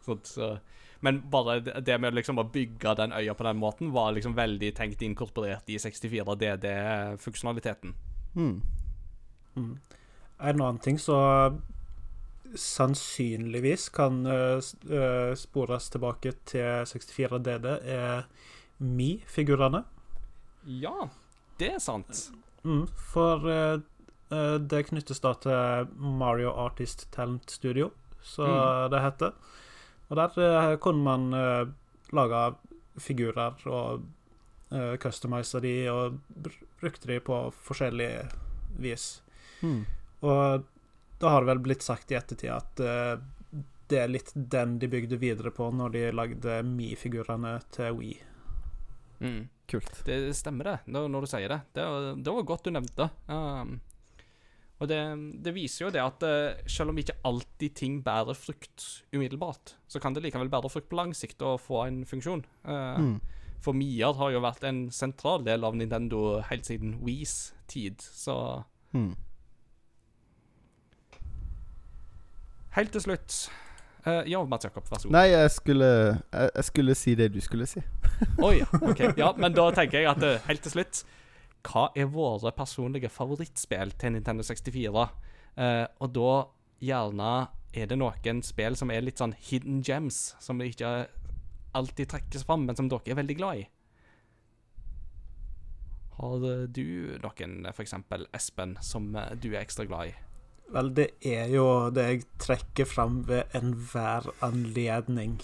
sånt. 0.05 0.25
Så. 0.27 0.59
Men 1.01 1.21
bare 1.31 1.61
det 1.61 1.85
det 1.85 2.01
med 2.01 2.13
liksom 2.13 2.37
å 2.39 2.51
bygge 2.51 2.95
den 2.97 3.11
øya 3.13 3.33
på 3.33 3.43
den 3.45 3.57
måten 3.57 3.91
var 3.93 4.11
liksom 4.11 4.35
veldig 4.35 4.73
tenkt 4.75 5.01
inkorporert 5.01 5.63
i 5.69 5.77
64 5.79 6.35
DD-funksjonaliteten. 6.35 7.93
Mm. 8.35 8.61
Mm. 9.55 9.77
En 10.39 10.61
annen 10.61 10.79
ting 10.79 10.97
som 10.99 11.61
sannsynligvis 12.55 13.89
kan 13.93 14.25
eh, 14.25 14.59
eh, 14.91 15.35
spores 15.35 15.89
tilbake 15.93 16.33
til 16.49 16.85
64 16.89 17.39
DD, 17.45 17.65
er 17.83 18.27
Mi-figurene. 18.79 19.83
Ja, 20.65 21.09
det 21.59 21.73
er 21.75 21.79
sant. 21.83 22.29
Mm, 22.63 22.85
for 23.11 23.45
eh, 23.49 23.79
det 24.59 24.83
knyttes 24.91 25.19
da 25.23 25.33
til 25.41 25.89
Mario 25.97 26.51
Artist 26.65 27.07
Talent 27.11 27.49
Studio, 27.51 27.91
så 28.21 28.45
Mm. 28.45 28.91
det 28.91 29.01
heter. 29.01 29.31
Og 30.09 30.15
der 30.17 30.75
kunne 30.77 31.03
man 31.03 31.73
lage 32.13 32.55
figurer 32.97 33.53
og 33.65 34.01
uh, 34.71 34.95
customize 34.97 35.59
de 35.61 35.89
og 35.91 36.19
br 36.29 36.51
brukte 36.79 37.07
de 37.07 37.19
på 37.19 37.37
forskjellig 37.51 38.29
vis. 38.79 39.21
Mm. 39.61 39.85
Og 40.21 40.63
da 41.19 41.29
har 41.33 41.41
det 41.43 41.49
vel 41.53 41.59
blitt 41.65 41.83
sagt 41.85 42.11
i 42.11 42.17
ettertid 42.19 42.51
at 42.55 42.79
uh, 42.83 43.19
det 43.89 43.97
er 44.03 44.11
litt 44.11 44.31
den 44.35 44.77
de 44.79 44.87
bygde 44.91 45.17
videre 45.19 45.51
på 45.51 45.67
når 45.73 45.93
de 45.95 46.03
lagde 46.13 46.59
Mi-figurene 46.63 47.55
til 47.73 47.95
We. 47.97 48.11
Mm. 49.19 49.47
Kult. 49.69 50.03
Det 50.05 50.17
stemmer 50.37 50.63
det, 50.69 50.77
når, 50.89 51.07
når 51.13 51.25
du 51.25 51.29
sier 51.29 51.49
det. 51.51 51.59
Det, 51.75 51.83
var- 51.85 52.15
det 52.23 52.33
var 52.35 52.45
godt 52.53 52.63
du 52.65 52.71
nevnte. 52.73 53.09
Um, 53.27 53.79
og 54.79 54.87
det, 54.87 54.99
det 55.43 55.51
viser 55.57 55.85
jo 55.87 55.91
det 55.91 55.99
at 56.05 56.23
uh, 56.23 56.61
selv 56.71 56.93
om 56.93 57.01
ikke 57.01 57.17
alltid 57.27 57.73
ting 57.75 57.97
bærer 58.05 58.37
frukt 58.37 58.85
umiddelbart, 59.11 59.73
så 59.91 59.99
kan 59.99 60.15
det 60.15 60.23
likevel 60.23 60.49
bære 60.53 60.71
frukt 60.71 60.87
på 60.89 60.95
lang 61.01 61.11
sikt 61.17 61.41
og 61.43 61.59
få 61.65 61.83
en 61.89 62.03
funksjon. 62.09 62.45
Uh, 62.63 62.95
Mm. 62.99 63.19
For 63.59 63.75
Miar 63.75 64.13
har 64.15 64.29
jo 64.31 64.39
vært 64.39 64.63
en 64.63 64.85
sentral 64.95 65.41
del 65.43 65.65
av 65.67 65.73
Nintendo 65.75 66.37
helt 66.47 66.63
siden 66.69 66.93
Wiis 67.03 67.49
tid, 67.67 67.99
så 67.99 68.63
Mm. 68.95 69.17
Helt 72.77 72.93
til 72.95 73.07
slutt 73.07 73.41
Uh, 74.07 74.23
Ja, 74.31 74.39
Mats 74.47 74.63
Jakob, 74.63 74.85
vær 74.87 75.01
så 75.01 75.09
god. 75.09 75.11
Nei, 75.11 75.25
jeg 75.27 75.51
skulle, 75.51 75.87
jeg, 76.31 76.51
jeg 76.55 76.63
skulle 76.63 76.93
si 76.95 77.15
det 77.19 77.25
du 77.33 77.41
skulle 77.43 77.65
si. 77.67 77.81
Oi, 78.47 78.61
ok. 78.79 79.01
Ja, 79.19 79.33
men 79.35 79.51
da 79.51 79.65
tenker 79.75 79.99
jeg 79.99 80.07
at 80.07 80.23
uh, 80.23 80.37
helt 80.47 80.63
til 80.63 80.71
slutt 80.71 81.01
Hva 81.67 81.89
er 81.99 82.07
våre 82.07 82.53
personlige 82.55 83.11
favorittspill 83.11 83.91
til 83.99 84.15
Nintendo 84.15 84.45
64? 84.47 85.03
Uh, 85.59 85.83
og 85.99 86.13
da 86.15 86.31
gjerne 86.79 87.33
er 87.75 87.89
det 87.91 87.99
noen 87.99 88.39
spill 88.45 88.79
som 88.79 88.91
er 88.95 89.03
litt 89.03 89.19
sånn 89.19 89.35
hidden 89.49 89.83
gems, 89.85 90.33
som 90.39 90.63
ikke 90.63 91.09
alltid 91.77 92.09
trekkes 92.09 92.47
fram, 92.47 92.65
men 92.65 92.79
som 92.79 92.89
dere 92.89 93.13
er 93.13 93.19
veldig 93.19 93.35
glad 93.37 93.61
i. 93.61 93.67
Har 96.19 96.45
eh, 96.49 96.65
du 96.67 97.17
noen, 97.23 97.59
eksempel 97.69 98.25
Espen, 98.35 98.75
som 98.83 99.13
eh, 99.15 99.35
du 99.39 99.51
er 99.53 99.61
ekstra 99.61 99.85
glad 99.87 100.11
i? 100.11 100.15
Vel, 100.69 100.91
det 100.93 101.07
er 101.25 101.49
jo 101.49 101.65
det 101.93 102.05
jeg 102.05 102.25
trekker 102.41 102.85
fram 102.89 103.23
ved 103.29 103.55
enhver 103.57 104.29
anledning. 104.45 105.39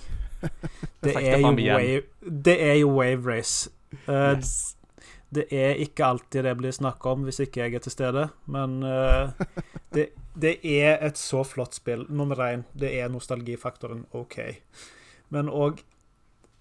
Det 1.02 1.16
er, 1.18 1.40
jo 1.42 1.50
wave, 1.50 2.02
det 2.22 2.54
er 2.62 2.74
jo 2.76 2.90
Wave 2.94 3.26
Race. 3.26 3.70
Uh, 4.06 4.36
Yes. 4.38 4.76
Det 5.36 5.46
er 5.52 5.80
ikke 5.82 6.06
alltid 6.06 6.46
det 6.46 6.54
blir 6.60 6.74
snakka 6.76 7.12
om 7.16 7.26
hvis 7.26 7.42
ikke 7.44 7.66
jeg 7.66 7.76
er 7.76 7.84
til 7.84 7.94
stede, 7.94 8.28
men 8.52 8.78
uh, 8.86 9.34
det, 9.96 10.10
det 10.38 10.60
er 10.64 11.02
et 11.04 11.18
så 11.20 11.44
flott 11.48 11.76
spill. 11.76 12.06
Nummer 12.10 12.40
én, 12.46 12.64
det 12.78 12.94
er 13.00 13.12
nostalgifaktoren 13.12 14.06
OK. 14.16 14.40
Men 15.34 15.50
òg 15.50 15.84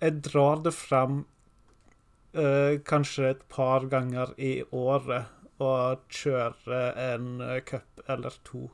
Jeg 0.01 0.21
drar 0.27 0.61
det 0.65 0.75
fram 0.75 1.23
uh, 2.37 2.81
kanskje 2.85 3.31
et 3.31 3.45
par 3.49 3.87
ganger 3.89 4.35
i 4.37 4.63
året 4.73 5.31
og 5.63 6.07
kjøre 6.11 6.81
en 7.13 7.43
cup 7.67 8.03
eller 8.11 8.35
to. 8.47 8.69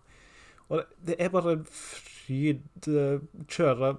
Og 0.70 0.78
det, 0.78 0.86
det 1.06 1.16
er 1.18 1.32
bare 1.34 1.56
en 1.58 1.66
fryd 1.66 2.88
eh, 2.88 3.24
kjøre 3.50 3.96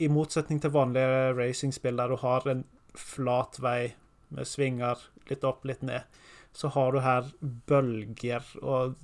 I 0.00 0.08
motsetning 0.10 0.60
til 0.62 0.72
vanlige 0.74 1.34
racingspill 1.38 1.98
der 1.98 2.14
du 2.14 2.16
har 2.22 2.46
en 2.50 2.64
flat 2.94 3.58
vei 3.62 3.94
med 4.34 4.48
svinger 4.48 4.98
litt 5.28 5.44
opp, 5.46 5.64
litt 5.66 5.82
ned, 5.86 6.06
så 6.54 6.70
har 6.74 6.92
du 6.94 7.00
her 7.02 7.28
bølger, 7.68 8.46
og 8.62 8.94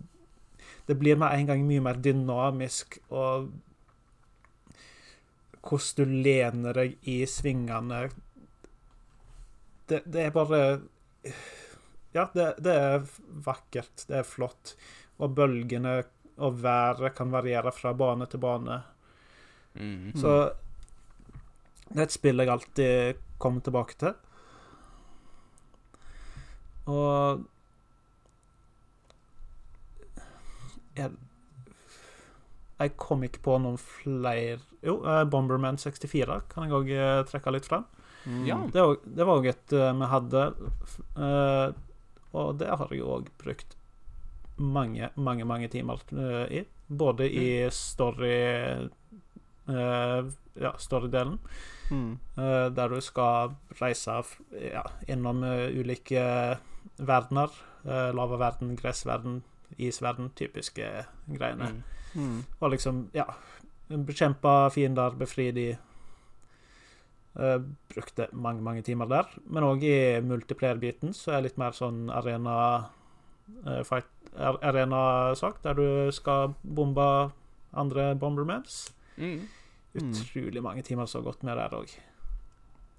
det 0.86 0.96
blir 0.98 1.18
med 1.18 1.34
en 1.34 1.46
gang 1.50 1.64
mye 1.66 1.82
mer 1.82 1.98
dynamisk, 2.02 2.98
og 3.10 3.50
hvordan 5.60 5.96
du 5.98 6.16
lener 6.24 6.78
deg 6.78 7.08
i 7.10 7.20
svingene 7.28 8.08
Det, 9.90 10.02
det 10.06 10.22
er 10.24 10.30
bare 10.30 10.60
Ja, 12.16 12.24
det, 12.34 12.46
det 12.64 12.72
er 12.74 13.04
vakkert. 13.46 14.06
Det 14.08 14.16
er 14.22 14.26
flott. 14.26 14.74
Og 15.20 15.34
bølgene 15.36 16.00
og 16.40 16.56
været 16.62 17.14
kan 17.14 17.30
variere 17.30 17.70
fra 17.76 17.92
bane 17.94 18.26
til 18.32 18.40
bane. 18.42 18.80
Mm. 19.78 20.12
Så 20.18 20.32
det 21.90 21.98
er 22.00 22.06
et 22.08 22.14
spill 22.14 22.40
jeg 22.42 22.48
alltid 22.50 23.20
kommer 23.42 23.60
tilbake 23.66 23.94
til. 24.00 24.14
Og 26.90 27.44
jeg, 30.98 31.12
jeg 32.80 32.94
kom 33.00 33.22
ikke 33.26 33.42
på 33.44 33.56
noen 33.62 33.78
flere 33.80 34.58
Jo, 34.82 34.96
eh, 35.04 35.22
Bomberman 35.28 35.76
64 35.80 36.40
kan 36.50 36.64
jeg 36.66 36.72
òg 36.78 36.90
trekke 37.28 37.52
litt 37.52 37.66
fram. 37.68 37.84
Mm. 38.24 38.42
Ja. 38.48 38.56
Det, 38.72 38.80
var- 38.80 39.02
det 39.04 39.26
var 39.28 39.40
òg 39.42 39.48
et 39.52 39.74
eh, 39.76 39.92
vi 40.00 40.08
hadde, 40.08 40.44
eh, 41.20 41.66
og 42.32 42.58
det 42.58 42.68
har 42.68 42.88
jeg 42.94 43.02
òg 43.02 43.28
brukt 43.38 43.76
mange, 44.60 45.08
mange, 45.16 45.44
mange 45.48 45.68
timer 45.72 46.02
eh, 46.12 46.60
i. 46.60 46.64
Både 46.88 47.26
i 47.30 47.68
story 47.70 48.34
eh, 49.68 50.24
Ja, 50.60 50.72
storydelen, 50.78 51.38
Mm. 51.90 52.18
eh, 52.38 52.68
der 52.70 52.88
du 52.88 53.00
skal 53.00 53.54
reise 53.80 54.22
ja, 54.52 54.82
innom 55.08 55.42
ulike 55.42 56.58
verdener. 56.98 57.48
Lavaverden, 57.84 58.76
gressverden, 58.76 59.42
isverden, 59.78 60.30
typiske 60.36 61.06
greiene. 61.32 61.70
Mm. 62.14 62.20
Mm. 62.22 62.44
Og 62.60 62.70
liksom, 62.70 63.08
ja 63.14 63.24
Bekjempe 63.88 64.70
fiender, 64.70 65.10
befri 65.18 65.50
de. 65.50 65.76
Eh, 67.40 67.58
brukte 67.94 68.28
mange, 68.32 68.60
mange 68.62 68.82
timer 68.84 69.08
der. 69.08 69.28
Men 69.48 69.64
òg 69.64 69.84
i 69.88 70.20
multiplayer-biten 70.20 71.14
så 71.16 71.32
er 71.32 71.40
det 71.40 71.50
litt 71.50 71.60
mer 71.62 71.76
sånn 71.76 72.10
arena 72.12 72.56
eh, 73.64 73.82
fight 73.88 74.08
Arena-sak, 74.30 75.58
der 75.64 75.74
du 75.74 76.12
skal 76.14 76.54
bombe 76.62 77.32
andre 77.74 78.14
bombermans. 78.14 78.92
Mm. 79.16 79.48
Mm. 79.94 80.12
Utrolig 80.12 80.62
mange 80.62 80.82
timer 80.86 81.06
så 81.10 81.22
gått 81.24 81.42
med 81.42 81.58
der 81.58 81.74
òg. 81.74 81.90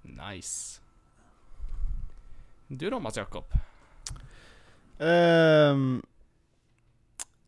Nice. 0.04 0.80
Du 2.68 2.90
da, 2.90 2.98
Mats 2.98 3.16
Jakob? 3.16 3.54
Ehm, 5.00 6.02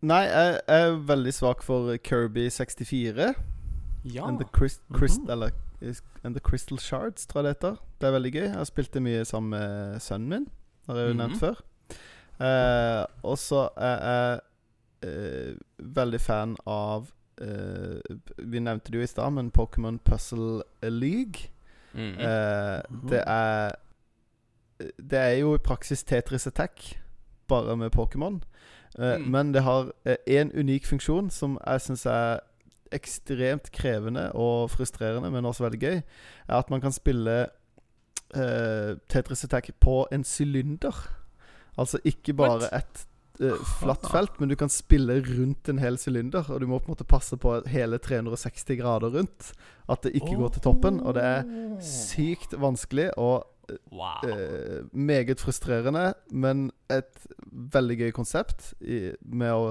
nei, 0.00 0.22
jeg 0.24 0.60
er 0.68 0.96
veldig 1.08 1.34
svak 1.34 1.62
for 1.64 1.96
Kirby 2.04 2.48
64. 2.48 3.34
Ja. 4.04 4.26
And, 4.26 4.38
the 4.38 4.44
Crys 4.52 4.80
mm 4.88 4.96
-hmm. 4.96 5.32
eller, 5.32 5.50
and 6.24 6.34
the 6.34 6.40
Crystal 6.40 6.78
Shards, 6.78 7.26
tror 7.26 7.42
jeg 7.42 7.44
det 7.44 7.56
heter. 7.56 7.76
Det 8.00 8.06
er 8.08 8.12
veldig 8.12 8.32
gøy. 8.32 8.42
Jeg 8.42 8.54
har 8.54 8.64
spilt 8.64 8.92
det 8.94 9.02
mye 9.02 9.24
sammen 9.24 9.50
med 9.50 10.00
sønnen 10.00 10.28
min. 10.28 10.46
har 10.86 10.96
jeg 10.96 11.08
jo 11.08 11.14
nevnt 11.14 11.40
før. 11.40 11.60
Eh, 12.40 13.04
og 13.22 13.38
så 13.38 13.68
er 13.76 13.98
jeg 14.04 14.40
eh, 15.02 15.54
veldig 15.78 16.20
fan 16.20 16.56
av 16.66 17.10
eh, 17.40 18.00
Vi 18.38 18.58
nevnte 18.60 18.90
det 18.90 18.98
jo 18.98 19.02
i 19.02 19.06
stad, 19.06 19.30
men 19.32 19.50
Pokémon 19.50 19.98
Puzzle 20.04 20.62
League. 20.82 21.50
Eh, 21.94 22.82
Mhm. 22.90 23.08
Det 23.10 23.22
er 23.26 23.70
Det 24.98 25.18
er 25.18 25.38
jo 25.38 25.54
i 25.54 25.58
praksis 25.58 26.02
Tetris 26.04 26.46
Attack, 26.46 26.98
bare 27.48 27.76
med 27.76 27.90
Pokémon. 27.94 28.40
Eh, 28.98 29.18
Mm. 29.18 29.30
Men 29.30 29.52
det 29.52 29.62
har 29.62 29.92
én 30.28 30.50
unik 30.58 30.86
funksjon 30.86 31.30
som 31.30 31.58
jeg 31.66 31.80
syns 31.80 32.06
er 32.06 32.40
ekstremt 32.94 33.70
krevende 33.74 34.28
og 34.32 34.70
frustrerende, 34.72 35.30
men 35.30 35.44
også 35.46 35.66
veldig 35.66 35.80
gøy. 35.82 35.96
Er 36.48 36.56
at 36.60 36.70
man 36.70 36.80
kan 36.80 36.92
spille 36.94 37.34
eh, 38.34 38.94
Tetris 39.08 39.44
Attack 39.44 39.70
på 39.80 40.06
en 40.12 40.24
sylinder. 40.24 40.94
Altså 41.78 41.98
ikke 42.04 42.34
bare 42.38 42.68
et 42.76 43.06
eh, 43.40 43.56
flatt 43.80 44.06
felt, 44.10 44.36
men 44.40 44.48
du 44.52 44.54
kan 44.58 44.70
spille 44.70 45.18
rundt 45.26 45.68
en 45.68 45.78
hel 45.82 45.98
sylinder. 45.98 46.44
Og 46.50 46.60
du 46.62 46.66
må 46.70 46.78
på 46.78 46.88
en 46.90 46.94
måte 46.94 47.04
passe 47.08 47.36
på 47.36 47.56
hele 47.70 47.98
360 47.98 48.78
grader 48.80 49.10
rundt. 49.18 49.52
At 49.90 50.02
det 50.06 50.14
ikke 50.14 50.36
går 50.38 50.54
til 50.54 50.62
toppen. 50.62 51.00
Og 51.00 51.14
det 51.18 51.24
er 51.24 51.42
sykt 51.82 52.54
vanskelig 52.60 53.10
og 53.18 53.50
Wow. 53.92 54.28
eh, 54.28 54.82
meget 54.92 55.40
frustrerende, 55.40 56.10
men 56.30 56.66
et 56.92 57.22
veldig 57.72 57.94
gøy 57.96 58.10
konsept 58.12 58.74
i, 58.84 59.14
med 59.24 59.52
å 59.56 59.70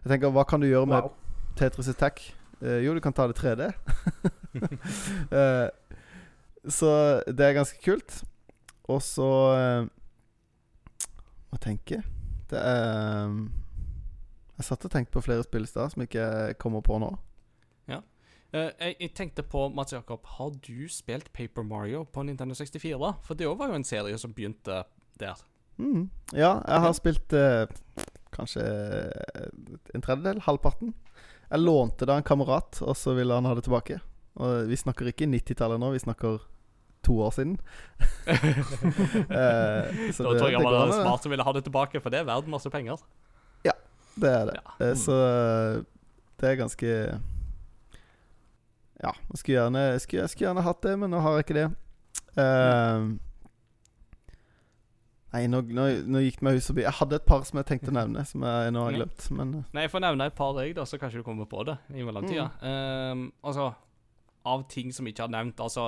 Jeg 0.00 0.14
tenker, 0.14 0.32
hva 0.32 0.44
kan 0.48 0.60
du 0.62 0.66
gjøre 0.66 0.86
med 0.88 1.02
Wow. 1.02 1.10
Tetris 1.56 1.90
Attack? 1.92 2.22
Eh, 2.62 2.80
jo, 2.84 2.94
du 2.94 3.00
kan 3.00 3.12
ta 3.16 3.26
det 3.30 3.38
3D. 3.38 3.70
uh, 5.32 5.68
så 6.78 6.90
det 7.26 7.46
er 7.46 7.58
ganske 7.58 7.80
kult. 7.84 8.22
Og 8.84 9.00
så 9.02 9.28
uh, 9.56 9.86
Hva 11.50 11.60
tenker 11.62 11.98
jeg? 11.98 12.04
Det 12.50 12.60
er 12.60 13.30
Jeg 14.58 14.66
satt 14.68 14.84
og 14.84 14.92
tenkte 14.92 15.16
på 15.16 15.24
flere 15.24 15.42
spill 15.46 15.64
i 15.64 15.70
stad 15.70 15.94
som 15.94 16.04
ikke 16.04 16.26
kommer 16.60 16.84
på 16.84 16.98
nå. 17.00 17.14
Eh, 18.54 18.70
jeg, 18.78 18.96
jeg 19.00 19.10
tenkte 19.18 19.42
på, 19.42 19.66
Mats 19.74 19.92
Jakob, 19.92 20.26
har 20.36 20.52
du 20.62 20.86
spilt 20.88 21.32
Paper 21.34 21.62
Mario 21.66 22.04
på 22.04 22.22
Nintendo 22.22 22.54
64? 22.54 22.98
da? 23.00 23.12
For 23.26 23.34
det 23.34 23.48
var 23.50 23.70
jo 23.70 23.78
en 23.80 23.86
serie 23.86 24.18
som 24.18 24.34
begynte 24.34 24.84
der. 25.18 25.40
Mm. 25.76 26.10
Ja, 26.32 26.60
jeg 26.62 26.84
har 26.84 26.92
okay. 26.92 27.00
spilt 27.00 27.34
eh, 27.34 27.66
kanskje 28.34 28.62
en 29.94 30.02
tredjedel, 30.06 30.40
halvparten. 30.46 30.94
Jeg 31.50 31.60
lånte 31.60 32.06
det 32.06 32.12
av 32.12 32.18
en 32.22 32.26
kamerat, 32.26 32.80
og 32.82 32.96
så 32.96 33.14
ville 33.14 33.34
han 33.36 33.44
ha 33.46 33.54
det 33.54 33.64
tilbake. 33.66 34.00
Og 34.40 34.66
vi 34.70 34.76
snakker 34.80 35.10
ikke 35.12 35.28
90-tallet 35.30 35.78
nå, 35.80 35.90
vi 35.94 35.98
snakker 36.02 36.40
to 37.04 37.18
år 37.20 37.30
siden. 37.36 37.58
Eh, 39.34 40.10
så 40.12 40.22
da 40.24 40.32
det- 40.32 40.38
tror 40.40 40.48
jeg 40.50 40.56
han 40.58 40.64
var 40.64 40.92
smart 40.92 41.26
og 41.26 41.30
ville 41.30 41.44
ha 41.44 41.52
det 41.52 41.64
tilbake, 41.66 42.00
for 42.02 42.10
det 42.10 42.20
er 42.22 42.24
verdt 42.28 42.48
masse 42.50 42.70
penger. 42.70 42.98
Ja, 43.64 43.72
Det 44.20 44.30
er 44.30 44.44
det. 44.46 44.54
Ja. 44.60 44.86
Eh, 44.86 44.94
Så 44.94 45.12
eh, 45.12 45.82
det 46.40 46.50
er 46.50 46.56
ganske 46.56 46.86
Ja. 49.02 49.12
Jeg 49.30 49.36
skulle 49.38 49.58
gjerne, 49.58 49.78
jeg 49.92 50.00
skulle, 50.00 50.20
jeg 50.22 50.30
skulle 50.30 50.48
gjerne 50.48 50.62
hatt 50.64 50.82
det, 50.82 50.98
men 50.98 51.10
nå 51.10 51.20
har 51.20 51.36
jeg 51.38 51.44
ikke 51.44 51.58
det. 51.60 51.70
Eh, 52.40 53.00
nei, 55.34 55.42
nå, 55.50 55.60
nå, 55.74 55.84
nå 56.14 56.20
gikk 56.24 56.40
meg 56.46 56.56
hus 56.60 56.68
forbi. 56.70 56.84
Jeg 56.86 56.96
hadde 57.00 57.18
et 57.18 57.26
par 57.28 57.42
som 57.48 57.58
jeg 57.60 57.66
tenkte 57.72 57.90
å 57.92 57.96
nevne, 57.98 58.22
som 58.30 58.44
jeg 58.46 58.72
nå 58.74 58.86
har 58.86 58.96
glemt. 59.00 59.26
Men 59.34 59.54
eh, 59.58 59.68
Nei, 59.76 59.84
jeg 59.88 59.92
får 59.92 60.04
nevne 60.06 60.28
et 60.30 60.36
par, 60.38 60.56
jeg, 60.62 60.74
da, 60.78 60.86
så 60.88 60.98
kanskje 61.02 61.20
du 61.22 61.26
kommer 61.26 61.48
på 61.50 61.64
det 61.68 61.76
i 61.92 62.06
mellomtida. 62.06 62.48
Ehm, 62.70 63.26
altså, 63.42 63.72
av 64.46 64.66
ting 64.72 64.92
som 64.94 65.06
jeg 65.08 65.16
ikke 65.16 65.26
har 65.26 65.32
nevnt, 65.34 65.60
altså 65.64 65.86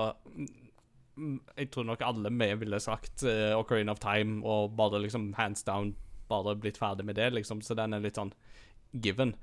mm, 1.16 1.36
Jeg 1.58 1.70
tror 1.72 1.84
nok 1.88 2.02
alle 2.04 2.30
vi 2.32 2.48
ville 2.64 2.80
sagt 2.80 3.22
uh, 3.28 3.54
Ocarina 3.60 3.92
of 3.94 4.00
Time 4.02 4.42
og 4.44 4.74
bare 4.76 5.00
liksom 5.04 5.30
hands 5.38 5.62
down 5.64 5.94
bare 6.28 6.56
blitt 6.58 6.76
ferdig 6.80 7.04
med 7.06 7.14
det, 7.16 7.30
liksom, 7.36 7.60
så 7.62 7.76
den 7.78 7.94
er 7.94 8.02
litt 8.02 8.16
sånn 8.18 8.32
given. 8.92 9.36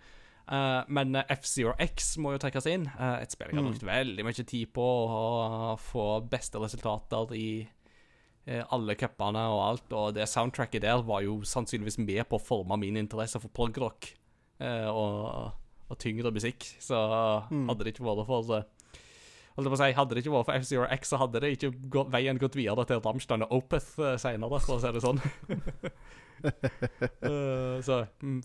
Uh, 0.44 0.82
men 0.92 1.16
F-Zero 1.32 1.72
X 1.80 2.18
må 2.20 2.34
jo 2.34 2.42
trekkes 2.44 2.66
inn. 2.68 2.90
Uh, 2.98 3.22
et 3.24 3.32
spill 3.32 3.48
jeg 3.54 3.56
har 3.56 3.64
Mm. 3.64 3.70
brukt 3.72 3.86
veldig 3.88 4.26
mye 4.28 4.44
tid 4.44 4.74
på 4.76 4.84
å 4.84 5.78
få 5.80 6.08
beste 6.28 6.60
resultater 6.60 7.32
i 7.38 7.48
alle 8.46 8.96
cupene 9.00 9.40
og 9.54 9.62
alt, 9.70 9.94
og 9.96 10.14
det 10.18 10.26
soundtracket 10.28 10.82
der 10.84 11.02
var 11.08 11.22
jo 11.24 11.38
sannsynligvis 11.48 11.98
med 12.04 12.26
på 12.28 12.36
å 12.40 12.44
forme 12.44 12.76
min 12.82 12.98
interesse 13.00 13.40
for 13.40 13.48
progrock 13.56 14.10
eh, 14.60 14.90
og, 14.92 15.54
og 15.90 16.00
tyngre 16.04 16.32
musikk. 16.36 16.66
Så 16.84 16.98
Mm. 17.50 17.68
hadde 17.70 17.84
det 17.88 17.94
ikke 17.96 18.04
vært 18.10 18.26
for 18.28 18.44
så, 18.44 18.60
å 19.56 19.78
si, 19.78 19.92
Hadde 19.94 20.16
det 20.18 20.24
ikke 20.26 20.34
vært 20.34 20.48
for 20.50 20.56
F-Zero 20.60 20.88
X, 20.92 21.10
så 21.14 21.18
hadde 21.22 21.40
det 21.44 21.52
ikke 21.56 21.72
gått, 21.94 22.10
veien 22.12 22.40
gått 22.42 22.56
videre 22.58 22.84
til 22.90 23.00
Rammstein 23.06 23.44
og 23.46 23.52
Opeth 23.62 24.00
eh, 24.02 24.16
seinere, 24.18 24.60
for 24.66 24.76
å 24.76 24.82
si 24.82 24.92
det 24.96 25.04
sånn. 25.04 25.22
uh, 26.44 27.78
så 27.88 28.00
mm, 28.24 28.40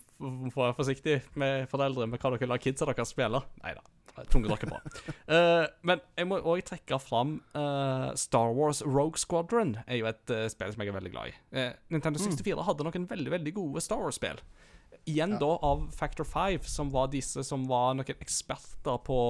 f- 0.50 0.58
være 0.58 0.74
forsiktig 0.76 1.16
med 1.40 1.66
foreldre 1.72 2.06
med 2.06 2.20
hva 2.22 2.34
dere 2.36 2.50
lar 2.52 2.60
kidsa 2.62 2.86
deres 2.90 3.10
spille. 3.14 3.40
Nei 3.64 3.74
da. 3.74 3.82
Tunge 4.32 4.50
dere 4.50 4.68
på. 4.70 4.78
Uh, 5.28 5.66
men 5.86 6.00
jeg 6.18 6.28
må 6.28 6.40
òg 6.40 6.62
trekke 6.68 6.98
fram 7.02 7.36
uh, 7.54 8.10
Star 8.18 8.54
Wars 8.56 8.82
Rogue 8.86 9.20
Squadron. 9.20 9.76
er 9.86 10.00
jo 10.00 10.08
et 10.10 10.34
uh, 10.34 10.46
spill 10.52 10.72
som 10.74 10.82
jeg 10.84 10.92
er 10.92 10.98
veldig 10.98 11.12
glad 11.14 11.30
i. 11.30 11.36
Eh, 11.52 11.70
Nintendo 11.94 12.20
64 12.22 12.66
hadde 12.66 12.86
noen 12.88 13.06
veldig 13.10 13.34
veldig 13.36 13.54
gode 13.56 13.84
Star 13.84 14.02
Wars-spill. 14.02 14.42
Igjen 15.08 15.36
Ja. 15.36 15.40
da 15.40 15.52
av 15.64 15.86
Factor 15.94 16.24
5, 16.24 16.66
som 16.68 16.90
var 16.92 17.08
disse 17.12 17.44
som 17.46 17.64
var 17.68 17.94
noen 17.96 18.18
eksperter 18.20 19.00
på 19.04 19.20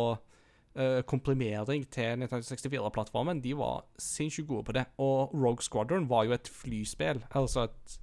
komprimering 1.11 1.83
til 1.91 2.21
Nintendo 2.21 2.45
64-plattformen. 2.47 3.41
De 3.43 3.51
var 3.59 3.81
sinnssykt 3.99 4.47
gode 4.47 4.69
på 4.69 4.75
det. 4.77 4.85
Og 5.03 5.33
Rogue 5.35 5.65
Squadron 5.65 6.07
var 6.07 6.29
jo 6.29 6.37
et 6.37 6.47
flyspill. 6.47 7.25
Altså 7.35 7.65
et 7.67 7.97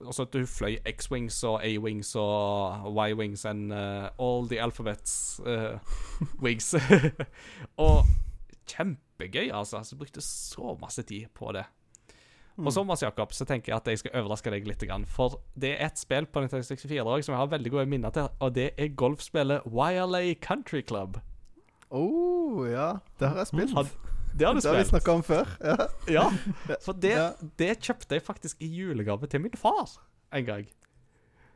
Altså 0.00 0.24
at 0.24 0.32
du 0.32 0.46
fløy 0.48 0.78
X-wings 0.88 1.42
og 1.44 1.58
A-wings 1.64 2.14
og 2.16 2.88
Y-wings 2.96 3.44
and 3.48 3.72
uh, 3.72 4.08
all 4.18 4.48
the 4.48 4.60
alphabets 4.62 5.40
uh, 5.44 5.76
wings. 6.42 6.74
og 7.86 8.06
kjempegøy, 8.70 9.50
altså. 9.52 9.82
Så 9.82 9.94
jeg 9.94 9.98
brukte 9.98 10.24
så 10.24 10.76
masse 10.80 11.02
tid 11.02 11.28
på 11.34 11.52
det. 11.52 11.66
Og 12.60 12.72
så, 12.72 12.82
Mats 12.84 13.02
Jakob, 13.02 13.32
så 13.32 13.44
tenker 13.48 13.72
jeg 13.72 13.76
at 13.80 13.88
jeg 13.88 13.98
skal 14.02 14.16
overraske 14.20 14.50
deg 14.52 14.66
litt. 14.68 14.82
For 15.08 15.38
det 15.56 15.74
er 15.78 15.86
et 15.86 16.00
spill 16.00 16.26
på 16.28 16.42
Nintendo 16.42 16.66
64 16.66 17.00
også, 17.00 17.26
som 17.26 17.32
jeg 17.32 17.40
har 17.40 17.52
veldig 17.54 17.72
gode 17.72 17.86
minner 17.88 18.12
til, 18.12 18.28
og 18.40 18.54
det 18.54 18.70
er 18.76 18.92
golfspillet 19.00 19.64
Wirelay 19.64 20.34
Country 20.44 20.82
Club. 20.86 21.16
Oh, 21.90 22.66
ja. 22.68 22.92
Det 23.18 23.28
har 23.28 23.40
jeg 23.40 23.46
spilt. 23.52 23.72
Had- 23.76 24.09
Det 24.32 24.46
har 24.46 24.54
du 24.54 24.60
det 24.60 24.68
har 24.70 24.76
vi 24.78 24.84
spilt. 24.84 24.92
snakka 24.94 25.12
om 25.18 25.22
før. 25.26 25.50
Ja. 25.64 25.88
Ja, 26.10 26.76
for 26.84 26.92
det, 26.96 27.16
det 27.60 27.72
kjøpte 27.80 28.16
jeg 28.16 28.24
faktisk 28.26 28.62
i 28.62 28.68
julegave 28.70 29.26
til 29.30 29.42
min 29.44 29.56
far 29.58 29.96
en 30.32 30.46
gang. 30.46 30.66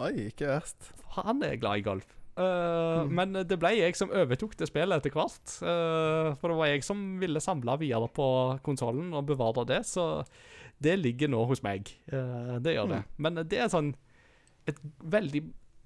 Oi, 0.02 0.28
ikke 0.28 0.48
verst. 0.50 0.90
Han 1.14 1.42
er 1.46 1.56
glad 1.62 1.82
i 1.82 1.86
golf. 1.86 2.06
Uh, 2.34 3.04
Mm. 3.04 3.12
Men 3.14 3.36
det 3.46 3.56
ble 3.62 3.70
jeg 3.78 3.94
som 3.94 4.10
overtok 4.10 4.56
det 4.58 4.66
spillet 4.66 4.98
etter 4.98 5.12
hvert. 5.14 5.52
Uh, 5.62 6.34
for 6.40 6.50
det 6.50 6.56
var 6.58 6.66
jeg 6.72 6.82
som 6.82 6.98
ville 7.20 7.38
samle 7.42 7.76
videre 7.78 8.08
på 8.10 8.26
konsollen 8.66 9.12
og 9.14 9.28
bevare 9.28 9.62
det, 9.68 9.84
så 9.86 10.24
det 10.82 10.96
ligger 10.98 11.30
nå 11.30 11.44
hos 11.46 11.62
meg. 11.62 11.92
Uh, 12.10 12.56
det 12.58 12.74
gjør 12.74 12.90
det. 12.90 13.02
Men 13.22 13.38
det 13.46 13.60
er 13.62 13.70
sånn 13.70 13.92
et 14.66 14.80
veldig, 14.98 15.44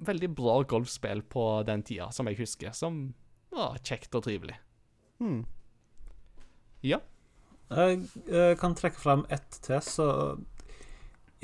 veldig 0.08 0.30
bra 0.38 0.62
golfspill 0.70 1.20
på 1.28 1.44
den 1.68 1.82
tida, 1.84 2.08
som 2.16 2.28
jeg 2.30 2.40
husker, 2.40 2.72
som 2.72 3.12
var 3.52 3.76
kjekt 3.84 4.14
og 4.16 4.24
trivelig. 4.24 4.56
Hmm. 5.20 5.42
Ja. 6.86 7.00
Jeg 7.68 8.00
eh, 8.32 8.54
kan 8.60 8.76
trekke 8.76 9.00
frem 9.00 9.24
ett 9.32 9.58
til 9.64 9.80
så 9.84 10.08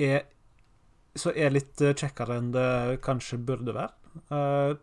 er, 0.00 0.24
så 1.16 1.32
er 1.36 1.52
litt 1.52 1.82
eh, 1.84 1.92
kjekkere 1.92 2.38
enn 2.40 2.52
det 2.54 3.00
kanskje 3.04 3.40
burde 3.44 3.74
være. 3.76 3.92
Eh, 4.32 4.76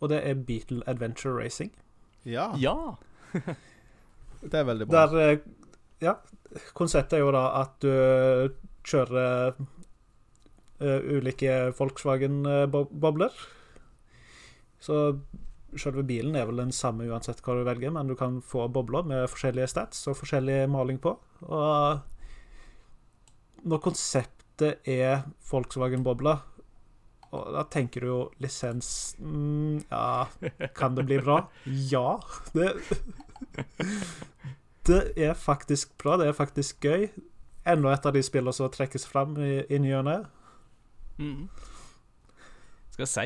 og 0.00 0.12
det 0.12 0.20
er 0.28 0.44
Beatle 0.46 0.84
Adventure 0.90 1.34
Racing. 1.38 1.72
Ja, 2.24 2.52
Ja. 2.60 2.94
det 4.50 4.54
er 4.54 4.68
veldig 4.68 4.86
bra. 4.86 5.06
Der 5.10 5.40
Ja, 6.04 6.14
konseptet 6.76 7.18
er 7.18 7.24
jo 7.24 7.32
da 7.34 7.46
at 7.62 7.80
du 7.82 8.54
kjører 8.84 9.54
ulike 10.84 11.72
Volkswagen-bobler. 11.78 13.32
Så 14.84 14.98
selve 15.80 16.04
bilen 16.06 16.36
er 16.36 16.46
vel 16.48 16.62
den 16.62 16.72
samme 16.74 17.06
uansett 17.08 17.42
hva 17.44 17.54
du 17.58 17.64
velger, 17.66 17.92
men 17.94 18.10
du 18.10 18.14
kan 18.18 18.40
få 18.44 18.68
bobler 18.72 19.02
med 19.08 19.30
forskjellige 19.32 19.70
stats 19.74 20.06
og 20.10 20.18
forskjellig 20.20 20.64
maling 20.72 20.98
på. 21.02 21.16
Og 21.48 22.00
når 23.64 23.78
konseptet 23.84 24.86
er 24.88 25.24
Volkswagen-bobler 25.50 26.42
da 27.34 27.64
tenker 27.70 28.00
du 28.00 28.06
jo 28.06 28.18
lisens 28.42 29.16
mm, 29.18 29.84
Ja, 29.90 30.26
kan 30.74 30.94
det 30.94 31.06
bli 31.08 31.18
bra? 31.18 31.48
Ja. 31.90 32.20
Det 32.52 32.74
Det 34.86 35.12
er 35.16 35.34
faktisk 35.34 35.98
bra. 35.98 36.16
Det 36.16 36.28
er 36.28 36.32
faktisk 36.32 36.84
gøy. 36.84 37.08
Enda 37.66 37.94
et 37.94 38.06
av 38.06 38.12
de 38.12 38.22
spillene 38.22 38.52
som 38.52 38.68
trekkes 38.68 39.06
fram 39.08 39.32
i, 39.40 39.62
i 39.72 39.78
ny 39.80 39.94
og 39.96 40.04
ne. 40.04 40.18
Mm. 41.16 41.48
Skal 42.92 43.06
jeg 43.06 43.08
si. 43.08 43.24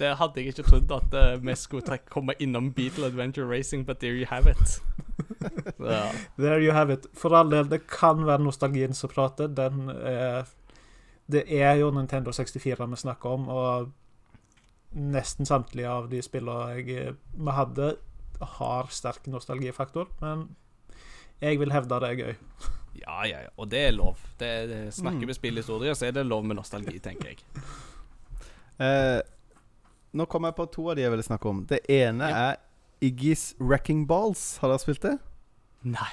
Det 0.00 0.14
hadde 0.16 0.40
jeg 0.40 0.54
ikke 0.54 0.64
trodd 0.64 0.92
at 0.96 1.16
uh, 1.16 1.34
vi 1.44 1.54
skulle 1.60 1.84
trekke, 1.84 2.08
komme 2.10 2.32
innom 2.40 2.70
Beatle 2.72 3.06
Adventure 3.10 3.44
Racing, 3.50 3.84
but 3.86 4.00
there 4.00 4.16
you 4.16 4.26
have 4.30 4.48
it. 4.50 4.78
Ja. 5.80 6.10
There 6.38 6.60
you 6.60 6.72
have 6.72 6.92
it. 6.92 7.06
For 7.16 7.32
all 7.36 7.50
del, 7.52 7.68
det 7.70 7.82
kan 7.88 8.24
være 8.26 8.42
nostalgien 8.44 8.94
som 8.96 9.12
prater. 9.12 9.46
Den 9.48 9.88
er 9.90 10.48
det 11.30 11.44
er 11.62 11.76
jo 11.78 11.90
Nintendo 11.94 12.32
64 12.32 12.86
vi 12.90 12.96
snakker 12.96 13.30
om, 13.30 13.48
og 13.48 13.92
nesten 14.92 15.46
samtlige 15.46 15.88
av 15.88 16.08
de 16.10 16.18
spillene 16.26 16.80
jeg, 16.80 17.12
vi 17.38 17.54
hadde, 17.54 17.92
har 18.56 18.88
sterk 18.90 19.28
nostalgifaktor, 19.30 20.08
men 20.20 20.48
jeg 21.40 21.60
vil 21.60 21.72
hevde 21.72 22.00
det 22.02 22.08
er 22.10 22.18
gøy. 22.18 22.34
Ja, 22.98 23.20
ja, 23.28 23.44
ja. 23.46 23.52
Og 23.56 23.70
det 23.70 23.84
er 23.86 23.94
lov. 23.94 24.18
Det, 24.40 24.50
det 24.68 24.80
Snakker 24.94 25.22
Mm. 25.22 25.28
vi 25.28 25.34
spillhistorie, 25.38 25.94
så 25.94 26.06
er 26.06 26.10
det 26.18 26.26
lov 26.26 26.44
med 26.44 26.56
nostalgi, 26.56 26.98
tenker 26.98 27.28
jeg. 27.34 27.38
Eh, 28.80 29.20
nå 30.14 30.26
kom 30.28 30.44
jeg 30.48 30.56
på 30.58 30.66
to 30.72 30.88
av 30.90 30.96
de 30.96 31.02
jeg 31.04 31.10
ville 31.12 31.26
snakke 31.26 31.48
om. 31.50 31.64
Det 31.70 31.80
ene 31.88 32.28
Ja. 32.28 32.50
er 32.50 32.56
Iggy's 33.02 33.54
Wrecking 33.60 34.06
Balls. 34.06 34.58
Har 34.60 34.68
dere 34.72 34.78
spilt 34.82 35.02
det? 35.02 35.18
Nei. 35.84 36.12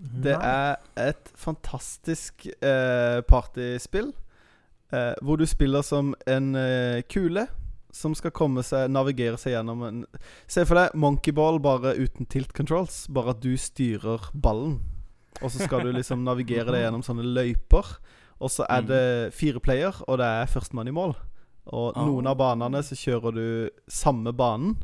Det 0.00 0.34
er 0.34 0.76
et 0.96 1.30
fantastisk 1.38 2.46
eh, 2.60 3.20
partyspill. 3.22 4.12
Eh, 4.92 5.14
hvor 5.22 5.36
du 5.40 5.46
spiller 5.46 5.82
som 5.82 6.14
en 6.26 6.54
eh, 6.54 7.02
kule 7.08 7.46
som 7.96 8.12
skal 8.14 8.30
komme 8.36 8.62
seg 8.62 8.90
navigere 8.92 9.38
seg 9.40 9.54
gjennom 9.54 9.80
en 9.86 10.02
Se 10.46 10.64
for 10.68 10.76
deg 10.76 10.92
monkeyball 10.94 11.56
bare 11.64 11.94
uten 11.96 12.26
tilt 12.28 12.52
controls. 12.52 13.06
Bare 13.08 13.30
at 13.32 13.40
du 13.40 13.56
styrer 13.56 14.28
ballen. 14.34 14.80
Og 15.42 15.50
så 15.52 15.64
skal 15.64 15.82
du 15.84 15.92
liksom 15.92 16.24
navigere 16.24 16.72
deg 16.74 16.84
gjennom 16.84 17.02
sånne 17.06 17.24
løyper. 17.24 17.96
Og 18.40 18.50
så 18.52 18.66
er 18.68 18.82
det 18.84 19.32
fire 19.32 19.60
player, 19.64 19.96
og 20.08 20.18
det 20.20 20.26
er 20.26 20.46
førstemann 20.52 20.88
i 20.88 20.92
mål. 20.92 21.14
Og 21.74 21.96
noen 21.98 22.28
av 22.30 22.38
banene 22.38 22.82
så 22.86 22.94
kjører 22.98 23.34
du 23.34 23.46
samme 23.90 24.32
banen. 24.36 24.76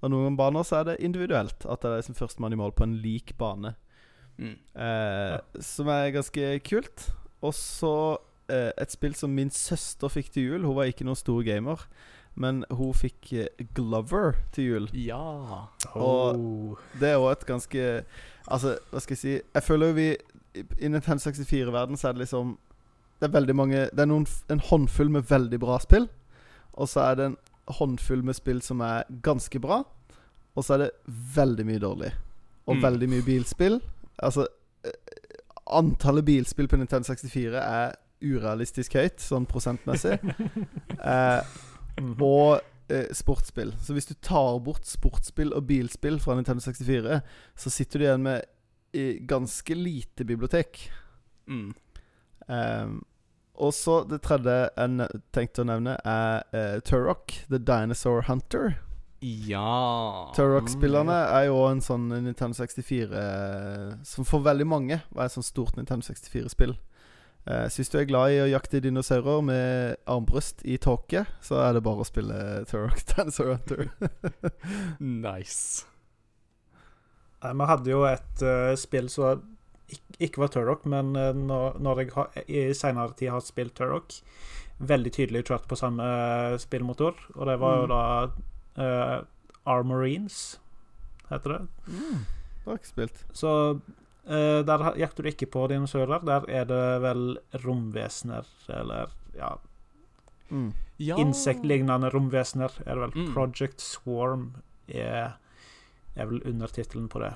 Og 0.00 0.12
noen 0.12 0.36
baner 0.38 0.64
så 0.64 0.80
er 0.80 0.88
det 0.88 1.00
individuelt. 1.04 1.66
At 1.68 1.82
det 1.82 1.90
er 1.90 2.00
liksom 2.00 2.16
førstemann 2.16 2.56
i 2.56 2.60
mål 2.60 2.72
på 2.76 2.86
en 2.86 2.96
lik 3.02 3.34
bane. 3.40 3.74
Mm. 4.40 4.56
Eh, 4.56 5.60
Som 5.60 5.90
er 5.92 6.14
ganske 6.16 6.54
kult. 6.64 7.10
Og 7.44 7.52
så 7.56 7.94
eh, 8.48 8.70
et 8.80 8.92
spill 8.92 9.14
som 9.16 9.34
min 9.36 9.52
søster 9.52 10.12
fikk 10.12 10.32
til 10.32 10.48
jul. 10.48 10.64
Hun 10.64 10.78
var 10.78 10.88
ikke 10.88 11.04
noen 11.08 11.18
stor 11.18 11.42
gamer, 11.44 11.84
men 12.40 12.64
hun 12.72 12.94
fikk 12.96 13.32
eh, 13.36 13.66
Glover 13.76 14.38
til 14.56 14.70
jul. 14.70 14.88
Ja. 14.96 15.68
Oh. 15.92 16.76
Det 17.00 17.12
er 17.12 17.20
òg 17.20 17.32
et 17.34 17.48
ganske 17.48 17.86
Altså, 18.50 18.78
hva 18.90 19.00
skal 19.02 19.14
jeg 19.14 19.20
si 19.20 19.32
Jeg 19.36 19.62
føler 19.62 19.90
jo 19.90 19.94
vi 19.94 20.06
I 20.58 20.62
i 20.82 20.88
Nintendo 20.90 21.22
64-verden 21.22 21.98
så 22.00 22.08
er 22.08 22.16
det 22.16 22.24
liksom 22.24 22.56
Det 23.20 23.28
er 23.28 23.34
veldig 23.36 23.54
mange 23.54 23.82
Det 23.92 24.02
er 24.02 24.08
noen, 24.10 24.24
en 24.50 24.62
håndfull 24.64 25.12
med 25.12 25.28
veldig 25.28 25.60
bra 25.62 25.76
spill. 25.82 26.08
Og 26.80 26.88
så 26.88 27.02
er 27.10 27.18
det 27.20 27.26
en 27.30 27.36
håndfull 27.76 28.22
med 28.26 28.34
spill 28.38 28.62
som 28.64 28.80
er 28.82 29.04
ganske 29.22 29.60
bra. 29.62 29.82
Og 30.56 30.64
så 30.66 30.74
er 30.74 30.86
det 30.86 30.90
veldig 31.36 31.66
mye 31.68 31.82
dårlig. 31.82 32.12
Og 32.66 32.76
Mm. 32.76 32.82
veldig 32.82 33.08
mye 33.12 33.22
bilspill. 33.26 33.80
Altså 34.22 34.46
eh, 34.84 34.90
Antallet 35.70 36.24
bilspill 36.26 36.66
på 36.68 36.76
Nintendo 36.80 37.06
64 37.06 37.60
er 37.60 37.92
urealistisk 38.22 38.94
høyt, 38.98 39.20
sånn 39.22 39.46
prosentmessig. 39.46 40.16
eh, 41.04 41.42
Mhm. 42.00 42.16
og 42.22 42.60
eh, 42.90 43.06
sportsspill. 43.14 43.74
Så 43.78 43.92
hvis 43.94 44.06
du 44.08 44.14
tar 44.14 44.58
bort 44.64 44.86
sportsspill 44.88 45.52
og 45.54 45.66
bilspill 45.68 46.18
fra 46.20 46.34
Nintendo 46.34 46.60
64, 46.64 47.20
så 47.56 47.70
sitter 47.70 47.98
du 47.98 48.04
igjen 48.04 48.22
med 48.22 48.42
i 48.94 49.18
ganske 49.26 49.74
lite 49.76 50.24
bibliotek. 50.26 50.90
Mm. 51.46 51.72
Ehm, 52.48 53.02
og 53.60 53.74
så 53.76 54.00
det 54.08 54.22
tredje 54.24 54.54
jeg 54.68 55.08
tenkte 55.36 55.64
å 55.64 55.68
nevne, 55.68 55.96
er 56.08 56.46
uh, 56.54 56.78
Turok, 56.86 57.34
The 57.52 57.60
Dinosaur 57.60 58.24
Hunter. 58.28 58.78
Ja. 59.20 60.30
Turok-spillerne 60.32 61.16
er 61.28 61.50
jo 61.50 61.58
en 61.68 61.82
sånn 61.84 62.06
Nintendo 62.08 62.56
64 62.56 63.18
eh, 63.20 63.90
Som 64.08 64.24
for 64.24 64.40
veldig 64.40 64.64
mange 64.64 64.96
var 65.12 65.26
et 65.26 65.34
sånt 65.34 65.44
stort 65.44 65.76
Nintendo 65.76 66.06
64-spill. 66.08 66.72
Uh, 67.44 67.66
så 67.68 67.80
hvis 67.80 67.92
du 67.92 67.98
er 68.00 68.08
glad 68.08 68.32
i 68.32 68.40
å 68.40 68.48
jakte 68.48 68.80
dinosaurer 68.84 69.44
med 69.44 70.00
armbrøst 70.08 70.64
i 70.64 70.78
tåke, 70.80 71.26
så 71.44 71.60
er 71.66 71.76
det 71.76 71.84
bare 71.84 72.04
å 72.04 72.08
spille 72.08 72.40
Turok 72.68 73.04
Dinosaur 73.12 73.58
Hunter. 73.58 73.92
Nice. 75.00 75.84
Vi 77.40 77.70
hadde 77.72 77.92
jo 77.92 78.04
et 78.08 78.44
uh, 78.44 78.72
spill 78.80 79.12
som 79.12 79.44
ikke 80.20 80.42
var 80.42 80.52
Turok, 80.54 80.84
men 80.90 81.14
eh, 81.16 81.32
når, 81.34 82.02
jeg 82.02 82.12
har, 82.14 82.30
i 82.46 82.64
senere 82.76 83.14
tid 83.18 83.32
har 83.34 83.44
spilt 83.44 83.74
Turok, 83.78 84.16
veldig 84.80 85.12
tydelig 85.12 85.44
kjørt 85.48 85.68
på 85.68 85.76
samme 85.76 86.04
eh, 86.04 86.58
spillmotor, 86.62 87.16
og 87.36 87.46
det 87.50 87.56
var 87.60 87.80
jo 87.82 87.86
Mm. 87.86 87.94
da 87.94 88.04
uh, 88.80 89.24
Armorines, 89.68 90.60
heter 91.28 91.56
det. 91.56 91.62
Mm. 91.88 92.20
Det 92.60 92.68
har 92.68 92.78
ikke 92.78 92.92
spilt. 92.94 93.24
Så 93.32 93.50
uh, 93.80 94.60
der 94.64 94.86
jakter 94.96 95.22
du 95.22 95.28
ikke 95.28 95.50
på 95.50 95.66
dinosaurer. 95.68 96.22
Der 96.24 96.46
er 96.48 96.64
det 96.70 96.84
vel 97.02 97.38
romvesener, 97.64 98.46
eller 98.68 99.12
ja 99.36 99.56
Mm. 100.50 100.72
Ja. 100.98 101.14
Insektlignende 101.22 102.10
romvesener, 102.10 102.72
er 102.84 102.94
det 102.96 103.02
vel. 103.04 103.12
Mm. 103.14 103.34
Project 103.34 103.80
Swarm 103.80 104.48
er, 104.88 105.36
er 106.16 106.26
vel 106.26 106.42
undertittelen 106.42 107.06
på 107.08 107.20
det. 107.22 107.30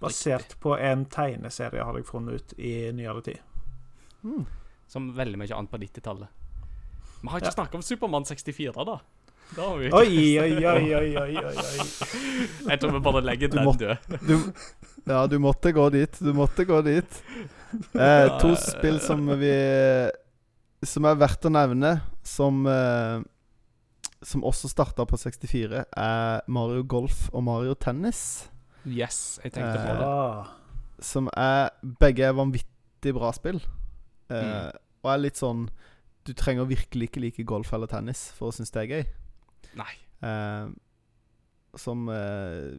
Basert 0.00 0.56
på 0.60 0.74
en 0.78 1.04
tegneserie, 1.06 1.84
har 1.84 1.96
jeg 1.98 2.06
funnet 2.08 2.34
ut 2.40 2.54
i 2.58 2.90
nyere 2.92 3.22
tid. 3.24 3.38
Mm. 4.24 4.44
Som 4.90 5.12
veldig 5.16 5.38
mye 5.40 5.54
annet 5.56 5.70
på 5.72 5.78
90-tallet. 5.80 6.28
Vi 7.22 7.28
har 7.28 7.38
Ja. 7.40 7.46
ikke 7.46 7.54
snakket 7.56 7.74
om 7.74 7.82
Supermann 7.82 8.24
64, 8.28 8.84
da. 8.84 8.98
Da 9.56 9.68
har 9.68 9.76
vi 9.78 9.90
Oi, 9.92 10.38
oi, 10.40 10.52
oi, 10.66 10.94
oi, 10.94 11.16
oi, 11.16 11.36
oi, 11.36 11.36
oi. 11.36 11.86
Jeg 12.70 12.80
tror 12.80 12.92
vi 12.96 13.00
bare 13.04 13.20
legger 13.24 13.48
den 13.52 13.68
død. 13.78 13.96
Du, 14.26 14.52
ja, 15.06 15.26
du 15.28 15.38
måtte 15.38 15.72
gå 15.72 15.88
dit. 15.92 16.18
Du 16.20 16.32
måtte 16.36 16.64
gå 16.64 16.80
dit. 16.82 17.18
Eh, 17.94 18.38
to 18.40 18.54
spill 18.56 19.00
som 19.00 19.26
vi 19.40 19.52
Som 20.84 21.04
er 21.08 21.16
verdt 21.20 21.44
å 21.48 21.52
nevne, 21.52 22.00
som 22.24 22.64
eh, 22.66 23.20
Som 24.24 24.44
også 24.48 24.68
starta 24.72 25.04
på 25.06 25.16
64, 25.20 25.84
er 25.92 26.40
Mario 26.48 26.82
Golf 26.82 27.28
og 27.32 27.44
Mario 27.44 27.74
Tennis. 27.74 28.48
Yes, 28.86 29.40
jeg 29.44 29.52
tenkte 29.52 29.78
på 29.78 29.92
Eh, 29.94 29.98
det. 29.98 30.06
Ah, 30.06 30.46
Som 31.00 31.28
er 31.36 31.70
Begge 32.00 32.24
er 32.28 32.32
vanvittig 32.36 33.14
bra 33.14 33.30
spill. 33.32 33.60
Eh, 34.30 34.42
Mm. 34.42 34.72
Og 35.04 35.10
er 35.12 35.18
litt 35.18 35.36
sånn 35.36 35.68
Du 36.26 36.32
trenger 36.32 36.64
virkelig 36.64 37.10
ikke 37.10 37.20
like 37.20 37.44
golf 37.44 37.72
eller 37.74 37.86
tennis 37.86 38.30
for 38.32 38.48
å 38.48 38.52
synes 38.52 38.70
det 38.72 38.82
er 38.82 38.86
gøy. 38.94 39.06
Nei. 39.76 39.94
Eh, 40.22 40.68
som 41.76 42.08
eh, 42.08 42.78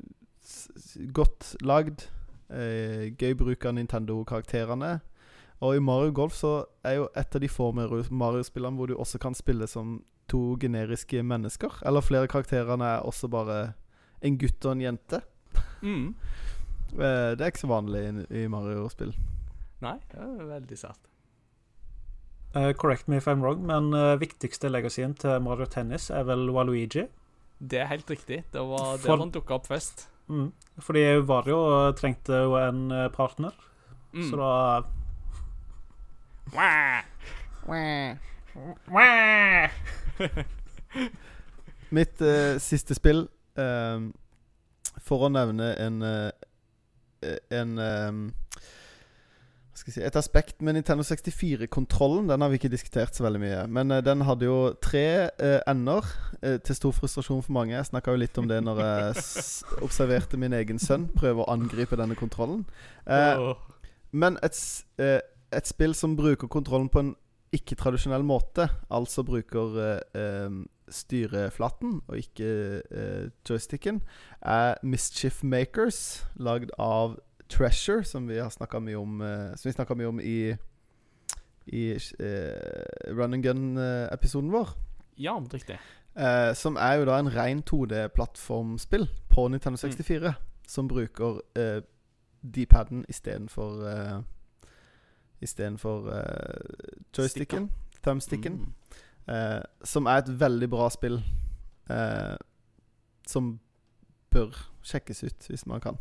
Godt 1.13 1.55
lagd. 1.61 2.07
Eh, 2.49 3.11
gøy 3.17 3.33
bruk 3.37 3.65
av 3.65 3.73
Nintendo-karakterene. 3.75 4.99
Og 5.61 5.75
i 5.77 5.79
Mario 5.79 6.11
Golf 6.11 6.33
så 6.37 6.65
er 6.83 6.97
jo 6.99 7.07
et 7.15 7.35
av 7.35 7.41
de 7.41 7.47
få 7.47 7.71
Mario- 7.73 8.09
Mario-spillene 8.11 8.75
hvor 8.77 8.87
du 8.87 8.95
også 8.95 9.19
kan 9.19 9.33
spille 9.37 9.67
som 9.67 10.03
to 10.27 10.55
generiske 10.59 11.21
mennesker. 11.23 11.79
Eller 11.85 12.01
flere 12.01 12.27
karakterene 12.27 12.83
er 12.97 13.05
også 13.05 13.29
bare 13.29 13.73
en 14.21 14.37
gutt 14.37 14.65
og 14.65 14.71
en 14.75 14.81
jente. 14.81 15.21
Mm. 15.81 16.13
Eh, 16.95 17.31
det 17.35 17.41
er 17.41 17.51
ikke 17.51 17.63
så 17.65 17.71
vanlig 17.71 18.03
i, 18.29 18.45
Mario-spill. 18.51 19.13
Nei, 19.85 19.97
det 20.11 20.19
er 20.23 20.45
veldig 20.49 20.77
sært. 20.79 21.01
Uh, 22.55 22.71
correct 22.73 23.07
me 23.11 23.17
if 23.19 23.27
I'm 23.27 23.41
wrong, 23.43 23.65
men 23.67 23.91
uh, 23.93 24.15
viktigste 24.17 24.69
legacyen 24.71 25.13
til 25.19 25.41
Mario 25.43 25.65
Tennis 25.67 26.07
er 26.09 26.23
vel 26.23 26.47
Waluigi. 26.55 27.03
Det 27.59 27.79
er 27.81 27.85
helt 27.91 28.09
riktig. 28.09 28.43
Det 28.53 28.61
var 28.63 28.95
For- 28.97 29.07
der 29.11 29.17
han 29.25 29.31
dukka 29.35 29.53
opp 29.59 29.67
først. 29.67 30.07
Mm. 30.31 30.53
Fordi 30.81 31.03
Vario 31.27 31.59
trengte 31.99 32.33
jo 32.45 32.55
en 32.57 32.87
partner, 33.13 33.51
Mm. 34.15 34.29
så 34.31 34.37
da 34.39 34.83
Mitt 41.89 42.21
uh, 42.21 42.57
siste 42.59 42.95
spill 42.95 43.27
eh, 43.59 43.99
For 45.05 45.27
å 45.27 45.31
nevne 45.33 45.73
en 45.81 46.01
eh, 46.05 46.31
En 47.53 47.77
eh, 47.81 48.17
skal 49.75 49.93
si, 49.93 50.01
Et 50.01 50.15
aspekt 50.15 50.61
med 50.61 50.77
Nintendo 50.77 51.03
64-kontrollen 51.03 52.29
Den 52.29 52.41
har 52.41 52.51
vi 52.51 52.59
ikke 52.59 52.71
diskutert 52.71 53.15
så 53.15 53.25
veldig 53.25 53.41
mye. 53.41 53.61
Men 53.67 53.91
uh, 53.91 54.01
den 54.03 54.23
hadde 54.27 54.47
jo 54.47 54.57
tre 54.81 55.29
uh, 55.41 55.59
ender, 55.67 56.07
uh, 56.41 56.57
til 56.63 56.77
stor 56.77 56.95
frustrasjon 56.95 57.43
for 57.43 57.55
mange. 57.55 57.75
Jeg 57.75 57.89
snakka 57.91 58.13
jo 58.13 58.21
litt 58.21 58.37
om 58.41 58.47
det 58.49 58.61
når 58.63 58.81
jeg 58.81 59.25
observerte 59.85 60.39
min 60.41 60.55
egen 60.55 60.79
sønn 60.81 61.09
prøve 61.15 61.43
å 61.43 61.51
angripe 61.51 61.99
denne 61.99 62.15
kontrollen. 62.15 62.65
Eh, 63.05 63.39
Åh. 63.39 63.55
men 64.11 64.39
et, 64.43 64.57
eh, 64.97 65.19
et 65.53 65.67
spill 65.67 65.93
som 65.93 66.15
bruker 66.17 66.47
kontrollen 66.47 66.89
på 66.89 67.03
en 67.03 67.15
ikke-tradisjonell 67.53 68.25
måte, 68.25 68.69
altså 68.89 69.23
bruker 69.23 69.77
eh, 69.81 70.21
eh, 70.21 70.55
styreflaten 70.91 71.99
og 72.07 72.17
ikke 72.17 72.49
eh, 72.91 73.29
joysticken, 73.49 74.01
er 74.41 74.75
Mischief 74.83 75.43
Makers, 75.43 76.25
lagd 76.35 76.73
av 76.79 77.19
Treasure, 77.49 78.03
som 78.03 78.27
vi 78.27 78.39
har 78.41 78.49
snakka 78.49 78.79
mye 78.81 78.97
om 78.97 79.21
eh, 79.21 79.51
Som 79.53 79.69
vi 79.69 79.75
snakka 79.75 79.93
mye 79.95 80.07
om 80.09 80.19
i 80.19 80.55
I 81.65 81.83
eh, 81.93 83.13
Run 83.13 83.33
and 83.33 83.43
Gun-episoden 83.43 84.51
vår. 84.53 84.73
Ja, 85.17 85.37
riktig. 85.53 85.77
Eh, 86.15 86.53
som 86.53 86.77
er 86.77 86.99
jo 86.99 87.07
da 87.09 87.17
en 87.19 87.31
ren 87.33 87.63
2D-plattformspill 87.65 89.07
på 89.29 89.47
Nintendo 89.49 89.77
64. 89.77 90.33
Som 90.67 90.87
bruker 90.87 91.41
eh, 91.57 91.81
D-paden 92.45 93.05
istedenfor 93.09 93.81
uh, 93.81 94.21
Istedenfor 95.45 96.09
uh, 96.09 96.97
joysticken. 97.17 97.69
thumbsticken. 98.03 98.57
Mm. 98.59 98.73
uh, 99.29 99.61
som 99.83 100.05
er 100.09 100.23
et 100.25 100.33
veldig 100.41 100.69
bra 100.73 100.89
spill. 100.93 101.21
Uh, 101.89 102.35
som 103.29 103.55
bør 104.33 104.57
sjekkes 104.85 105.23
ut, 105.29 105.47
hvis 105.49 105.65
man 105.69 105.81
kan. 105.81 105.97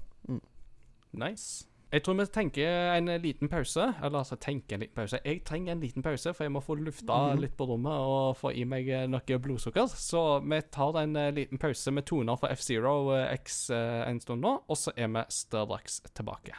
Nice. 1.14 1.66
Jeg 1.94 2.02
tror 2.02 2.16
vi 2.18 2.24
tenker 2.34 2.68
en 2.96 3.06
liten 3.22 3.48
pause. 3.48 3.84
Eller 4.02 4.18
altså, 4.18 4.34
tenker 4.42 4.74
en 4.74 4.80
liten 4.82 4.96
pause. 4.98 5.20
Jeg 5.24 5.44
trenger 5.46 5.72
en 5.76 5.80
liten 5.84 6.02
pause, 6.02 6.32
for 6.34 6.44
jeg 6.44 6.50
må 6.52 6.60
få 6.60 6.74
lufta 6.74 7.18
Mhm. 7.34 7.40
litt 7.40 7.56
på 7.56 7.68
rommet 7.70 7.92
og 7.92 8.36
få 8.36 8.50
i 8.50 8.64
meg 8.64 8.88
noe 9.08 9.38
blodsukker. 9.38 9.86
Så 9.86 10.40
vi 10.42 10.60
tar 10.72 10.98
en 11.04 11.12
liten 11.34 11.58
pause 11.58 11.92
med 11.94 12.04
toner 12.04 12.36
fra 12.36 12.48
F-Zero 12.50 13.14
X 13.36 13.70
en 13.70 14.20
stund 14.20 14.42
nå, 14.42 14.56
og 14.68 14.76
så 14.76 14.90
er 14.96 15.06
vi 15.06 15.22
straks 15.28 16.00
tilbake. 16.14 16.52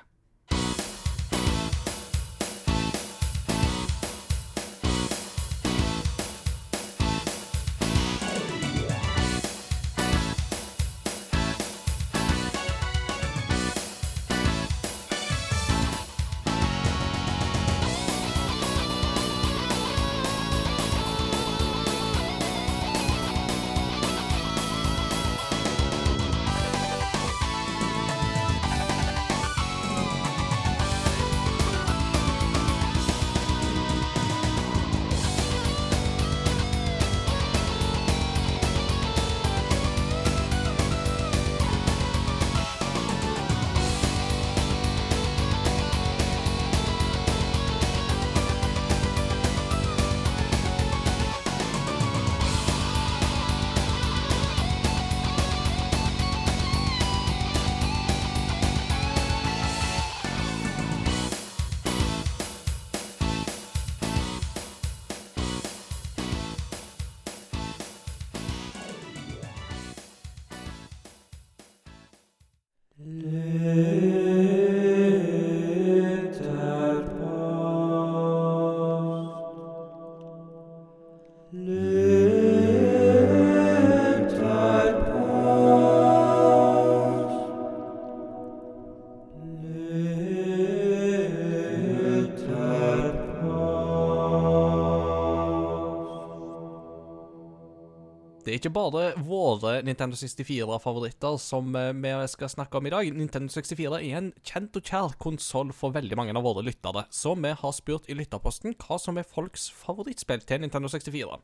Ikke 98.57 98.71
bare 98.75 99.03
våre 99.25 99.79
Nintendo 99.85 100.17
64-favoritter 100.19 101.37
som 101.41 101.75
eh, 101.79 101.91
vi 101.95 102.13
skal 102.31 102.51
snakke 102.51 102.79
om 102.79 102.87
i 102.87 102.93
dag. 102.93 103.11
Nintendo 103.15 103.51
64 103.51 103.99
er 103.99 104.17
en 104.19 104.31
kjent 104.45 104.79
og 104.79 104.89
kjær 104.89 105.15
konsoll 105.21 105.73
for 105.75 105.95
veldig 105.95 106.17
mange 106.19 106.35
av 106.35 106.45
våre 106.45 106.63
lyttere, 106.65 107.05
så 107.13 107.35
vi 107.39 107.53
har 107.57 107.75
spurt 107.75 108.09
i 108.09 108.17
lytterposten 108.17 108.77
hva 108.81 108.99
som 109.01 109.19
er 109.19 109.27
folks 109.27 109.67
favorittspill 109.75 110.45
til 110.47 110.63
Nintendo 110.63 110.91
64. 110.91 111.39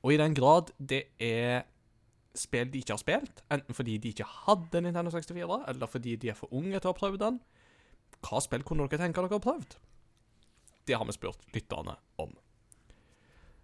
Og 0.00 0.14
i 0.14 0.20
den 0.20 0.36
grad 0.36 0.72
det 0.78 1.04
er 1.20 1.66
spill 2.36 2.70
de 2.70 2.80
ikke 2.80 2.94
har 2.94 3.02
spilt, 3.02 3.42
enten 3.50 3.76
fordi 3.76 3.98
de 3.98 4.12
ikke 4.14 4.28
hadde 4.46 4.82
Nintendo 4.84 5.12
64, 5.14 5.64
eller 5.72 5.90
fordi 5.90 6.16
de 6.20 6.30
er 6.30 6.38
for 6.38 6.52
unge 6.54 6.78
til 6.78 6.90
å 6.90 6.92
ha 6.92 6.98
prøvd 6.98 7.22
den, 7.22 7.40
hva 8.26 8.42
spill 8.44 8.64
kunne 8.66 8.86
dere 8.86 9.02
tenke 9.02 9.22
dere 9.22 9.38
har 9.38 9.44
prøvd? 9.44 9.76
Det 10.86 10.96
har 10.98 11.06
vi 11.08 11.14
spurt 11.16 11.46
lytterne 11.54 11.96
om. 12.22 12.32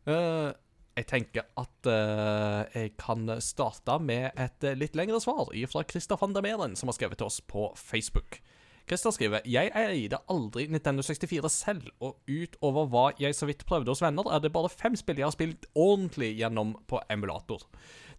Eh, 0.06 0.50
jeg 0.96 1.06
tenker 1.10 1.44
at 1.60 1.88
uh, 1.90 2.64
jeg 2.72 2.94
kan 3.00 3.28
starte 3.44 3.98
med 4.00 4.30
et 4.32 4.64
eh, 4.64 4.76
litt 4.78 4.96
lengre 4.96 5.20
svar 5.20 5.50
fra 5.68 5.82
Christer 5.84 6.16
van 6.20 6.32
der 6.32 6.44
Meren, 6.44 6.76
som 6.76 6.88
har 6.88 6.96
skrevet 6.96 7.20
til 7.20 7.28
oss 7.28 7.42
på 7.44 7.68
Facebook. 7.76 8.40
Christer 8.88 9.10
skriver 9.10 9.44
Jeg 9.50 9.72
eide 9.74 10.20
aldri 10.30 10.68
Nintendo 10.70 11.02
64 11.02 11.50
selv, 11.52 11.90
og 12.00 12.16
utover 12.30 12.88
hva 12.88 13.04
jeg 13.20 13.34
så 13.34 13.48
vidt 13.48 13.66
prøvde 13.68 13.90
hos 13.90 14.00
venner, 14.00 14.28
er 14.30 14.40
det 14.40 14.54
bare 14.54 14.70
fem 14.72 14.96
spill 14.96 15.20
jeg 15.20 15.26
har 15.26 15.34
spilt 15.34 15.66
ordentlig 15.74 16.32
gjennom 16.38 16.76
på 16.88 17.02
emulator. 17.10 17.66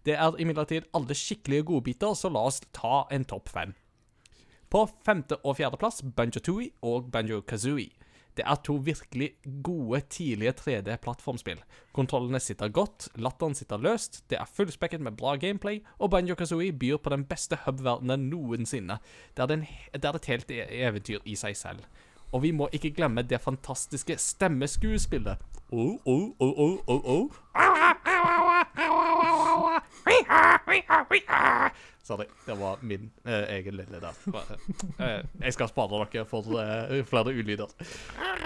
Det 0.06 0.14
er 0.14 0.38
imidlertid 0.38 0.86
alle 0.94 1.16
skikkelige 1.16 1.66
godbiter, 1.72 2.14
så 2.14 2.30
la 2.30 2.44
oss 2.46 2.60
ta 2.76 3.06
en 3.10 3.26
topp 3.26 3.48
fem. 3.50 3.74
På 4.68 4.84
femte- 5.04 5.40
og 5.42 5.56
fjerdeplass 5.56 6.04
Banjo-Tooie 6.04 6.76
og 6.84 7.08
Banjo-Kazooie. 7.10 7.90
Det 8.38 8.44
er 8.46 8.58
to 8.62 8.76
virkelig 8.86 9.32
gode 9.66 9.98
tidlige 10.14 10.52
3D-plattformspill. 10.60 11.58
Kontrollene 11.92 12.38
sitter 12.40 12.70
godt, 12.70 13.08
latteren 13.18 13.56
sitter 13.58 13.82
løst, 13.82 14.20
det 14.30 14.38
er 14.38 14.46
fullspekket 14.54 15.02
med 15.02 15.16
bra 15.18 15.34
gameplay, 15.36 15.80
og 15.98 16.12
Banjo-Kazooie 16.14 16.72
byr 16.72 17.00
på 17.02 17.10
den 17.10 17.24
beste 17.26 17.58
hub-verdenen 17.64 18.28
noensinne. 18.30 19.00
Det 19.34 19.42
er, 19.50 20.14
et 20.14 20.30
helt 20.30 20.50
e- 20.54 20.68
eventyr 20.86 21.26
i 21.26 21.34
seg 21.34 21.58
selv. 21.58 21.82
Og 22.32 22.44
vi 22.46 22.52
må 22.54 22.68
ikke 22.72 22.94
glemme 22.94 23.26
det 23.26 23.40
fantastiske 23.42 24.16
stemmeskuespillet. 24.22 25.42
Oh, 25.72 25.98
oh, 26.06 26.30
oh, 26.38 26.54
oh, 26.58 26.78
oh, 26.86 27.02
oh. 27.04 27.87
Sorry, 32.08 32.24
det 32.46 32.54
var 32.56 32.78
min 32.80 33.10
eh, 33.24 33.44
egen 33.58 33.76
lille 33.76 34.00
der. 34.00 34.16
Eh, 34.98 35.20
jeg 35.42 35.52
skal 35.54 35.68
spare 35.68 36.00
dere 36.08 36.24
for 36.28 36.46
eh, 36.62 37.02
flere 37.06 37.34
ulyder. 37.36 37.72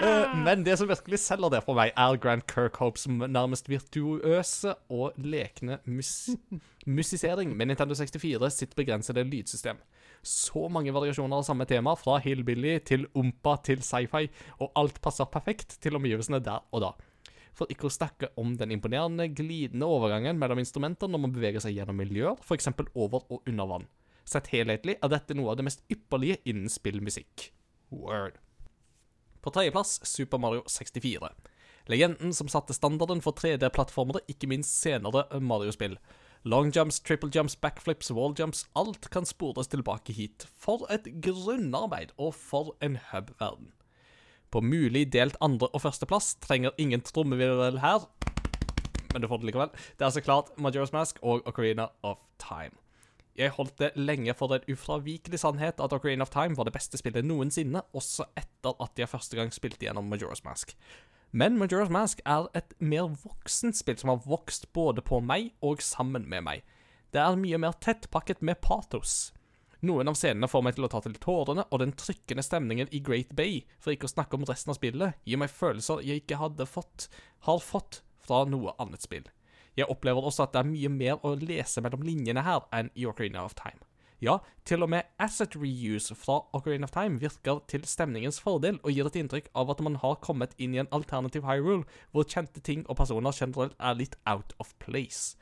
Eh, 0.03 0.33
men 0.43 0.65
det 0.65 0.75
som 0.79 0.89
virkelig 0.89 1.21
selger 1.23 1.53
det 1.53 1.63
for 1.65 1.77
meg, 1.77 1.93
er 1.95 2.19
Grant 2.21 2.45
Kirkhopes 2.51 3.07
nærmest 3.07 3.69
virtuøse 3.71 4.75
og 4.91 5.15
lekne 5.17 5.79
mus 5.85 6.29
musisering 6.85 7.53
med 7.55 7.69
Nintendo 7.71 7.95
64 7.95 8.49
sitt 8.51 8.75
begrensede 8.75 9.23
lydsystem. 9.23 9.79
Så 10.23 10.67
mange 10.71 10.91
variasjoner 10.95 11.39
av 11.39 11.47
samme 11.47 11.65
tema, 11.67 11.95
fra 11.99 12.17
hillbilly 12.23 12.77
til 12.87 13.07
ompa 13.15 13.57
til 13.63 13.79
sci-fi, 13.83 14.27
og 14.59 14.71
alt 14.79 14.99
passer 15.03 15.27
perfekt 15.31 15.77
til 15.83 15.95
omgivelsene 15.99 16.39
der 16.43 16.63
og 16.71 16.83
da. 16.83 16.91
For 17.53 17.69
ikke 17.69 17.87
å 17.89 17.93
snakke 17.93 18.31
om 18.41 18.55
den 18.57 18.73
imponerende 18.73 19.27
glidende 19.29 19.89
overgangen 19.89 20.39
mellom 20.41 20.61
instrumenter 20.63 21.11
når 21.11 21.25
man 21.25 21.35
beveger 21.35 21.61
seg 21.63 21.77
gjennom 21.77 21.99
miljøer, 22.01 22.39
f.eks. 22.41 22.71
over 22.93 23.27
og 23.29 23.49
under 23.49 23.69
vann. 23.69 23.89
Sett 24.25 24.49
helhetlig 24.53 24.97
er 25.03 25.11
dette 25.11 25.35
noe 25.37 25.51
av 25.51 25.59
det 25.59 25.67
mest 25.67 25.83
ypperlige 25.91 26.39
innen 26.49 26.71
spillmusikk. 26.71 27.51
Word. 27.93 28.39
På 29.43 29.51
tredjeplass 29.51 29.99
Super 30.07 30.39
Mario 30.41 30.63
64. 30.71 31.29
Legenden 31.91 32.31
som 32.33 32.47
satte 32.47 32.73
standarden 32.73 33.19
for 33.21 33.35
3D-plattformere, 33.35 34.23
ikke 34.31 34.47
minst 34.47 34.77
senere 34.79 35.25
Mario-spill. 35.43 35.97
Long 36.47 36.71
jumps, 36.71 37.01
backflips, 37.59 38.11
wall 38.11 38.33
jumps, 38.39 38.65
alt 38.75 39.09
kan 39.11 39.27
spores 39.27 39.67
tilbake 39.67 40.15
hit. 40.15 40.47
For 40.55 40.87
et 40.89 41.09
grunnarbeid, 41.23 42.15
og 42.17 42.33
for 42.39 42.77
en 42.81 42.97
hub-verden. 43.11 43.73
På 44.53 44.61
mulig 44.61 45.07
delt 45.13 45.37
andre- 45.41 45.71
og 45.73 45.81
førsteplass 45.81 46.35
trenger 46.43 46.75
ingen 46.77 47.01
trommevirvel 47.01 47.79
her, 47.81 48.05
men 49.13 49.21
du 49.21 49.27
får 49.27 49.41
det 49.41 49.49
likevel. 49.49 49.71
Det 49.97 50.05
er 50.05 50.13
så 50.13 50.21
klart 50.21 50.53
Majora's 50.57 50.93
Mask 50.93 51.19
og 51.21 51.47
Ocarina 51.49 51.87
of 52.03 52.21
Time. 52.41 52.77
Jeg 53.33 53.49
holdt 53.55 53.79
det 53.79 53.91
lenge 53.97 54.33
for 54.37 54.53
en 54.53 54.65
ufravikelig 54.69 55.39
sannhet 55.41 55.81
at 55.81 55.93
Ocarina 55.93 56.21
of 56.21 56.29
Time 56.29 56.57
var 56.57 56.67
det 56.69 56.73
beste 56.73 56.97
spillet 57.01 57.25
noensinne, 57.25 57.81
også 57.93 58.27
etter 58.37 58.77
at 58.81 58.99
jeg 58.99 59.09
første 59.09 59.37
gang 59.37 59.49
spilte 59.53 59.87
gjennom 59.87 60.13
Majora's 60.13 60.45
Mask. 60.45 60.75
Men 61.31 61.57
Majora's 61.57 61.89
Mask 61.89 62.21
er 62.25 62.45
et 62.53 62.75
mer 62.77 63.09
voksent 63.23 63.77
spill 63.77 63.97
som 63.97 64.13
har 64.13 64.21
vokst 64.25 64.69
både 64.73 65.01
på 65.01 65.17
meg 65.19 65.49
og 65.61 65.81
sammen 65.81 66.29
med 66.29 66.45
meg. 66.45 66.61
Det 67.13 67.21
er 67.21 67.41
mye 67.41 67.57
mer 67.57 67.73
tettpakket 67.81 68.45
med 68.45 68.61
patos. 68.61 69.33
Noen 69.83 70.07
av 70.07 70.15
scenene 70.15 70.47
får 70.47 70.61
meg 70.63 70.77
til 70.77 70.85
å 70.87 70.89
ta 70.93 71.01
til 71.03 71.15
tårene, 71.19 71.65
og 71.67 71.81
den 71.81 71.91
trykkende 71.99 72.43
stemningen 72.45 72.87
i 72.95 73.01
Great 73.03 73.33
Bay, 73.35 73.65
for 73.83 73.91
ikke 73.91 74.07
å 74.07 74.13
snakke 74.13 74.37
om 74.39 74.45
resten 74.47 74.71
av 74.71 74.77
spillet, 74.77 75.17
gir 75.27 75.41
meg 75.41 75.51
følelser 75.51 75.99
jeg 76.07 76.23
ikke 76.23 76.39
hadde 76.39 76.67
fått, 76.71 77.09
har 77.43 77.59
fått 77.59 77.99
fra 78.23 78.45
noe 78.47 78.71
annet 78.79 79.03
spill. 79.03 79.27
Jeg 79.75 79.89
opplever 79.91 80.23
også 80.23 80.45
at 80.45 80.53
det 80.53 80.61
er 80.61 80.69
mye 80.69 80.93
mer 80.93 81.19
å 81.27 81.33
lese 81.35 81.83
mellom 81.83 82.05
linjene 82.07 82.45
her 82.47 82.63
enn 82.71 82.93
i 82.95 83.09
Ocarina 83.09 83.43
of 83.43 83.57
Time. 83.59 83.83
Ja, 84.23 84.37
til 84.63 84.85
og 84.85 84.93
med 84.93 85.09
asset 85.19 85.57
reuse 85.59 86.15
fra 86.15 86.39
Ocarina 86.55 86.87
of 86.87 86.95
Time 86.95 87.19
virker 87.19 87.59
til 87.67 87.83
stemningens 87.83 88.39
fordel 88.39 88.79
og 88.85 88.95
gir 88.95 89.09
et 89.09 89.17
inntrykk 89.19 89.51
av 89.51 89.73
at 89.73 89.83
man 89.83 89.99
har 89.99 90.21
kommet 90.23 90.55
inn 90.55 90.77
i 90.77 90.79
en 90.79 90.91
alternativ 90.95 91.43
Hyrule, 91.43 91.83
hvor 92.15 92.23
kjente 92.23 92.63
ting 92.63 92.85
og 92.87 93.01
personer 93.01 93.35
generelt 93.35 93.75
er 93.83 93.99
litt 93.99 94.15
out 94.23 94.55
of 94.63 94.71
place. 94.79 95.35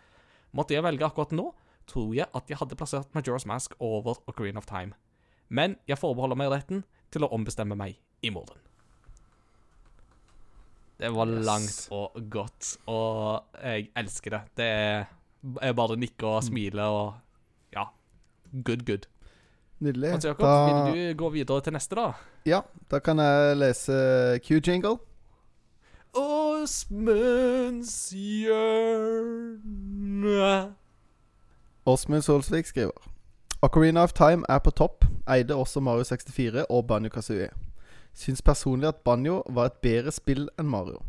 Måtte 0.49 0.73
jeg 0.73 0.87
velge 0.87 1.05
akkurat 1.05 1.35
nå, 1.35 1.51
tror 1.91 2.13
jeg 2.15 2.27
at 2.35 2.49
jeg 2.49 2.57
hadde 2.61 2.75
plassert 2.79 3.11
Majora's 3.15 3.45
Mask 3.49 3.73
over 3.79 4.15
Ocarina 4.31 4.57
of 4.63 4.65
Time. 4.69 4.93
Men 5.51 5.75
jeg 5.89 5.97
forbeholder 5.99 6.39
meg 6.39 6.51
retten 6.53 6.83
til 7.11 7.25
å 7.27 7.31
ombestemme 7.35 7.75
meg 7.75 7.97
i 8.23 8.29
morgen. 8.31 8.57
Det 11.01 11.09
var 11.15 11.25
Yes. 11.27 11.45
langt 11.45 11.87
og 11.97 12.11
godt, 12.29 12.77
og 12.87 13.43
jeg 13.63 13.89
elsker 13.97 14.29
det. 14.35 14.41
Det 14.57 14.67
er 15.65 15.73
bare 15.73 15.97
nikke 15.97 16.23
og 16.29 16.43
smile 16.45 16.81
og 16.85 17.13
Ja. 17.73 17.85
Good, 18.63 18.85
good. 18.85 19.07
Nydelig. 19.81 20.11
Hans 20.11 20.25
Jakob, 20.25 20.45
Da, 20.45 20.91
vil 20.91 21.15
du 21.17 21.23
gå 21.23 21.29
videre 21.33 21.61
til 21.65 21.73
neste, 21.73 21.95
da? 21.95 22.11
ja, 22.45 22.61
da 22.91 22.99
kan 22.99 23.17
jeg 23.17 23.57
lese 23.57 24.39
Q-jingle. 24.45 24.99
Åsmunds 26.13 28.11
hjørne 29.41 30.75
Åsmund 31.91 32.21
Solsvik 32.21 32.65
skriver 32.65 32.91
Ocarina 33.61 34.03
of 34.03 34.13
Time 34.13 34.45
er 34.49 34.59
på 34.59 34.71
topp, 34.71 35.05
eide 35.29 35.55
også 35.55 35.79
Mario 35.79 36.03
64 36.03 36.65
og 36.69 36.87
Banjo 36.87 37.09
Kazooie. 37.09 37.49
Syns 38.13 38.41
personlig 38.41 38.87
at 38.87 38.95
Banjo 39.05 39.43
var 39.49 39.65
et 39.65 39.81
bedre 39.83 40.11
spill 40.11 40.47
enn 40.59 40.69
Mario. 40.69 41.01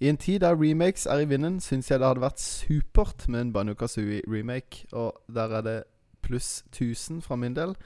I 0.00 0.08
en 0.08 0.16
tid 0.16 0.40
der 0.40 0.56
remakes 0.56 1.06
er 1.06 1.18
i 1.18 1.28
vinden, 1.28 1.60
syns 1.60 1.90
jeg 1.90 2.00
det 2.00 2.08
hadde 2.08 2.24
vært 2.24 2.40
supert 2.40 3.28
med 3.28 3.40
en 3.40 3.52
Banjo 3.52 3.74
Kazooie 3.74 4.22
remake, 4.28 4.86
og 4.92 5.14
der 5.34 5.54
er 5.58 5.60
det 5.60 5.76
pluss 6.22 6.64
1000 6.72 7.22
fra 7.22 7.36
min 7.36 7.56
del. 7.56 7.76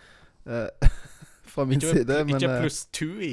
Eh, 0.47 0.89
fra 1.53 1.65
min 1.65 1.83
Ikke, 1.83 1.91
side, 1.91 2.25
men 2.25 2.35
ikke 2.35 2.53
eh, 2.55 2.61
pluss 2.61 2.87
2 2.93 3.07
i. 3.21 3.33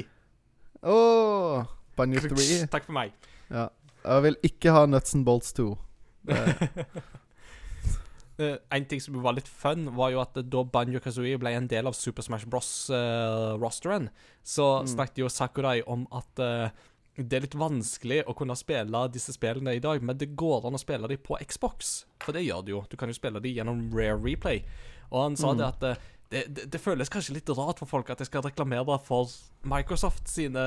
Åh, 0.82 1.64
Banjo 1.96 2.20
3. 2.20 2.66
Takk 2.70 2.84
for 2.84 2.92
meg. 2.92 3.14
Ja. 3.50 3.68
Jeg 4.04 4.22
vil 4.22 4.36
ikke 4.42 4.70
ha 4.70 4.86
Nuts 4.86 5.14
and 5.14 5.24
Bolts 5.24 5.52
2. 5.52 5.78
Det, 6.28 6.58
Eh, 8.38 8.56
en 8.70 8.84
ting 8.86 9.00
som 9.00 9.16
var 9.22 9.32
litt 9.34 9.48
fun, 9.48 9.88
var 9.96 10.10
jo 10.12 10.20
at 10.22 10.34
da 10.48 10.62
Banjo 10.62 11.00
Kazooie 11.00 11.38
ble 11.38 11.50
en 11.56 11.66
del 11.66 11.86
av 11.90 11.94
Super 11.98 12.22
Smash 12.22 12.46
Bros.-rosteren, 12.46 14.08
så 14.44 14.80
Mm. 14.82 14.86
snakket 14.86 15.18
jo 15.18 15.28
Sakurai 15.28 15.82
om 15.86 16.06
at 16.12 16.38
uh, 16.38 16.70
det 17.16 17.32
er 17.32 17.40
litt 17.40 17.54
vanskelig 17.58 18.24
å 18.26 18.34
kunne 18.36 18.54
spille 18.54 19.08
disse 19.10 19.32
spillene 19.34 19.74
i 19.74 19.80
dag, 19.82 20.00
men 20.02 20.16
det 20.16 20.36
går 20.36 20.64
an 20.66 20.74
å 20.74 20.78
spille 20.78 21.08
dem 21.08 21.18
på 21.18 21.36
Xbox. 21.48 22.04
For 22.22 22.32
det 22.32 22.44
gjør 22.46 22.64
det 22.64 22.70
jo. 22.70 22.84
Du 22.88 22.96
kan 22.96 23.08
jo 23.08 23.14
spille 23.14 23.40
dem 23.42 23.52
gjennom 23.56 23.90
Rare 23.92 24.16
Replay. 24.22 24.62
Og 25.10 25.22
han 25.24 25.36
sa 25.36 25.52
Mm. 25.52 25.58
det 25.58 25.66
at 25.66 25.82
eh, 25.82 25.96
det, 26.32 26.44
det, 26.52 26.66
det 26.72 26.80
føles 26.80 27.08
kanskje 27.08 27.34
litt 27.38 27.48
rart 27.56 27.78
for 27.80 27.88
folk 27.88 28.10
at 28.12 28.20
jeg 28.20 28.28
skal 28.28 28.42
reklamere 28.44 28.98
for 29.04 29.30
Microsoft 29.68 30.28
sine 30.28 30.60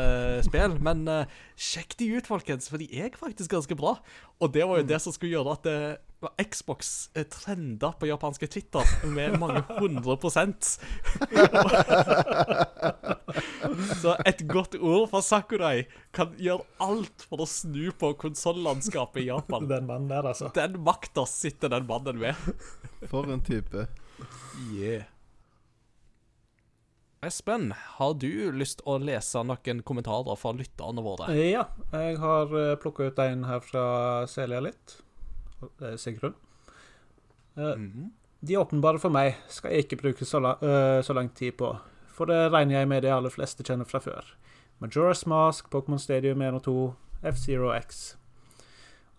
spill, 0.45 0.79
men 0.83 1.07
uh, 1.09 1.25
sjekk 1.53 1.95
de 1.99 2.17
ut, 2.17 2.27
folkens, 2.27 2.69
for 2.71 2.81
de 2.81 2.87
er 2.97 3.13
faktisk 3.17 3.51
ganske 3.53 3.75
bra. 3.77 3.99
Og 4.41 4.53
det 4.55 4.65
var 4.65 4.81
jo 4.81 4.87
det 4.89 4.99
som 5.03 5.13
skulle 5.13 5.35
gjøre 5.35 5.53
at 5.53 5.67
eh, 5.69 6.31
Xbox 6.41 7.11
eh, 7.13 7.27
trenda 7.29 7.91
på 7.93 8.09
japanske 8.09 8.47
Twitter 8.49 8.81
med 9.05 9.37
mange 9.41 9.61
hundre 9.81 10.17
prosent. 10.21 10.79
Så 14.01 14.17
et 14.25 14.41
godt 14.49 14.75
ord 14.81 15.09
fra 15.13 15.21
Sakurai 15.21 15.85
kan 16.15 16.33
gjøre 16.41 16.65
alt 16.81 17.27
for 17.29 17.45
å 17.45 17.49
snu 17.49 17.91
på 18.01 18.15
konsollandskapet 18.25 19.27
i 19.27 19.29
Japan. 19.29 19.69
Den 19.69 19.85
mannen 19.89 20.09
der, 20.09 20.33
altså. 20.33 20.49
Den 20.57 20.81
makta 20.81 21.29
sitter 21.29 21.69
den 21.77 21.85
mannen 21.89 22.17
med. 22.25 22.53
for 23.13 23.29
en 23.29 23.45
type. 23.45 23.85
Yeah. 24.73 25.05
Espen, 27.21 27.73
har 27.77 28.13
du 28.17 28.51
lyst 28.57 28.79
å 28.89 28.95
lese 28.97 29.43
noen 29.45 29.83
kommentarer 29.85 30.37
fra 30.41 30.55
lytterne 30.57 31.03
våre? 31.05 31.27
Ja, 31.37 31.67
jeg 31.93 32.15
har 32.17 32.55
plukka 32.81 33.11
ut 33.11 33.19
en 33.21 33.43
her 33.45 33.61
fra 33.61 33.83
Celia 34.25 34.63
litt. 34.65 34.95
Er 35.77 35.97
Sigrun. 36.01 36.33
Mm 37.55 37.91
-hmm. 37.91 38.09
De 38.39 38.57
åpenbare 38.57 38.99
for 38.99 39.09
meg 39.09 39.35
skal 39.47 39.71
jeg 39.71 39.85
ikke 39.85 40.01
bruke 40.01 40.25
så, 40.25 40.39
la 40.39 40.57
så 41.01 41.13
lang 41.13 41.29
tid 41.29 41.57
på, 41.57 41.77
for 42.07 42.25
det 42.25 42.51
regner 42.51 42.79
jeg 42.79 42.87
med 42.87 43.03
de 43.03 43.13
aller 43.13 43.29
fleste 43.29 43.63
kjenner 43.63 43.85
fra 43.85 43.99
før. 43.99 44.25
Majora's 44.81 45.27
Mask, 45.27 45.69
Pokémon 45.69 45.99
Stadium 45.99 46.41
1 46.41 46.55
og 46.55 46.63
2, 46.63 46.95
F-Zero 47.23 47.71
X. 47.81 48.17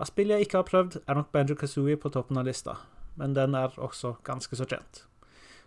Av 0.01 0.07
spill 0.07 0.29
jeg 0.29 0.41
ikke 0.41 0.59
har 0.59 0.63
prøvd, 0.63 1.03
er 1.07 1.15
nok 1.15 1.33
Banjo 1.33 1.55
Kazooie 1.55 1.97
på 1.97 2.09
toppen 2.09 2.39
av 2.39 2.45
lista, 2.45 2.77
men 3.17 3.35
den 3.35 3.55
er 3.55 3.69
også 3.79 4.17
ganske 4.25 4.57
så 4.57 4.65
kjent. 4.65 5.05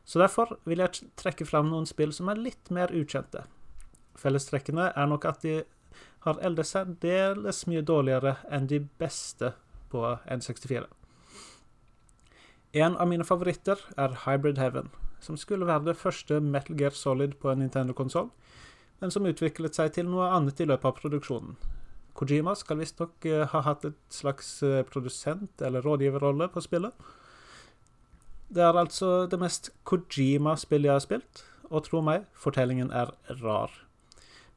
Så 0.05 0.21
derfor 0.21 0.57
vil 0.69 0.83
jeg 0.83 1.09
trekke 1.17 1.47
fram 1.49 1.71
noen 1.71 1.87
spill 1.89 2.13
som 2.13 2.29
er 2.29 2.41
litt 2.41 2.69
mer 2.73 2.93
ukjente. 2.93 3.45
Fellestrekkene 4.19 4.91
er 4.93 5.09
nok 5.09 5.25
at 5.25 5.41
de 5.43 5.63
har 6.25 6.41
eldet 6.45 6.69
særdeles 6.69 7.65
mye 7.69 7.81
dårligere 7.85 8.35
enn 8.53 8.69
de 8.69 8.79
beste 9.01 9.53
på 9.91 10.03
N64. 10.25 10.85
En 12.75 12.97
av 12.99 13.07
mine 13.07 13.23
favoritter 13.23 13.79
er 13.97 14.17
Hybrid 14.25 14.57
Heaven, 14.59 14.89
som 15.23 15.37
skulle 15.39 15.67
være 15.69 15.91
det 15.91 15.99
første 15.99 16.41
Metal 16.43 16.75
Gear 16.79 16.95
Solid 16.97 17.37
på 17.39 17.51
en 17.51 17.61
Nintendo-konsoll, 17.63 18.29
men 18.99 19.13
som 19.13 19.27
utviklet 19.27 19.77
seg 19.77 19.93
til 19.95 20.09
noe 20.09 20.27
annet 20.33 20.59
i 20.59 20.67
løpet 20.67 20.89
av 20.89 20.97
produksjonen. 20.99 21.55
Kojima 22.15 22.53
skal 22.55 22.79
visstnok 22.79 23.27
uh, 23.27 23.45
ha 23.51 23.61
hatt 23.65 23.85
et 23.89 23.97
slags 24.11 24.49
eh, 24.63 24.83
produsent- 24.87 25.61
eller 25.67 25.83
rådgiverrolle 25.83 26.47
på 26.51 26.63
spillet. 26.63 26.95
Det 28.55 28.63
er 28.63 28.77
altså 28.79 29.25
det 29.27 29.39
mest 29.39 29.69
Kojima-spillet 29.83 30.87
jeg 30.87 30.93
har 30.93 31.03
spilt, 31.03 31.41
og 31.67 31.83
tro 31.83 31.99
meg, 32.05 32.23
fortellingen 32.39 32.91
er 32.95 33.11
rar. 33.41 33.73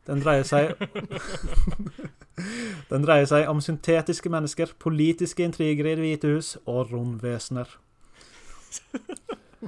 Den 0.06 0.22
dreier 0.22 0.46
seg 0.46 0.70
Den 2.92 3.02
dreier 3.04 3.26
seg 3.28 3.48
om 3.50 3.58
syntetiske 3.60 4.30
mennesker, 4.30 4.70
politiske 4.78 5.42
intriger 5.42 5.90
i 5.90 5.96
Det 5.96 6.04
hvite 6.04 6.30
hus 6.30 6.54
og 6.64 6.92
romvesener. 6.92 7.74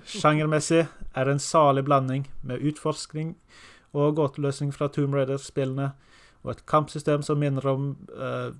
Sjangermessig 0.06 0.84
er 0.86 1.26
det 1.26 1.34
en 1.34 1.42
salig 1.42 1.84
blanding 1.84 2.28
med 2.46 2.62
utforskning 2.70 3.34
og 3.92 4.14
gåteløsning 4.16 4.70
fra 4.74 4.86
Tomb 4.88 5.18
Raider-spillene, 5.18 5.90
og 6.42 6.54
et 6.54 6.66
kampsystem 6.70 7.26
som 7.26 7.42
minner 7.42 7.66
om 7.66 7.96
uh, 8.14 8.54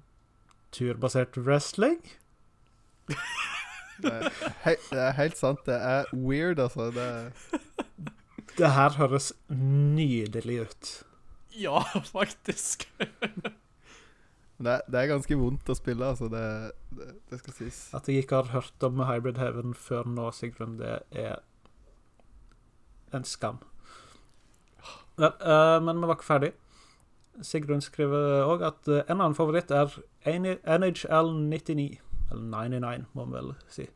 turbasert 0.74 1.38
wrestling. 1.38 2.02
Det 4.02 4.98
er, 4.98 5.12
helt 5.18 5.38
sant. 5.38 5.62
Det 5.66 5.76
er 5.76 6.08
weird, 6.14 6.58
altså. 6.62 6.90
Det 6.94 7.60
Det 8.58 8.70
her 8.74 8.96
høres 8.98 9.32
nydelig 9.48 10.60
ut. 10.66 10.90
Ja, 11.60 11.82
faktisk. 12.16 12.88
det 14.58 14.72
er, 14.72 14.80
det 14.86 15.00
er 15.00 15.10
ganske 15.10 15.38
vondt 15.38 15.70
å 15.70 15.76
spille, 15.78 16.12
altså. 16.12 16.28
Det, 16.32 16.44
det, 16.96 17.12
det 17.30 17.40
skal 17.42 17.56
sies. 17.56 17.80
At 17.96 18.08
jeg 18.08 18.24
ikke 18.24 18.42
har 18.42 18.52
hørt 18.54 18.86
om 18.86 19.04
Hybrid 19.06 19.40
Heaven 19.40 19.74
før 19.74 20.08
nå, 20.10 20.30
Sigrun, 20.36 20.78
det 20.80 20.98
er 21.10 21.40
en 23.14 23.24
skam. 23.24 23.62
Men, 25.16 25.32
uh, 25.40 25.78
men 25.84 26.00
vi 26.00 26.08
var 26.08 26.18
ikke 26.18 26.30
ferdig. 26.30 26.52
Sigrun 27.46 27.80
skriver 27.80 28.44
òg 28.44 28.62
at 28.66 28.88
eh, 28.90 29.04
en 29.08 29.20
annen 29.20 29.36
favoritt 29.36 29.70
er 29.72 29.92
NHL 30.26 31.30
99. 31.48 32.00
Eller 32.30 32.68
99, 32.68 33.06
må 33.14 33.26
vi 33.26 33.38
vel 33.38 33.54
si. 33.68 33.86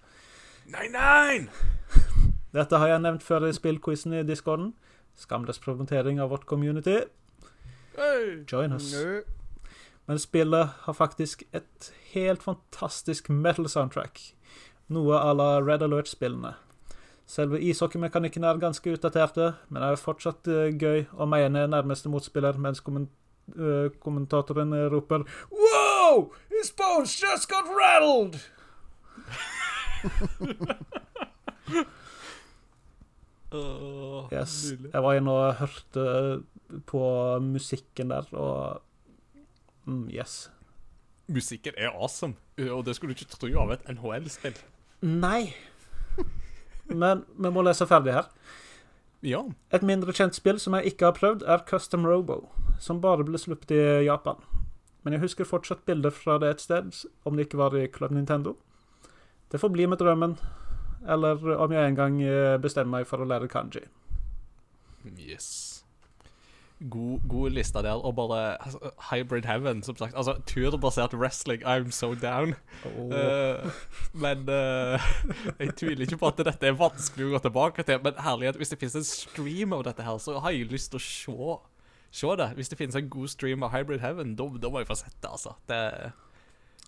Nei, 0.73 0.89
nei! 0.93 1.47
Dette 2.56 2.78
har 2.78 2.93
jeg 2.93 3.02
nevnt 3.02 3.23
før 3.27 3.48
i 3.48 3.55
spillquizen 3.55 4.15
i 4.15 4.24
discorden. 4.27 4.73
Skamløs 5.19 5.61
promotering 5.62 6.20
av 6.23 6.32
vårt 6.35 6.47
community. 6.51 7.01
Join 8.51 8.73
us. 8.73 8.90
Men 10.06 10.19
spillet 10.19 10.69
har 10.86 10.93
faktisk 10.93 11.44
et 11.52 11.93
helt 12.12 12.43
fantastisk 12.43 13.31
metal 13.31 13.69
soundtrack. 13.69 14.20
Noe 14.93 15.16
à 15.16 15.32
la 15.32 15.61
Red 15.65 15.82
Alert-spillene. 15.82 16.55
Selve 17.27 17.61
ishockeymekanikken 17.61 18.44
er 18.44 18.61
ganske 18.61 18.93
utdaterte, 18.93 19.55
men 19.73 19.82
er 19.82 19.97
fortsatt 19.97 20.48
eh, 20.51 20.74
gøy 20.77 21.06
å 21.16 21.24
mene 21.31 21.65
nærmeste 21.73 22.11
motspiller 22.12 22.59
mens 22.61 22.82
eh, 22.85 23.89
kommentatoren 24.05 24.74
roper 24.93 25.24
His 26.51 26.70
bones 26.70 27.15
just 27.20 27.49
got 27.51 27.65
rattled! 27.81 28.39
oh, 33.53 34.28
Yes. 34.32 34.55
nydelig. 34.73 34.91
Jeg 34.95 35.03
var 35.03 35.19
inne 35.19 35.31
og 35.35 35.55
hørte 35.61 36.43
på 36.89 37.03
musikken 37.45 38.11
der, 38.11 38.28
og 38.32 38.82
mm, 39.85 40.09
Yes. 40.15 40.51
Musikken 41.28 41.73
er 41.78 41.89
awesome, 41.97 42.35
og 42.70 42.85
det 42.85 42.97
skulle 42.97 43.15
du 43.15 43.19
ikke 43.24 43.31
tro 43.32 43.49
av 43.62 43.70
et 43.73 43.86
NHL-spill. 43.89 44.57
Nei. 45.03 45.55
Men 46.93 47.23
vi 47.41 47.49
må 47.51 47.62
lese 47.65 47.86
ferdig 47.89 48.12
her. 48.12 48.27
Ja. 49.24 49.41
Et 49.73 49.82
mindre 49.82 50.12
kjent 50.12 50.36
spill 50.36 50.59
som 50.61 50.74
jeg 50.77 50.93
ikke 50.93 51.09
har 51.09 51.16
prøvd, 51.16 51.47
er 51.49 51.62
Custom 51.69 52.05
Robo, 52.05 52.43
som 52.78 53.01
bare 53.01 53.24
ble 53.24 53.41
sluppet 53.41 53.73
i 53.73 53.81
Japan. 54.05 54.36
Men 55.05 55.16
jeg 55.16 55.24
husker 55.26 55.48
fortsatt 55.48 55.85
bilder 55.86 56.10
fra 56.14 56.39
det 56.40 56.51
et 56.51 56.64
sted, 56.64 57.05
om 57.24 57.36
det 57.36 57.47
ikke 57.47 57.60
var 57.60 57.76
i 57.76 57.86
Club 57.93 58.14
Nintendo. 58.16 58.56
Det 59.52 59.60
får 59.60 59.72
bli 59.74 59.86
med 59.86 60.01
drømmen. 60.01 60.39
eller 61.06 61.56
om 61.60 61.72
jeg 61.72 61.89
en 61.89 61.94
gang 61.94 62.22
eh, 62.22 62.56
bestemmer 62.59 62.98
meg 62.98 63.06
for 63.06 63.20
å 63.20 63.28
lære 63.28 63.48
kanji. 63.52 63.85
Yes. 65.20 65.85
God, 66.90 67.20
god 67.28 67.51
liste 67.51 67.82
der. 67.82 67.93
Og 67.93 68.16
bare 68.16 68.62
altså, 68.62 68.78
Hybrid 69.10 69.44
Heaven, 69.44 69.82
som 69.82 69.97
sagt. 69.97 70.16
Altså, 70.16 70.35
turbasert 70.47 71.14
wrestling, 71.14 71.62
I'm 71.64 71.90
so 71.90 72.14
down. 72.14 72.55
Eh, 72.85 73.70
men 74.12 74.48
uh, 74.48 75.01
jeg 75.59 75.76
tviler 75.76 76.01
ikke 76.01 76.16
på 76.16 76.26
at 76.32 76.43
dette 76.47 76.66
er 76.66 76.76
vanskelig 76.78 77.28
å 77.28 77.36
gå 77.36 77.43
tilbake 77.47 77.82
til. 77.86 78.01
Men 78.05 78.18
herlighet, 78.24 78.56
hvis 78.56 78.74
det 78.74 78.81
finnes 78.81 78.98
en 79.01 79.06
stream 79.09 79.72
av 79.72 79.85
dette 79.85 80.02
her, 80.02 80.18
så 80.18 80.39
har 80.40 80.56
jeg 80.56 80.72
lyst 80.72 80.93
til 80.93 81.01
å 81.01 81.05
se, 81.05 81.59
se 82.15 82.36
det. 82.41 82.49
Hvis 82.59 82.70
det 82.70 82.78
finnes 82.78 82.97
en 82.99 83.11
god 83.11 83.32
stream 83.32 83.66
av 83.66 83.74
Hybrid 83.74 84.03
Heaven, 84.05 84.36
da, 84.39 84.47
da 84.62 84.70
må 84.70 84.82
jeg 84.82 84.91
få 84.91 84.99
sett 85.03 85.16
det, 85.19 85.31
altså. 85.31 85.55
Det, 85.70 85.81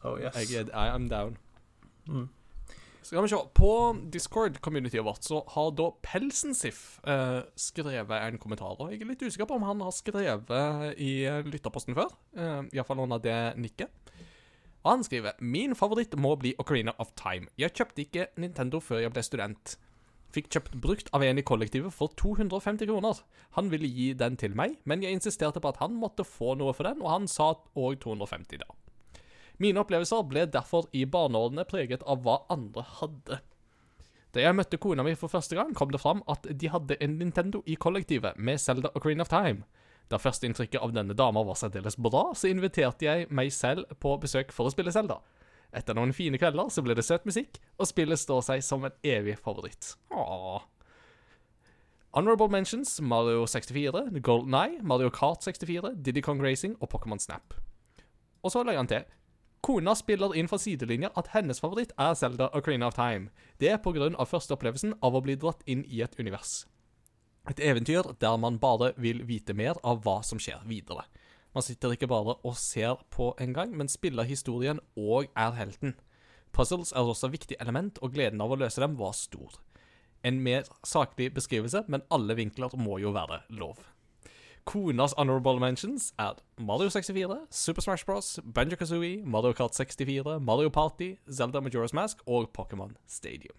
oh, 0.05 0.19
yes. 0.21 0.39
jeg, 0.53 0.71
I'm 0.71 1.09
down. 1.11 1.39
Mm. 2.07 2.29
Skal 3.07 3.23
vi 3.23 3.31
se. 3.31 3.39
På 3.55 3.71
Discord-communityet 4.13 5.05
vårt 5.07 5.23
så 5.23 5.45
har 5.55 5.71
da 5.79 5.93
Pelsensif 6.03 6.99
eh, 7.07 7.39
skrevet 7.55 8.17
en 8.19 8.39
kommentar. 8.43 8.75
Og 8.81 8.91
jeg 8.91 9.03
er 9.05 9.11
litt 9.13 9.23
usikker 9.23 9.47
på 9.47 9.59
om 9.61 9.67
han 9.67 9.85
har 9.85 9.95
skrevet 9.95 10.51
i 10.99 11.13
eh, 11.23 11.47
lytterposten 11.47 11.95
før. 11.95 12.11
Uh, 12.35 12.67
Iallfall 12.75 13.05
under 13.05 13.23
det 13.23 13.39
nikket. 13.63 13.95
Og 14.83 14.91
han 14.91 15.07
skriver 15.07 15.39
Min 15.39 15.75
favoritt 15.79 16.15
må 16.19 16.35
bli 16.39 16.57
Ocarina 16.59 16.97
of 17.03 17.15
Time. 17.19 17.47
Jeg 17.59 17.75
kjøpte 17.79 18.03
ikke 18.03 18.27
Nintendo 18.43 18.83
før 18.83 19.05
jeg 19.05 19.15
ble 19.15 19.23
student. 19.27 19.77
Fikk 20.37 20.51
kjøpt 20.53 20.75
brukt 20.85 21.07
av 21.17 21.23
en 21.25 21.39
i 21.41 21.45
kollektivet 21.47 21.95
for 21.97 22.13
250 22.21 22.85
kroner. 22.91 23.23
Han 23.57 23.71
ville 23.73 23.89
gi 23.89 24.11
den 24.13 24.37
til 24.37 24.53
meg, 24.59 24.75
men 24.85 25.01
jeg 25.01 25.17
insisterte 25.17 25.63
på 25.65 25.71
at 25.73 25.81
han 25.81 25.97
måtte 25.97 26.27
få 26.29 26.53
noe 26.61 26.75
for 26.77 26.85
den, 26.85 27.01
og 27.01 27.09
han 27.09 27.29
sa 27.31 27.55
òg 27.73 27.97
250 28.05 28.61
da. 28.61 28.69
Mine 29.57 29.81
opplevelser 29.81 30.27
ble 30.29 30.45
derfor 30.53 30.91
i 30.93 31.07
barneårene 31.09 31.65
preget 31.65 32.05
av 32.05 32.21
hva 32.27 32.43
andre 32.53 32.85
hadde. 32.99 33.41
Da 34.37 34.43
jeg 34.43 34.59
møtte 34.59 34.77
kona 34.77 35.01
mi 35.07 35.15
for 35.17 35.33
første 35.33 35.57
gang, 35.57 35.73
kom 35.73 35.89
det 35.95 36.03
fram 36.03 36.21
at 36.29 36.45
de 36.45 36.69
hadde 36.69 36.99
en 37.01 37.17
Nintendo 37.17 37.63
i 37.65 37.79
kollektivet 37.81 38.37
med 38.37 38.61
Zelda 38.61 38.91
og 38.93 39.01
Green 39.07 39.25
of 39.25 39.33
Time. 39.33 39.65
Da 40.13 40.21
førsteinntrykket 40.21 40.85
av 40.85 40.93
denne 40.93 41.17
dama 41.17 41.41
var 41.49 41.57
særdeles 41.57 41.97
bra, 41.97 42.29
så 42.37 42.51
inviterte 42.53 43.09
jeg 43.09 43.31
meg 43.33 43.49
selv 43.57 43.89
på 44.05 44.13
besøk 44.21 44.53
for 44.53 44.69
å 44.69 44.75
spille 44.75 44.93
Zelda. 44.93 45.17
Etter 45.75 45.97
noen 45.97 46.15
fine 46.17 46.39
kvelder 46.41 46.71
så 46.73 46.85
ble 46.85 46.95
det 46.97 47.05
søt 47.07 47.27
musikk, 47.29 47.59
og 47.81 47.89
spillet 47.91 48.21
står 48.21 48.45
seg 48.47 48.65
som 48.65 48.87
en 48.87 48.97
evig 49.05 49.37
favoritt. 49.43 49.95
Åh. 50.15 50.63
Honorable 52.17 52.49
Mentions, 52.49 53.01
Mario 53.01 53.45
64, 53.47 54.21
Golden 54.25 54.55
Eye, 54.55 54.81
Mario 54.83 55.11
Kart 55.11 55.43
64, 55.45 55.97
Diddy 56.01 56.23
Kong 56.25 56.41
Racing 56.41 56.77
og 56.81 56.89
Pokémon 56.95 57.21
Snap. 57.21 57.55
Og 58.43 58.55
så 58.55 58.63
legger 58.65 58.85
han 58.85 58.89
til 58.93 59.05
Kona 59.67 59.97
spiller 59.99 60.37
inn 60.39 60.47
fra 60.47 60.61
sidelinja 60.63 61.11
at 61.19 61.33
hennes 61.33 61.59
favoritt 61.59 61.91
er 61.99 62.15
Zelda 62.15 62.47
Crane 62.63 62.87
of 62.87 62.95
Time. 62.95 63.33
Det 63.59 63.73
er 63.73 63.81
pga. 63.83 64.13
førsteopplevelsen 64.25 64.95
av 65.03 65.17
å 65.17 65.23
bli 65.25 65.35
dratt 65.35 65.65
inn 65.67 65.83
i 65.91 66.03
et 66.05 66.15
univers. 66.21 66.67
Et 67.51 67.61
eventyr 67.61 68.15
der 68.21 68.37
man 68.39 68.61
bare 68.63 68.93
vil 68.97 69.25
vite 69.27 69.55
mer 69.55 69.75
av 69.83 70.05
hva 70.05 70.23
som 70.23 70.39
skjer 70.39 70.63
videre. 70.67 71.05
Man 71.57 71.65
sitter 71.65 71.95
ikke 71.95 72.07
bare 72.11 72.35
og 72.45 72.59
ser 72.61 72.99
på 73.09 73.31
en 73.41 73.55
gang, 73.57 73.71
men 73.73 73.89
spiller 73.89 74.29
historien 74.29 74.77
og 74.93 75.31
er 75.33 75.55
helten. 75.57 75.95
Puzzles 76.53 76.93
er 76.93 77.01
også 77.01 77.31
et 77.31 77.33
viktig 77.33 77.57
element, 77.61 77.97
og 78.05 78.13
gleden 78.13 78.43
av 78.45 78.53
å 78.53 78.59
løse 78.61 78.83
dem 78.83 78.99
var 79.01 79.15
stor. 79.17 79.57
En 80.21 80.43
mer 80.45 80.69
saklig 80.85 81.31
beskrivelse, 81.33 81.87
men 81.89 82.05
alle 82.13 82.37
vinkler 82.37 82.77
må 82.77 82.99
jo 83.01 83.15
være 83.17 83.41
lov. 83.49 83.81
Konas 84.69 85.17
honorable 85.17 85.57
mentions 85.63 86.11
er 86.21 86.37
Mario 86.61 86.93
64, 86.93 87.47
Super 87.49 87.87
Smash 87.87 88.05
Bros, 88.05 88.35
Banjo 88.45 88.77
Kazooie, 88.77 89.25
Mario 89.25 89.57
Kart 89.57 89.73
64, 89.73 90.37
Mario 90.45 90.69
Party, 90.69 91.15
Zelda 91.33 91.65
Majora's 91.65 91.97
Mask 91.97 92.21
og 92.27 92.51
Pokémon 92.53 92.93
Stadium. 93.09 93.57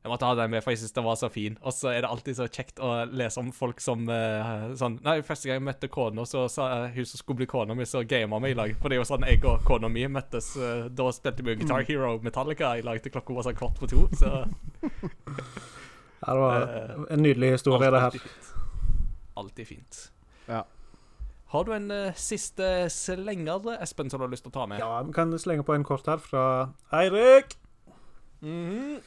Jeg 0.00 0.08
måtte 0.08 0.24
ha 0.24 0.32
den 0.38 0.48
med, 0.54 0.62
for 0.64 0.72
jeg 0.72 0.80
synes 0.80 0.94
den 0.96 1.04
var 1.04 1.16
så 1.20 1.28
fin. 1.28 1.58
Og 1.60 1.74
så 1.76 1.90
er 1.92 2.00
det 2.00 2.08
alltid 2.08 2.38
så 2.38 2.46
kjekt 2.48 2.78
å 2.80 2.92
lese 3.04 3.36
om 3.42 3.50
folk 3.52 3.82
som 3.84 4.06
uh, 4.08 4.70
sånn 4.80 4.96
Nei, 5.04 5.18
første 5.26 5.50
gang 5.50 5.58
jeg 5.58 5.66
møtte 5.66 5.90
kona, 5.92 6.24
så 6.24 6.46
sa 6.48 6.68
uh, 6.86 6.94
hun 6.94 7.08
som 7.10 7.20
skulle 7.20 7.42
bli 7.42 7.48
kona 7.50 7.76
mi, 7.76 7.84
så 7.84 8.00
gama 8.08 8.38
vi 8.40 8.54
i 8.54 8.56
lag. 8.56 8.72
For 8.80 8.88
det 8.88 8.96
er 8.96 9.02
jo 9.02 9.08
sånn 9.10 9.26
jeg 9.28 9.44
og 9.44 9.60
kona 9.68 9.90
mi 9.92 10.06
møttes 10.08 10.54
Uh, 10.56 10.88
Da 10.96 11.10
spilte 11.14 11.44
vi 11.46 11.58
Guitar 11.60 11.84
Hero 11.86 12.14
Metallica 12.24 12.72
i 12.80 12.82
lag 12.86 12.98
til 13.04 13.12
klokka 13.12 13.36
var 13.36 13.46
sånn 13.46 13.58
kvart 13.60 13.76
på 13.80 13.90
to, 13.92 14.06
så 14.16 14.30
Ja, 16.20 16.32
det 16.32 16.40
var 16.40 17.06
en 17.12 17.22
nydelig 17.24 17.54
historie, 17.58 17.92
det 17.92 18.00
her. 18.02 18.16
alltid 19.40 19.68
fint. 19.68 20.00
Ja. 20.48 20.64
Har 21.50 21.64
du 21.64 21.72
en 21.74 21.90
eh, 21.90 22.18
siste 22.18 22.66
slenger, 22.92 23.64
Espen, 23.80 24.10
som 24.10 24.20
du 24.20 24.26
har 24.26 24.32
lyst 24.32 24.44
til 24.44 24.52
å 24.52 24.58
ta 24.58 24.66
med? 24.70 24.82
Ja, 24.82 25.00
vi 25.06 25.14
kan 25.16 25.32
slenge 25.40 25.64
på 25.66 25.74
en 25.74 25.86
kort 25.86 26.06
her 26.10 26.20
fra 26.22 26.44
Eirik. 26.94 27.56
Mhm. 28.40 29.00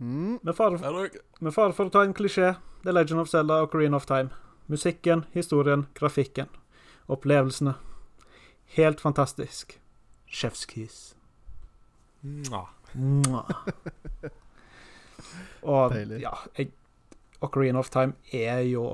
Mm. 0.00 0.38
Med 0.42 0.56
fare, 0.56 1.10
med 1.40 1.54
fare 1.54 1.76
for 1.76 1.90
å 1.90 1.92
ta 1.92 2.02
en 2.06 2.14
klisjé, 2.16 2.54
The 2.84 2.92
Legend 2.92 3.20
of 3.20 3.28
Zelda 3.28 3.60
og 3.64 3.72
Green 3.74 3.94
of 3.94 4.08
Time. 4.08 4.32
Musikken, 4.70 5.26
historien, 5.36 5.86
grafikken. 5.94 6.48
Opplevelsene. 7.10 7.74
Helt 8.76 9.00
fantastisk. 9.00 9.80
Chef's 10.30 10.64
kiss. 10.66 11.14
Mwah. 12.20 12.68
Mwah. 12.92 13.50
Og 15.62 15.92
Deilig. 15.92 16.20
ja, 16.22 16.32
jeg, 16.58 16.70
Ocarina 17.40 17.78
of 17.78 17.90
Time 17.90 18.12
er 18.32 18.60
jo 18.68 18.84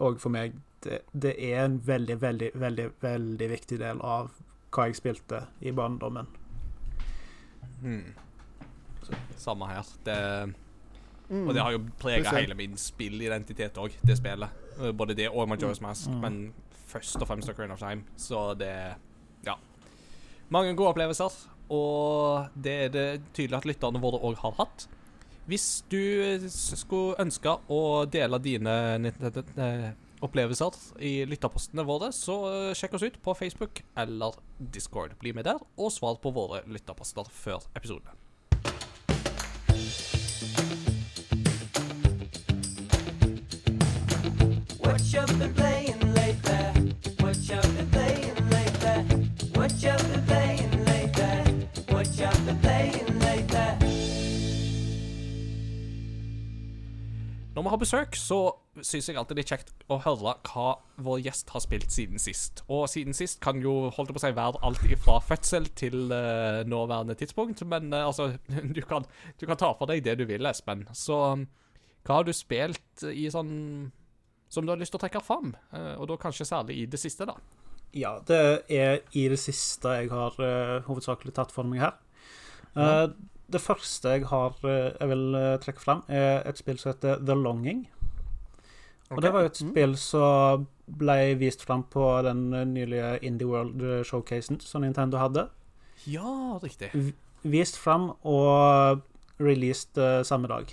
òg 0.00 0.18
for 0.20 0.32
meg 0.34 0.56
det, 0.84 1.00
det 1.12 1.34
er 1.38 1.64
en 1.64 1.78
veldig, 1.86 2.20
veldig, 2.20 2.50
veldig 2.54 2.88
veldig 3.00 3.48
viktig 3.50 3.78
del 3.80 4.00
av 4.04 4.32
hva 4.74 4.88
jeg 4.88 4.98
spilte 4.98 5.44
i 5.64 5.72
barndommen. 5.72 6.28
Hmm. 7.80 8.12
Samme 9.36 9.66
her. 9.66 9.82
Det, 10.04 10.54
Mm. 11.30 11.48
og 11.48 11.54
det 11.54 11.62
har 11.62 11.72
jo 11.72 11.78
prega 11.98 12.30
hele 12.36 12.54
min 12.54 12.74
spillidentitet 12.76 13.78
òg, 13.80 13.92
det 14.04 14.18
spillet. 14.18 14.48
Eh, 14.80 14.92
Både 14.92 15.14
det 15.16 15.28
og 15.30 15.48
Majora's 15.48 15.80
Mask, 15.80 16.08
Mm. 16.10 16.20
men 16.20 16.54
først 16.86 17.16
og 17.22 17.26
fremst 17.26 17.48
Ocarina 17.48 17.72
of 17.72 17.78
Time. 17.80 18.04
Så 18.16 18.54
det 18.58 18.94
Ja. 19.46 19.54
Mange 20.50 20.76
gode 20.76 20.88
opplevelser, 20.94 21.32
og 21.70 22.48
det 22.62 22.72
er 22.84 22.88
det 22.88 23.22
tydelig 23.32 23.56
at 23.56 23.64
lytterne 23.64 24.00
våre 24.00 24.20
òg 24.20 24.36
har 24.36 24.52
hatt. 24.52 24.86
Hvis 25.48 25.82
du 25.90 26.38
skulle 26.48 27.16
ønske 27.18 27.58
å 27.70 28.04
dele 28.10 28.38
dine 28.38 29.12
eh, 29.56 29.92
opplevelser 30.22 30.74
i 31.00 31.24
lytterpostene 31.24 31.84
våre, 31.84 32.12
så 32.12 32.36
eh, 32.70 32.74
sjekk 32.74 32.94
oss 32.94 33.02
ut 33.02 33.18
på 33.22 33.34
Facebook 33.36 33.82
eller 33.96 34.32
Discord. 34.58 35.18
Bli 35.20 35.32
med 35.32 35.44
der, 35.44 35.58
og 35.78 35.90
svar 35.92 36.16
på 36.20 36.32
våre 36.32 36.62
lytterposter 36.66 37.24
før 37.30 37.64
episodene. 37.76 38.12
Når 57.54 57.62
vi 57.62 57.68
har 57.68 57.76
besøk, 57.76 58.14
så 58.14 58.63
syns 58.82 59.08
jeg 59.08 59.18
alltid 59.18 59.38
det 59.38 59.44
er 59.44 59.50
kjekt 59.54 59.72
å 59.92 59.98
høre 60.02 60.34
hva 60.48 60.66
vår 61.04 61.20
gjest 61.26 61.50
har 61.54 61.62
spilt 61.62 61.94
siden 61.94 62.20
sist. 62.22 62.64
Og 62.66 62.86
siden 62.90 63.16
sist 63.16 63.40
kan 63.44 63.60
jo 63.62 63.90
holde 63.94 64.14
på 64.14 64.20
å 64.20 64.24
si 64.24 64.30
være 64.34 64.62
alt 64.66 64.82
fra 65.04 65.18
fødsel 65.22 65.68
til 65.78 66.12
uh, 66.12 66.62
nåværende 66.66 67.16
tidspunkt. 67.18 67.62
Men 67.70 67.92
uh, 67.94 68.06
altså, 68.08 68.32
du 68.76 68.80
kan, 68.82 69.06
du 69.40 69.46
kan 69.46 69.60
ta 69.60 69.72
for 69.78 69.90
deg 69.90 70.04
det 70.06 70.16
du 70.20 70.24
vil, 70.28 70.46
Espen. 70.50 70.86
Så 70.96 71.20
um, 71.34 71.46
hva 72.04 72.20
har 72.20 72.26
du 72.26 72.32
spilt 72.36 73.04
i 73.10 73.28
sånn 73.32 73.92
som 74.52 74.66
du 74.66 74.74
har 74.74 74.80
lyst 74.80 74.94
til 74.94 75.00
å 75.00 75.04
trekke 75.04 75.22
fram? 75.24 75.54
Uh, 75.74 75.94
og 75.98 76.08
da 76.10 76.18
kanskje 76.20 76.48
særlig 76.48 76.82
i 76.82 76.88
det 76.90 77.00
siste, 77.02 77.28
da. 77.30 77.38
Ja, 77.94 78.16
det 78.26 78.64
er 78.74 79.04
i 79.14 79.28
det 79.30 79.38
siste 79.38 79.92
jeg 80.00 80.10
har 80.10 80.34
hovedsakelig 80.88 81.36
tatt 81.36 81.54
for 81.54 81.62
meg 81.68 81.84
her. 81.84 81.92
Eh, 82.74 83.04
det 83.54 83.60
første 83.62 84.16
jeg 84.16 84.24
har 84.26 84.56
jeg 84.64 85.10
vil 85.12 85.36
trekke 85.62 85.82
fram, 85.82 86.00
er 86.10 86.42
et 86.48 86.58
spill 86.58 86.80
som 86.80 86.90
heter 86.90 87.20
The 87.22 87.36
Longing. 87.38 87.84
Og 89.16 89.22
det 89.22 89.32
var 89.32 89.40
jo 89.44 89.46
et 89.52 89.60
Mm. 89.62 89.70
spill 89.70 89.96
som 89.96 90.66
ble 90.88 91.34
vist 91.40 91.62
fram 91.64 91.82
på 91.90 92.22
den 92.26 92.50
nylige 92.74 93.18
Indie 93.22 93.46
World-showcasen 93.48 94.60
som 94.60 94.82
Nintendo 94.82 95.16
hadde. 95.18 95.48
Ja, 96.06 96.58
riktig. 96.62 96.90
Vist 97.44 97.78
fram 97.78 98.10
og 98.24 99.00
released 99.40 99.96
eh, 99.98 100.22
samme 100.22 100.48
dag. 100.48 100.66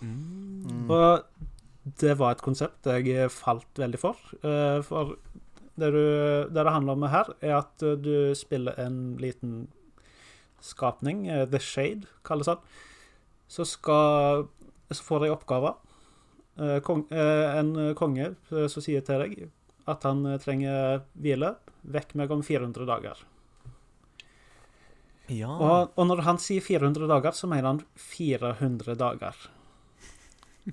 Mm. 0.00 0.90
Og 0.90 1.24
det 2.00 2.16
var 2.18 2.32
et 2.32 2.42
konsept 2.42 2.84
jeg 2.86 3.30
falt 3.30 3.78
veldig 3.78 3.98
for. 4.00 4.16
eh, 4.42 4.80
For 4.82 5.16
det, 5.76 5.92
du, 5.92 6.48
det 6.48 6.54
det 6.64 6.72
handler 6.72 6.92
om 6.92 7.02
her, 7.02 7.24
er 7.42 7.56
at 7.58 7.78
du 7.78 8.32
spiller 8.34 8.72
en 8.78 9.16
liten 9.18 9.68
skapning, 10.60 11.26
eh, 11.28 11.44
The 11.46 11.58
Shade, 11.58 12.06
kalles 12.24 12.46
han. 12.46 12.58
Så 13.48 13.64
skal 13.66 14.46
Så 14.92 15.02
får 15.02 15.20
de 15.24 15.30
oppgaver. 15.32 15.74
Eh, 16.58 16.78
Kong, 16.86 17.06
eh, 17.10 17.58
en 17.58 17.74
konge 17.98 18.30
eh, 18.52 18.66
som 18.70 18.82
sier 18.84 19.02
til 19.06 19.22
deg 19.24 19.46
at 19.90 20.04
han 20.06 20.22
trenger 20.40 21.02
hvile. 21.20 21.54
Vekk 21.84 22.14
meg 22.16 22.30
om 22.32 22.42
400 22.46 22.86
dager. 22.88 23.18
Ja. 25.32 25.48
Og, 25.56 25.92
og 25.96 26.06
når 26.08 26.20
han 26.26 26.38
sier 26.40 26.60
400 26.64 27.06
dager, 27.08 27.32
så 27.36 27.48
mener 27.48 27.70
han 27.70 27.82
400 27.96 28.96
dager. 29.00 29.36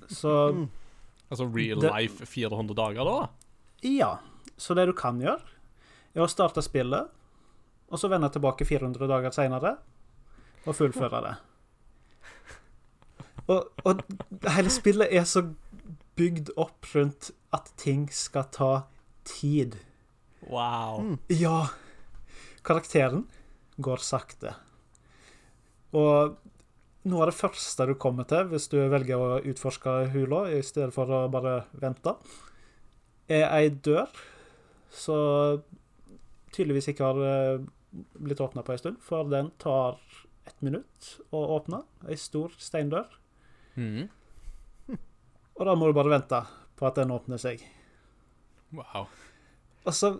Så 0.08 0.32
Mm. 0.52 0.68
Altså 1.32 1.46
real 1.48 1.80
Det- 1.80 1.88
life 1.94 2.26
400 2.28 2.74
dager, 2.76 3.04
da? 3.08 3.28
ja. 3.82 4.18
Så 4.58 4.74
det 4.76 4.84
du 4.86 4.92
kan 4.92 5.16
gjøre, 5.18 5.40
er 6.14 6.20
å 6.22 6.28
starte 6.28 6.60
spillet, 6.62 7.08
og 7.90 7.98
så 7.98 8.08
vende 8.12 8.28
tilbake 8.30 8.66
400 8.68 9.08
dager 9.08 9.30
seinere 9.32 9.78
og 10.66 10.74
fullføre 10.76 11.22
det. 11.24 11.32
Og, 13.48 13.64
og 13.84 14.02
hele 14.54 14.70
spillet 14.70 15.08
er 15.10 15.24
så 15.26 15.42
bygd 16.22 16.52
opp 16.60 16.86
rundt 16.94 17.32
at 17.54 17.72
ting 17.80 18.06
skal 18.14 18.46
ta 18.54 18.72
tid. 19.26 19.76
Wow. 20.46 21.02
Mm. 21.02 21.18
Ja. 21.34 21.56
Karakteren 22.62 23.26
går 23.82 24.02
sakte. 24.02 24.54
Og 25.92 26.38
noe 27.02 27.24
av 27.24 27.32
det 27.32 27.38
første 27.38 27.86
du 27.90 27.96
kommer 27.98 28.26
til 28.30 28.46
hvis 28.52 28.68
du 28.70 28.78
velger 28.92 29.18
å 29.18 29.40
utforske 29.50 29.96
hula 30.14 30.44
i 30.54 30.62
stedet 30.64 30.94
for 30.94 31.10
å 31.10 31.24
bare 31.32 31.64
vente, 31.82 32.14
er 33.32 33.48
ei 33.50 33.72
dør 33.72 34.10
som 34.92 35.62
tydeligvis 36.52 36.90
ikke 36.92 37.08
har 37.08 37.22
eh, 37.26 37.64
blitt 38.20 38.42
åpna 38.44 38.64
på 38.64 38.74
ei 38.74 38.80
stund, 38.80 39.00
for 39.04 39.28
den 39.28 39.50
tar 39.62 39.98
ett 40.46 40.58
minutt 40.64 41.14
å 41.32 41.42
åpne. 41.56 41.82
Ei 42.08 42.18
stor 42.20 42.52
steindør. 42.60 43.08
Mhm. 43.74 44.10
Og 45.58 45.68
da 45.68 45.74
må 45.78 45.88
du 45.88 45.96
bare 45.96 46.12
vente 46.12 46.40
på 46.78 46.88
at 46.88 46.98
den 46.98 47.12
åpner 47.14 47.40
seg. 47.40 47.62
Wow. 48.72 49.08
Og 49.84 49.94
så 49.94 50.14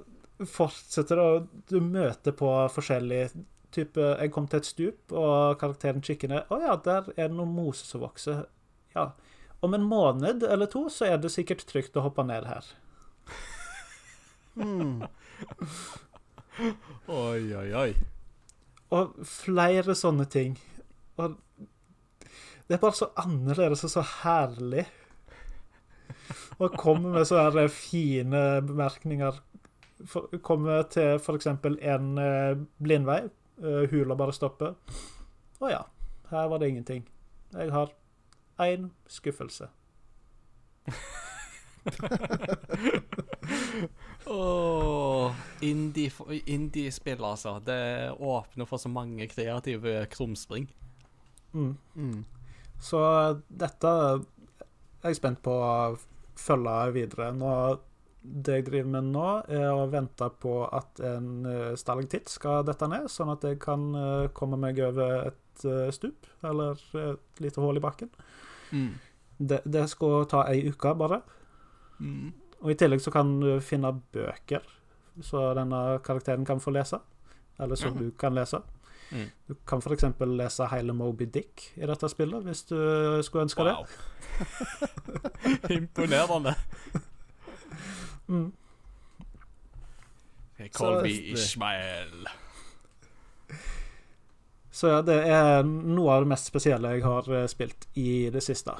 fortsetter 0.48 1.18
det, 1.18 1.24
og 1.24 1.48
du 1.70 1.78
møter 1.84 2.34
på 2.36 2.50
forskjellig 2.74 3.24
type 3.72 4.04
Jeg 4.04 4.32
kom 4.34 4.46
til 4.50 4.60
et 4.60 4.68
stup, 4.68 5.12
og 5.16 5.56
karakteren 5.60 6.04
kikker 6.04 6.28
ned. 6.28 6.50
Å 6.52 6.58
ja, 6.60 6.76
der 6.84 7.08
er 7.16 7.30
det 7.30 7.38
noe 7.38 7.48
mose 7.48 7.86
som 7.88 8.02
vokser. 8.04 8.44
Ja. 8.96 9.12
Om 9.64 9.78
en 9.78 9.86
måned 9.86 10.44
eller 10.44 10.68
to 10.68 10.88
så 10.92 11.08
er 11.08 11.22
det 11.22 11.32
sikkert 11.32 11.64
trygt 11.68 11.96
å 11.96 12.04
hoppe 12.04 12.24
ned 12.26 12.48
her. 12.50 12.72
Mm. 14.58 15.06
Oi, 17.08 17.54
oi, 17.56 17.68
oi. 17.72 17.92
Og 18.92 19.14
flere 19.24 19.94
sånne 19.96 20.26
ting. 20.28 20.58
Og 21.16 21.38
det 22.68 22.76
er 22.76 22.82
bare 22.82 22.98
så 22.98 23.08
annerledes 23.22 23.86
og 23.88 23.94
så 23.94 24.04
herlig. 24.20 24.84
Og 26.62 26.74
komme 26.78 27.12
med 27.14 27.26
sånne 27.28 27.66
fine 27.72 28.42
bemerkninger. 28.66 29.38
Kommer 30.12 30.40
komme 30.42 30.80
til 30.90 31.16
f.eks. 31.20 31.46
en 31.46 32.18
eh, 32.18 32.56
blindvei. 32.82 33.20
Eh, 33.62 33.84
hula 33.92 34.16
bare 34.18 34.34
stopper. 34.34 34.74
Å 35.62 35.70
ja, 35.70 35.82
her 36.32 36.48
var 36.50 36.58
det 36.62 36.68
ingenting. 36.72 37.04
Jeg 37.54 37.70
har 37.74 37.92
én 38.62 38.88
skuffelse. 39.10 39.68
Åh, 44.26 45.34
indie- 45.60 46.42
Indie-spill, 46.46 47.24
altså. 47.24 47.58
Det 47.64 48.10
åpner 48.18 48.64
for 48.66 48.76
så 48.78 48.88
mange 48.88 49.26
kreative 49.28 50.06
krumspring. 50.10 50.68
Mm. 51.54 51.76
Mm. 51.94 52.24
Så 52.80 52.98
dette 53.48 53.92
er 55.02 55.12
jeg 55.12 55.18
spent 55.20 55.42
på 55.44 55.52
å 55.52 55.96
følge 56.38 56.76
videre. 56.94 57.30
Nå, 57.36 57.52
det 58.22 58.58
jeg 58.60 58.66
driver 58.68 58.90
med 58.94 59.08
nå, 59.12 59.28
er 59.50 59.68
å 59.74 59.86
vente 59.90 60.28
på 60.42 60.56
at 60.70 61.00
en 61.04 61.46
uh, 61.46 61.72
stalaktitt 61.78 62.30
skal 62.30 62.62
dette 62.68 62.86
ned, 62.90 63.08
sånn 63.10 63.32
at 63.34 63.42
jeg 63.48 63.58
kan 63.62 63.88
eh, 63.98 64.28
komme 64.36 64.58
meg 64.62 64.78
over 64.84 65.32
et 65.32 65.64
eh, 65.66 65.88
stup, 65.94 66.28
eller 66.46 66.78
et 67.00 67.42
lite 67.42 67.60
hull 67.60 67.80
i 67.80 67.82
bakken. 67.82 68.12
Mm. 68.70 68.92
Det, 69.42 69.58
det 69.66 69.88
skal 69.90 70.22
ta 70.30 70.44
ei 70.52 70.62
uke, 70.70 70.94
bare. 70.98 71.18
Mm. 71.98 72.30
Og 72.62 72.70
i 72.70 72.78
tillegg 72.78 73.02
så 73.02 73.10
kan 73.14 73.34
du 73.42 73.56
finne 73.64 73.90
bøker, 74.14 74.62
så 75.20 75.48
denne 75.58 75.98
karakteren 76.06 76.46
kan 76.48 76.62
få 76.62 76.72
lese. 76.78 77.02
Eller 77.60 77.76
som 77.76 77.98
Ja. 77.98 78.06
du 78.06 78.14
kan 78.18 78.34
lese. 78.34 78.62
Mm. 79.12 79.28
Du 79.48 79.54
kan 79.68 79.82
f.eks. 79.84 80.04
lese 80.32 80.66
hele 80.72 80.94
Moby 80.96 81.26
Dick 81.28 81.66
i 81.76 81.86
dette 81.88 82.08
spillet, 82.08 82.44
hvis 82.46 82.64
du 82.70 82.78
skulle 83.26 83.44
ønske 83.44 83.66
det. 83.66 83.74
Imponerende. 85.76 86.54
Mm. 88.28 88.52
Call 90.72 91.00
Så- 91.00 91.06
Ishmael. 91.34 92.26
Så 94.72 94.88
ja, 94.88 95.02
det 95.04 95.18
er 95.28 95.66
noe 95.68 96.14
av 96.14 96.24
det 96.24 96.30
mest 96.32 96.48
spesielle 96.48 96.94
jeg 96.94 97.04
har 97.04 97.26
eh, 97.28 97.44
spilt 97.50 97.84
i 98.00 98.30
det 98.32 98.40
siste. 98.42 98.72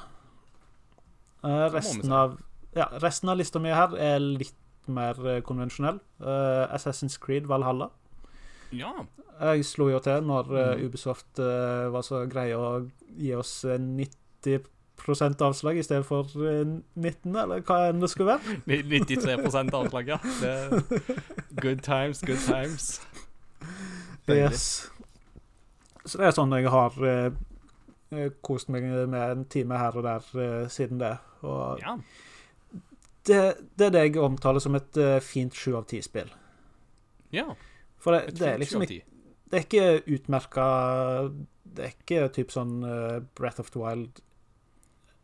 Uh, 1.43 1.67
resten, 1.69 2.09
av, 2.15 2.39
ja, 2.73 2.87
resten 3.03 3.29
av 3.29 3.37
lista 3.37 3.59
mi 3.61 3.69
her 3.69 3.93
er 4.01 4.17
litt 4.23 4.55
mer 4.89 5.19
eh, 5.27 5.41
konvensjonell. 5.45 5.99
Uh, 6.23 6.65
Assassin's 6.73 7.19
Creed 7.21 7.45
Valhalla. 7.51 7.91
Ja. 8.73 8.91
Jeg 9.43 9.65
slo 9.65 9.87
jo 9.89 9.99
til 9.99 10.21
når 10.23 10.51
eh, 10.53 10.75
Mhm. 10.77 10.85
Ubisoft 10.87 11.39
eh, 11.39 11.87
var 11.93 12.01
så 12.05 12.23
greie 12.29 12.55
å 12.57 12.89
gi 13.17 13.33
oss 13.35 13.63
eh, 13.65 13.77
90% 13.79 15.41
avslag 15.41 15.77
i 15.77 15.83
stedet 15.83 16.05
for 16.05 16.29
eh, 16.45 16.63
19, 16.95 17.35
eller 17.35 17.61
hva 17.65 17.79
enn 17.89 17.99
det 18.03 18.09
skulle 18.13 18.35
være. 18.37 18.59
93% 18.67 19.73
avslag, 19.79 20.07
ja. 20.13 20.19
Good 21.61 21.81
times, 21.85 22.21
good 22.21 22.39
times. 22.45 23.01
Deilig. 24.27 24.51
Yes. 24.51 24.67
Så 26.05 26.19
det 26.19 26.27
er 26.29 26.35
sånn 26.35 26.53
jeg 26.55 26.69
har 26.71 26.95
eh, 27.07 27.31
eh, 28.13 28.29
kost 28.43 28.69
meg 28.71 28.83
med 28.83 29.17
en 29.19 29.45
time 29.51 29.77
her 29.79 29.95
og 29.99 30.03
der 30.07 30.29
eh, 30.45 30.63
siden 30.71 30.99
det. 31.01 31.17
Og 31.43 31.79
Ja. 31.83 31.97
det, 33.27 33.41
det 33.79 33.85
er 33.87 33.93
det 33.97 34.01
jeg 34.07 34.17
omtaler 34.23 34.59
som 34.63 34.75
et 34.79 34.97
eh, 34.99 35.19
fint 35.23 35.53
sju 35.55 35.75
av 35.79 35.85
ti-spill. 35.91 36.31
ja. 37.33 37.49
For 38.03 38.15
det, 38.15 38.35
det 38.39 38.49
er 38.49 38.61
liksom 38.61 38.85
ikke. 38.85 39.01
Det 39.47 39.59
er 39.59 39.65
ikke 39.67 40.15
utmerka 40.15 40.67
Det 41.63 41.83
er 41.85 41.91
ikke 41.93 42.29
typ 42.33 42.53
sånn 42.53 42.79
eh, 42.87 43.19
Breath 43.37 43.61
of 43.61 43.69
the 43.73 43.81
Wild 43.81 44.21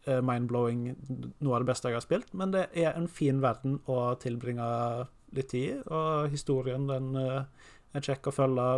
eh, 0.06 0.22
mind-blowing 0.26 0.86
noe 1.42 1.56
av 1.56 1.64
det 1.64 1.70
beste 1.72 1.92
jeg 1.92 1.98
har 1.98 2.06
spilt, 2.06 2.32
men 2.38 2.54
det 2.54 2.68
er 2.78 2.94
en 2.94 3.10
fin 3.12 3.42
verden 3.44 3.80
å 3.90 4.16
tilbringe 4.22 4.70
litt 5.36 5.52
tid 5.52 5.84
og 5.94 6.30
historien 6.34 6.88
den 6.90 7.12
eh, 7.20 7.44
er 7.94 8.06
kjekk 8.06 8.32
å 8.32 8.36
følge. 8.36 8.70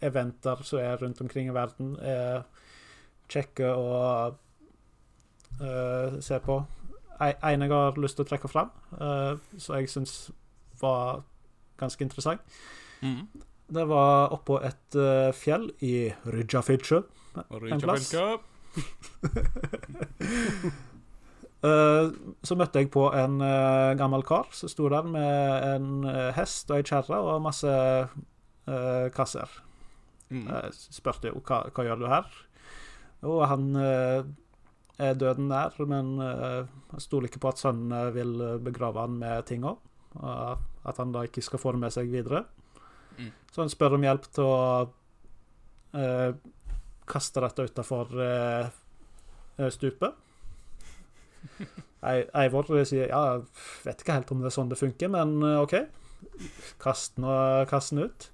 Eventer 0.00 0.62
som 0.64 0.80
er 0.80 0.96
rundt 0.96 1.18
omkring 1.20 1.50
i 1.50 1.52
verden, 1.52 1.90
er 2.00 2.46
kjekke 3.28 3.66
å 3.68 3.88
uh, 5.60 6.20
se 6.24 6.38
på. 6.40 6.56
En 7.20 7.64
jeg 7.66 7.72
har 7.74 8.00
lyst 8.00 8.16
til 8.16 8.24
å 8.24 8.30
trekke 8.30 8.48
fram, 8.48 8.70
uh, 8.96 9.36
som 9.60 9.76
jeg 9.76 9.90
syns 9.92 10.14
var 10.80 11.20
ganske 11.80 12.00
interessant. 12.06 12.40
Mm. 13.02 13.24
Det 13.70 13.86
var 13.86 14.32
oppå 14.34 14.58
et 14.66 14.98
uh, 14.98 15.30
fjell 15.36 15.68
i 15.86 16.10
Rydjafitsjø. 16.26 17.02
En 17.70 17.82
plass. 17.82 18.10
Cup. 18.14 18.46
Eh, 21.60 22.06
så 22.40 22.56
møtte 22.56 22.80
jeg 22.80 22.88
på 22.88 23.02
en 23.12 23.34
uh, 23.44 23.92
gammel 24.00 24.22
kar 24.24 24.46
som 24.56 24.70
sto 24.72 24.86
der 24.88 25.04
med 25.04 25.66
en 25.68 26.06
hest 26.32 26.70
og 26.72 26.78
ei 26.78 26.86
kjerre 26.88 27.18
og 27.20 27.42
masse 27.44 27.74
kasser. 29.12 29.50
Mm. 30.30 30.46
Jeg 30.46 30.72
spurte 30.96 31.28
jo 31.28 31.42
hva, 31.44 31.66
hva 31.68 31.84
gjør 31.84 32.00
du 32.00 32.06
her. 32.08 32.30
Og 33.28 33.42
han 33.50 33.68
er 33.76 35.18
døden 35.20 35.50
nær, 35.52 35.76
men 35.84 36.14
uh, 36.22 36.64
han 36.94 37.04
stoler 37.04 37.28
ikke 37.28 37.42
på 37.44 37.52
at 37.52 37.60
sønnene 37.60 38.06
vil 38.16 38.40
begrave 38.64 39.04
han 39.04 39.20
med 39.20 39.44
tinga. 39.50 39.74
Og 40.16 40.88
at 40.88 41.02
han 41.02 41.12
da 41.12 41.26
ikke 41.28 41.44
skal 41.44 41.60
få 41.60 41.74
det 41.76 41.84
med 41.84 41.92
seg 41.92 42.08
videre. 42.08 42.46
Mm. 43.20 43.30
Så 43.52 43.62
han 43.64 43.72
spør 43.72 43.96
om 43.98 44.06
hjelp 44.06 44.26
til 44.32 44.46
å 44.46 44.56
uh, 45.94 46.30
kaste 47.10 47.42
dette 47.44 47.68
utafor 47.70 48.12
stupet. 49.74 50.14
Ei- 52.10 52.28
Eivor 52.44 52.68
sier 52.88 53.10
ja, 53.10 53.22
vet 53.84 54.00
ikke 54.04 54.14
helt 54.16 54.30
om 54.32 54.40
det 54.40 54.48
er 54.48 54.54
sånn 54.56 54.70
det 54.70 54.78
funker, 54.80 55.10
men 55.12 55.34
uh, 55.44 55.58
OK. 55.64 55.74
Kast 56.80 57.16
den, 57.18 58.00
ut. 58.04 58.30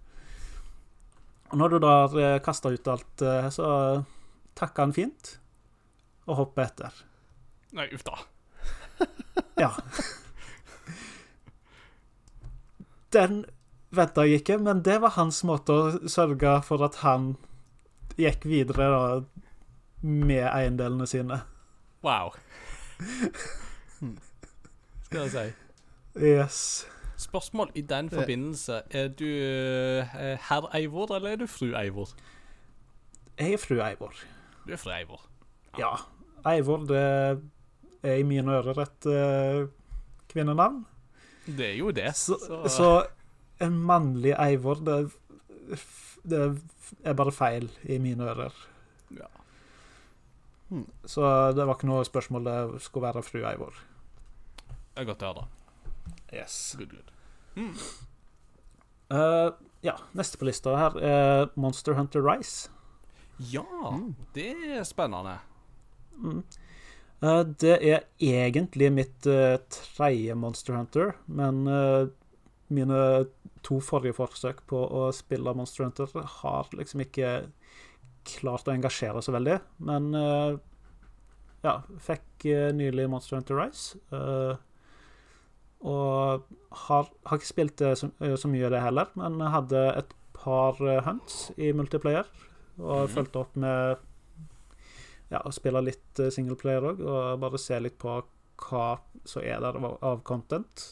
Og 1.52 1.58
når 1.60 1.68
du 1.74 1.78
da 1.82 1.90
har 2.02 2.16
eh, 2.18 2.38
kasta 2.42 2.72
ut 2.74 2.88
alt, 2.90 3.22
eh, 3.22 3.46
så 3.54 3.66
takker 4.58 4.82
han 4.86 4.94
fint 4.96 5.36
og 6.26 6.40
hopper 6.40 6.66
etter. 6.66 6.96
Nei, 7.78 7.86
uff 7.94 8.02
da. 8.06 8.16
Ja. 9.60 9.70
Den 13.14 13.44
venta 13.97 14.24
jeg 14.27 14.43
ikke, 14.43 14.59
men 14.62 14.82
det 14.85 15.01
var 15.02 15.16
hans 15.16 15.43
måte 15.48 15.74
å 15.74 16.09
sørge 16.10 16.59
for 16.66 16.85
at 16.86 17.01
han 17.02 17.35
gikk 18.16 18.47
videre 18.48 18.89
da, 18.93 19.02
med 20.02 20.44
eiendelene 20.48 21.06
sine. 21.09 21.40
Wow. 22.06 22.35
Skal 25.06 25.27
jeg 25.27 25.32
si. 25.32 25.47
Yes. 26.16 26.86
Spørsmål 27.16 27.70
i 27.74 27.81
den 27.81 28.10
forbindelse. 28.10 28.81
Er 28.90 29.09
du 29.09 29.27
eh, 29.27 30.39
herr 30.48 30.68
Eivor, 30.77 31.14
eller 31.16 31.31
er 31.31 31.36
du 31.36 31.47
fru 31.47 31.73
Eivor? 31.77 32.09
Jeg 33.39 33.52
er 33.52 33.60
fru 33.60 33.81
Eivor. 33.81 34.12
Du 34.66 34.73
er 34.73 34.81
fru 34.81 34.90
Eivor. 34.90 35.23
Ja. 35.78 35.94
Eivor, 36.51 36.85
det 36.89 37.40
er 38.02 38.14
i 38.14 38.23
mine 38.23 38.52
ører 38.52 38.82
et 38.85 39.06
uh, 39.06 39.68
kvinnenavn. 40.28 40.85
Det 41.47 41.73
er 41.73 41.78
jo 41.78 41.90
det. 41.90 42.16
Så, 42.16 42.39
Så, 42.47 42.68
så 42.68 43.06
en 43.62 43.78
mannlig 43.89 44.35
Eivor, 44.39 44.81
det, 44.85 44.97
det 46.24 46.41
er 47.05 47.19
bare 47.19 47.35
feil 47.35 47.69
i 47.89 47.99
mine 48.03 48.28
ører. 48.28 48.55
Ja. 49.16 49.28
Så 51.07 51.27
det 51.57 51.65
var 51.65 51.77
ikke 51.77 51.91
noe 51.91 52.07
spørsmål 52.07 52.49
det 52.49 52.59
skulle 52.85 53.09
være 53.09 53.24
fru 53.27 53.43
Eivor. 53.47 53.78
Det 54.66 55.05
er 55.05 55.09
godt 55.09 55.24
å 55.24 55.33
høre. 55.33 55.47
Yes. 56.35 56.74
Good, 56.78 56.93
good. 56.97 57.12
Eh, 59.15 59.51
ja, 59.87 59.95
neste 60.19 60.41
på 60.41 60.49
lista 60.49 60.74
her 60.77 60.97
er 61.05 61.51
Monster 61.55 61.97
Hunter 61.99 62.24
Rise. 62.24 62.73
Ja, 63.53 63.65
det 64.35 64.51
er 64.78 64.87
spennende. 64.89 65.39
Mm. 66.16 66.41
Uh, 67.23 67.43
det 67.61 67.77
er 67.81 68.05
egentlig 68.20 68.91
mitt 68.93 69.28
uh, 69.28 69.57
tredje 69.73 70.35
Monster 70.37 70.77
Hunter, 70.77 71.15
men 71.27 71.66
eh, 71.69 72.09
mine 72.72 73.01
to 73.66 73.78
forrige 73.84 74.16
forsøk 74.16 74.62
på 74.70 74.78
å 74.78 75.09
spille 75.14 75.55
Monster 75.56 75.86
Hunter 75.86 76.10
har 76.40 76.70
liksom 76.74 77.02
ikke 77.05 77.30
klart 78.26 78.68
å 78.68 78.74
engasjere 78.74 79.22
så 79.22 79.34
veldig. 79.34 79.59
Men 79.86 80.10
uh, 80.14 80.56
ja, 81.64 81.78
fikk 82.02 82.48
uh, 82.51 82.70
nylig 82.76 83.09
Monster 83.10 83.38
Hunter 83.38 83.59
Rise. 83.60 84.01
Uh, 84.10 84.56
og 85.86 86.47
har, 86.86 87.09
har 87.28 87.38
ikke 87.38 87.52
spilt 87.52 87.78
det 87.78 87.94
så, 88.01 88.10
så 88.18 88.51
mye, 88.51 88.70
det 88.72 88.82
heller, 88.82 89.10
men 89.18 89.38
hadde 89.52 89.82
et 90.01 90.14
par 90.36 90.78
hunts 91.06 91.51
i 91.60 91.70
multiplayer. 91.76 92.26
Og 92.80 93.06
mm. 93.06 93.12
fulgte 93.12 93.43
opp 93.44 93.59
med 93.60 94.02
ja, 95.30 95.43
å 95.43 95.52
spille 95.55 95.84
litt 95.84 96.22
singleplayer 96.32 96.90
òg, 96.90 97.02
og 97.02 97.43
bare 97.43 97.60
se 97.60 97.78
litt 97.82 97.98
på 98.02 98.18
hva 98.66 98.86
som 99.28 99.44
er 99.44 99.60
der 99.62 99.78
av, 99.78 99.98
av 100.01 100.22
content. 100.26 100.86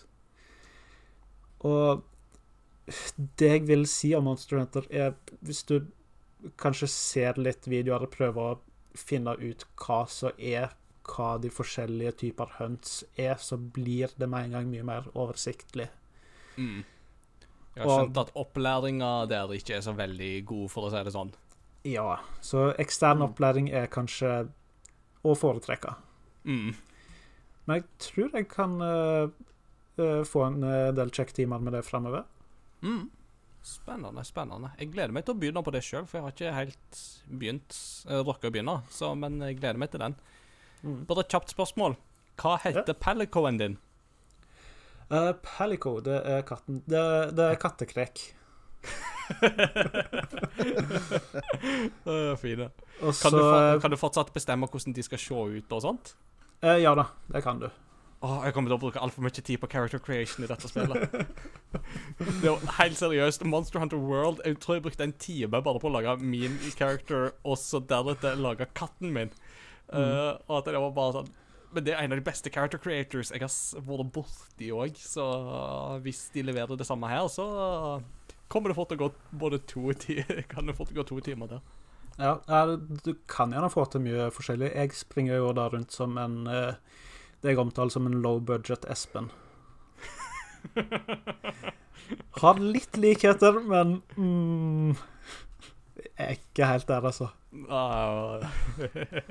Og 1.65 2.05
det 3.41 3.49
jeg 3.51 3.67
vil 3.69 3.87
si 3.89 4.13
om 4.17 4.27
Monster 4.29 4.59
Hunter, 4.61 4.85
er 4.91 5.15
hvis 5.41 5.63
du 5.69 5.79
kanskje 6.61 6.89
ser 6.93 7.39
litt 7.41 7.65
videoer 7.71 8.05
og 8.05 8.11
prøver 8.13 8.51
å 8.55 8.59
finne 8.95 9.33
ut 9.41 9.65
hva 9.81 10.03
som 10.13 10.35
er 10.39 10.75
hva 11.05 11.35
de 11.41 11.51
forskjellige 11.53 12.15
typer 12.23 12.53
hunts 12.59 13.03
er, 13.21 13.35
så 13.37 13.59
blir 13.59 14.13
det 14.17 14.29
med 14.29 14.47
en 14.47 14.55
gang 14.59 14.69
mye 14.71 14.85
mer 14.89 15.09
oversiktlig. 15.15 15.89
Mm. 16.57 16.85
Jeg 17.75 17.83
har 17.83 17.91
Og- 17.91 17.99
skjønt 18.07 18.21
at 18.23 18.35
opplæringa 18.35 19.29
der 19.29 19.49
ikke 19.53 19.77
er 19.77 19.81
så 19.81 19.93
veldig 19.97 20.45
god, 20.47 20.71
for 20.71 20.89
å 20.89 20.91
si 20.91 21.03
det 21.05 21.13
sånn. 21.13 21.33
Ja, 21.85 22.19
så 22.41 22.75
ekstern 22.79 23.19
Mm. 23.19 23.29
opplæring 23.35 23.73
er 23.73 23.87
kanskje 23.87 24.49
å 25.25 25.35
foretrekke. 25.37 25.95
Mm. 26.47 26.75
Men 27.67 27.77
jeg 27.81 27.85
tror 27.99 28.31
jeg 28.33 28.49
kan 28.49 28.81
eh, 28.81 29.29
få 30.27 30.43
en 30.49 30.65
eh, 30.67 30.89
del 30.97 31.13
check-timer 31.15 31.63
med 31.63 31.77
det 31.77 31.85
framover. 31.87 32.25
Mm. 32.83 33.11
Spennende, 33.65 34.25
spennende. 34.29 34.73
Jeg 34.79 34.91
gleder 34.93 35.15
meg 35.15 35.25
til 35.25 35.33
å 35.37 35.41
begynne 35.41 35.63
på 35.65 35.73
det 35.73 35.81
sjøl, 35.87 36.05
for 36.09 36.19
jeg 36.19 36.25
har 36.25 36.35
ikke 36.35 36.57
helt 36.59 36.99
begynt 37.41 37.77
uh, 38.11 38.21
rocka 38.27 38.51
å 38.51 38.53
begynne. 38.53 38.75
Så, 38.93 39.15
men 39.17 39.39
jeg 39.41 39.57
gleder 39.61 39.81
meg 39.81 39.89
til 39.95 40.03
den. 40.03 40.17
Mm. 40.83 40.99
Bare 41.09 41.25
et 41.25 41.33
kjapt 41.33 41.55
spørsmål. 41.55 41.97
Hva 42.43 42.59
heter 42.61 42.93
Palicoen 43.01 43.61
din? 43.61 43.79
Uh, 45.09 45.33
Palico, 45.45 45.99
det 46.05 46.17
er 46.27 46.45
katten 46.49 46.81
Det, 46.89 47.01
det 47.37 47.51
er 47.53 47.61
kattekrek. 47.61 48.25
Uh, 52.05 52.37
fine. 52.37 52.69
Også, 53.01 53.23
Kan, 53.23 53.33
du 53.33 53.39
for, 53.41 53.81
kan 53.81 53.91
du 53.91 53.97
fortsatt 53.97 54.33
bestemme 54.35 54.69
hvordan 54.69 54.93
de 54.95 55.03
skal 55.07 55.21
se 55.21 55.35
ut 55.57 55.73
og 55.73 55.81
sånt? 55.81 56.13
Uh, 56.61 56.77
Ja 56.83 56.93
da, 56.99 57.07
det 57.33 57.41
kan 57.47 57.63
du. 57.63 57.71
Åh, 58.25 58.39
jeg 58.47 58.55
kommer 58.57 58.71
til 58.71 58.79
å 58.79 58.81
bruke 58.81 59.01
altfor 59.05 59.25
mye 59.27 59.37
tid 59.37 59.59
på 59.61 59.69
character 59.69 60.01
creation 60.01 60.47
i 60.47 60.49
dette 60.49 60.69
spillet. 60.71 61.13
det 62.41 62.49
var 62.49 62.77
helt 62.79 62.97
seriøst. 62.97 63.45
Monster 63.45 63.83
Hunter 63.83 64.01
World 64.01 64.41
Jeg 64.47 64.57
tror 64.63 64.79
jeg 64.79 64.85
brukte 64.87 65.05
en 65.05 65.17
time 65.21 65.61
bare 65.61 65.81
på 65.83 65.91
å 65.91 65.93
lage 65.93 66.15
min 66.23 66.57
character, 66.79 67.35
og 67.45 67.59
så 67.61 67.83
deretter 67.85 68.41
lage 68.41 68.71
katten 68.73 69.13
min. 69.13 69.35
Uh, 69.93 70.41
og 70.49 70.63
at 70.63 70.71
det 70.71 70.81
var 70.81 70.95
bare 70.97 71.13
sånn 71.19 71.27
Men 71.77 71.85
det 71.85 71.93
er 71.93 72.01
en 72.01 72.15
av 72.15 72.17
de 72.17 72.25
beste 72.25 72.49
character 72.49 72.81
creators 72.81 73.29
jeg 73.35 73.43
har 73.43 73.53
vært 73.85 74.13
borti 74.15 74.71
òg, 74.73 74.97
så 74.97 75.27
hvis 76.07 76.23
de 76.33 76.47
leverer 76.47 76.81
det 76.81 76.87
samme 76.89 77.11
her, 77.11 77.29
så 77.29 77.45
kommer 78.49 78.73
det 78.73 78.79
fort 78.79 78.89
til 78.89 79.03
å 79.03 79.05
gå 79.05 79.39
både 79.45 79.61
to 79.69 79.93
ti 79.99 80.23
Kan 80.53 80.71
det 80.71 80.79
fort 80.79 80.95
gå 80.97 81.05
to 81.05 81.21
timer 81.21 81.51
der. 81.51 81.65
Ja, 82.17 82.39
du 82.79 83.13
kan 83.29 83.53
gjerne 83.53 83.69
få 83.75 83.85
til 83.91 84.05
mye 84.07 84.31
forskjellig. 84.33 84.71
Jeg 84.71 84.95
springer 84.95 85.41
jo 85.43 85.51
da 85.57 85.67
rundt 85.73 85.93
som 85.93 86.15
en 86.23 86.45
eh, 86.47 86.77
Det 87.45 87.53
jeg 87.53 87.61
omtaler 87.61 87.93
som 87.93 88.07
en 88.09 88.23
low 88.25 88.39
budget 88.41 88.87
Espen. 88.89 89.27
Har 92.41 92.61
litt 92.61 92.97
likheter, 92.97 93.59
men 93.61 93.99
mm, 94.17 94.95
Jeg 95.99 96.13
er 96.17 96.31
ikke 96.39 96.69
helt 96.71 96.89
der, 96.89 97.05
altså. 97.05 97.29
Ah, 97.69 98.49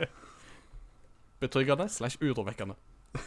Betryggende 1.41 1.89
slash 1.89 2.21
urovekkende. 2.21 2.75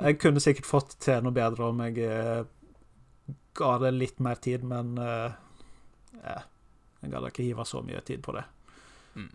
Jeg 0.00 0.18
kunne 0.18 0.40
sikkert 0.40 0.66
fått 0.66 0.96
til 1.04 1.20
noe 1.22 1.32
bedre 1.36 1.68
om 1.70 1.78
jeg 1.84 2.00
eh, 2.02 2.40
ga 3.56 3.68
det 3.78 3.92
litt 3.94 4.18
mer 4.24 4.34
tid, 4.42 4.64
men 4.66 4.98
eh, 4.98 5.30
jeg 6.18 7.12
gadd 7.12 7.28
ikke 7.28 7.44
hive 7.46 7.64
så 7.68 7.78
mye 7.86 8.00
tid 8.02 8.18
på 8.24 8.32
det. 8.34 8.42
Mm. 9.14 9.30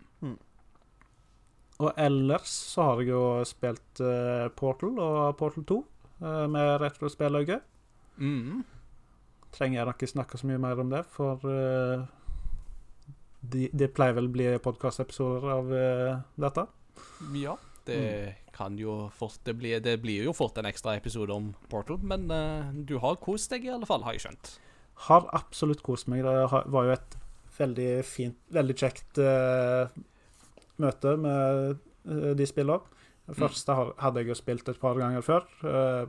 Mm. 1.74 1.86
Og 1.86 1.90
ellers 1.98 2.50
så 2.74 2.88
har 2.88 3.02
jeg 3.02 3.10
jo 3.10 3.24
spilt 3.48 4.02
uh, 4.04 4.46
Portal 4.54 4.98
og 5.02 5.36
Portal 5.40 5.66
2 5.66 5.78
uh, 6.22 6.44
med 6.50 6.76
retrospillauge. 6.82 7.58
Mm. 8.18 8.62
Trenger 9.54 9.80
jeg 9.80 9.94
ikke 9.94 10.10
snakke 10.10 10.38
så 10.38 10.48
mye 10.50 10.60
mer 10.62 10.80
om 10.82 10.90
det, 10.90 11.04
for 11.14 11.42
eh, 11.46 12.02
de, 13.52 13.68
det 13.70 13.92
pleier 13.94 14.16
vel 14.16 14.26
å 14.26 14.34
bli 14.34 14.48
podkastepisoder 14.62 15.46
av 15.52 15.70
eh, 15.78 16.16
dette. 16.42 16.64
Ja, 17.38 17.54
det 17.86 18.00
kan 18.54 18.78
jo 18.78 19.10
fort 19.14 19.40
det 19.44 19.56
blir, 19.58 19.80
det 19.82 19.98
blir 20.02 20.28
jo 20.28 20.34
fort 20.36 20.58
en 20.58 20.68
ekstra 20.68 20.94
episode 20.98 21.34
om 21.34 21.52
Portal, 21.70 22.00
men 22.02 22.26
eh, 22.34 22.72
du 22.88 22.96
har 23.02 23.20
kost 23.22 23.52
deg 23.54 23.68
i 23.68 23.74
alle 23.74 23.88
fall, 23.88 24.02
har 24.06 24.16
jeg 24.16 24.26
skjønt. 24.26 24.56
Har 25.08 25.28
absolutt 25.34 25.82
kost 25.86 26.10
meg. 26.10 26.22
Det 26.26 26.64
var 26.74 26.88
jo 26.88 26.94
et 26.94 27.16
veldig 27.54 27.90
fint, 28.06 28.38
veldig 28.54 28.76
kjekt 28.78 29.22
eh, 29.22 30.02
møte 30.78 31.16
med 31.20 31.78
eh, 32.06 32.34
de 32.34 32.46
spillene. 32.46 32.80
Det 33.26 33.36
første 33.38 33.72
hadde 33.98 34.20
jeg 34.20 34.28
jo 34.28 34.34
spilt 34.34 34.68
et 34.68 34.80
par 34.80 34.94
ganger 35.00 35.22
før, 35.24 35.46
eh, 35.64 36.06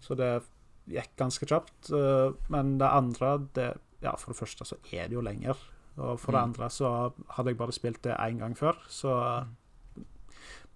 så 0.00 0.16
det 0.16 0.42
gikk 0.88 1.16
ganske 1.20 1.44
kjapt. 1.46 1.90
eh, 1.92 2.32
men 2.48 2.78
det 2.78 2.88
andre 2.88 3.38
det, 3.54 3.74
Ja, 4.00 4.12
for 4.16 4.30
det 4.32 4.38
første 4.38 4.64
så 4.64 4.76
er 4.92 5.08
det 5.08 5.14
jo 5.16 5.20
lenger. 5.20 5.56
Og 5.98 6.20
for 6.20 6.30
det 6.32 6.38
Mm. 6.40 6.44
andre 6.52 6.68
så 6.70 7.12
hadde 7.30 7.48
jeg 7.50 7.58
bare 7.58 7.72
spilt 7.72 8.02
det 8.02 8.14
én 8.16 8.38
gang 8.38 8.54
før, 8.56 8.76
så 8.88 9.44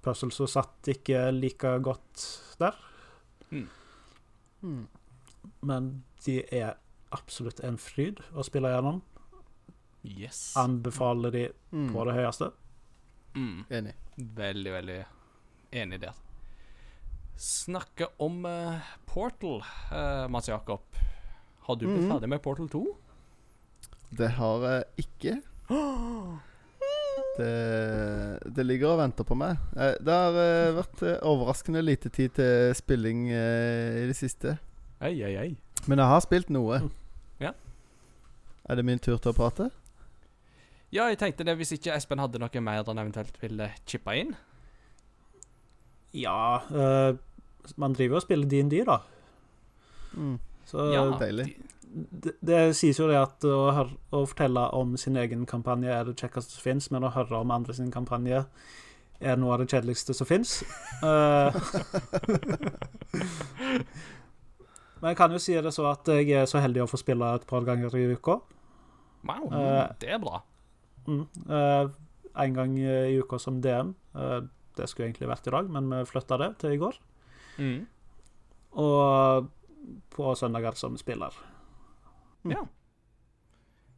puzzlesa 0.02 0.46
satt 0.48 0.88
ikke 0.88 1.30
like 1.32 1.78
godt 1.84 2.24
der. 2.58 2.74
Mm. 4.62 4.88
Men 5.62 6.04
de 6.24 6.42
er 6.52 6.74
absolutt 7.12 7.60
en 7.64 7.78
fryd 7.78 8.20
å 8.34 8.42
spille 8.46 8.68
gjennom. 8.72 9.00
Yes. 10.04 10.54
Anbefaler 10.56 11.30
de 11.30 11.48
Mm. 11.72 11.92
på 11.92 12.04
det 12.04 12.14
høyeste. 12.14 12.52
Mm. 13.34 13.64
Enig. 13.70 13.94
Veldig, 14.16 14.72
veldig 14.72 14.98
enig 15.72 16.00
der. 16.02 16.18
Snakke 17.36 18.06
om 18.22 18.44
uh, 18.44 18.92
Portal, 19.08 19.62
uh, 19.92 20.28
Mats 20.30 20.48
Jakob. 20.48 20.82
Har 21.66 21.76
du 21.76 21.86
blitt 21.86 22.04
mm. 22.04 22.10
ferdig 22.12 22.28
med 22.28 22.42
Portal 22.44 22.68
2? 22.68 22.82
Det 24.18 24.32
har 24.38 24.66
jeg 24.68 25.06
ikke. 25.06 25.36
Det, 27.32 27.52
det 28.52 28.64
ligger 28.66 28.90
og 28.92 28.98
venter 29.00 29.24
på 29.24 29.32
meg. 29.40 29.56
Eh, 29.72 29.94
Det 30.04 30.12
har 30.12 30.34
vært 30.76 31.00
overraskende 31.24 31.80
lite 31.80 32.10
tid 32.12 32.34
til 32.36 32.74
spilling 32.76 33.22
i 33.32 34.04
det 34.08 34.16
siste. 34.16 34.58
Ei, 35.00 35.14
ei, 35.24 35.32
ei. 35.40 35.54
Men 35.88 36.02
jeg 36.02 36.10
har 36.12 36.20
spilt 36.24 36.52
noe. 36.52 36.82
Ja. 37.40 37.54
Er 38.68 38.76
det 38.76 38.84
min 38.84 39.00
tur 39.00 39.16
til 39.16 39.32
å 39.32 39.36
prate? 39.36 39.70
Ja, 40.92 41.06
jeg 41.08 41.18
tenkte 41.22 41.44
det 41.48 41.54
hvis 41.56 41.72
ikke 41.72 41.94
Espen 41.96 42.20
hadde 42.20 42.40
noe 42.42 42.60
mer 42.64 42.84
han 42.84 43.00
eventuelt 43.00 43.38
ville 43.40 43.70
chippe 43.88 44.12
inn. 44.18 44.34
Ja 46.12 46.60
eh, 46.68 47.14
Man 47.80 47.94
driver 47.96 48.18
jo 48.18 48.20
og 48.20 48.24
spiller 48.26 48.48
DND, 48.48 48.84
da. 48.84 48.98
Mm. 50.12 50.38
Så 50.68 50.92
Ja, 50.92 51.06
deilig. 51.20 51.46
det, 51.82 52.34
det 52.44 52.76
sies 52.76 53.00
jo 53.00 53.08
det 53.08 53.16
at 53.16 53.44
å, 53.48 53.70
høre, 53.72 53.96
å 54.12 54.26
fortelle 54.28 54.66
om 54.76 54.96
sin 55.00 55.16
egen 55.16 55.46
kampanje 55.48 55.88
er 55.88 56.04
det 56.08 56.18
kjekkeste 56.20 56.52
som 56.58 56.62
fins, 56.66 56.90
men 56.92 57.04
å 57.08 57.14
høre 57.16 57.40
om 57.40 57.50
andre 57.54 57.72
sin 57.76 57.90
kampanje 57.92 58.44
er 59.22 59.36
noe 59.38 59.54
av 59.54 59.62
det 59.62 59.70
kjedeligste 59.72 60.12
som 60.18 60.26
fins. 60.28 60.60
men 65.00 65.08
jeg 65.12 65.16
kan 65.18 65.32
jo 65.32 65.40
si 65.40 65.54
det 65.56 65.72
så 65.72 65.86
at 65.92 66.08
jeg 66.12 66.30
er 66.36 66.46
så 66.50 66.58
heldig 66.60 66.82
å 66.84 66.90
få 66.90 66.98
spille 67.00 67.34
et 67.38 67.46
par 67.48 67.62
ganger 67.64 67.96
i 67.96 68.08
uka. 68.12 68.40
Wow, 69.22 69.52
Eh, 69.54 69.86
det 70.02 70.10
er 70.10 70.18
bra. 70.18 70.42
Mm. 71.08 71.22
Eh, 71.48 71.88
en 72.44 72.54
gang 72.56 72.76
i 72.78 73.16
uka 73.20 73.38
som 73.42 73.60
DM. 73.64 73.94
Eh, 74.14 74.38
det 74.76 74.88
skulle 74.88 75.10
egentlig 75.10 75.28
vært 75.28 75.48
i 75.48 75.54
dag, 75.54 75.70
men 75.72 75.90
vi 75.92 76.04
flytta 76.08 76.38
det 76.40 76.50
til 76.62 76.76
i 76.76 76.80
går. 76.80 77.00
Mm. 77.58 77.80
Og 78.82 79.50
på 80.14 80.34
søndager 80.38 80.78
som 80.78 80.96
spiller. 81.00 81.34
Ja. 82.48 82.62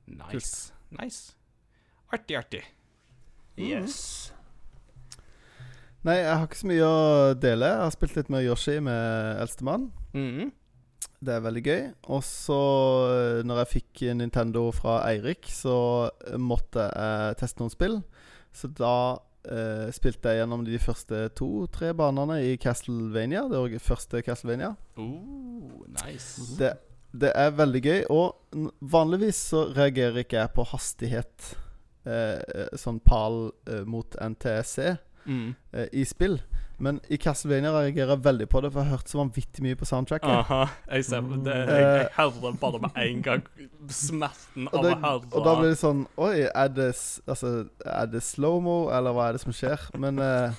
Nice. 0.07 0.73
Nice. 0.91 1.37
Artig, 2.13 2.37
artig. 2.39 2.65
Yes. 3.57 4.33
Nei, 6.05 6.19
jeg 6.21 6.35
har 6.37 6.45
ikke 6.45 6.61
så 6.61 6.69
mye 6.69 6.89
å 6.89 6.99
dele. 7.41 7.71
Jeg 7.71 7.81
har 7.87 7.95
spilt 7.95 8.19
litt 8.19 8.31
med 8.33 8.45
Yoshi 8.45 8.77
med 8.85 9.41
eldstemann. 9.41 9.87
Mm. 10.13 10.51
Det 11.25 11.33
er 11.39 11.45
veldig 11.45 11.63
gøy. 11.65 11.83
Og 12.13 12.23
så, 12.27 12.57
eh, 13.15 13.43
når 13.47 13.63
jeg 13.63 13.71
fikk 13.75 14.03
Nintendo 14.19 14.67
fra 14.77 14.99
Eirik, 15.09 15.47
så 15.49 15.77
måtte 16.41 16.89
jeg 16.91 17.39
teste 17.41 17.63
noen 17.63 17.73
spill. 17.73 18.01
Så 18.55 18.69
da 18.77 18.95
eh, 19.49 19.89
spilte 19.95 20.31
jeg 20.33 20.43
gjennom 20.43 20.65
de 20.67 20.79
første 20.81 21.23
to-tre 21.39 21.93
banene 21.97 22.41
i 22.45 22.57
Castlevania. 22.61 23.47
Det 23.51 23.61
var 23.63 23.79
første 23.89 24.23
Castlevania. 24.27 24.75
Ooh, 25.01 25.85
nice. 26.05 26.45
Det, 26.59 26.75
det 27.13 27.33
er 27.35 27.51
veldig 27.57 27.83
gøy. 27.85 28.01
Og 28.15 28.71
vanligvis 28.95 29.41
så 29.53 29.67
reagerer 29.77 30.23
ikke 30.25 30.41
jeg 30.43 30.53
på 30.57 30.67
hastighet, 30.75 31.51
eh, 32.07 32.69
sånn 32.81 33.01
PAL 33.05 33.47
eh, 33.69 33.85
mot 33.89 34.17
NTSC, 34.21 34.97
Mm. 35.25 35.55
eh, 35.73 35.87
i 35.97 36.03
spill. 36.05 36.35
Men 36.83 36.99
i 37.13 37.19
Castlevania 37.21 37.71
reagerer 37.75 38.15
jeg 38.17 38.25
veldig 38.25 38.47
på 38.51 38.63
det, 38.65 38.71
for 38.73 38.83
jeg 38.83 38.91
har 38.91 38.99
hørt 38.99 39.13
så 39.13 39.21
vanvittig 39.21 39.63
mye 39.65 39.79
på 39.79 39.87
soundtracket. 39.89 40.31
Aha. 40.31 40.63
Jeg 40.91 41.07
ser 41.07 41.29
det. 41.47 41.55
Jeg, 41.55 41.85
jeg 41.85 42.09
hører 42.17 42.57
bare 42.61 42.81
med 42.83 42.99
en 43.05 43.23
gang 43.29 43.45
smerten 43.93 44.67
av 44.73 44.81
å 44.81 44.83
høre 44.89 45.29
og 45.31 45.45
da 45.45 45.55
blir 45.59 45.75
det 45.75 45.79
sånn 45.81 46.05
Oi, 46.25 46.47
er 46.49 46.73
det, 46.73 46.89
altså, 47.29 47.53
er 47.85 48.11
det 48.11 48.23
slow-mo, 48.25 48.89
eller 48.95 49.15
hva 49.15 49.29
er 49.29 49.37
det 49.37 49.45
som 49.45 49.55
skjer? 49.55 49.83
Men 50.01 50.19
eh, 50.25 50.57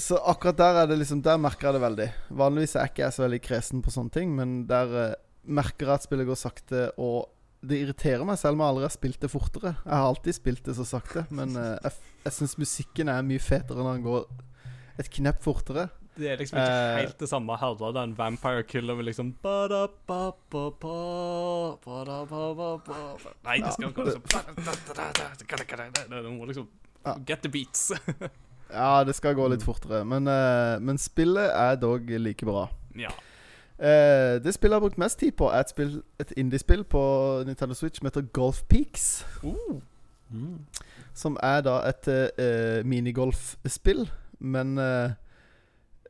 Så 0.00 0.18
akkurat 0.20 0.58
der 0.60 0.82
er 0.82 0.90
det 0.90 0.98
liksom 1.00 1.22
Der 1.24 1.40
merker 1.40 1.70
jeg 1.70 1.78
det 1.78 1.84
veldig. 1.86 2.08
Vanligvis 2.42 2.76
er 2.76 2.86
jeg 2.86 2.94
ikke 2.94 3.12
så 3.16 3.24
veldig 3.26 3.42
kresen 3.44 3.84
på 3.84 3.94
sånne 3.94 4.14
ting, 4.14 4.34
men 4.36 4.62
der 4.70 4.96
eh, 5.06 5.14
merker 5.42 5.88
jeg 5.88 5.96
at 5.96 6.06
spillet 6.06 6.28
går 6.28 6.38
sakte, 6.38 6.84
og 7.02 7.32
det 7.62 7.78
irriterer 7.78 8.26
meg 8.26 8.38
selv 8.40 8.56
om 8.56 8.62
jeg 8.64 8.72
aldri 8.74 8.86
har 8.86 8.94
spilt 8.94 9.20
det 9.22 9.30
fortere. 9.30 9.74
Jeg 9.84 9.94
har 9.94 10.06
alltid 10.08 10.36
spilt 10.38 10.64
det 10.66 10.74
så 10.78 10.86
sakte, 10.86 11.24
men 11.34 11.54
eh, 11.58 11.76
jeg, 11.86 12.16
jeg 12.26 12.36
syns 12.38 12.56
musikken 12.60 13.10
er 13.12 13.26
mye 13.26 13.42
fetere 13.42 13.82
når 13.82 13.98
den 13.98 14.06
går 14.06 14.24
et 14.98 15.10
knepp 15.10 15.42
fortere. 15.44 15.88
Det 16.12 16.28
er 16.28 16.36
liksom 16.36 16.58
ikke 16.60 16.72
uh, 16.76 16.98
helt 16.98 17.20
det 17.20 17.28
samme 17.28 17.54
her 17.56 17.76
Det 17.80 17.96
er 17.96 18.02
en 18.02 18.18
Vampire 18.18 18.62
Killer 18.68 18.94
med 18.94 19.04
liksom. 19.08 19.30
Nei, 23.46 23.56
det 23.64 23.72
skal 23.72 23.94
gå 23.96 24.04
sånn 24.10 24.26
Du 26.12 26.30
må 26.36 26.44
liksom 26.50 26.68
Get 27.26 27.40
the 27.42 27.48
beats. 27.50 27.92
Ja, 28.72 29.04
det 29.04 29.12
skal 29.12 29.34
gå 29.36 29.44
litt 29.52 29.60
fortere, 29.60 29.98
men, 30.08 30.24
uh, 30.24 30.78
men 30.80 30.96
spillet 30.96 31.50
er 31.52 31.74
dog 31.76 32.08
like 32.08 32.46
bra. 32.48 32.70
ja. 32.96 33.10
Uh, 33.82 34.38
det 34.44 34.54
spillet 34.54 34.76
jeg 34.76 34.78
har 34.78 34.80
brukt 34.80 34.98
mest 34.98 35.18
tid 35.18 35.32
på, 35.36 35.48
er 35.50 35.64
et, 35.64 35.70
spill, 35.72 36.02
et 36.22 36.32
indie-spill 36.38 36.84
på 36.84 37.02
Nintendo 37.46 37.74
Switch 37.74 37.98
som 37.98 38.06
heter 38.06 38.22
Golf 38.32 38.62
Peaks. 38.70 39.26
Uh. 39.42 39.80
Mm. 40.30 40.60
Som 41.14 41.36
er 41.42 41.60
da 41.66 41.80
et 41.90 42.08
uh, 42.08 42.86
minigolfspill, 42.86 44.06
men 44.42 44.74
eh, 44.78 45.14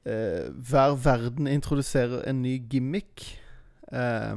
eh, 0.09 0.49
hver 0.51 0.97
verden 1.05 1.47
introduserer 1.47 2.25
en 2.29 2.43
ny 2.43 2.57
gimmick. 2.71 3.39
Eh, 3.93 4.37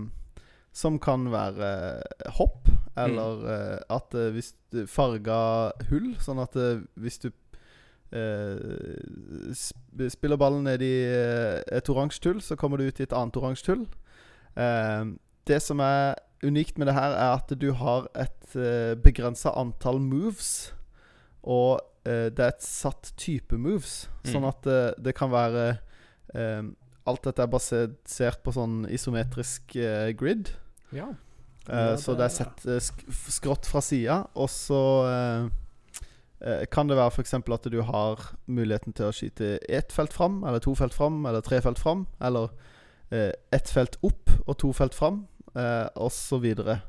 som 0.76 1.00
kan 1.00 1.30
være 1.32 1.68
eh, 1.96 2.32
hopp, 2.36 2.68
eller 3.00 3.46
eh, 3.48 3.78
at 3.96 4.16
hvis 4.36 4.52
du 4.76 4.84
farga 4.92 5.72
hull, 5.90 6.12
sånn 6.20 6.42
at 6.44 6.56
hvis 7.00 7.22
du 7.24 7.32
spiller 10.12 10.40
ballen 10.40 10.68
ned 10.68 10.84
i 10.86 10.94
et 11.76 11.90
oransje 11.92 12.22
hull, 12.30 12.40
så 12.44 12.56
kommer 12.60 12.80
du 12.80 12.86
ut 12.88 13.00
i 13.00 13.04
et 13.04 13.16
annet 13.16 13.40
oransje 13.40 13.74
hull. 13.74 13.82
Det 15.48 15.58
som 15.60 15.82
er 15.84 16.14
unikt 16.46 16.78
med 16.78 16.88
det 16.88 16.96
her, 16.96 17.16
er 17.16 17.34
at 17.36 17.52
du 17.60 17.72
har 17.76 18.08
et 18.16 18.56
uh, 18.56 18.96
begrensa 19.02 19.52
antall 19.60 20.00
moves. 20.00 20.74
Og 21.44 21.82
eh, 22.06 22.30
det 22.30 22.40
er 22.40 22.53
et 22.53 22.64
satt 22.65 23.14
type 23.18 23.57
moves. 23.57 24.07
Sånn 24.23 24.44
Mm. 24.45 24.49
at 24.49 24.68
eh, 24.68 24.91
det 25.02 25.15
kan 25.15 25.32
være 25.32 25.77
eh, 26.36 26.64
Alt 27.07 27.22
dette 27.27 27.44
er 27.44 27.48
basert 27.48 28.40
på 28.44 28.52
sånn 28.52 28.88
isometrisk 28.90 29.76
grid. 30.18 30.49
ja. 30.91 31.11
Ja, 31.68 31.95
så 31.98 32.14
det 32.18 32.26
er 32.26 32.30
sett 32.34 32.60
sk 32.82 33.03
skrått 33.34 33.65
fra 33.65 33.82
sida. 33.82 34.27
Og 34.38 34.49
så 34.49 35.49
kan 36.69 36.88
det 36.90 36.98
være 36.98 37.11
f.eks. 37.14 37.34
at 37.34 37.68
du 37.72 37.80
har 37.82 38.22
muligheten 38.45 38.94
til 38.94 39.06
å 39.07 39.14
skyte 39.15 39.60
ett 39.69 39.91
felt 39.94 40.14
fram, 40.14 40.44
eller 40.44 40.60
to 40.61 40.76
felt 40.76 40.94
fram, 40.94 41.23
eller 41.26 41.41
tre 41.41 41.61
felt 41.61 41.80
fram. 41.80 42.06
Eller 42.22 42.49
ett 43.11 43.69
felt 43.69 43.98
opp 44.03 44.30
og 44.48 44.57
to 44.61 44.73
felt 44.73 44.94
fram, 44.94 45.27
eh, 45.56 45.88
videre. 46.41 46.82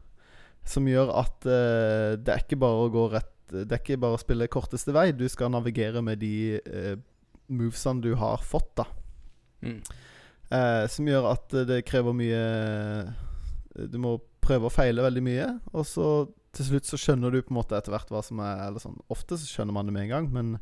Som 0.65 0.87
gjør 0.89 1.13
at 1.15 1.41
det 1.41 2.29
er 2.29 2.41
ikke 2.43 2.59
bare 2.59 2.89
å 2.89 2.91
gå 2.93 3.11
rett 3.13 3.33
Det 3.51 3.71
er 3.71 3.81
ikke 3.81 4.01
bare 4.03 4.19
å 4.19 4.23
spille 4.23 4.49
korteste 4.51 4.95
vei. 4.95 5.11
Du 5.15 5.27
skal 5.31 5.53
navigere 5.55 6.03
med 6.05 6.21
de 6.23 6.59
eh, 6.59 6.97
movesene 7.53 8.03
du 8.03 8.15
har 8.19 8.43
fått, 8.43 8.73
da. 8.81 8.87
Mm. 9.63 9.79
Eh, 10.51 10.83
som 10.91 11.09
gjør 11.09 11.31
at 11.33 11.55
det 11.67 11.81
krever 11.89 12.15
mye 12.15 12.37
eh, 12.39 13.87
Du 13.91 13.97
må 13.99 14.13
prøve 14.45 14.69
og 14.69 14.75
feile 14.75 15.03
veldig 15.03 15.23
mye, 15.27 15.47
og 15.75 15.87
så 15.89 16.11
til 16.57 16.69
slutt 16.69 16.87
så 16.89 16.99
skjønner 17.01 17.35
du 17.35 17.41
på 17.43 17.51
en 17.51 17.59
måte 17.59 17.75
etter 17.77 17.93
hvert 17.93 18.13
hva 18.13 18.23
som 18.25 18.39
er 18.45 18.61
Eller 18.69 18.81
sånn 18.81 18.95
Ofte 19.13 19.37
så 19.37 19.49
skjønner 19.49 19.75
man 19.75 19.89
det 19.89 19.97
med 19.97 20.07
en 20.07 20.13
gang, 20.13 20.29
men 20.33 20.53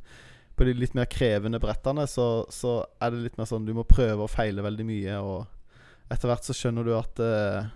på 0.56 0.66
de 0.66 0.73
litt 0.78 0.94
mer 0.97 1.09
krevende 1.11 1.61
brettene 1.62 2.06
så, 2.09 2.47
så 2.51 2.78
er 3.02 3.12
det 3.12 3.24
litt 3.24 3.39
mer 3.39 3.48
sånn 3.51 3.66
du 3.66 3.74
må 3.77 3.85
prøve 3.89 4.24
og 4.24 4.31
feile 4.31 4.65
veldig 4.65 4.86
mye, 4.86 5.19
og 5.19 6.12
etter 6.15 6.31
hvert 6.31 6.47
så 6.47 6.55
skjønner 6.56 6.86
du 6.86 6.93
at 6.94 7.20
eh, 7.23 7.70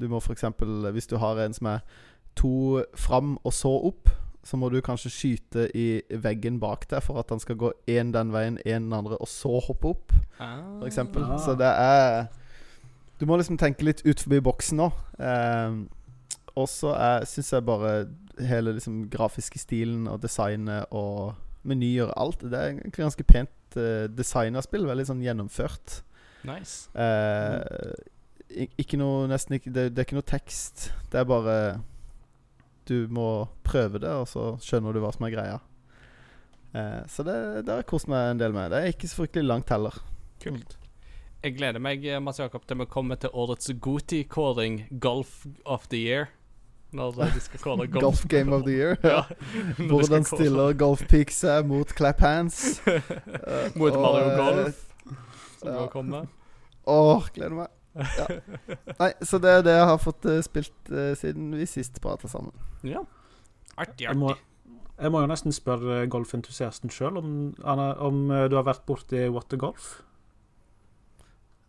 du 0.00 0.08
må 0.12 0.20
f.eks. 0.20 0.44
Hvis 0.92 1.08
du 1.08 1.16
har 1.20 1.40
en 1.40 1.56
som 1.56 1.70
er 1.72 1.84
to 2.38 2.82
fram 2.96 3.38
og 3.40 3.54
så 3.56 3.72
opp, 3.90 4.12
så 4.42 4.56
må 4.56 4.70
du 4.72 4.80
kanskje 4.80 5.12
skyte 5.12 5.66
i 5.76 6.00
veggen 6.22 6.58
bak 6.62 6.86
deg 6.90 7.02
for 7.04 7.20
at 7.20 7.32
han 7.32 7.42
skal 7.42 7.58
gå 7.60 7.72
én 7.90 8.12
den 8.14 8.32
veien, 8.32 8.58
én 8.64 8.88
den 8.88 8.96
andre, 8.96 9.18
og 9.20 9.28
så 9.28 9.60
hoppe 9.66 9.92
opp 9.92 10.14
for 10.40 10.86
eksempel. 10.88 11.26
Ah. 11.28 11.38
Så 11.38 11.56
det 11.60 11.68
er 11.68 12.30
Du 13.20 13.26
må 13.28 13.36
liksom 13.36 13.58
tenke 13.60 13.84
litt 13.84 14.00
ut 14.06 14.20
forbi 14.20 14.38
boksen 14.40 14.78
nå. 14.80 14.86
Eh, 15.20 15.74
og 16.56 16.68
så 16.72 16.94
syns 17.28 17.52
jeg 17.52 17.66
bare 17.68 17.92
hele 18.48 18.72
liksom 18.72 19.02
grafiske 19.12 19.60
stilen 19.60 20.08
og 20.08 20.22
designet 20.22 20.88
og 20.90 21.34
menyer 21.68 22.08
og 22.08 22.14
alt 22.16 22.46
Det 22.48 22.56
er 22.56 22.70
egentlig 22.70 23.04
ganske 23.04 23.26
pent 23.28 23.76
eh, 23.76 24.06
designa 24.08 24.62
spill. 24.64 24.88
Veldig 24.88 25.04
sånn 25.10 25.20
gjennomført. 25.24 26.00
Nice. 26.48 26.88
Eh, 26.96 28.64
ikke 28.80 28.98
noe 28.98 29.28
Nesten 29.30 29.58
ikke 29.58 29.70
det, 29.70 29.90
det 29.92 30.00
er 30.00 30.08
ikke 30.08 30.18
noe 30.18 30.30
tekst. 30.30 30.88
Det 31.12 31.20
er 31.20 31.28
bare 31.28 31.56
Du 32.90 33.06
må 33.14 33.46
prøve 33.66 34.00
det, 34.02 34.10
og 34.10 34.26
så 34.26 34.56
skjønner 34.64 34.96
du 34.96 35.02
hva 35.04 35.12
som 35.14 35.28
er 35.28 35.34
greia. 35.36 35.60
Eh, 36.74 37.00
så 37.10 37.22
det, 37.26 37.38
det 37.62 37.70
har 37.70 37.84
jeg 37.84 37.90
kost 37.92 38.10
meg 38.10 38.32
en 38.32 38.42
del 38.42 38.54
med. 38.56 38.72
Det 38.74 38.82
er 38.82 38.94
ikke 38.94 39.10
så 39.10 39.22
fryktelig 39.22 39.46
langt 39.46 39.70
heller. 39.70 39.94
Kult. 40.42 40.74
Jeg 41.40 41.54
gleder 41.56 41.80
meg 41.80 42.02
eh, 42.04 42.18
Mats 42.20 42.42
Jakob, 42.42 42.66
til 42.66 42.82
vi 42.82 42.88
kommer 42.90 43.20
til 43.20 43.32
årets 43.32 43.70
Goti-kåring, 43.80 44.82
Golf 45.00 45.46
of 45.64 45.86
the 45.94 46.02
Year. 46.02 46.28
Når 46.92 47.22
eh, 47.22 47.34
de 47.34 47.40
skal 47.40 47.62
kåre 47.62 47.86
golf. 47.86 48.02
Golf 48.02 48.24
Game 48.28 48.54
of 48.54 48.66
the 48.66 48.74
Year. 48.74 48.96
Ja, 49.06 49.22
Hvordan 49.90 50.26
stiller 50.26 50.74
Golf 50.74 51.04
seg 51.30 51.66
mot 51.66 51.94
Clap 51.94 52.20
Hands? 52.20 52.80
Eh, 52.86 53.02
Mot 53.80 53.94
Mario 53.94 54.30
eh, 54.30 54.36
Golf, 54.36 54.82
som 55.60 55.68
ja. 55.68 55.74
nå 55.78 55.86
kommer. 55.94 56.26
Åh, 56.86 57.30
gleder 57.34 57.54
meg. 57.62 57.79
Ja. 58.00 58.26
Nei, 59.00 59.10
så 59.22 59.40
det 59.42 59.50
er 59.58 59.64
det 59.66 59.74
jeg 59.76 59.88
har 59.92 59.98
fått 60.00 60.28
uh, 60.28 60.38
spilt 60.44 60.92
uh, 60.92 61.12
siden 61.18 61.50
vi 61.56 61.66
sist 61.68 62.00
prata 62.02 62.30
sammen. 62.30 62.54
Ja. 62.86 63.02
Artig, 63.80 64.06
Jeg 64.06 64.18
må, 64.18 64.32
artig. 64.34 64.82
jeg 65.00 65.12
må 65.14 65.22
jo 65.22 65.30
nesten 65.30 65.54
spørre 65.56 66.02
golfentusiasten 66.12 66.92
sjøl 66.92 67.16
om, 67.20 67.30
om 67.64 68.18
eh, 68.34 68.46
du 68.52 68.58
har 68.58 68.66
vært 68.66 68.82
borti 68.88 69.22
Water 69.32 69.60
Golf. 69.60 70.02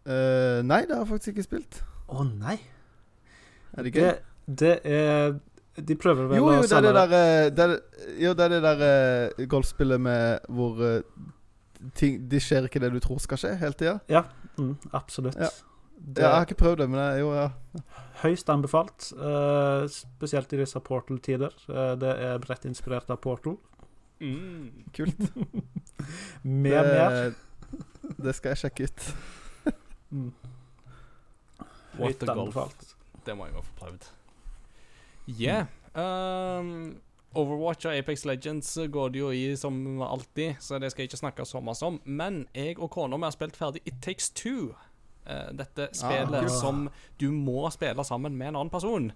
Uh, 0.01 0.59
nei, 0.65 0.81
det 0.89 0.95
har 0.97 1.05
jeg 1.05 1.11
faktisk 1.13 1.35
ikke 1.35 1.45
spilt. 1.45 1.79
Å 2.11 2.25
nei! 2.27 2.57
Er 3.77 3.87
det 3.87 3.93
gøy? 3.95 4.01
Det, 4.01 4.15
det 4.59 4.73
er 4.83 5.37
De 5.79 5.95
prøver 5.95 6.27
vel 6.27 6.41
jo, 6.41 6.49
jo, 6.51 6.63
å 6.63 6.67
det 6.67 6.79
er 6.79 6.87
det 6.87 6.95
der, 6.97 7.51
der, 7.55 7.75
Jo, 8.19 8.33
det 8.35 8.47
er 8.47 8.55
det 8.57 8.61
der 8.65 9.45
golfspillet 9.47 10.01
med 10.01 10.49
hvor 10.51 10.81
ting 11.95 12.17
Det 12.29 12.41
skjer 12.43 12.67
ikke 12.67 12.81
det 12.83 12.91
du 12.93 12.99
tror 12.99 13.21
skal 13.23 13.39
skje, 13.39 13.53
hele 13.61 13.77
tida. 13.77 13.99
mm, 14.57 14.73
Absolutt. 14.97 15.39
Ja. 15.39 15.49
Det 16.01 16.23
Jeg 16.23 16.33
har 16.33 16.45
ikke 16.47 16.57
prøvd 16.57 16.77
det, 16.81 16.89
men 16.89 16.99
jeg, 16.99 17.19
jo, 17.21 17.33
ja. 17.37 17.49
Høyst 18.23 18.49
anbefalt, 18.49 19.11
uh, 19.17 19.85
spesielt 19.91 20.53
i 20.53 20.59
disse 20.61 20.79
Portal-tider. 20.81 21.53
Uh, 21.69 21.93
det 22.01 22.15
er 22.25 22.41
bredt 22.41 22.65
inspirert 22.65 23.09
av 23.13 23.21
Portal. 23.21 23.59
Mm. 24.21 24.85
Kult. 24.97 25.21
Mer, 26.43 26.83
mer. 26.83 27.09
det, 27.13 28.15
det 28.17 28.33
skal 28.37 28.55
jeg 28.55 28.65
sjekke 28.65 28.89
ut. 28.89 29.07
Mm. 30.11 30.33
Høyt 31.95 32.23
anbefalt. 32.27 32.81
Det 33.23 33.31
må 33.37 33.45
jeg 33.47 33.53
jo 33.55 33.61
få 33.63 33.77
prøvd. 33.77 34.07
Yeah. 35.39 35.69
Um, 35.95 36.97
Overwatch 37.31 37.87
og 37.87 37.95
Apex 37.95 38.25
Legends 38.25 38.73
går 38.91 39.13
det 39.13 39.21
jo 39.21 39.29
i 39.31 39.55
som 39.55 40.01
alltid, 40.03 40.59
så 40.59 40.79
det 40.83 40.91
skal 40.91 41.05
jeg 41.05 41.11
ikke 41.13 41.21
snakke 41.21 41.45
så 41.47 41.61
mye 41.63 41.87
om. 41.87 42.01
Men 42.03 42.41
jeg 42.51 42.75
og 42.79 42.91
kona 42.91 43.19
har 43.23 43.31
spilt 43.31 43.55
ferdig 43.55 43.85
It 43.85 44.01
Takes 44.03 44.29
Two. 44.35 44.73
Eh, 45.31 45.53
dette 45.53 45.89
spillet 45.93 46.47
kult. 46.47 46.51
som 46.51 46.89
du 47.19 47.31
må 47.31 47.69
spille 47.71 48.03
sammen 48.03 48.37
med 48.37 48.51
en 48.51 48.55
annen 48.61 48.73
person. 48.73 49.11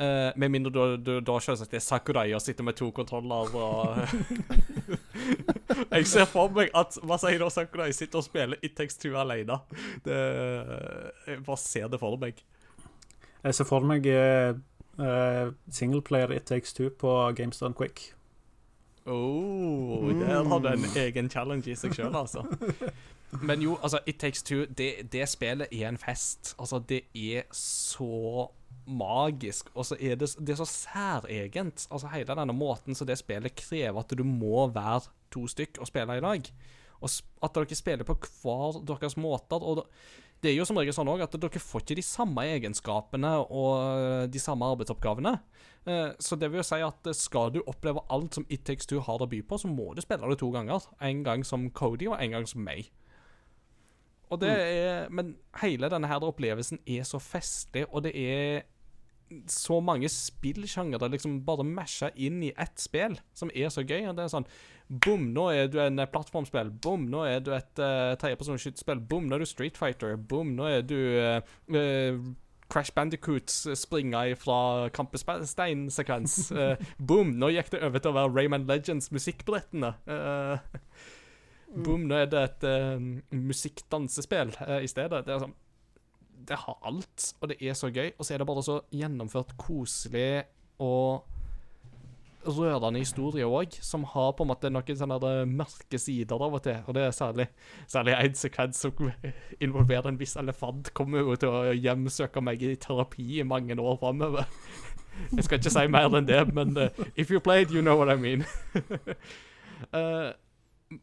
Uh, 0.00 0.32
med 0.36 0.48
mindre 0.48 0.70
du, 0.72 0.96
du 0.96 1.10
da 1.20 1.34
selvsagt 1.44 1.74
er 1.76 1.82
Sakurai 1.84 2.30
og 2.32 2.40
sitter 2.40 2.64
med 2.64 2.76
to 2.78 2.86
kontroller 2.96 3.50
og 3.52 3.98
Jeg 5.90 6.06
ser 6.08 6.24
for 6.30 6.48
meg 6.56 6.70
at 6.78 6.96
Masahiro 7.04 7.50
Sakurai 7.52 7.90
sitter 7.92 8.22
og 8.22 8.24
spiller 8.24 8.56
It 8.64 8.78
Takes 8.78 8.96
Two 8.96 9.18
alene. 9.20 9.58
Det, 10.06 10.16
jeg 11.26 11.42
bare 11.44 11.60
ser 11.60 11.92
det 11.92 12.00
for 12.00 12.16
meg. 12.22 12.40
Jeg 13.44 13.58
ser 13.58 13.68
for 13.68 13.84
meg 13.84 14.08
uh, 14.08 15.52
singleplayer 15.68 16.32
It 16.38 16.48
Takes 16.48 16.72
Two 16.72 16.88
på 16.88 17.12
GameStone 17.36 17.76
Quick. 17.76 18.14
Oh, 19.04 20.08
der 20.16 20.44
har 20.48 20.58
du 20.58 20.68
en 20.68 20.84
egen 20.96 21.30
challenge 21.30 21.70
i 21.70 21.76
seg 21.76 21.92
sjøl, 21.96 22.14
altså. 22.16 22.46
Men 23.42 23.62
jo, 23.62 23.76
altså, 23.82 24.00
It 24.06 24.18
Takes 24.18 24.42
Two, 24.42 24.64
det, 24.78 25.12
det 25.12 25.28
spillet 25.28 25.70
er 25.72 25.88
en 25.88 25.98
fest. 25.98 26.54
Altså, 26.58 26.80
det 26.88 27.04
er 27.14 27.46
så 27.54 28.48
magisk, 28.90 29.70
og 29.74 29.86
så 29.86 29.96
er 30.00 30.16
det, 30.18 30.32
det 30.40 30.54
er 30.54 30.58
så 30.58 30.66
særegent. 30.66 31.86
Altså, 31.90 32.10
hele 32.14 32.34
denne 32.34 32.56
måten 32.56 32.94
så 32.94 33.06
det 33.06 33.18
spillet 33.20 33.54
krever 33.58 34.00
at 34.02 34.16
du 34.18 34.24
må 34.26 34.66
være 34.74 35.10
to 35.30 35.46
stykk 35.46 35.78
og 35.80 35.86
spille 35.90 36.16
i 36.18 36.24
lag. 36.24 36.50
Og 37.00 37.10
at 37.42 37.54
dere 37.56 37.78
spiller 37.78 38.04
på 38.04 38.16
hver 38.42 38.80
deres 38.86 39.16
måter. 39.16 39.62
Og 39.62 39.86
det, 40.42 40.50
er 40.50 40.56
jo 40.58 40.66
som 40.68 40.76
regel 40.80 40.94
sånn 40.96 41.08
også 41.08 41.28
at 41.28 41.38
dere 41.40 41.62
får 41.62 41.84
ikke 41.84 41.96
de 42.00 42.04
samme 42.04 42.44
egenskapene 42.56 43.32
og 43.46 44.28
de 44.32 44.42
samme 44.42 44.68
arbeidsoppgavene. 44.74 45.38
Eh, 45.86 46.10
Så 46.18 46.36
det 46.36 46.50
vil 46.50 46.60
jo 46.60 46.66
si 46.66 46.80
at 46.84 47.06
eh, 47.08 47.16
skal 47.16 47.52
du 47.54 47.62
oppleve 47.64 48.02
alt 48.12 48.36
som 48.36 48.46
It 48.48 48.66
Takes 48.68 48.86
Two 48.86 49.00
har 49.00 49.22
å 49.22 49.28
by 49.28 49.40
på, 49.48 49.56
så 49.60 49.68
må 49.70 49.94
du 49.94 50.02
spille 50.04 50.28
det 50.28 50.40
to 50.42 50.50
ganger. 50.52 50.84
En 51.00 51.22
gang 51.24 51.44
som 51.46 51.70
Cody 51.70 52.10
og 52.10 52.18
en 52.20 52.36
gang 52.36 52.48
som 52.48 52.64
meg. 52.64 52.90
Og 54.30 54.40
det 54.42 54.50
er, 54.50 55.08
Men 55.10 55.34
hele 55.60 55.90
denne 55.90 56.10
her 56.10 56.22
opplevelsen 56.22 56.82
er 56.86 57.06
så 57.08 57.18
festlig, 57.22 57.86
og 57.90 58.04
det 58.06 58.14
er 58.14 58.62
så 59.46 59.76
mange 59.80 60.08
spillsjangere 60.10 61.06
liksom 61.12 61.36
bare 61.46 61.62
masha 61.66 62.08
inn 62.18 62.40
i 62.42 62.50
ett 62.58 62.80
spill, 62.82 63.14
som 63.34 63.50
er 63.54 63.70
så 63.70 63.84
gøy. 63.86 64.08
Og 64.10 64.16
det 64.18 64.26
er 64.26 64.32
sånn 64.32 64.48
Boom, 64.90 65.28
nå 65.30 65.44
er 65.54 65.68
du 65.70 65.76
en 65.78 66.02
eh, 66.02 66.08
plattformspill. 66.10 66.72
Boom, 66.82 67.04
nå 67.12 67.22
er 67.22 67.44
du 67.46 67.52
et 67.54 67.78
uh, 67.78 68.16
tredjepersonsskytespill. 68.18 68.98
Boom, 69.06 69.28
nå 69.30 69.36
er 69.36 69.44
du 69.44 69.46
Street 69.46 69.78
Fighter. 69.78 70.16
Boom, 70.18 70.56
nå 70.58 70.66
er 70.66 70.82
du 70.82 70.96
uh, 70.98 71.38
uh, 71.70 72.18
Crash 72.70 72.90
Bandicoots 72.94 73.68
springa 73.78 74.24
fra 74.38 74.88
Kampestein-sekvens. 74.94 76.50
Eh, 76.50 76.76
boom, 77.08 77.34
nå 77.38 77.50
gikk 77.54 77.72
det 77.74 77.82
over 77.86 78.02
til 78.02 78.12
å 78.12 78.18
være 78.18 78.34
Rayman 78.34 78.66
Legends 78.66 79.10
musikkbrettene. 79.14 79.94
Eh, 81.70 81.82
boom, 81.82 82.06
nå 82.10 82.18
er 82.18 82.30
det 82.30 82.44
et 82.44 82.68
uh, 82.68 83.10
musikkdansespill 83.34 84.54
uh, 84.60 84.78
i 84.82 84.90
stedet. 84.90 85.24
Det 85.26 85.34
er 85.34 85.42
sånn 85.44 85.56
Det 86.50 86.56
har 86.56 86.78
alt, 86.88 87.34
og 87.40 87.50
det 87.52 87.60
er 87.60 87.76
så 87.78 87.90
gøy. 87.92 88.14
Og 88.16 88.24
så 88.24 88.34
er 88.34 88.42
det 88.42 88.48
bare 88.48 88.64
så 88.64 88.80
gjennomført 88.94 89.56
koselig 89.60 90.46
og 90.80 91.26
rørende 92.40 93.02
historie 93.02 93.44
òg, 93.44 93.74
som 93.84 94.06
har 94.08 94.30
på 94.32 94.46
en 94.46 94.48
måte 94.48 94.70
noen 94.72 94.96
sånne 94.96 95.32
mørke 95.50 95.98
sider 96.00 96.40
av 96.40 96.56
og 96.56 96.62
til. 96.64 96.78
Og 96.88 96.96
det 96.96 97.02
er 97.04 97.12
særlig 97.12 97.46
Særlig 97.86 98.14
en 98.16 98.34
sekvens 98.34 98.80
som 98.80 99.10
involverer 99.64 100.08
en 100.08 100.20
viss 100.20 100.36
elefant. 100.40 100.92
Kommer 100.96 101.20
jo 101.20 101.36
til 101.36 101.52
å 101.52 101.74
hjemsøke 101.76 102.40
meg 102.40 102.62
i 102.64 102.74
terapi 102.80 103.40
i 103.40 103.46
mange 103.46 103.76
år 103.76 104.00
framover. 104.00 104.48
Jeg 105.36 105.44
skal 105.44 105.60
ikke 105.60 105.74
si 105.74 105.86
mer 105.92 106.16
enn 106.16 106.28
det, 106.28 106.40
men 106.56 106.72
uh, 106.78 106.88
if 107.14 107.30
you 107.30 107.40
played, 107.40 107.70
you 107.70 107.82
know 107.82 107.98
what 108.00 108.08
I 108.08 108.16
mean. 108.16 108.46
Eh, 109.96 110.32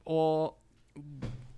og 0.06 0.58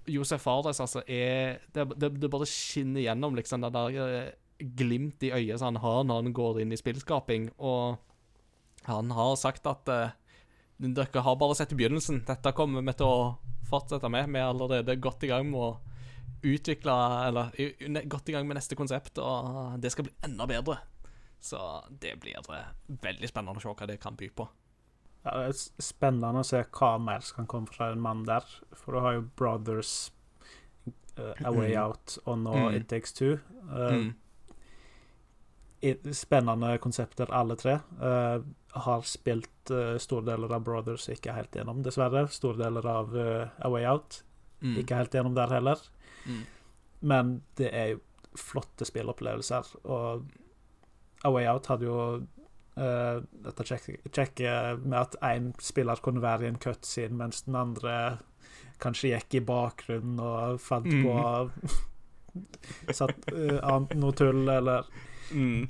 Josef 0.10 0.42
Fardes, 0.42 0.80
altså, 0.82 1.04
er 1.08 1.60
det, 1.74 1.86
det, 2.02 2.12
det 2.22 2.30
bare 2.32 2.48
skinner 2.50 3.04
gjennom, 3.04 3.36
liksom, 3.38 3.62
det 3.64 3.74
der 3.76 4.00
eh, 4.06 4.32
glimt 4.60 5.24
i 5.24 5.32
øyet 5.32 5.60
som 5.60 5.72
han 5.72 5.84
har 5.84 6.06
når 6.06 6.24
han 6.24 6.36
går 6.36 6.62
inn 6.64 6.74
i 6.74 6.80
spillskaping. 6.80 7.50
Og 7.58 8.00
han 8.90 9.12
har 9.16 9.36
sagt 9.40 9.68
at 9.70 9.92
uh, 9.92 10.16
dere 10.80 11.24
har 11.24 11.38
bare 11.40 11.58
sett 11.58 11.76
begynnelsen. 11.76 12.24
Dette 12.28 12.56
kommer 12.58 12.84
vi 12.84 12.96
til 13.00 13.08
å 13.08 13.22
fortsette 13.70 14.10
med. 14.12 14.32
Vi 14.34 14.42
er 14.42 14.50
allerede 14.50 14.98
godt 15.00 15.24
i 15.28 15.32
gang 15.32 15.50
med 15.52 15.62
å 15.62 15.78
utvikle 16.40 16.94
Eller 17.28 17.50
godt 18.08 18.30
i 18.32 18.32
gang 18.32 18.46
med 18.48 18.56
neste 18.56 18.78
konsept, 18.80 19.20
og 19.20 19.76
det 19.84 19.92
skal 19.92 20.08
bli 20.08 20.14
enda 20.24 20.48
bedre. 20.48 20.78
Så 21.40 21.60
det 22.00 22.14
blir 22.20 22.40
eh, 22.40 22.70
veldig 22.88 23.28
spennende 23.28 23.60
å 23.60 23.64
se 23.64 23.72
hva 23.72 23.88
det 23.88 24.00
kan 24.00 24.16
by 24.20 24.30
på. 24.36 24.48
Ja, 25.26 25.32
det 25.36 25.50
er 25.50 25.84
spennende 25.84 26.40
å 26.40 26.46
se 26.48 26.64
hva 26.64 26.94
mer 27.02 27.20
som 27.26 27.42
kan 27.42 27.48
komme 27.48 27.68
fra 27.68 27.90
en 27.92 28.00
mann 28.02 28.24
der. 28.26 28.46
For 28.74 28.94
du 28.96 29.00
har 29.04 29.14
jo 29.18 29.26
Brothers, 29.36 30.12
uh, 31.18 31.34
A 31.44 31.52
Way 31.52 31.74
Mm. 31.76 31.82
Out 31.84 32.18
og 32.26 32.38
nå 32.40 32.54
Mm. 32.56 32.76
It 32.76 32.88
Takes 32.88 33.14
Two. 33.14 33.40
Uh, 33.70 33.92
Mm. 33.92 34.16
Spennende 36.14 36.78
konsepter, 36.78 37.30
alle 37.32 37.56
tre. 37.56 37.78
Uh, 38.02 38.42
har 38.72 39.02
spilt 39.08 39.72
store 40.00 40.26
deler 40.26 40.52
av 40.54 40.64
Brothers, 40.64 41.08
ikke 41.10 41.34
helt 41.34 41.52
gjennom, 41.56 41.80
dessverre. 41.84 42.28
Store 42.30 42.58
deler 42.58 42.86
av 42.86 43.16
A 43.16 43.70
Way 43.70 43.86
Out, 43.88 44.24
Mm. 44.62 44.76
ikke 44.84 44.96
helt 44.98 45.12
gjennom 45.12 45.34
der 45.36 45.48
heller. 45.48 45.78
Mm. 46.28 46.42
Men 47.02 47.42
det 47.56 47.74
er 47.74 47.88
jo 47.94 48.00
flotte 48.36 48.86
spillopplevelser, 48.86 49.66
og 49.86 50.26
A 51.24 51.32
Way 51.32 51.48
Out 51.48 51.66
hadde 51.68 51.86
jo 51.86 52.28
eh, 52.80 53.20
dette 53.46 53.66
kjekke 53.68 53.98
kjekke 54.16 54.54
med 54.86 54.98
at 55.00 55.16
én 55.30 55.52
spiller 55.62 56.00
kunne 56.04 56.22
være 56.24 56.48
i 56.48 56.52
en 56.54 56.60
cutscene, 56.64 57.18
mens 57.20 57.44
den 57.48 57.56
andre 57.60 57.96
kanskje 58.80 59.12
gikk 59.14 59.36
i 59.42 59.46
bakgrunnen 59.46 60.20
og 60.24 60.60
fant 60.64 60.88
Mm. 60.88 61.04
på 61.04 61.16
Satt 63.00 63.32
uh, 63.34 63.60
an- 63.68 63.90
noe 64.00 64.14
tull, 64.16 64.46
eller 64.50 64.86
Mm. 65.32 65.68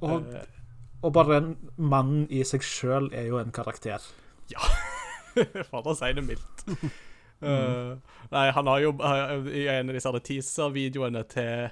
og, 0.00 0.26
Eh, 0.34 0.44
og 1.02 1.12
bare 1.12 1.36
en 1.36 1.56
mann 1.76 2.26
i 2.30 2.42
seg 2.44 2.62
sjøl 2.64 3.10
er 3.12 3.26
jo 3.28 3.36
en 3.38 3.50
karakter. 3.52 4.00
For 5.70 5.82
å 5.90 5.94
si 5.98 6.12
det 6.16 6.24
mildt. 6.24 6.64
Eh, 7.44 7.96
nei, 8.32 8.44
han 8.56 8.68
har 8.70 8.78
jo 8.80 8.92
i 9.52 9.66
en 9.68 9.90
av 9.90 9.96
disse 9.98 10.08
teaser-videoene 10.24 11.20
til, 11.28 11.66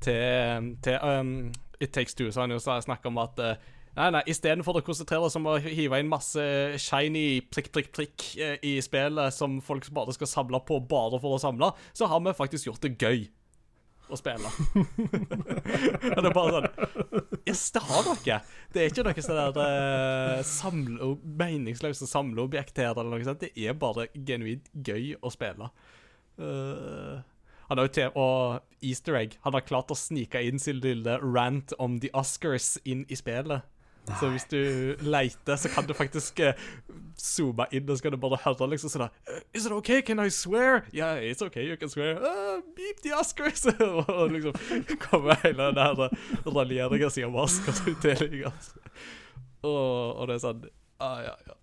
til, 0.00 0.68
til 0.80 0.96
um, 1.04 1.32
It 1.82 1.90
Takes 1.92 2.14
Two, 2.16 2.30
så 2.32 2.40
har 2.40 2.46
han 2.48 2.54
jo 2.54 2.60
snakka 2.86 3.10
om 3.10 3.18
at 3.20 3.42
eh, 3.44 3.58
Nei, 3.96 4.06
nei, 4.14 4.22
Istedenfor 4.30 4.78
å 4.78 4.84
konsentrere 4.86 5.26
oss 5.26 5.36
om 5.38 5.48
å 5.50 5.56
hive 5.62 5.98
inn 5.98 6.10
masse 6.10 6.42
shiny 6.78 7.40
prikk, 7.50 7.72
prikk, 7.74 7.90
prikk 7.96 8.26
eh, 8.38 8.56
i 8.62 8.76
spillet 8.84 9.34
som 9.34 9.58
folk 9.64 9.88
bare 9.94 10.14
skal 10.14 10.30
samle 10.30 10.60
på 10.66 10.78
bare 10.90 11.18
for 11.22 11.34
å 11.34 11.42
samle, 11.42 11.72
så 11.92 12.06
har 12.10 12.22
vi 12.22 12.36
faktisk 12.38 12.70
gjort 12.70 12.86
det 12.86 12.94
gøy 13.00 13.26
å 14.10 14.18
spille. 14.18 14.50
Det 16.10 16.18
er 16.18 16.34
bare 16.34 16.60
sånn 16.60 16.68
Yes, 17.48 17.62
det 17.74 17.82
har 17.86 18.06
dere. 18.06 18.38
Det 18.70 18.82
er 18.82 18.90
ikke 18.90 19.04
noe 19.06 19.24
sånn 19.24 19.38
der 19.38 19.58
uh, 19.58 20.42
samle, 20.46 21.14
meningsløse 21.40 22.06
samleobjekt 22.10 22.78
her, 22.82 22.92
eller 22.92 23.16
noe 23.16 23.26
sånt. 23.26 23.42
Det 23.42 23.50
er 23.58 23.74
bare 23.78 24.06
genuint 24.14 24.68
gøy 24.86 25.14
å 25.18 25.32
spille. 25.34 25.70
Uh, 26.38 27.22
han 27.70 27.78
har 27.78 27.86
jo 27.86 27.94
til 27.94 28.14
Og 28.18 28.86
easter 28.86 29.18
egg. 29.18 29.36
Han 29.46 29.56
har 29.56 29.66
klart 29.66 29.90
å 29.94 29.98
snike 29.98 30.42
inn 30.46 30.62
sin 30.62 30.80
lille 30.82 31.18
rant 31.22 31.74
om 31.78 31.98
the 32.02 32.10
Oscars 32.18 32.76
inn 32.84 33.06
i 33.08 33.18
spillet. 33.18 33.66
Så 34.18 34.30
hvis 34.32 34.46
du 34.50 34.60
leiter, 35.04 35.56
så 35.56 35.68
kan 35.68 35.86
du 35.86 35.94
faktisk 35.94 36.40
uh, 36.40 36.52
zoome 37.18 37.66
inn, 37.70 37.88
og 37.90 37.98
så 37.98 38.06
kan 38.06 38.14
du 38.14 38.18
bare 38.20 38.40
høre 38.44 38.70
liksom 38.72 38.92
sånn 38.92 39.08
Is 39.54 39.66
it 39.66 39.72
okay? 39.72 40.00
Can 40.02 40.20
I 40.20 40.28
swear? 40.30 40.84
Yeah, 40.92 41.20
it's 41.20 41.42
okay, 41.42 41.66
you 41.68 41.76
can 41.76 41.92
swear. 41.92 42.16
Uh, 42.16 42.60
beep 42.76 43.02
the 43.04 43.14
Oscars! 43.16 43.66
og 44.08 44.32
liksom 44.32 44.52
kommer 45.06 45.38
hele 45.44 45.70
den 45.70 45.78
der 45.78 46.50
raljeringa 46.50 47.10
si 47.10 47.24
om 47.24 47.38
Oscars-utdelinga. 47.38 48.52
Og, 49.62 50.16
og 50.16 50.28
det 50.28 50.38
er 50.38 50.44
sånn 50.44 50.68
ah, 51.00 51.18
ja, 51.24 51.34
ja. 51.46 51.59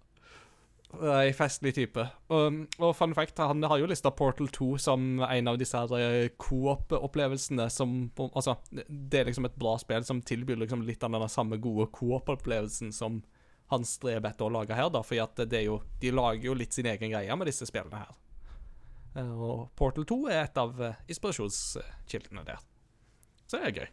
Nei, 0.95 1.33
festlig 1.35 1.73
type. 1.75 2.03
Og, 2.31 2.61
og 2.79 2.93
fun 2.95 3.13
fact, 3.13 3.37
han 3.43 3.61
har 3.67 3.79
jo 3.81 3.89
lista 3.91 4.09
Portal 4.15 4.47
2 4.55 4.67
som 4.79 5.19
en 5.25 5.49
av 5.51 5.57
disse 5.59 5.75
her 5.77 5.91
eh, 5.99 6.29
co-op-opplevelsene 6.39 7.65
som 7.69 7.97
Altså, 8.29 8.55
det 8.71 9.19
er 9.19 9.27
liksom 9.27 9.49
et 9.49 9.57
bra 9.59 9.75
spill 9.81 10.05
som 10.07 10.21
tilbyr 10.23 10.61
liksom 10.63 10.85
litt 10.87 11.03
av 11.03 11.11
den 11.11 11.27
samme 11.29 11.59
gode 11.61 11.89
co-op-opplevelsen 11.91 12.93
som 12.95 13.19
han 13.67 13.83
streber 13.83 14.31
etter 14.31 14.47
å 14.47 14.53
lage 14.53 14.77
her, 14.77 14.87
da, 14.89 15.01
fordi 15.03 15.19
at 15.19 15.41
det 15.51 15.57
er 15.59 15.65
jo 15.67 15.81
De 15.99 16.13
lager 16.15 16.47
jo 16.47 16.55
litt 16.55 16.71
sin 16.73 16.87
egen 16.87 17.11
greie 17.11 17.35
med 17.35 17.51
disse 17.51 17.67
spillene 17.67 18.05
her. 18.05 18.15
Eh, 19.19 19.31
Og 19.35 19.67
Portal 19.75 20.07
2 20.07 20.21
er 20.31 20.45
et 20.45 20.57
av 20.63 20.81
eh, 20.81 20.95
inspirasjonskildene 21.11 22.47
der. 22.47 22.63
Så 23.45 23.59
det 23.59 23.67
er 23.73 23.79
gøy. 23.81 23.89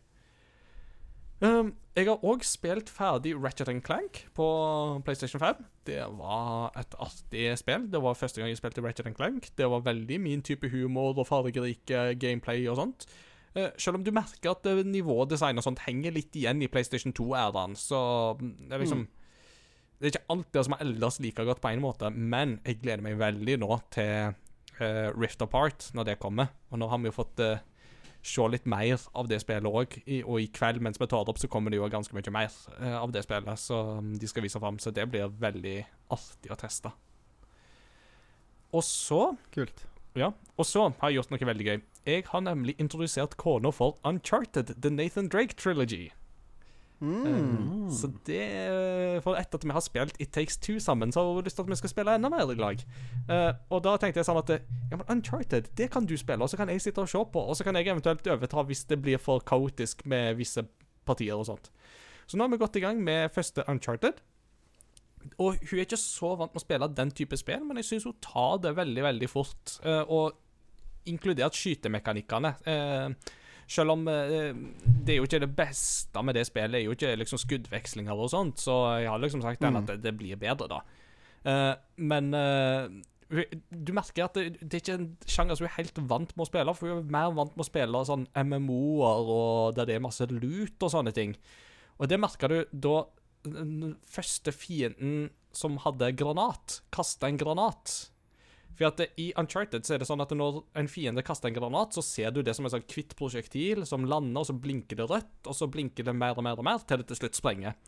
Um, 1.44 1.74
jeg 1.92 2.08
har 2.08 2.22
òg 2.24 2.44
spilt 2.46 2.88
ferdig 2.88 3.34
Ratchet 3.36 3.68
Clank 3.84 4.22
på 4.36 4.46
PlayStation 5.04 5.42
5. 5.42 5.60
Det 5.86 6.00
var 6.16 6.72
et 6.78 6.94
artig 6.96 7.50
spill. 7.60 7.84
Det 7.92 8.00
var 8.02 8.16
første 8.16 8.40
gang 8.40 8.48
jeg 8.48 8.60
spilte 8.62 8.82
Ratchet 8.84 9.10
Clank. 9.16 9.50
Det 9.58 9.68
var 9.70 9.84
veldig 9.84 10.20
min 10.20 10.42
type 10.42 10.70
humor 10.72 11.12
og 11.18 11.26
fargerike 11.28 12.14
gameplay 12.20 12.64
og 12.70 12.78
sånt. 12.80 13.04
Uh, 13.54 13.68
selv 13.78 14.00
om 14.00 14.06
du 14.06 14.10
merker 14.14 14.54
at 14.54 14.66
eh, 14.66 14.80
nivådesign 14.82 15.60
og 15.60 15.66
sånt 15.66 15.84
henger 15.84 16.16
litt 16.16 16.34
igjen 16.34 16.64
i 16.64 16.70
PlayStation 16.70 17.12
2-æraen, 17.14 17.76
så 17.78 18.00
mm, 18.40 18.54
det 18.64 18.74
er 18.74 18.82
liksom 18.82 19.04
Det 19.94 20.08
er 20.08 20.10
ikke 20.10 20.32
alt 20.34 20.48
det 20.52 20.64
som 20.66 20.74
er 20.74 20.82
ellers 20.82 21.20
like 21.22 21.44
godt 21.44 21.60
på 21.62 21.70
en 21.70 21.84
måte, 21.84 22.10
men 22.10 22.58
jeg 22.64 22.80
gleder 22.80 23.04
meg 23.04 23.20
veldig 23.20 23.60
nå 23.62 23.78
til 23.94 24.32
uh, 24.80 25.12
Rift 25.14 25.44
Apart, 25.44 25.90
når 25.94 26.08
det 26.08 26.18
kommer. 26.18 26.50
Og 26.70 26.80
nå 26.80 26.88
har 26.90 26.98
vi 26.98 27.12
jo 27.12 27.14
fått 27.14 27.40
eh, 27.40 27.62
se 28.24 28.46
litt 28.48 28.66
mer 28.66 29.02
av 29.12 29.28
det 29.28 29.38
spillet 29.42 29.68
òg. 29.68 29.98
Og 30.24 30.40
i 30.40 30.48
kveld 30.52 30.80
mens 30.84 31.00
vi 31.00 31.08
tar 31.10 31.24
det 31.26 31.34
opp, 31.34 31.40
så 31.42 31.50
kommer 31.52 31.72
det 31.72 31.80
jo 31.80 31.88
ganske 31.92 32.16
mye 32.16 32.34
mer 32.34 32.52
eh, 32.78 32.96
av 32.96 33.12
det 33.12 33.24
spillet 33.26 33.60
så 33.60 33.80
mm, 34.00 34.14
de 34.20 34.30
skal 34.30 34.46
vise 34.46 34.60
fram. 34.62 34.80
Så 34.80 34.94
det 34.96 35.06
blir 35.12 35.32
veldig 35.40 35.76
artig 36.14 36.52
å 36.52 36.58
teste. 36.58 36.92
Og 38.74 38.82
så 38.82 39.36
Kult. 39.54 39.84
ja, 40.18 40.32
og 40.56 40.66
så 40.66 40.88
har 40.98 41.12
jeg 41.12 41.20
gjort 41.20 41.34
noe 41.34 41.50
veldig 41.52 41.68
gøy. 41.68 41.82
Jeg 42.04 42.26
har 42.28 42.42
nemlig 42.44 42.74
introdusert 42.82 43.36
kona 43.40 43.70
for 43.72 44.00
Uncharted, 44.04 44.74
The 44.82 44.90
Nathan 44.90 45.28
Drake 45.30 45.54
Trilogy. 45.60 46.10
Mm. 47.04 47.86
Eh, 47.86 47.90
Så 47.92 48.08
det 48.26 49.22
For 49.24 49.36
etter 49.36 49.60
at 49.60 49.64
vi 49.64 49.74
har 49.76 49.84
spilt 49.84 50.20
It 50.22 50.32
Takes 50.32 50.56
Two 50.58 50.78
sammen, 50.80 51.12
så 51.12 51.20
har 51.20 51.34
hun 51.34 51.44
lyst 51.44 51.56
til 51.58 51.66
at 51.66 51.70
vi 51.70 51.78
skal 51.80 51.92
spille 51.92 52.14
enda 52.16 52.30
mer 52.32 52.50
i 52.50 52.56
lag. 52.58 52.84
Uh, 53.28 53.52
og 53.70 53.82
da 53.84 53.96
tenkte 54.00 54.22
jeg 54.22 54.28
sånn 54.28 54.40
at 54.40 54.54
Ja, 54.90 54.96
men 54.96 55.06
Uncharted, 55.08 55.70
det 55.76 55.90
kan 55.92 56.06
du 56.06 56.16
spille, 56.16 56.42
og 56.42 56.50
så 56.50 56.56
kan 56.60 56.72
jeg 56.72 56.82
sitte 56.84 57.04
og 57.04 57.10
se 57.10 57.24
på. 57.32 57.40
Og 57.40 57.56
så 57.56 57.64
kan 57.66 57.76
jeg 57.76 57.88
eventuelt 57.92 58.26
overta 58.26 58.64
hvis 58.64 58.84
det 58.90 59.00
blir 59.02 59.20
for 59.22 59.44
kaotisk 59.44 60.06
med 60.06 60.38
visse 60.40 60.64
partier 61.04 61.36
og 61.36 61.46
sånt. 61.46 61.70
Så 62.26 62.38
nå 62.38 62.46
har 62.46 62.54
vi 62.54 62.62
gått 62.62 62.76
i 62.80 62.84
gang 62.84 63.02
med 63.04 63.32
første 63.34 63.64
Uncharted. 63.68 64.22
Og 65.40 65.56
hun 65.56 65.78
er 65.78 65.84
ikke 65.86 66.00
så 66.00 66.34
vant 66.36 66.52
med 66.52 66.60
å 66.60 66.64
spille 66.64 66.88
den 66.96 67.10
type 67.16 67.36
spill, 67.40 67.64
men 67.64 67.80
jeg 67.80 67.88
syns 67.88 68.08
hun 68.08 68.16
tar 68.24 68.58
det 68.64 68.74
veldig, 68.76 69.04
veldig 69.04 69.28
fort. 69.32 69.78
Uh, 69.84 70.02
og 70.08 70.40
inkludert 71.04 71.56
skytemekanikkene. 71.56 72.54
Eh, 72.64 73.32
selv 73.70 73.94
om 73.94 74.04
eh, 74.10 74.52
det 75.04 75.14
er 75.14 75.18
jo 75.20 75.28
ikke 75.28 75.42
det 75.44 75.50
beste 75.56 76.22
med 76.22 76.36
det 76.38 76.46
spillet, 76.48 76.80
er 76.80 76.86
jo 76.86 76.96
ikke 76.96 77.14
liksom 77.20 77.40
skuddvekslinger 77.40 78.20
og 78.26 78.30
sånt, 78.32 78.60
så 78.62 78.76
jeg 79.00 79.10
har 79.10 79.22
liksom 79.22 79.42
sagt 79.44 79.62
den 79.64 79.80
at 79.80 79.88
det, 79.88 79.98
det 80.04 80.14
blir 80.18 80.40
bedre, 80.40 80.68
da. 80.70 80.84
Uh, 81.44 81.74
men 82.00 82.30
uh, 82.32 82.88
du 83.68 83.90
merker 83.92 84.24
at 84.24 84.38
det, 84.38 84.62
det 84.62 84.78
er 84.78 84.82
ikke 84.82 84.94
en 84.96 85.10
sjanger 85.28 85.58
som 85.58 85.66
du 85.66 85.68
er 85.68 85.76
helt 85.76 85.98
vant 86.08 86.32
med 86.32 86.44
å 86.44 86.48
spille, 86.48 86.74
for 86.76 86.88
hun 86.88 87.02
er 87.02 87.12
mer 87.16 87.34
vant 87.36 87.52
med 87.52 87.64
å 87.64 87.68
spille 87.68 88.04
sånn 88.08 88.24
MMO-er 88.32 89.32
og 89.34 89.76
der 89.76 89.90
det 89.90 89.98
er 89.98 90.04
masse 90.04 90.28
lut 90.30 90.80
og 90.80 90.92
sånne 90.94 91.12
ting. 91.16 91.34
Og 92.00 92.08
det 92.10 92.20
merka 92.20 92.48
du 92.50 92.58
da 92.72 93.02
den 93.44 93.96
første 94.08 94.54
fienden 94.56 95.28
som 95.54 95.76
hadde 95.84 96.14
granat, 96.18 96.80
kasta 96.94 97.28
en 97.28 97.38
granat. 97.40 97.92
For 98.74 98.88
at 98.88 98.98
det, 98.98 99.08
I 99.20 99.30
Uncharted 99.38 99.86
så 99.86 99.94
er 99.94 100.02
det 100.02 100.08
sånn 100.08 100.22
at 100.24 100.32
når 100.34 100.62
en 100.80 100.90
fiende 100.90 101.22
kaster 101.26 101.48
en 101.50 101.56
granat, 101.56 101.94
så 101.94 102.02
ser 102.04 102.34
du 102.34 102.42
det 102.42 102.54
som 102.56 102.66
en 102.66 102.72
sånn 102.74 102.86
kvitt 102.90 103.14
prosjektil 103.18 103.84
som 103.88 104.06
lander, 104.10 104.40
og 104.42 104.48
så 104.48 104.56
blinker 104.58 104.98
det 104.98 105.06
rødt, 105.10 105.34
og 105.46 105.54
så 105.56 105.70
blinker 105.70 106.06
det 106.08 106.16
mer 106.16 106.34
og 106.38 106.44
mer 106.46 106.58
og 106.58 106.66
mer, 106.66 106.82
til 106.82 107.00
det 107.00 107.06
til 107.10 107.20
slutt 107.22 107.38
sprenger. 107.38 107.78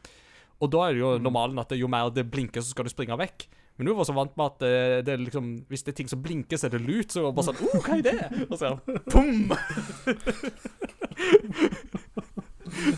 Og 0.63 0.71
da 0.73 0.87
er 0.87 0.91
det 0.95 1.03
jo 1.03 1.11
normalen 1.21 1.59
at 1.61 1.71
det, 1.73 1.81
jo 1.83 1.91
mer 1.91 2.11
det 2.15 2.31
blinker, 2.31 2.63
så 2.65 2.71
skal 2.73 2.87
du 2.87 2.93
springe 2.93 3.19
vekk. 3.19 3.49
Men 3.77 3.91
hun 3.91 3.99
var 3.99 4.07
så 4.09 4.15
vant 4.17 4.37
med 4.39 4.47
at 4.47 4.59
det, 4.63 4.73
det 5.05 5.13
er 5.13 5.21
liksom, 5.21 5.45
hvis 5.69 5.85
det 5.85 5.93
er 5.93 5.99
ting 5.99 6.09
som 6.09 6.23
blinker, 6.25 6.57
så 6.57 6.67
er 6.71 6.73
det 6.79 6.87
lut. 6.87 7.13
Så 7.13 7.21
var 7.21 7.31
det 7.35 7.37
bare 7.37 7.49
sånn 7.51 7.61
oh, 7.67 7.77
hva 7.85 7.93
er 7.99 8.05
det? 8.07 8.21
Og 8.49 8.57
så 8.57 8.67
pum! 9.13 9.53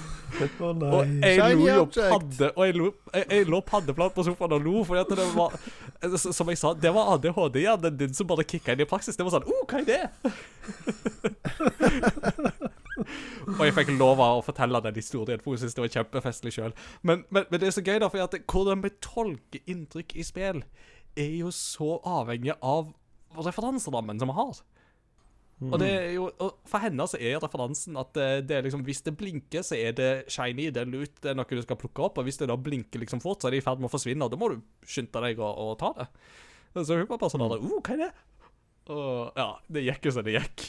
Og 0.38 1.12
jeg 1.22 1.56
lo 1.56 1.66
jo 1.66 1.82
object. 1.82 2.12
padde 2.12 2.50
Og 2.54 2.62
jeg 2.66 2.76
lo, 2.78 2.88
jeg, 3.14 3.24
jeg 3.30 3.48
lå 3.50 3.60
paddeflat 3.66 4.14
på 4.16 4.24
sofaen 4.26 4.56
og 4.56 4.64
lo, 4.64 4.84
fordi 4.88 5.00
at 5.02 5.12
det 5.18 5.28
var 5.34 5.50
Som 6.22 6.52
jeg 6.52 6.60
sa, 6.60 6.72
det 6.78 6.92
var 6.94 7.12
ADHD-hjernen 7.16 7.98
din 7.98 8.14
som 8.14 8.28
bare 8.30 8.46
kicka 8.46 8.74
inn 8.74 8.84
i 8.84 8.88
praksis. 8.88 9.18
Det 9.18 9.26
var 9.26 9.34
sånn 9.38 9.48
oh, 9.50 9.64
hva 9.68 9.82
er 9.82 9.88
det? 9.88 10.04
og 13.56 13.62
jeg 13.64 13.74
fikk 13.76 13.90
lov 13.98 14.20
av 14.20 14.40
å 14.40 14.44
fortelle 14.46 14.80
den 14.84 14.98
historien, 14.98 15.40
for 15.42 15.54
hun 15.54 15.60
syntes 15.60 15.76
det 15.76 15.84
var 15.84 15.92
kjempefestlig 15.96 16.54
sjøl. 16.54 16.72
Men, 17.02 17.24
men, 17.34 17.46
men 17.50 17.60
det 17.60 17.70
er 17.70 17.76
så 17.76 17.84
gøy, 17.84 17.98
da, 18.02 18.10
for 18.12 18.24
at 18.24 18.38
hvordan 18.50 18.82
vi 18.84 18.94
tolker 19.04 19.70
inntrykk 19.70 20.16
i 20.18 20.26
spill, 20.26 20.62
er 21.18 21.30
jo 21.40 21.52
så 21.54 21.98
avhengig 22.06 22.54
av 22.58 22.92
referanserammen 23.38 24.20
som 24.20 24.30
vi 24.30 24.38
har. 24.38 24.60
Og 25.58 25.74
det 25.82 25.88
er 25.90 26.12
jo, 26.14 26.28
og 26.38 26.60
For 26.70 26.78
henne 26.84 27.02
så 27.10 27.18
er 27.18 27.40
referansen 27.42 27.96
at 27.98 28.12
det, 28.14 28.26
det 28.46 28.58
er 28.58 28.66
liksom, 28.66 28.84
hvis 28.86 29.02
det 29.06 29.16
blinker, 29.18 29.64
så 29.66 29.74
er 29.74 29.96
det 29.98 30.10
shiny, 30.30 30.68
det 30.74 30.84
er 30.84 30.90
loot, 30.90 31.16
det 31.24 31.32
er 31.32 31.38
noe 31.38 31.48
du 31.50 31.64
skal 31.64 31.80
plukke 31.80 32.04
opp. 32.06 32.20
Og 32.20 32.28
hvis 32.28 32.38
det 32.38 32.46
da 32.50 32.54
blinker 32.54 33.02
liksom 33.02 33.22
fort, 33.24 33.42
så 33.42 33.50
er 33.50 33.56
det 33.56 33.62
i 33.62 33.66
ferd 33.66 33.82
med 33.82 33.90
å 33.90 33.94
forsvinne, 33.94 34.22
og 34.22 34.30
da 34.30 34.38
må 34.38 34.52
du 34.52 34.60
skynde 34.86 35.24
deg 35.24 35.42
å, 35.42 35.50
å 35.50 35.74
ta 35.80 35.90
det. 35.98 36.06
Så 36.78 36.94
hun 36.94 37.08
var 37.08 37.18
bare 37.18 37.32
sånn 37.32 37.42
der, 37.42 37.64
oh, 37.64 37.80
hva 37.82 37.96
er 37.96 38.04
det? 38.04 38.12
Og 38.94 39.40
ja, 39.40 39.48
det 39.74 39.84
gikk 39.88 40.08
jo 40.08 40.14
som 40.14 40.26
det 40.26 40.36
gikk. 40.38 40.68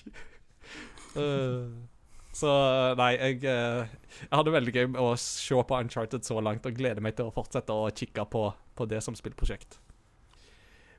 uh, 1.20 1.70
så 2.40 2.53
nei, 2.98 3.11
jeg, 3.18 3.44
eh, 3.49 3.94
jeg 4.24 4.32
hadde 4.32 4.53
veldig 4.53 4.74
gøy 4.74 4.88
med 4.94 5.02
å 5.03 5.14
se 5.20 5.57
på 5.70 5.84
Uncharted 5.84 6.26
så 6.26 6.41
langt, 6.41 6.66
og 6.66 6.78
gleder 6.78 7.03
meg 7.03 7.18
til 7.18 7.30
å 7.30 7.36
fortsette 7.36 7.76
å 7.76 7.91
kikke 7.94 8.26
på, 8.32 8.48
på 8.78 8.90
det 8.90 9.03
som 9.06 9.18
spillprosjekt. 9.18 9.80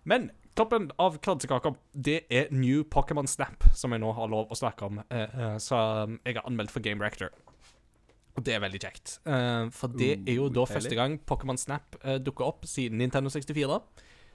Men 0.08 0.30
toppen 0.56 0.90
av 0.98 1.18
kransekaka, 1.22 1.74
det 1.92 2.24
er 2.30 2.50
New 2.54 2.82
Pokémon 2.84 3.28
Snap, 3.28 3.64
som 3.74 3.92
jeg 3.92 4.02
nå 4.02 4.12
har 4.16 4.28
lov 4.32 4.50
å 4.50 4.58
snakke 4.58 4.86
om. 4.86 5.02
eh, 5.10 5.28
eh, 5.28 5.58
som 5.58 6.18
jeg 6.24 6.36
har 6.36 6.46
anmeldt 6.46 6.70
for 6.70 6.80
Game 6.80 7.00
Reactor. 7.00 7.30
Og 8.36 8.44
det 8.44 8.54
er 8.54 8.60
veldig 8.60 8.80
kjekt. 8.80 9.18
eh, 9.26 9.70
for 9.70 9.88
det 9.88 10.28
er 10.28 10.34
jo 10.34 10.48
da 10.48 10.64
første 10.64 10.94
gang 10.94 11.18
Pokémon 11.18 11.58
Snap 11.58 11.96
uh, 12.04 12.18
dukker 12.18 12.44
opp 12.44 12.64
siden 12.64 12.98
Nintendo 12.98 13.28
64. 13.30 13.80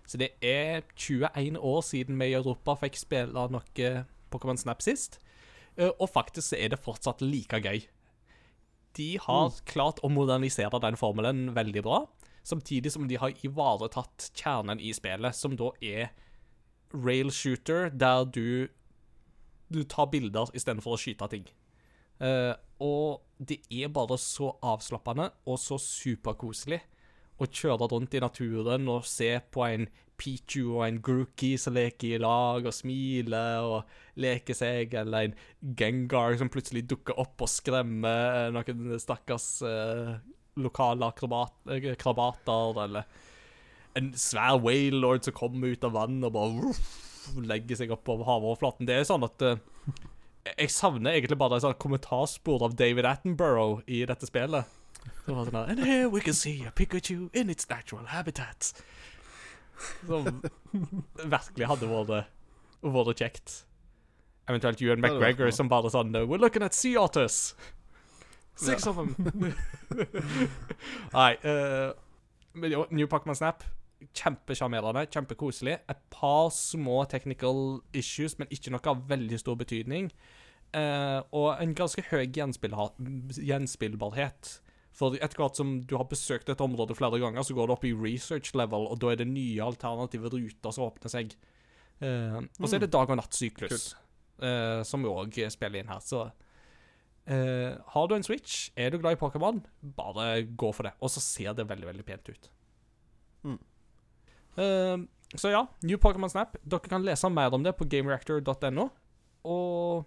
Så 0.05 0.17
det 0.17 0.35
er 0.41 0.83
21 0.95 1.57
år 1.57 1.81
siden 1.81 2.19
vi 2.19 2.25
i 2.25 2.37
Europa 2.37 2.75
fikk 2.75 2.95
spille 2.95 3.47
noe 3.49 4.05
Pokémon 4.31 4.57
Snap 4.57 4.81
sist. 4.81 5.19
Eh, 5.77 5.91
og 5.99 6.09
faktisk 6.09 6.51
så 6.51 6.59
er 6.59 6.73
det 6.73 6.81
fortsatt 6.83 7.23
like 7.25 7.59
gøy. 7.63 7.85
De 8.95 9.09
har 9.19 9.57
klart 9.67 9.99
å 10.03 10.11
modernisere 10.11 10.79
den 10.79 10.95
formelen 10.99 11.49
veldig 11.55 11.83
bra, 11.83 12.05
samtidig 12.45 12.93
som 12.93 13.07
de 13.09 13.17
har 13.19 13.33
ivaretatt 13.45 14.29
kjernen 14.37 14.79
i 14.79 14.93
spillet, 14.95 15.35
som 15.35 15.57
da 15.57 15.71
er 15.81 16.13
rail 16.93 17.31
shooter, 17.33 17.89
der 17.89 18.25
du 18.29 18.67
du 19.73 19.81
tar 19.89 20.11
bilder 20.11 20.51
istedenfor 20.53 20.93
å 20.95 20.99
skyte 21.01 21.27
ting. 21.31 21.45
Uh, 22.21 22.53
og 22.79 23.25
det 23.41 23.59
er 23.73 23.91
bare 23.91 24.17
så 24.21 24.53
avslappende 24.63 25.31
og 25.49 25.57
så 25.59 25.79
superkoselig 25.81 26.79
å 27.41 27.47
kjøre 27.51 27.89
rundt 27.91 28.15
i 28.15 28.21
naturen 28.23 28.87
og 28.91 29.07
se 29.09 29.33
på 29.51 29.65
en 29.67 29.89
Pichu 30.15 30.77
og 30.77 30.85
en 30.85 31.01
Grookey 31.03 31.57
som 31.59 31.75
leker 31.75 32.15
i 32.15 32.19
lag 32.23 32.63
og 32.63 32.71
smiler 32.71 33.65
og 33.67 34.21
leker 34.23 34.55
seg, 34.55 34.93
eller 34.95 35.27
en 35.27 35.35
Gengar 35.75 36.37
som 36.39 36.51
plutselig 36.51 36.85
dukker 36.87 37.19
opp 37.19 37.43
og 37.43 37.51
skremmer 37.51 38.53
noen 38.55 38.95
stakkars 39.01 39.49
eh, 39.67 40.13
lokale 40.55 41.05
akrobat, 41.05 41.53
eh, 41.71 41.95
krabater, 41.99 42.83
eller 42.83 43.03
en 43.95 44.11
svær 44.19 44.59
whalelord 44.59 45.23
som 45.23 45.33
kommer 45.33 45.75
ut 45.75 45.83
av 45.83 45.95
vannet 45.95 46.27
og 46.27 46.35
bare 46.35 46.63
ruff, 46.67 46.89
legger 47.39 47.79
seg 47.79 47.93
opp 47.95 48.03
på 48.07 48.17
havoverflaten. 48.27 48.87
Det 48.87 48.99
er 48.99 49.07
sånn 49.07 49.23
at 49.25 49.41
uh, 49.41 49.55
jeg 50.51 50.73
savner 50.73 51.15
egentlig 51.15 51.39
bare 51.39 51.57
et 51.57 51.65
sånn 51.65 51.77
kommentarspor 51.81 52.67
av 52.67 52.75
David 52.79 53.07
Attenborough 53.09 53.81
i 53.87 54.03
dette 54.07 54.27
spillet. 54.29 54.67
Det 55.25 55.33
var 55.33 55.47
sånn 55.47 55.61
And 55.63 55.83
here 55.85 56.09
we 56.09 56.21
can 56.21 56.35
see 56.37 56.65
a 56.65 56.71
Pikachu 56.75 57.29
in 57.33 57.49
its 57.49 57.69
natural 57.69 58.11
habitat. 58.11 58.73
Som 60.07 60.43
virkelig 61.35 61.71
hadde 61.71 61.89
vært, 61.89 62.27
vært 62.83 63.23
kjekt. 63.23 63.55
Eventuelt 64.45 64.81
Ewan 64.81 65.01
McGregor 65.01 65.49
som 65.55 65.69
bare 65.71 65.89
sånn 65.89 66.13
We're 66.13 66.41
looking 66.41 66.63
at 66.63 66.77
sea 66.77 67.01
otters. 67.01 67.55
Six 68.55 68.87
of 68.87 68.95
them. 68.95 69.15
Nei. 71.13 71.33
eh, 71.43 71.91
men 72.55 72.71
jo, 72.71 72.85
New 72.95 73.07
Pacman 73.11 73.35
Snap. 73.35 73.63
Kjempesjarmerende, 74.15 75.05
kjempekoselig. 75.11 75.73
Et 75.91 76.01
par 76.13 76.49
små 76.55 77.01
technical 77.11 77.81
issues, 77.93 78.37
men 78.39 78.47
ikke 78.53 78.71
noe 78.71 78.87
av 78.91 79.01
veldig 79.09 79.39
stor 79.41 79.55
betydning. 79.59 80.11
Eh, 80.75 81.19
og 81.35 81.61
en 81.61 81.75
ganske 81.77 82.03
høy 82.11 82.25
gjenspillbarhet. 82.35 84.53
For 84.95 85.17
etter 85.19 85.37
hvert 85.41 85.57
som 85.59 85.69
du 85.83 85.97
har 85.99 86.07
besøkt 86.07 86.47
et 86.51 86.61
område 86.63 86.95
flere 86.95 87.19
ganger, 87.19 87.43
så 87.43 87.53
går 87.57 87.67
det 87.67 87.73
opp 87.75 87.85
i 87.87 87.91
research 87.97 88.53
level, 88.55 88.87
og 88.87 88.99
da 89.03 89.07
er 89.11 89.17
det 89.19 89.27
nye 89.27 89.59
alternative 89.63 90.29
ruter 90.31 90.71
som 90.71 90.85
åpner 90.87 91.11
seg. 91.11 91.35
Eh, 91.99 92.39
og 92.39 92.67
så 92.69 92.75
er 92.77 92.85
det 92.85 92.93
dag- 92.95 93.11
og 93.11 93.17
nattsyklus, 93.19 93.89
eh, 94.39 94.83
som 94.87 95.03
vi 95.03 95.11
òg 95.11 95.35
spiller 95.51 95.79
inn 95.83 95.91
her. 95.91 95.99
Så 95.99 96.29
eh, 97.25 97.77
har 97.93 98.07
du 98.07 98.15
en 98.15 98.25
Switch, 98.25 98.69
er 98.75 98.91
du 98.91 98.99
glad 98.99 99.17
i 99.17 99.21
Pokémon, 99.21 99.61
bare 99.97 100.43
gå 100.45 100.71
for 100.75 100.87
det. 100.87 100.95
Og 101.01 101.11
så 101.13 101.23
ser 101.23 101.55
det 101.57 101.67
veldig, 101.69 101.87
veldig 101.91 102.05
pent 102.07 102.29
ut. 102.29 102.51
Mm. 103.45 103.59
Uh, 104.55 105.05
så 105.35 105.51
ja, 105.51 105.65
New 105.83 105.99
Pokémon 106.01 106.31
Snap. 106.31 106.57
Dere 106.63 106.91
kan 106.91 107.05
lese 107.05 107.29
mer 107.29 107.53
om 107.53 107.63
det 107.63 107.75
på 107.77 107.87
gamereactor.no. 107.89 108.89
Og 109.45 110.05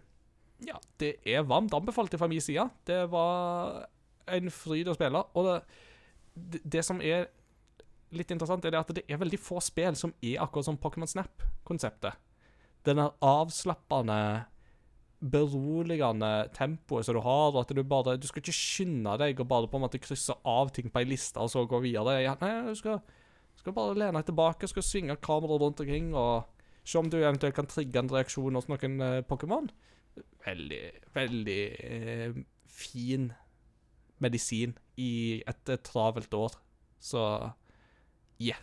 ja, 0.66 0.78
det 0.98 1.16
er 1.26 1.46
varmt 1.46 1.74
anbefalt 1.74 2.14
fra 2.18 2.30
min 2.30 2.42
side. 2.42 2.64
Det 2.86 3.04
var 3.12 3.84
en 4.28 4.50
fryd 4.50 4.88
å 4.90 4.96
spille. 4.96 5.22
Og 5.34 5.46
det, 5.46 5.58
det, 6.34 6.62
det 6.78 6.84
som 6.86 7.02
er 7.04 7.28
litt 8.14 8.30
interessant, 8.32 8.64
er 8.64 8.72
det 8.72 8.80
at 8.80 8.94
det 8.96 9.04
er 9.08 9.20
veldig 9.20 9.40
få 9.40 9.60
spill 9.64 9.96
som 9.98 10.14
er 10.24 10.40
akkurat 10.42 10.70
som 10.70 10.78
Pokémon 10.80 11.10
Snap-konseptet. 11.10 12.16
Den 12.86 13.02
avslappende 13.04 14.48
beroligende 15.18 16.48
tempoet 16.54 17.06
som 17.06 17.16
du 17.16 17.22
har, 17.24 17.50
og 17.50 17.60
at 17.64 17.74
du 17.74 17.82
bare 17.82 18.16
Du 18.16 18.26
skal 18.28 18.42
ikke 18.42 18.54
skynde 18.54 19.16
deg 19.18 19.40
og 19.40 19.48
bare 19.50 19.68
på 19.68 19.78
en 19.78 19.84
måte 19.86 19.98
krysse 19.98 20.34
av 20.46 20.70
ting 20.70 20.92
på 20.92 21.02
ei 21.02 21.08
liste 21.10 21.40
og 21.42 21.50
så 21.50 21.64
gå 21.66 21.80
videre. 21.82 22.20
Ja, 22.22 22.36
nei, 22.40 22.52
du 22.68 22.74
skal, 22.78 23.00
skal 23.58 23.74
bare 23.74 23.98
lene 23.98 24.20
deg 24.20 24.30
tilbake, 24.30 24.70
skal 24.70 24.86
svinge 24.86 25.16
kameraet 25.16 25.64
rundt 25.64 25.82
omkring 25.82 26.14
og 26.14 26.46
se 26.84 26.98
om 26.98 27.10
du 27.10 27.18
eventuelt 27.18 27.56
kan 27.56 27.68
trigge 27.68 27.98
en 28.00 28.10
reaksjon 28.12 28.54
hos 28.54 28.70
noen 28.70 29.02
uh, 29.02 29.20
Pokémon. 29.26 29.68
Veldig, 30.46 30.84
veldig 31.14 31.60
uh, 31.82 32.38
fin 32.64 33.32
medisin 34.18 34.78
i 34.98 35.42
et 35.46 35.70
eh, 35.70 35.82
travelt 35.84 36.34
år. 36.34 36.58
Så 36.98 37.22
yeah. 38.42 38.58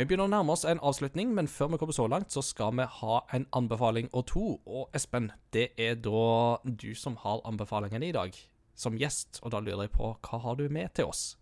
Vi 0.00 0.06
begynner 0.08 0.30
å 0.30 0.32
nærme 0.32 0.54
oss 0.54 0.62
en 0.64 0.78
avslutning, 0.80 1.34
men 1.36 1.44
før 1.44 1.74
vi 1.74 1.78
kommer 1.80 1.92
så 1.92 2.06
langt, 2.08 2.30
så 2.32 2.40
skal 2.40 2.70
vi 2.78 2.86
ha 2.88 3.16
en 3.36 3.42
anbefaling 3.52 4.06
og 4.16 4.22
to. 4.30 4.44
Og 4.64 4.94
Espen, 4.96 5.26
det 5.52 5.74
er 5.76 5.98
da 6.00 6.56
du 6.64 6.94
som 6.96 7.18
har 7.20 7.42
anbefalingen 7.44 8.06
i 8.06 8.12
dag, 8.16 8.32
som 8.72 8.94
gjest. 8.96 9.42
Og 9.44 9.52
da 9.52 9.58
lurer 9.60 9.82
jeg 9.84 9.92
på, 9.92 10.14
hva 10.24 10.38
har 10.40 10.56
du 10.56 10.70
med 10.72 10.94
til 10.96 11.10
oss? 11.10 11.34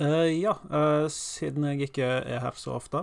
Uh, 0.00 0.24
ja, 0.24 0.54
uh, 0.72 1.04
siden 1.12 1.66
jeg 1.68 1.90
ikke 1.90 2.08
er 2.22 2.40
her 2.46 2.56
så 2.56 2.78
ofte, 2.78 3.02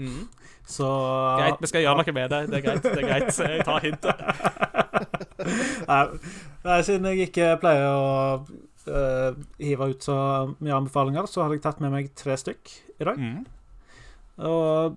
så 0.76 0.88
Greit, 1.36 1.60
vi 1.60 1.68
skal 1.68 1.84
gjøre 1.84 2.00
noe 2.00 2.14
med 2.16 2.32
det. 2.32 2.40
Det 2.48 2.56
er 2.56 2.64
greit. 2.64 2.86
det 2.86 3.02
er 3.02 3.10
greit. 3.10 3.40
Jeg 3.56 3.66
tar 3.68 3.84
hintet. 3.84 4.24
Nei, 5.90 6.00
nei, 6.64 6.78
siden 6.88 7.10
jeg 7.10 7.28
ikke 7.28 7.50
pleier 7.60 7.90
å 7.92 8.08
uh, 8.88 9.36
hive 9.60 9.90
ut 9.92 10.08
så 10.08 10.16
mye 10.56 10.80
anbefalinger, 10.80 11.28
så 11.28 11.44
har 11.44 11.52
jeg 11.52 11.62
tatt 11.68 11.84
med 11.84 11.92
meg 11.92 12.08
tre 12.16 12.38
stykk 12.40 12.72
i 12.96 13.08
dag. 13.10 13.20
Mm. 13.20 13.44
Og 14.38 14.96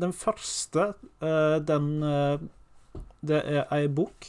den 0.00 0.12
første, 0.12 0.94
eh, 1.20 1.58
den 1.66 2.02
eh, 2.02 2.38
Det 3.26 3.42
er 3.44 3.64
ei 3.74 3.88
bok. 3.88 4.26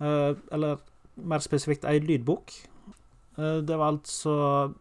eh, 0.00 0.34
eller 0.52 0.76
mer 1.16 1.38
spesifikt 1.38 1.84
ei 1.84 1.98
lydbok. 2.00 2.52
Det 3.36 3.76
var 3.78 3.92
altså 3.92 4.74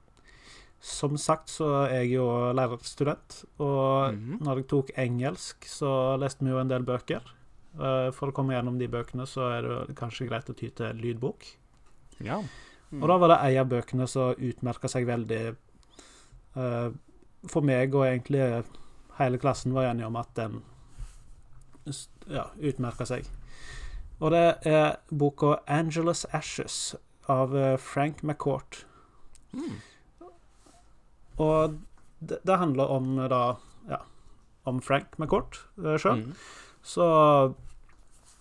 Som 0.81 1.17
sagt 1.17 1.49
så 1.49 1.85
er 1.89 2.01
jeg 2.03 2.13
jo 2.15 2.53
lærerstudent, 2.53 3.43
og 3.59 4.13
Mhm. 4.13 4.37
når 4.41 4.55
jeg 4.55 4.67
tok 4.67 4.91
engelsk, 4.97 5.65
så 5.67 6.17
leste 6.19 6.39
vi 6.45 6.49
jo 6.51 6.57
en 6.59 6.67
del 6.69 6.83
bøker. 6.83 7.21
For 8.13 8.27
å 8.31 8.33
komme 8.33 8.53
gjennom 8.53 8.79
de 8.79 8.87
bøkene 8.87 9.27
så 9.27 9.41
er 9.57 9.61
det 9.87 9.95
kanskje 9.95 10.27
greit 10.29 10.49
å 10.49 10.55
ty 10.55 10.69
til 10.69 10.93
lydbok. 10.95 11.43
Ja. 12.21 12.41
Og 12.93 13.07
da 13.07 13.17
var 13.17 13.27
det 13.27 13.37
ei 13.43 13.57
av 13.57 13.67
bøkene 13.69 14.07
som 14.07 14.33
utmerka 14.35 14.87
seg 14.89 15.05
veldig 15.05 15.55
For 17.47 17.61
meg 17.61 17.93
og 17.95 18.03
egentlig 18.05 18.63
hele 19.19 19.39
klassen 19.41 19.75
var 19.75 19.89
enige 19.89 20.07
om 20.07 20.17
at 20.19 20.31
den 20.39 20.61
ja, 22.29 22.49
utmerka 22.59 23.07
seg. 23.07 23.27
Og 24.19 24.33
det 24.35 24.45
er 24.67 24.97
boka 25.11 25.59
'Angelus 25.67 26.25
Ashes' 26.35 26.95
av 27.29 27.55
eh, 27.57 27.77
Frank 27.77 28.23
McCourt. 28.23 28.85
Mm. 29.53 29.77
Og 31.39 31.79
det, 32.19 32.39
det 32.43 32.57
handler 32.57 32.91
om 32.91 33.19
eh, 33.19 33.29
da 33.31 33.43
ja, 33.89 34.01
om 34.67 34.81
Frank 34.81 35.17
McCourt 35.17 35.61
uh, 35.79 35.95
sjøl. 35.97 36.25
Mm. 36.25 36.33
Så 36.83 37.05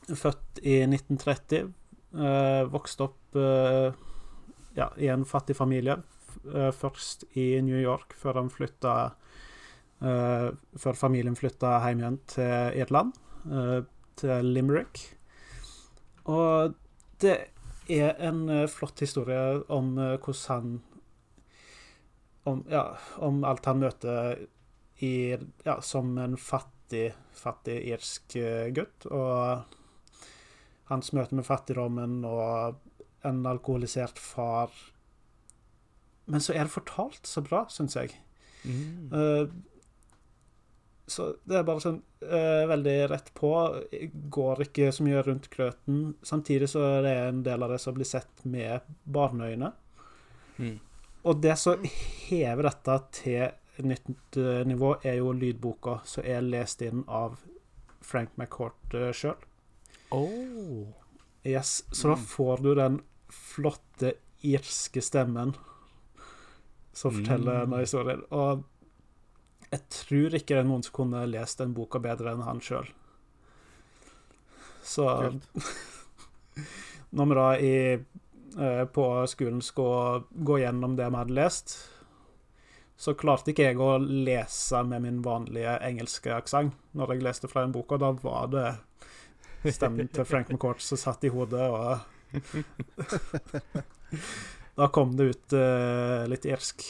født 0.08 0.60
i 0.62 0.80
1930, 0.86 1.72
eh, 2.16 2.62
vokste 2.72 3.04
opp 3.04 3.36
eh, 3.36 3.90
ja, 4.78 4.86
i 4.96 5.10
en 5.12 5.26
fattig 5.28 5.56
familie. 5.58 5.98
Først 6.72 7.26
i 7.36 7.58
New 7.60 7.76
York, 7.76 8.14
før 8.16 8.38
han 8.38 8.48
flytta 8.48 8.92
eh, 10.02 10.48
Før 10.78 10.98
familien 10.98 11.36
flytta 11.38 11.78
hjem 11.84 12.02
igjen 12.02 12.18
til 12.30 12.82
Irland, 12.82 13.14
uh, 13.50 13.80
til 14.18 14.52
Limerick. 14.54 15.00
Og 16.28 16.74
det 17.22 17.36
er 17.88 18.18
en 18.28 18.44
uh, 18.50 18.66
flott 18.70 19.00
historie 19.00 19.62
om 19.72 19.94
hvordan 19.96 20.44
han 20.48 20.76
om, 22.48 22.62
ja, 22.70 22.84
om 23.20 23.42
alt 23.44 23.66
han 23.68 23.80
møter 23.82 24.46
i, 25.04 25.36
ja, 25.66 25.74
som 25.84 26.14
en 26.18 26.36
fattig, 26.40 27.10
fattig 27.36 27.76
irsk 27.90 28.38
gutt. 28.72 29.04
Og 29.12 29.66
hans 30.88 31.12
møte 31.12 31.36
med 31.36 31.44
fattigdommen 31.44 32.22
og 32.24 32.78
en 33.28 33.42
alkoholisert 33.46 34.18
far. 34.18 34.72
Men 36.28 36.40
så 36.44 36.54
er 36.54 36.64
det 36.64 36.74
fortalt 36.74 37.28
så 37.28 37.42
bra, 37.44 37.64
syns 37.72 37.96
jeg. 37.98 38.14
Mm. 38.64 39.12
Eh, 41.08 41.12
så 41.12 41.28
det 41.48 41.56
er 41.58 41.64
bare 41.64 41.80
sånn 41.82 42.02
eh, 42.22 42.64
veldig 42.68 42.96
rett 43.10 43.32
på. 43.34 43.52
Går 44.36 44.62
ikke 44.68 44.90
så 44.92 45.06
mye 45.06 45.22
rundt 45.26 45.48
grøten. 45.50 46.14
Samtidig 46.22 46.68
så 46.68 46.84
er 46.98 47.02
det 47.06 47.14
en 47.28 47.42
del 47.46 47.64
av 47.64 47.72
det 47.72 47.80
som 47.80 47.96
blir 47.96 48.08
sett 48.08 48.44
med 48.44 48.84
barneøyne. 49.04 49.72
Mm. 50.58 50.76
Og 51.24 51.40
det 51.42 51.56
som 51.58 51.82
hever 52.28 52.68
dette 52.68 52.98
til 53.22 53.42
et 53.48 53.84
nytt 53.86 54.36
eh, 54.36 54.64
nivå, 54.68 54.96
er 55.06 55.20
jo 55.20 55.32
lydboka 55.32 56.00
som 56.08 56.24
er 56.26 56.42
lest 56.42 56.82
inn 56.82 57.04
av 57.08 57.38
Frank 58.04 58.36
McCourt 58.38 58.94
sjøl. 59.14 59.36
Oh. 60.14 60.86
Yes, 61.44 61.84
så 61.92 62.12
da 62.12 62.16
får 62.16 62.62
du 62.64 62.74
den 62.74 63.00
flotte 63.32 64.14
irske 64.46 65.02
stemmen 65.04 65.52
som 66.96 67.12
forteller 67.14 67.60
Mm. 67.60 67.70
denne 67.70 67.80
historien. 67.84 68.22
Og 68.30 68.64
jeg 69.70 69.84
tror 69.92 70.36
ikke 70.38 70.54
det 70.54 70.62
er 70.62 70.68
noen 70.68 70.84
som 70.86 70.94
kunne 70.96 71.26
lest 71.28 71.60
den 71.60 71.74
boka 71.76 72.00
bedre 72.02 72.32
enn 72.32 72.46
han 72.46 72.62
sjøl. 72.64 72.88
Så 74.84 75.04
når 77.10 77.28
vi 77.28 77.38
da 77.38 77.48
i, 77.60 77.76
eh, 78.64 78.84
på 78.88 79.06
skolen 79.28 79.60
skal 79.64 80.24
gå 80.32 80.58
gjennom 80.62 80.96
det 80.96 81.08
vi 81.10 81.20
hadde 81.20 81.36
lest, 81.36 81.76
så 82.98 83.14
klarte 83.14 83.52
ikke 83.52 83.68
jeg 83.68 83.78
å 83.78 83.98
lese 84.02 84.82
med 84.88 85.04
min 85.04 85.20
vanlige 85.22 85.76
engelske 85.86 86.32
aksent 86.34 86.74
når 86.98 87.14
jeg 87.14 87.26
leste 87.28 87.50
fra 87.50 87.62
den 87.66 87.76
boka. 87.76 88.00
Da 88.00 88.10
var 88.24 88.48
det 88.54 88.68
stemmen 89.76 90.08
til 90.10 90.26
Frank 90.26 90.50
McCourt 90.50 90.82
som 90.82 90.98
satt 90.98 91.28
i 91.28 91.32
hodet, 91.34 91.68
og 91.68 91.98
Da 94.78 94.88
kom 94.88 95.16
det 95.16 95.24
ut 95.24 95.52
eh, 95.58 96.24
litt 96.30 96.44
irsk. 96.46 96.84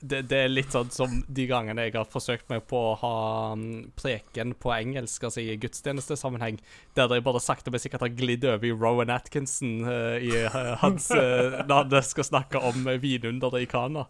Det, 0.00 0.22
det 0.30 0.38
er 0.44 0.50
litt 0.52 0.72
sånn 0.74 0.90
som 0.94 1.18
de 1.28 1.46
gangene 1.50 1.86
jeg 1.86 1.94
har 1.96 2.08
forsøkt 2.10 2.48
meg 2.52 2.64
på 2.70 2.78
å 2.92 2.94
ha 3.02 3.14
mm, 3.58 3.92
preken 3.98 4.54
på 4.58 4.72
engelsk, 4.74 5.26
altså 5.28 5.42
i 5.42 5.56
gudstjenestesammenheng, 5.60 6.60
der 6.98 7.10
de 7.12 7.20
bare 7.24 7.42
sakte, 7.42 7.72
men 7.74 7.82
sikkert 7.82 8.06
har 8.06 8.14
glidd 8.16 8.46
over 8.48 8.68
i 8.68 8.72
Rowan 8.72 9.12
Atkinson 9.12 9.82
uh, 9.88 10.16
i 10.16 10.32
uh, 10.46 10.76
hans 10.82 11.10
uh, 11.14 11.62
Når 11.68 11.90
han 11.92 12.06
skal 12.06 12.28
snakke 12.28 12.62
om 12.62 12.88
vinunderet 13.02 13.66
i 13.66 13.70
Kana. 13.70 14.06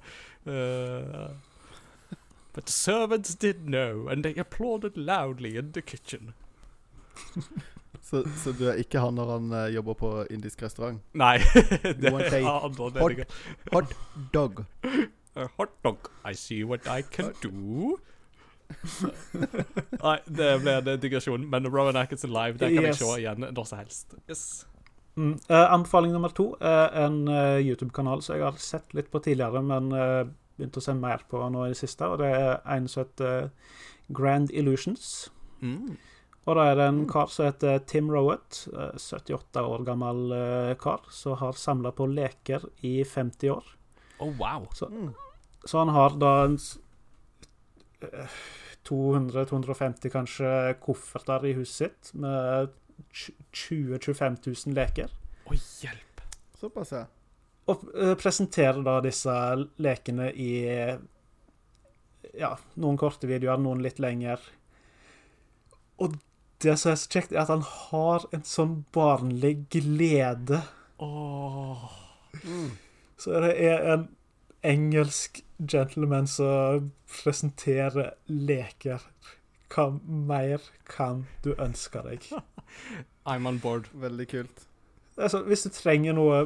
Uh, 0.47 1.33
but 2.53 2.67
the 2.67 2.73
servants 2.73 3.35
did 3.35 3.67
know, 3.67 4.09
and 4.09 4.25
they 4.25 4.35
applauded 4.37 4.97
loudly 4.97 5.57
in 5.57 5.73
the 5.73 5.83
kitchen. 5.83 6.35
Så, 8.03 8.25
så 8.37 8.53
du 8.53 8.67
er 8.69 8.81
ikke 8.83 9.01
han 9.01 9.15
når 9.17 9.29
han 9.31 9.53
uh, 9.55 9.67
jobber 9.73 9.95
på 9.97 10.09
indisk 10.35 10.63
restaurant? 10.65 10.99
Nei, 11.17 11.37
det 12.03 12.11
er 12.11 12.49
andre 12.49 12.91
hot- 12.99 13.37
Hot 13.73 13.95
dog. 14.35 14.65
A 15.37 15.47
hot 15.57 15.71
dog. 15.85 16.11
I 16.25 16.35
see 16.35 16.63
what 16.65 16.87
I 16.87 17.03
can 17.03 17.33
do. 17.43 17.99
Nei, 20.03 20.19
det 20.27 20.51
ble 20.63 20.77
en 20.81 21.01
digresjon, 21.01 21.47
men 21.51 21.69
Rowan 21.69 21.97
Atkinson 22.01 22.33
live 22.33 22.61
det 22.61 22.73
kan 22.75 22.85
Yes. 22.85 23.01
jeg 23.01 23.09
se 23.09 23.17
igjen 23.21 23.49
når 23.53 23.67
som 23.69 23.81
helst. 23.83 24.15
Yes. 24.29 24.45
Mm. 25.17 25.35
Uh, 25.51 25.67
anbefaling 25.75 26.13
nummer 26.13 26.33
to 26.33 26.55
er 26.61 26.89
en 27.05 27.27
uh, 27.29 27.61
YouTube-kanal 27.61 28.23
som 28.25 28.37
jeg 28.39 28.47
har 28.47 28.57
sett 28.61 28.95
litt 28.97 29.11
på 29.13 29.21
tidligere, 29.21 29.61
men 29.65 29.93
uh, 29.93 30.23
begynt 30.57 30.79
å 30.81 30.85
se 30.85 30.95
mer 30.97 31.25
på 31.29 31.41
nå 31.53 31.67
i 31.67 31.75
det 31.75 31.81
siste. 31.81 32.09
Og 32.09 32.23
det 32.23 32.31
er 32.33 32.55
en 32.77 32.89
som 32.89 33.05
heter 33.05 33.51
Grand 34.13 34.51
Illusions. 34.53 35.31
Mm. 35.61 35.97
Og 36.43 36.57
da 36.59 36.65
er 36.73 36.79
det 36.79 36.87
en 36.91 37.05
kar 37.11 37.31
som 37.31 37.47
heter 37.47 37.85
Tim 37.87 38.09
Rowett, 38.11 38.65
eh, 38.75 38.97
78 38.99 39.63
år 39.63 39.85
gammel 39.87 40.33
eh, 40.35 40.73
kar, 40.81 41.05
som 41.15 41.37
har 41.39 41.53
samla 41.55 41.93
på 41.95 42.09
leker 42.11 42.65
i 42.83 43.05
50 43.07 43.53
år. 43.55 43.69
Oh, 44.19 44.33
wow. 44.39 44.69
Så, 44.75 44.89
Så 45.65 45.79
han 45.79 45.93
har 45.95 46.17
da 46.21 46.33
en 46.45 46.59
eh, 48.03 48.37
200-250 48.89 50.13
kanskje 50.13 50.53
kofferter 50.83 51.47
i 51.47 51.55
huset 51.59 51.95
sitt 51.95 52.15
med 52.19 52.73
20 53.13 53.99
000-25 53.99 54.39
000 54.67 54.77
leker. 54.77 55.13
Å, 55.47 55.59
hjelp. 55.83 56.23
Såpass, 56.59 56.93
ja. 56.95 57.07
Og 57.71 57.87
eh, 57.95 58.15
presenterer 58.19 58.83
da 58.83 58.99
disse 59.05 59.35
lekene 59.83 60.33
i 60.35 60.53
ja, 62.39 62.53
noen 62.81 62.99
korte 63.01 63.29
videoer, 63.31 63.61
noen 63.61 63.83
litt 63.85 64.01
lenger. 64.03 64.43
Og 66.03 66.17
det 66.63 66.77
som 66.79 66.93
er 66.93 67.01
så 67.01 67.11
kjekt, 67.11 67.35
er 67.35 67.43
at 67.45 67.53
han 67.53 67.65
har 67.67 68.27
en 68.35 68.45
sånn 68.47 68.77
barnlig 68.95 69.57
glede. 69.73 70.63
Åh. 71.03 71.91
Så 73.23 73.39
det 73.45 73.53
er 73.63 73.85
en 73.93 74.09
engelsk 74.67 75.45
gentleman 75.59 76.27
som 76.27 76.91
presenterer 77.07 78.17
leker. 78.27 79.05
Hva 79.73 79.87
mer 80.03 80.65
kan 80.91 81.27
du 81.45 81.53
ønske 81.55 82.03
deg? 82.03 82.27
I'm 83.31 83.47
on 83.47 83.61
board. 83.63 83.89
Veldig 83.95 84.27
kult. 84.33 84.67
Det 85.15 85.31
sånn, 85.31 85.47
hvis 85.47 85.63
du 85.69 85.71
trenger 85.77 86.17
noe 86.19 86.43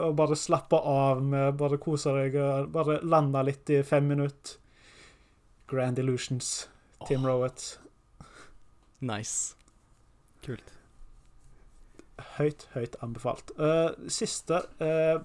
å 0.00 0.10
bare 0.18 0.34
slappe 0.38 0.80
av 0.90 1.22
med, 1.22 1.54
bare 1.60 1.78
kose 1.78 2.10
deg 2.16 2.38
og 2.42 2.72
bare 2.74 2.98
lande 3.06 3.44
litt 3.46 3.70
i 3.70 3.82
fem 3.86 4.08
minutter 4.10 4.58
Grand 5.70 5.98
Illusions, 5.98 6.66
Tim 7.06 7.24
Rowett. 7.24 7.78
Nice. 9.00 9.54
Kult. 10.44 10.74
Høyt, 12.36 12.66
høyt 12.74 12.98
anbefalt. 13.02 13.54
Uh, 13.56 13.94
siste 14.12 14.60
eh, 14.82 15.22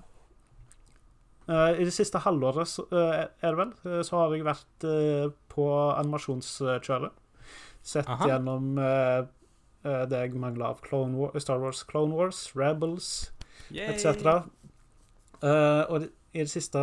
I 1.50 1.86
det 1.86 1.94
siste 1.96 2.22
halvåret 2.22 2.76
eh, 2.94 3.24
er 3.26 3.56
det 3.56 3.58
vel, 3.58 3.72
eh, 3.90 4.02
så 4.06 4.20
har 4.20 4.36
jeg 4.36 4.46
vært 4.46 4.86
eh, 4.86 5.32
på 5.50 5.66
animasjonskjøret. 5.98 7.16
Sett 7.82 8.10
Aha. 8.12 8.28
gjennom 8.30 8.78
eh, 8.78 9.24
eh, 9.88 10.04
det 10.12 10.22
jeg 10.22 10.38
mangla 10.38 10.74
av 10.76 10.84
Clone 10.86 11.18
War, 11.18 11.34
Star 11.42 11.62
Wars 11.64 11.82
Clone 11.90 12.14
Wars, 12.14 12.44
Rebels 12.60 13.32
etc. 13.74 14.06
Eh, 15.42 15.84
og 15.90 16.04
det, 16.04 16.12
i 16.36 16.44
det, 16.44 16.52
siste, 16.52 16.82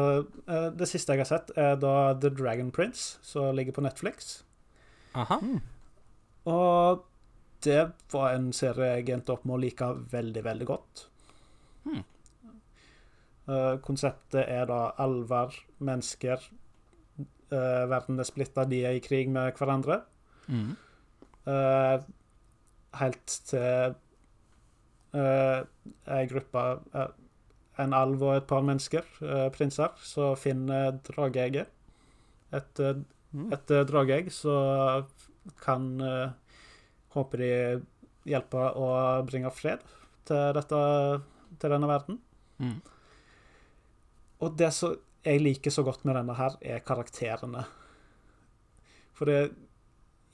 eh, 0.50 0.68
det 0.74 0.88
siste 0.90 1.14
jeg 1.14 1.22
har 1.22 1.30
sett, 1.30 1.52
er 1.54 1.76
da 1.78 2.14
The 2.18 2.32
Dragon 2.34 2.72
Prince, 2.74 3.20
som 3.22 3.54
ligger 3.54 3.76
på 3.76 3.84
Netflix. 3.86 4.40
Aha. 5.14 5.38
Og 6.50 7.04
det 7.66 7.82
var 8.12 8.34
en 8.34 8.50
serie 8.54 8.96
jeg 8.96 9.14
endte 9.14 9.34
opp 9.34 9.46
med 9.46 9.56
å 9.58 9.62
like 9.62 9.92
veldig, 10.10 10.42
veldig 10.46 10.66
godt. 10.68 11.06
Eh, 13.46 13.76
konseptet 13.84 14.48
er 14.50 14.66
da 14.66 14.80
elver, 14.98 15.54
mennesker 15.78 16.40
uh, 17.52 17.84
Verden 17.86 18.18
er 18.18 18.26
splitta, 18.26 18.64
de 18.66 18.80
er 18.88 18.96
i 18.96 19.02
krig 19.04 19.30
med 19.30 19.54
hverandre. 19.54 20.00
Mm. 20.50 20.72
Uh, 21.46 22.02
helt 22.98 23.36
til 23.46 23.94
uh, 25.14 25.60
ei 26.16 26.24
gruppe 26.26 26.64
En 27.78 27.92
alv 27.92 28.22
og 28.24 28.32
et 28.38 28.46
par 28.48 28.62
mennesker, 28.64 29.04
prinser, 29.52 29.92
så 30.00 30.30
finner 30.40 30.96
drageegget. 31.04 31.68
Et, 32.56 32.80
Mm. 33.36 33.50
et 33.52 33.72
drageegg 33.88 34.30
så 34.32 34.52
kan 35.60 36.00
uh, 36.00 36.30
Håper 37.12 37.42
de 37.42 37.50
hjelper 38.28 38.76
å 38.76 38.86
bringe 39.28 39.50
fred 39.52 39.82
til, 40.28 40.52
dette, 40.56 40.80
til 41.60 41.72
denne 41.72 41.88
verden. 41.88 42.18
Mm. 42.60 42.78
Og 44.40 44.56
det 44.58 44.72
som 44.74 44.96
jeg 45.26 45.42
liker 45.42 45.70
så 45.74 45.82
godt 45.82 46.04
med 46.06 46.14
denne 46.18 46.34
her, 46.38 46.56
er 46.62 46.84
karakterene. 46.86 47.64
For 49.16 49.24
det 49.30 49.40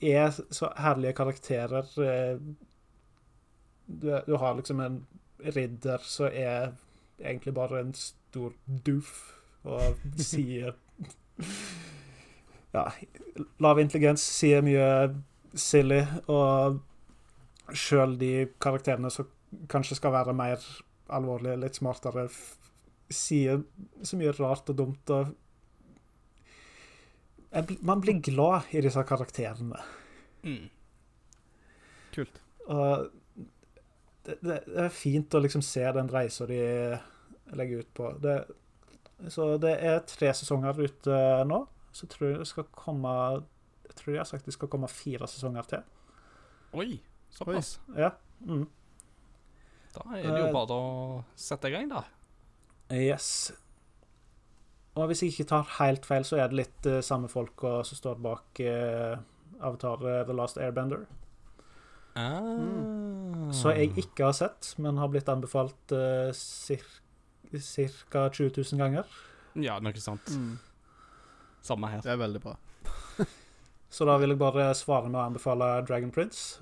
er 0.03 0.31
så 0.53 0.69
herlige 0.77 1.13
karakterer. 1.17 1.87
eh, 2.03 2.39
Du, 3.85 4.35
har 4.37 4.55
liksom 4.55 4.79
en 4.79 5.05
ridder 5.39 5.97
som 6.03 6.25
er 6.31 6.71
egentlig 7.19 7.53
bare 7.53 7.79
en 7.79 7.93
stor 7.93 8.53
doof 8.85 9.39
og 9.63 9.99
sier 10.17 10.73
Ja, 12.73 12.87
lav 13.61 13.79
intelligens, 13.79 14.23
sier 14.23 14.63
mye 14.65 15.13
silly, 15.53 15.99
og 16.25 16.79
sjøl 17.77 18.15
de 18.17 18.31
karakterene 18.63 19.11
som 19.13 19.27
kanskje 19.69 19.99
skal 19.99 20.15
være 20.15 20.33
mer 20.33 20.63
alvorlige, 21.13 21.59
litt 21.61 21.77
smartere, 21.77 22.25
sier 23.15 23.63
så 24.05 24.19
mye 24.19 24.33
rart 24.37 24.69
og 24.73 24.79
dumt 24.79 25.13
og 25.15 25.33
Man 27.85 28.01
blir 28.01 28.17
glad 28.25 28.71
i 28.73 28.81
disse 28.81 29.01
karakterene. 29.05 29.77
Mm. 30.41 30.71
Kult. 32.15 32.39
Og 32.65 33.11
det, 34.25 34.39
det, 34.41 34.55
det 34.65 34.85
er 34.87 34.95
fint 34.95 35.35
å 35.37 35.41
liksom 35.43 35.61
se 35.61 35.83
den 35.93 36.09
reisa 36.09 36.47
de 36.49 36.57
legger 37.53 37.83
ut 37.83 37.91
på. 37.93 38.09
Det, 38.23 38.35
så 39.29 39.51
det 39.61 39.75
er 39.85 40.01
tre 40.09 40.33
sesonger 40.33 40.81
ute 40.81 41.19
nå. 41.49 41.61
Så 41.93 42.09
tror 42.09 42.31
jeg 42.31 42.39
det 42.41 42.49
skal 42.49 42.65
komme 42.73 43.11
Jeg 43.83 43.97
tror 43.99 44.13
de 44.15 44.17
har 44.17 44.25
sagt 44.25 44.47
det 44.49 44.55
skal 44.55 44.71
komme 44.71 44.89
fire 44.89 45.29
sesonger 45.29 45.67
til. 45.69 45.83
Oi, 46.73 46.95
såpass. 47.29 47.75
Ja. 47.93 48.15
Mm. 48.41 48.65
Da 49.93 50.07
er 50.17 50.23
det 50.25 50.39
jo 50.39 50.47
Eh, 50.47 50.53
bare 50.55 50.73
å 50.73 51.23
sette 51.37 51.69
i 51.69 51.75
gang, 51.75 51.91
da. 51.91 52.01
Yes. 52.91 53.51
Og 54.93 55.09
hvis 55.09 55.23
jeg 55.23 55.33
ikke 55.33 55.49
tar 55.49 55.69
helt 55.79 56.05
feil, 56.05 56.25
så 56.27 56.37
er 56.37 56.51
det 56.51 56.59
litt 56.59 56.89
uh, 56.89 56.99
samme 57.05 57.29
folka 57.31 57.79
som 57.87 57.97
står 57.97 58.19
bak 58.21 58.61
uh, 58.61 59.15
Avatar 59.63 60.03
uh, 60.03 60.19
The 60.27 60.35
Last 60.37 60.59
Airbender. 60.61 61.05
Ah. 62.13 63.49
Så 63.53 63.73
jeg 63.73 63.95
ikke 63.97 64.27
har 64.27 64.35
sett, 64.37 64.75
men 64.77 64.99
har 65.01 65.09
blitt 65.09 65.29
anbefalt 65.31 65.95
uh, 65.95 66.29
ca. 66.33 68.27
20 68.29 68.51
000 68.53 68.81
ganger. 68.81 69.09
Ja, 69.57 69.79
noe 69.81 70.01
sant. 70.01 70.29
Mm. 70.29 70.59
Samme 71.65 71.89
her. 71.89 72.03
Det 72.05 72.13
er 72.13 72.21
veldig 72.21 72.43
bra. 72.43 72.55
Så 73.93 74.05
da 74.09 74.17
vil 74.21 74.33
jeg 74.33 74.41
bare 74.41 74.69
svare 74.77 75.09
med 75.09 75.17
å 75.21 75.25
anbefale 75.25 75.73
Dragon 75.87 76.13
Prince. 76.13 76.61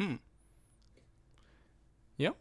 Mm. 0.00 0.16
Ja, 2.20 2.32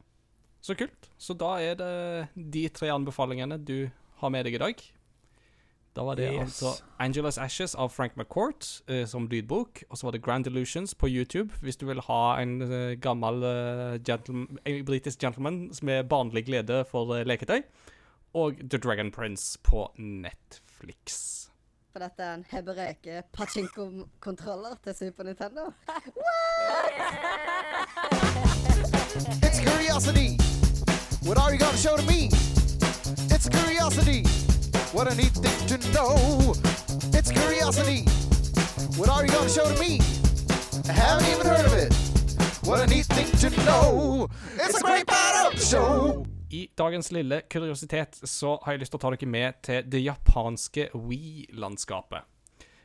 så 0.61 0.75
kult. 0.75 1.09
Så 1.17 1.33
da 1.37 1.55
er 1.63 1.75
det 1.79 1.91
de 2.35 2.67
tre 2.69 2.87
anbefalingene 2.93 3.57
du 3.63 3.89
har 4.21 4.29
med 4.33 4.45
deg 4.47 4.53
i 4.57 4.61
dag. 4.61 4.75
Da 5.97 6.03
var 6.05 6.15
det 6.19 6.27
Yes. 6.29 6.41
altså 6.61 6.83
Angelus 7.01 7.37
Ashes 7.41 7.73
av 7.75 7.89
Frank 7.89 8.13
McCourt 8.17 8.81
eh, 8.87 9.05
som 9.09 9.25
lydbok. 9.27 9.83
Og 9.89 9.97
så 9.97 10.05
var 10.05 10.11
det 10.13 10.21
Grand 10.21 10.45
Illusions 10.47 10.93
på 10.93 11.07
YouTube, 11.09 11.49
hvis 11.61 11.77
du 11.77 11.85
vil 11.89 11.99
ha 12.05 12.37
en 12.41 12.61
eh, 12.61 12.95
gammel 13.01 13.41
eh, 13.43 13.97
gentleman, 14.05 14.59
en 14.65 14.85
britisk 14.85 15.19
gentleman 15.19 15.71
med 15.81 16.05
barnlig 16.09 16.45
glede 16.45 16.83
for 16.91 17.15
eh, 17.17 17.25
leketøy. 17.25 17.63
Og 18.37 18.53
The 18.69 18.77
Dragon 18.77 19.11
Prince 19.11 19.57
på 19.63 19.87
Netflix. 19.97 21.49
For 21.91 21.99
dette 22.03 22.21
er 22.21 22.33
en 22.37 22.45
hebreke 22.51 23.23
pachinko-kontroller 23.33 24.77
til 24.83 24.93
Super 24.99 25.23
Nintendo. 25.23 25.71
It's 29.17 29.59
curiosity. 29.59 30.37
What 31.23 31.39
are 31.39 31.51
you 31.51 31.57
gonna 31.57 31.77
show 31.77 31.97
to 31.97 32.05
me? 32.05 32.29
It's 33.33 33.49
curiosity. 33.49 34.21
What 34.93 35.11
I 35.11 35.15
need 35.15 35.33
to 35.33 35.77
know. 35.91 36.53
It's 37.17 37.31
curiosity. 37.31 38.05
What 38.99 39.09
are 39.09 39.25
you 39.25 39.31
gonna 39.31 39.49
show 39.49 39.65
to 39.73 39.79
me? 39.79 39.99
I 40.87 40.91
haven't 40.91 41.27
even 41.33 41.47
heard 41.47 41.65
of 41.65 41.73
it. 41.73 41.93
What 42.67 42.79
a 42.79 42.87
neat 42.87 43.05
thing 43.05 43.29
to 43.41 43.49
know. 43.65 44.29
It's 44.53 44.79
a 44.79 44.83
great 44.83 45.07
battle 45.07 45.57
show. 45.59 46.25
I 46.51 46.67
dagens 46.77 47.11
lille 47.11 47.41
kuriositet 47.49 48.19
så 48.23 48.59
har 48.63 48.73
jeg 48.73 48.79
lyst 48.79 48.91
til 48.93 48.99
å 48.99 49.01
ta 49.01 49.15
dere 49.15 49.27
med 49.27 49.61
til 49.65 49.83
det 49.91 50.05
japanske 50.05 50.89
Wii-landskapet. 50.93 52.21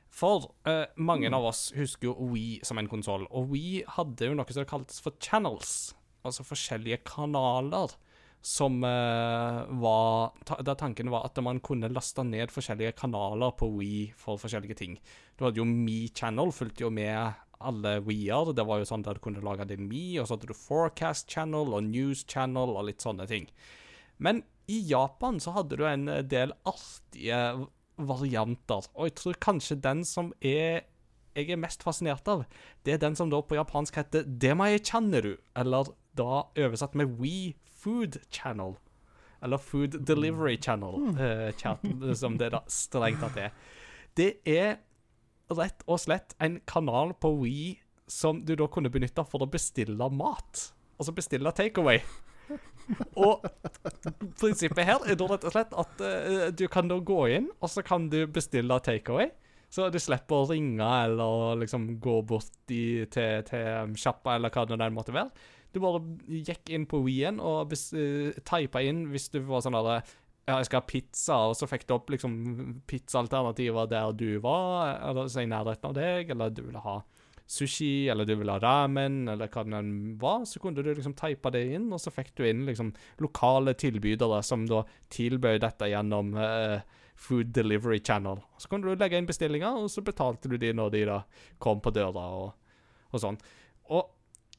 For 0.09 0.55
eh, 0.65 0.87
mange 0.97 1.29
av 1.29 1.45
oss 1.45 1.73
husker 1.77 2.09
jo 2.09 2.31
Wii 2.33 2.61
som 2.65 2.81
en 2.81 2.89
konsoll, 2.89 3.29
og 3.31 3.53
Wii 3.53 3.83
hadde 3.99 4.33
jo 4.33 4.37
noe 4.37 4.57
som 4.57 4.65
kaltes 4.69 5.01
for 5.01 5.13
channels. 5.21 5.93
Altså 6.23 6.47
forskjellige 6.47 7.03
kanaler 7.09 7.95
som 8.43 8.81
uh, 8.83 9.63
var 9.79 10.33
ta, 10.45 10.59
Der 10.67 10.75
tanken 10.75 11.11
var 11.13 11.29
at 11.29 11.39
man 11.43 11.61
kunne 11.63 11.91
laste 11.93 12.25
ned 12.27 12.51
forskjellige 12.51 12.97
kanaler 12.99 13.55
på 13.55 13.69
Wii 13.77 14.13
for 14.19 14.41
forskjellige 14.43 14.79
ting. 14.79 14.99
Du 15.39 15.47
hadde 15.47 15.63
jo 15.63 15.67
Me 15.67 16.09
Channel, 16.11 16.51
fulgte 16.53 16.85
jo 16.85 16.91
med 16.91 17.39
alle 17.63 18.01
Wii-er. 18.03 18.51
Det 18.55 18.67
var 18.67 18.83
jo 18.83 18.89
sånn 18.89 19.05
der 19.07 19.19
du 19.19 19.23
kunne 19.23 19.45
lage 19.45 19.69
din 19.71 19.87
Me, 19.87 20.19
og 20.19 20.27
så 20.27 20.35
hadde 20.35 20.51
du 20.51 20.59
Forecast 20.59 21.31
Channel 21.31 21.71
og 21.71 21.87
News 21.87 22.27
Channel 22.27 22.75
og 22.75 22.89
litt 22.89 23.05
sånne 23.05 23.29
ting. 23.31 23.47
Men 24.19 24.43
i 24.71 24.81
Japan 24.91 25.39
så 25.43 25.55
hadde 25.55 25.79
du 25.79 25.87
en 25.87 26.09
del 26.31 26.55
artige 26.67 27.69
varianter, 28.03 28.89
og 28.95 29.07
jeg 29.07 29.15
tror 29.21 29.39
kanskje 29.43 29.79
den 29.83 30.03
som 30.09 30.33
er 30.41 30.89
jeg 31.33 31.49
er 31.49 31.61
mest 31.61 31.81
fascinert 31.81 32.27
av, 32.29 32.43
det 32.85 32.93
er 32.93 32.99
den 33.01 33.15
som 33.17 33.31
da 33.33 33.39
på 33.41 33.57
japansk 33.57 33.97
heter 33.97 34.27
Demae 34.27 34.77
Channeru, 34.85 35.39
eller 35.57 35.89
da 36.19 36.47
oversatt 36.59 36.97
med 36.99 37.19
We 37.21 37.55
Food 37.83 38.21
Channel. 38.31 38.77
Eller 39.43 39.59
Food 39.59 39.99
Delivery 40.07 40.57
Channel, 40.63 40.95
uh, 41.19 41.51
chat, 41.59 41.83
som 42.19 42.39
det 42.39 42.53
da 42.55 42.63
strengt 42.71 43.23
tatt 43.25 43.39
er. 43.43 43.55
Det 44.15 44.35
er 44.47 44.77
rett 45.53 45.83
og 45.91 45.99
slett 46.01 46.37
en 46.41 46.61
kanal 46.69 47.17
på 47.21 47.33
We 47.41 47.81
som 48.11 48.43
du 48.45 48.55
da 48.59 48.69
kunne 48.71 48.93
benytte 48.93 49.25
for 49.29 49.43
å 49.43 49.51
bestille 49.51 50.09
mat. 50.15 50.69
Altså 51.01 51.15
bestille 51.17 51.51
takeaway. 51.57 52.03
Og 53.17 53.45
prinsippet 54.41 54.85
her 54.85 55.05
er 55.09 55.17
da 55.19 55.29
rett 55.31 55.47
og 55.49 55.55
slett 55.55 55.75
at 55.79 56.03
uh, 56.03 56.49
du 56.55 56.67
kan 56.71 56.91
da 56.91 56.99
gå 57.03 57.23
inn, 57.35 57.49
og 57.61 57.73
så 57.73 57.85
kan 57.87 58.11
du 58.13 58.25
bestille 58.31 58.79
takeaway. 58.85 59.33
Så 59.73 59.87
du 59.89 59.97
slipper 60.03 60.43
å 60.43 60.49
ringe 60.51 60.85
eller 61.07 61.57
liksom 61.63 61.95
gå 62.03 62.19
bort 62.29 62.73
i, 62.75 63.09
til, 63.09 63.41
til 63.49 63.95
sjappa 63.97 64.35
eller 64.37 64.53
hva 64.53 64.67
det 64.69 64.91
måtte 64.93 65.15
være. 65.17 65.33
Du 65.73 65.81
bare 65.81 66.03
gikk 66.29 66.73
inn 66.73 66.85
på 66.89 67.01
Wien 67.07 67.41
og 67.41 67.71
bes, 67.73 67.89
uh, 67.97 68.33
typa 68.49 68.83
inn 68.85 69.07
hvis 69.13 69.31
du 69.33 69.41
var 69.49 69.65
sånn 69.65 69.79
derre 69.79 70.03
ja, 70.43 70.57
jeg 70.59 70.67
skal 70.67 70.81
ha 70.81 70.87
pizza, 70.91 71.37
og 71.49 71.55
så 71.55 71.69
fikk 71.71 71.85
du 71.87 71.95
opp 71.95 72.09
liksom 72.11 72.33
pizzaalternativer 72.91 73.87
der 73.91 74.15
du 74.19 74.41
var, 74.43 74.97
eller 74.99 75.29
så 75.31 75.45
i 75.45 75.51
nærheten 75.51 75.87
av 75.87 75.95
deg, 75.95 76.33
eller 76.35 76.51
du 76.51 76.65
ville 76.65 76.83
ha 76.83 76.97
sushi, 77.47 78.09
eller 78.11 78.27
du 78.27 78.35
ville 78.41 78.55
ha 78.55 78.63
ramen, 78.63 79.29
eller 79.31 79.51
hva 79.53 79.63
det 79.69 79.83
var, 80.23 80.47
så 80.49 80.63
kunne 80.63 80.83
du 80.83 80.91
liksom 80.91 81.15
teipe 81.19 81.53
det 81.55 81.63
inn, 81.77 81.91
og 81.95 82.01
så 82.03 82.11
fikk 82.15 82.33
du 82.39 82.43
inn 82.49 82.65
liksom 82.67 82.91
lokale 83.23 83.77
tilbydere 83.79 84.41
som 84.47 84.65
da 84.67 84.83
tilbød 85.15 85.61
dette 85.63 85.91
gjennom 85.93 86.35
uh, 86.39 86.81
Food 87.15 87.53
Delivery 87.55 88.01
Channel. 88.03 88.41
Så 88.59 88.71
kunne 88.73 88.89
du 88.89 88.99
legge 88.99 89.21
inn 89.21 89.29
bestillinger, 89.29 89.79
og 89.79 89.93
så 89.93 90.03
betalte 90.03 90.51
du 90.51 90.57
de 90.59 90.73
når 90.75 90.97
de 90.97 91.05
da 91.13 91.21
kom 91.63 91.83
på 91.85 91.95
døra 91.95 92.27
og, 92.41 92.75
og 93.13 93.23
sånn. 93.23 93.39
Og 93.93 94.11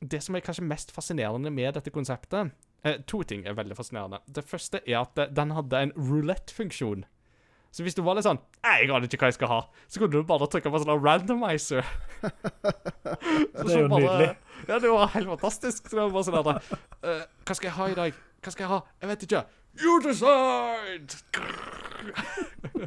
det 0.03 0.21
som 0.23 0.35
er 0.35 0.43
kanskje 0.45 0.65
mest 0.67 0.91
fascinerende 0.95 1.51
med 1.53 1.73
dette 1.77 1.91
konseptet 1.93 2.51
eh, 2.83 2.99
To 3.07 3.23
ting 3.27 3.45
er 3.47 3.55
veldig 3.57 3.77
fascinerende. 3.77 4.19
Det 4.27 4.43
første 4.47 4.81
er 4.85 5.01
at 5.01 5.17
eh, 5.19 5.31
den 5.31 5.51
hadde 5.55 5.81
en 5.87 5.93
roulette-funksjon. 5.97 7.05
Så 7.73 7.81
hvis 7.81 7.95
du 7.97 8.03
var 8.05 8.13
litt 8.19 8.27
sånn 8.27 8.37
«Nei, 8.61 8.75
'Jeg 8.83 8.91
aner 8.93 9.07
ikke 9.07 9.17
hva 9.23 9.31
jeg 9.31 9.37
skal 9.39 9.49
ha', 9.49 9.61
så 9.89 9.99
kunne 9.99 10.13
du 10.13 10.27
bare 10.29 10.45
trykke 10.45 10.69
på 10.69 10.81
sånn 10.83 11.01
randomizer. 11.01 11.81
Så 12.21 13.65
Det 13.65 13.73
er 13.73 13.81
jo 13.81 13.89
bare, 13.89 14.03
nydelig. 14.03 14.29
Ja, 14.67 14.77
det 14.77 14.91
var 14.93 15.09
helt 15.15 15.31
fantastisk. 15.33 15.89
Så 15.89 15.97
det 15.97 16.03
var 16.03 16.13
bare 16.13 16.27
sånn 16.27 16.37
der, 16.37 16.61
eh, 17.01 17.25
'Hva 17.41 17.55
skal 17.57 17.67
jeg 17.71 17.77
ha 17.79 17.87
i 17.89 17.97
dag? 17.97 18.21
Hva 18.43 18.51
skal 18.53 18.63
jeg 18.63 18.71
ha? 18.75 18.79
Jeg 19.01 19.09
vet 19.09 19.25
ikke.' 19.25 19.45
You 19.81 19.99
decide! 20.05 21.17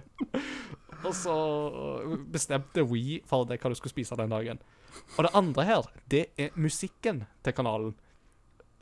Og 1.06 1.14
så 1.14 1.34
bestemte 2.30 2.82
We 2.86 3.20
for 3.26 3.46
deg 3.46 3.60
hva 3.62 3.70
du 3.70 3.78
skulle 3.78 3.94
spise 3.94 4.16
den 4.18 4.30
dagen. 4.30 4.58
Og 5.16 5.26
det 5.26 5.32
andre 5.38 5.64
her, 5.64 5.86
det 6.10 6.24
er 6.40 6.56
musikken 6.56 7.24
til 7.44 7.56
kanalen. 7.56 7.94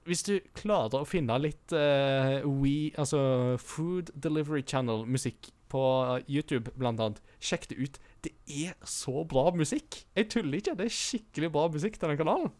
Hvis 0.04 0.24
du 0.26 0.34
klarer 0.56 1.00
å 1.00 1.08
finne 1.08 1.36
litt 1.40 1.72
uh, 1.72 2.44
We, 2.44 2.92
altså 3.00 3.56
Food 3.62 4.12
Delivery 4.12 4.60
Channel-musikk 4.66 5.48
på 5.72 5.84
YouTube, 6.28 6.74
blant 6.78 7.00
annet, 7.00 7.22
sjekk 7.42 7.70
det 7.70 7.78
ut. 7.80 7.96
Det 8.26 8.34
er 8.44 8.76
så 8.86 9.24
bra 9.28 9.48
musikk. 9.56 10.02
Jeg 10.16 10.28
tuller 10.34 10.60
ikke. 10.60 10.76
Det 10.78 10.90
er 10.90 10.98
skikkelig 10.98 11.50
bra 11.56 11.66
musikk 11.72 11.96
til 11.98 12.12
den 12.12 12.20
kanalen. 12.20 12.52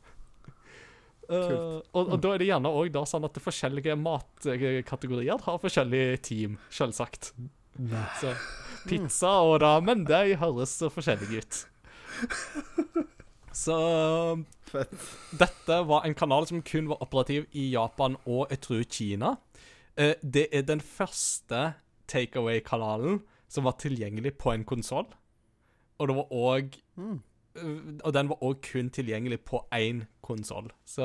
Uh, 1.24 1.80
og, 1.96 2.00
og 2.12 2.18
da 2.20 2.34
er 2.34 2.42
det 2.42 2.48
gjerne 2.50 2.72
òg 2.80 2.96
sånn 3.08 3.24
at 3.24 3.38
forskjellige 3.40 3.94
matkategorier 3.96 5.44
har 5.46 5.60
forskjellige 5.62 6.18
team, 6.26 6.58
selvsagt. 6.72 7.32
Så 8.20 8.34
pizza 8.88 9.38
og 9.44 9.58
ramen, 9.64 10.04
de 10.08 10.36
høres 10.40 10.76
så 10.80 10.90
forskjellige 10.92 11.44
ut. 11.44 11.64
Så 13.54 13.76
Fett. 14.66 14.94
dette 15.38 15.76
var 15.86 16.04
en 16.04 16.14
kanal 16.14 16.46
som 16.50 16.62
kun 16.62 16.88
var 16.90 17.02
operativ 17.04 17.46
i 17.52 17.68
Japan 17.72 18.16
og 18.26 18.50
jeg 18.50 18.60
tror 18.66 18.82
Kina. 18.90 19.36
Eh, 19.96 20.14
det 20.22 20.48
er 20.52 20.66
den 20.66 20.80
første 20.82 21.74
takeaway-kanalen 22.10 23.22
som 23.48 23.64
var 23.64 23.78
tilgjengelig 23.78 24.34
på 24.42 24.52
en 24.52 24.66
konsoll. 24.66 25.06
Og 25.98 26.08
det 26.08 26.16
var 26.16 26.32
òg 26.34 26.80
Og 28.02 28.10
den 28.14 28.28
var 28.28 28.42
òg 28.42 28.56
kun 28.66 28.88
tilgjengelig 28.90 29.44
på 29.46 29.60
én 29.70 30.06
konsoll. 30.22 30.72
Så 30.84 31.04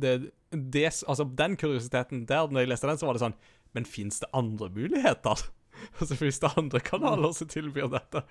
det, 0.00 0.30
det 0.50 1.04
Altså, 1.06 1.24
den 1.38 1.56
kuriositeten 1.56 2.24
der, 2.26 2.48
når 2.48 2.60
jeg 2.60 2.68
leste 2.68 2.88
den, 2.88 2.98
så 2.98 3.06
var 3.06 3.12
det 3.12 3.26
sånn 3.26 3.36
Men 3.74 3.84
fins 3.84 4.20
det 4.20 4.30
andre 4.32 4.70
muligheter? 4.70 5.36
Altså, 6.00 6.14
fins 6.16 6.38
det 6.38 6.48
andre 6.56 6.80
kanaler 6.80 7.32
som 7.34 7.48
tilbyr 7.48 7.88
dette? 7.90 8.22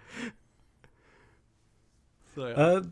Så 2.35 2.47
ja. 2.47 2.77
Eh, 2.77 2.83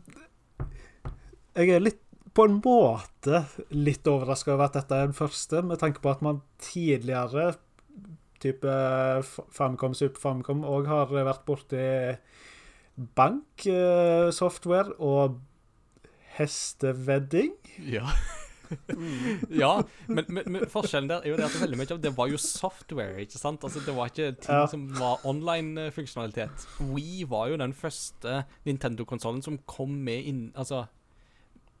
jeg 1.58 1.68
er 1.74 1.82
litt 1.82 2.00
på 2.36 2.44
en 2.46 2.60
måte 2.62 3.40
litt 3.74 4.06
overraska 4.06 4.52
over 4.54 4.68
at 4.68 4.76
dette 4.78 4.94
er 4.94 5.08
den 5.08 5.16
første, 5.18 5.62
med 5.66 5.80
tanke 5.82 6.02
på 6.04 6.12
at 6.12 6.20
man 6.22 6.42
tidligere, 6.62 7.56
type 8.40 8.74
Famcom, 9.52 9.94
Super 9.98 10.20
Famcom 10.22 10.62
òg 10.64 10.86
har 10.88 11.10
vært 11.12 11.42
borti 11.48 11.82
banksoftware 13.18 14.94
og 14.98 15.40
hestevedding. 16.36 17.52
Ja. 17.90 18.06
ja, 19.62 19.72
men, 20.06 20.24
men, 20.30 20.46
men 20.46 20.66
forskjellen 20.70 21.08
der 21.10 21.24
er 21.24 21.32
jo 21.32 21.38
det 21.40 21.48
at 21.48 21.56
veldig 21.58 21.78
mye 21.80 21.90
av 21.96 22.00
det 22.04 22.12
var 22.16 22.30
jo 22.30 22.38
software, 22.40 23.18
ikke 23.24 23.40
sant? 23.40 23.64
Altså 23.66 23.82
Det 23.82 23.94
var 23.96 24.12
ikke 24.12 24.30
ting 24.38 24.54
Ja. 24.54 24.68
som 24.70 24.86
var 24.94 25.24
online-funksjonalitet. 25.26 26.66
We 26.92 27.26
var 27.28 27.50
jo 27.50 27.58
den 27.60 27.74
første 27.74 28.44
Nintendo-konsollen 28.68 29.42
som 29.42 29.58
kom 29.66 29.98
med 30.06 30.22
inn, 30.30 30.42
altså, 30.54 30.84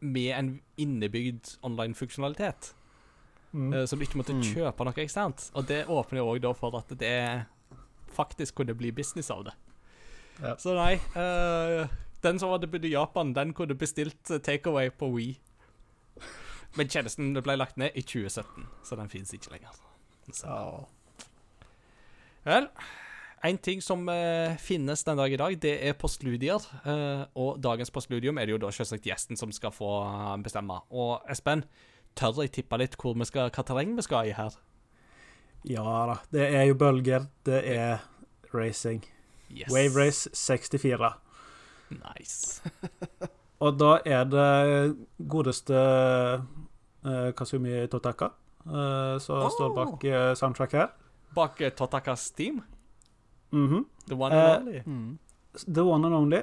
med 0.00 0.30
en 0.36 0.50
innebygd 0.80 1.56
online-funksjonalitet. 1.62 2.74
Mm. 3.52 3.72
Uh, 3.72 3.84
så 3.86 3.96
du 3.96 4.04
ikke 4.06 4.20
måtte 4.20 4.36
kjøpe 4.44 4.86
noe 4.86 5.02
eksternt. 5.04 5.48
Og 5.54 5.66
det 5.68 5.84
åpner 5.90 6.24
òg 6.24 6.46
for 6.58 6.76
at 6.78 6.92
det 7.00 7.16
faktisk 8.14 8.60
kunne 8.60 8.74
bli 8.74 8.92
business 8.92 9.30
av 9.30 9.44
det. 9.50 9.56
Ja. 10.40 10.54
Så 10.56 10.72
nei 10.76 10.94
Uh, 11.12 11.84
Den 12.22 12.38
som 12.38 12.50
hadde 12.52 12.68
bodd 12.68 12.84
i 12.84 12.92
Japan, 12.92 13.32
den 13.32 13.54
kunne 13.56 13.74
bestilt 13.74 14.30
eh, 14.30 14.40
takeaway 14.44 14.90
på 14.92 15.08
We. 15.08 15.26
Men 16.76 16.88
tjenesten 16.88 17.32
ble 17.32 17.54
lagt 17.56 17.78
ned 17.80 17.96
i 17.96 18.02
2017, 18.04 18.66
så 18.84 18.98
den 19.00 19.08
fins 19.08 19.32
ikke 19.32 19.54
lenger. 19.54 19.78
Så. 20.28 20.58
Vel, 22.44 22.68
en 23.42 23.58
ting 23.58 23.80
som 23.82 24.08
eh, 24.12 24.56
finnes 24.60 25.04
den 25.04 25.16
dag 25.16 25.32
i 25.32 25.38
dag, 25.40 25.54
det 25.62 25.72
er 25.88 25.92
postludier. 25.98 26.60
eh, 26.84 27.22
og 27.34 27.60
dagens 27.62 27.90
postludium 27.90 28.38
er 28.38 28.46
det 28.46 28.52
jo 28.56 28.58
da 28.66 28.70
selvsagt 28.74 29.06
gjesten 29.06 29.36
som 29.40 29.52
skal 29.52 29.72
få 29.72 29.90
eh, 30.06 30.36
bestemme. 30.44 30.80
Og 30.90 31.22
Espen, 31.30 31.64
tør 32.18 32.42
jeg 32.42 32.52
tippe 32.52 32.76
litt 32.80 32.96
hvor 33.00 33.14
vi 33.16 33.24
skal, 33.24 33.50
hva 33.50 33.64
terreng 33.64 33.96
vi 33.96 34.02
skal 34.06 34.28
i 34.28 34.36
her? 34.36 34.56
ja 35.68 35.84
da. 36.08 36.14
Det 36.32 36.46
er 36.56 36.64
jo 36.70 36.74
bølger. 36.80 37.26
Det 37.44 37.58
er 37.68 37.98
racing. 38.54 39.02
Yes. 39.50 39.68
Wave 39.72 39.92
Race 39.96 40.30
64. 40.32 41.10
Nice. 41.90 42.62
Og 43.60 43.76
da 43.76 43.98
er 44.08 44.24
det 44.24 44.96
godeste 45.28 45.76
uh, 45.76 47.30
Kazumi 47.36 47.86
Totaka 47.92 48.30
uh, 48.64 49.18
som 49.20 49.42
Oh. 49.44 49.50
står 49.52 49.74
bak 49.76 50.04
uh, 50.08 50.34
soundtrack 50.38 50.72
her. 50.72 50.88
Bak 51.36 51.60
Totakas 51.76 52.30
Team, 52.32 52.62
Mhm. 53.52 53.84
the 54.08 54.14
one 54.16 54.32
Eh, 54.32 54.56
and 54.56 54.68
only. 54.68 54.80
Mm. 54.86 55.18
The 55.74 55.84
one 55.84 56.04
and 56.06 56.14
only. 56.14 56.42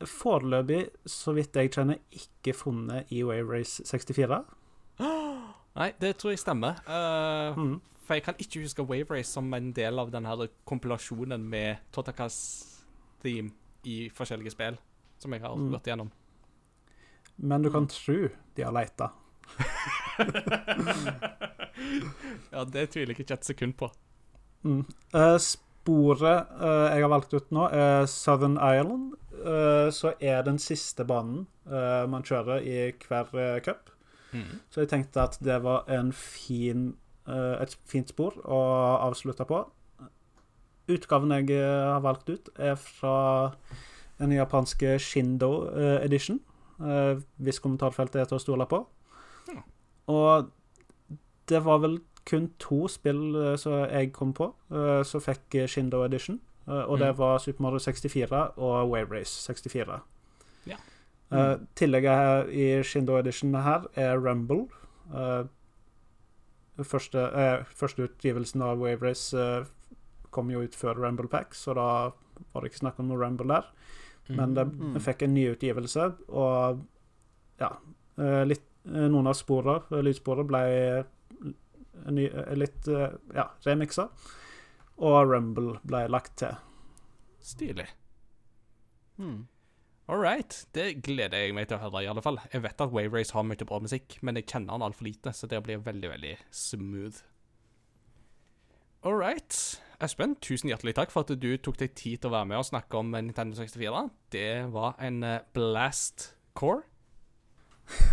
Foreløpig, 0.00 0.88
så 1.06 1.32
vidt 1.34 1.52
jeg 1.56 1.70
kjenner, 1.70 1.98
ikke 2.10 2.54
funnet 2.56 3.04
i 3.12 3.22
Wave 3.24 3.52
Race 3.58 3.82
64. 3.84 4.44
Nei, 5.76 5.92
det 6.00 6.16
tror 6.18 6.30
jeg 6.30 6.38
stemmer. 6.38 6.74
Uh, 6.88 7.56
mm. 7.58 7.80
For 8.06 8.14
jeg 8.14 8.22
kan 8.24 8.34
ikke 8.38 8.60
huske 8.64 8.82
Wave 8.82 9.06
Race 9.10 9.30
som 9.30 9.54
en 9.54 9.72
del 9.72 9.98
av 9.98 10.10
den 10.10 10.24
her 10.26 10.46
kompilasjonen 10.66 11.40
med 11.48 11.76
Totakas 11.92 12.80
Theme 13.22 13.50
i 13.84 14.08
forskjellige 14.10 14.50
spill, 14.50 14.78
som 15.18 15.32
jeg 15.32 15.40
har 15.42 15.54
Mm. 15.56 15.70
gått 15.70 15.84
gjennom. 15.86 16.10
Men 17.38 17.62
du 17.62 17.70
kan 17.70 17.86
tro 17.86 18.28
de 18.56 18.62
har 18.62 18.72
leita. 18.72 19.10
ja, 22.50 22.64
det 22.64 22.86
tviler 22.92 23.14
jeg 23.14 23.24
ikke 23.24 23.36
et 23.38 23.46
sekund 23.48 23.76
på. 23.80 23.88
Mm. 24.64 24.82
Eh, 25.14 25.36
sporet 25.80 26.52
uh, 26.60 26.90
jeg 26.92 27.02
har 27.02 27.10
valgt 27.12 27.32
ut 27.34 27.50
nå, 27.56 27.66
er 27.72 28.04
Southern 28.06 28.58
Ireland. 28.60 29.16
Uh, 29.40 29.88
så 29.88 30.12
er 30.20 30.42
den 30.44 30.58
siste 30.60 31.04
banen 31.08 31.46
uh, 31.64 32.04
man 32.12 32.22
kjører 32.22 32.60
i 32.60 32.92
hver 33.08 33.32
eh, 33.40 33.60
cup. 33.64 33.88
Mm. 34.30 34.60
Så 34.70 34.84
jeg 34.84 34.90
tenkte 34.92 35.22
at 35.24 35.38
det 35.42 35.56
var 35.64 35.88
en 35.90 36.12
fin, 36.14 36.92
eh, 37.26 37.56
et 37.62 37.72
fint 37.88 38.06
spor 38.12 38.36
å 38.46 38.58
avslutte 39.08 39.42
på. 39.48 39.64
Utgaven 40.90 41.32
jeg 41.34 41.50
eh, 41.56 41.86
har 41.88 42.04
valgt 42.04 42.30
ut, 42.30 42.52
er 42.54 42.76
fra 42.78 43.50
den 44.20 44.36
japanske 44.36 44.98
Shindo 45.02 45.50
eh, 45.72 46.04
edition. 46.04 46.38
eh, 46.80 47.18
hvis 47.42 47.60
kommentarfeltet 47.62 48.22
er 48.22 48.30
til 48.30 48.38
å 48.38 48.42
stole 48.42 48.66
på. 48.70 48.84
Og 50.10 50.50
det 51.50 51.60
var 51.66 51.82
vel 51.82 51.98
kun 52.30 52.50
to 52.62 52.86
spill 52.88 53.34
eh, 53.36 53.56
som 53.58 53.72
jeg 53.90 54.12
kom 54.12 54.32
på, 54.36 54.52
eh, 54.70 55.02
som 55.08 55.20
fikk 55.24 55.56
Shindo 55.68 56.04
edition. 56.04 56.38
Eh, 56.68 56.84
og 56.86 56.98
det 56.98 57.08
Mm. 57.14 57.18
var 57.18 57.38
Super 57.38 57.62
Mario 57.62 57.78
64 57.78 58.52
og 58.58 58.90
Wave 58.90 59.10
Race 59.18 59.34
64. 59.52 60.00
Ja. 60.66 60.76
Mm. 61.32 61.66
tillegget 61.76 62.10
her 62.10 62.44
i 62.50 62.82
Shindo 62.82 63.16
edition 63.18 63.54
her 63.54 63.84
er 63.96 64.16
Rumble. 64.18 64.68
Første, 66.80 67.22
første 67.76 68.06
utgivelsen 68.08 68.62
av 68.64 68.78
Wave 68.80 69.02
Race 69.04 69.36
kom 70.32 70.50
jo 70.50 70.62
ut 70.64 70.76
før 70.78 70.96
Rumble 71.02 71.28
Pack, 71.28 71.52
så 71.54 71.74
da 71.76 71.86
var 72.54 72.62
det 72.64 72.70
ikke 72.70 72.80
snakk 72.86 73.00
om 73.02 73.10
noe 73.10 73.20
Rumble 73.20 73.48
der. 73.52 73.66
Men 74.30 74.54
det 74.54 74.66
Mm. 74.72 74.94
fikk 75.00 75.22
en 75.22 75.34
ny 75.34 75.48
utgivelse, 75.54 76.14
og 76.28 76.80
ja 77.60 77.70
litt, 78.44 78.62
Noen 78.86 79.26
av 79.26 79.34
sporene, 79.34 79.82
lydsporene, 80.02 80.46
ble 80.48 81.04
ny, 82.10 82.26
eh, 82.26 82.52
litt 82.58 82.88
eh, 82.88 83.16
ja, 83.34 83.46
remixer 83.66 84.10
Og 85.00 85.30
Rumble 85.30 85.78
ble 85.86 86.04
lagt 86.12 86.36
til. 86.42 86.58
Stilig. 87.40 87.88
Hmm. 89.16 89.46
All 90.10 90.18
right. 90.18 90.66
Det 90.74 91.02
gleder 91.06 91.38
jeg 91.38 91.54
meg 91.54 91.68
til 91.70 91.78
å 91.78 91.84
høre, 91.84 92.02
i 92.04 92.08
alle 92.10 92.22
fall. 92.24 92.40
Jeg 92.52 92.64
vet 92.64 92.82
at 92.82 92.92
Wave 92.92 93.14
Race 93.14 93.32
har 93.36 93.46
mye 93.46 93.66
bra 93.68 93.78
musikk, 93.80 94.18
men 94.26 94.36
jeg 94.36 94.48
kjenner 94.50 94.74
den 94.74 94.84
altfor 94.88 95.06
lite, 95.06 95.32
så 95.32 95.48
det 95.48 95.62
blir 95.64 95.80
veldig, 95.86 96.10
veldig 96.10 96.34
smooth. 96.50 97.22
All 99.06 99.16
right. 99.16 99.54
Espen, 100.02 100.34
tusen 100.42 100.68
hjertelig 100.72 100.96
takk 100.98 101.12
for 101.12 101.24
at 101.24 101.32
du 101.40 101.50
tok 101.62 101.78
deg 101.80 101.94
tid 101.96 102.20
til 102.20 102.28
å 102.28 102.34
være 102.34 102.50
med 102.50 102.60
og 102.60 102.66
snakke 102.68 103.00
om 103.00 103.14
Nintendo 103.14 103.56
64. 103.56 104.02
Det 104.34 104.50
var 104.74 104.98
en 105.00 105.22
eh, 105.24 105.44
blast 105.56 106.32
core. 106.58 106.89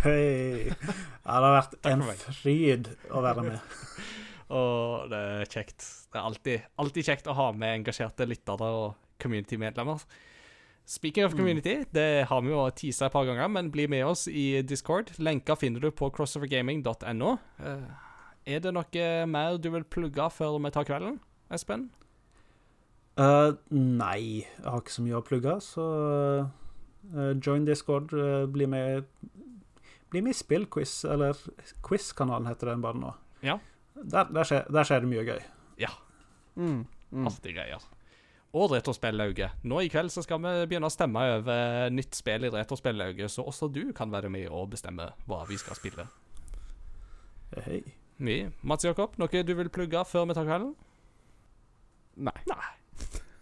Hei. 0.03 0.69
Ja, 0.71 1.37
det 1.37 1.47
har 1.47 1.55
vært 1.57 1.75
en 1.89 2.03
fryd 2.37 2.89
å 3.13 3.21
være 3.25 3.43
med. 3.45 3.75
Og 4.57 5.09
det 5.11 5.19
er 5.19 5.51
kjekt. 5.51 5.83
Det 6.07 6.19
er 6.19 6.29
alltid, 6.29 6.71
alltid 6.79 7.09
kjekt 7.09 7.27
å 7.27 7.35
ha 7.37 7.51
med 7.51 7.81
engasjerte 7.81 8.27
lyttere 8.29 8.71
og 8.71 8.95
community-medlemmer. 9.21 10.03
Speaking 10.87 11.25
of 11.27 11.35
community, 11.35 11.81
det 11.91 12.27
har 12.29 12.41
vi 12.45 12.53
jo 12.53 12.61
teasa 12.71 13.09
et 13.09 13.11
par 13.11 13.25
ganger, 13.27 13.49
men 13.51 13.71
bli 13.73 13.89
med 13.91 14.05
oss 14.07 14.23
i 14.31 14.61
Discord. 14.63 15.11
Lenka 15.19 15.57
finner 15.59 15.83
du 15.83 15.89
på 15.91 16.07
crossovergaming.no. 16.15 17.33
Eh, 17.59 17.87
er 18.47 18.63
det 18.63 18.71
noe 18.71 19.07
mer 19.27 19.59
du 19.59 19.67
vil 19.73 19.83
plugge 19.83 20.29
før 20.31 20.55
vi 20.63 20.71
tar 20.71 20.87
kvelden, 20.87 21.19
Espen? 21.51 21.89
Uh, 23.19 23.57
nei, 23.73 24.45
jeg 24.45 24.63
har 24.63 24.79
ikke 24.79 24.93
så 24.93 25.03
mye 25.03 25.19
å 25.19 25.25
plugge, 25.25 25.57
så 25.65 25.85
uh, 26.45 27.33
join 27.41 27.65
Discord. 27.67 28.13
uh, 28.13 28.45
bli 28.47 28.69
med 28.69 29.09
Bli 30.11 30.21
med 30.23 30.35
i 30.35 30.39
spillquiz, 30.39 31.01
eller 31.05 31.38
Quiz-kanalen 31.84 32.47
heter 32.47 32.71
den 32.71 32.84
bare 32.84 32.99
nå. 33.01 33.13
Ja. 33.43 33.57
Der, 33.97 34.29
der, 34.29 34.43
skjer, 34.47 34.67
der 34.71 34.88
skjer 34.88 35.03
det 35.03 35.11
mye 35.11 35.25
gøy. 35.27 35.41
Mm. 36.57 36.85
Mm. 37.11 37.27
Alltid 37.27 37.55
greier. 37.55 37.84
Og 38.57 38.71
Retrospellauget. 38.71 39.59
Nå 39.67 39.81
i 39.84 39.89
kveld 39.91 40.11
så 40.11 40.23
skal 40.25 40.41
vi 40.41 40.53
begynne 40.71 40.89
å 40.89 40.93
stemme 40.93 41.21
over 41.38 41.91
nytt 41.93 42.17
spill 42.17 42.47
i 42.47 42.51
Retrospellauget, 42.53 43.31
så 43.31 43.45
også 43.45 43.69
du 43.71 43.91
kan 43.95 44.11
være 44.11 44.31
med 44.34 44.49
og 44.49 44.71
bestemme 44.73 45.11
hva 45.29 45.43
vi 45.49 45.59
skal 45.61 45.77
spille. 45.77 46.07
Hei. 47.67 47.84
Vi. 48.17 48.39
Mats 48.65 48.88
Jakob, 48.88 49.13
noe 49.21 49.43
du 49.45 49.53
vil 49.59 49.69
plugge 49.69 50.01
før 50.09 50.25
vi 50.29 50.38
tar 50.38 50.47
kvelden? 50.47 50.73
Nei. 52.17 52.34
Nei. 52.49 52.71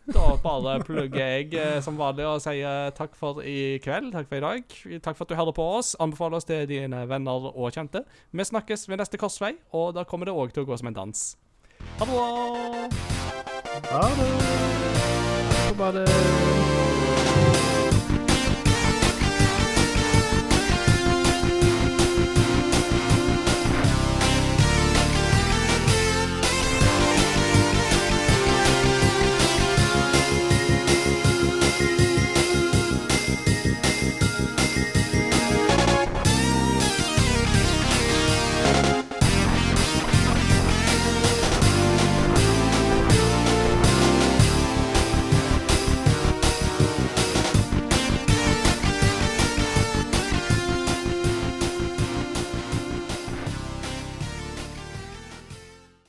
Da 0.06 0.36
bare 0.38 0.77
plugger 0.86 1.18
jeg 1.18 1.53
eh, 1.57 1.80
som 1.82 1.98
vanlig 1.98 2.27
og 2.30 2.41
sier 2.44 2.91
takk 2.94 3.15
for 3.18 3.41
i 3.41 3.80
kveld, 3.82 4.11
takk 4.14 4.30
for 4.30 4.38
i 4.38 4.44
dag. 4.44 4.76
Takk 5.02 5.18
for 5.18 5.26
at 5.26 5.32
du 5.34 5.40
hører 5.40 5.56
på 5.57 5.65
oss. 5.80 5.95
Anbefaler 6.03 6.38
oss 6.38 6.45
til 6.45 6.68
dine 6.69 7.07
venner 7.10 7.49
og 7.49 7.73
kjente. 7.73 8.03
Vi 8.30 8.45
snakkes 8.45 8.86
ved 8.90 9.02
neste 9.02 9.18
korsvei, 9.22 9.56
og 9.73 9.95
da 9.98 10.06
kommer 10.06 10.30
det 10.30 10.38
òg 10.38 10.53
til 10.53 10.65
å 10.65 10.69
gå 10.69 10.77
som 10.77 10.91
en 10.91 10.99
dans. 10.99 11.26
Ha 11.98 12.06
det 12.06 12.14
bra! 12.14 12.30
Ha 13.90 14.06
det. 14.22 14.30
Ha 15.65 15.73
bare 15.82 16.06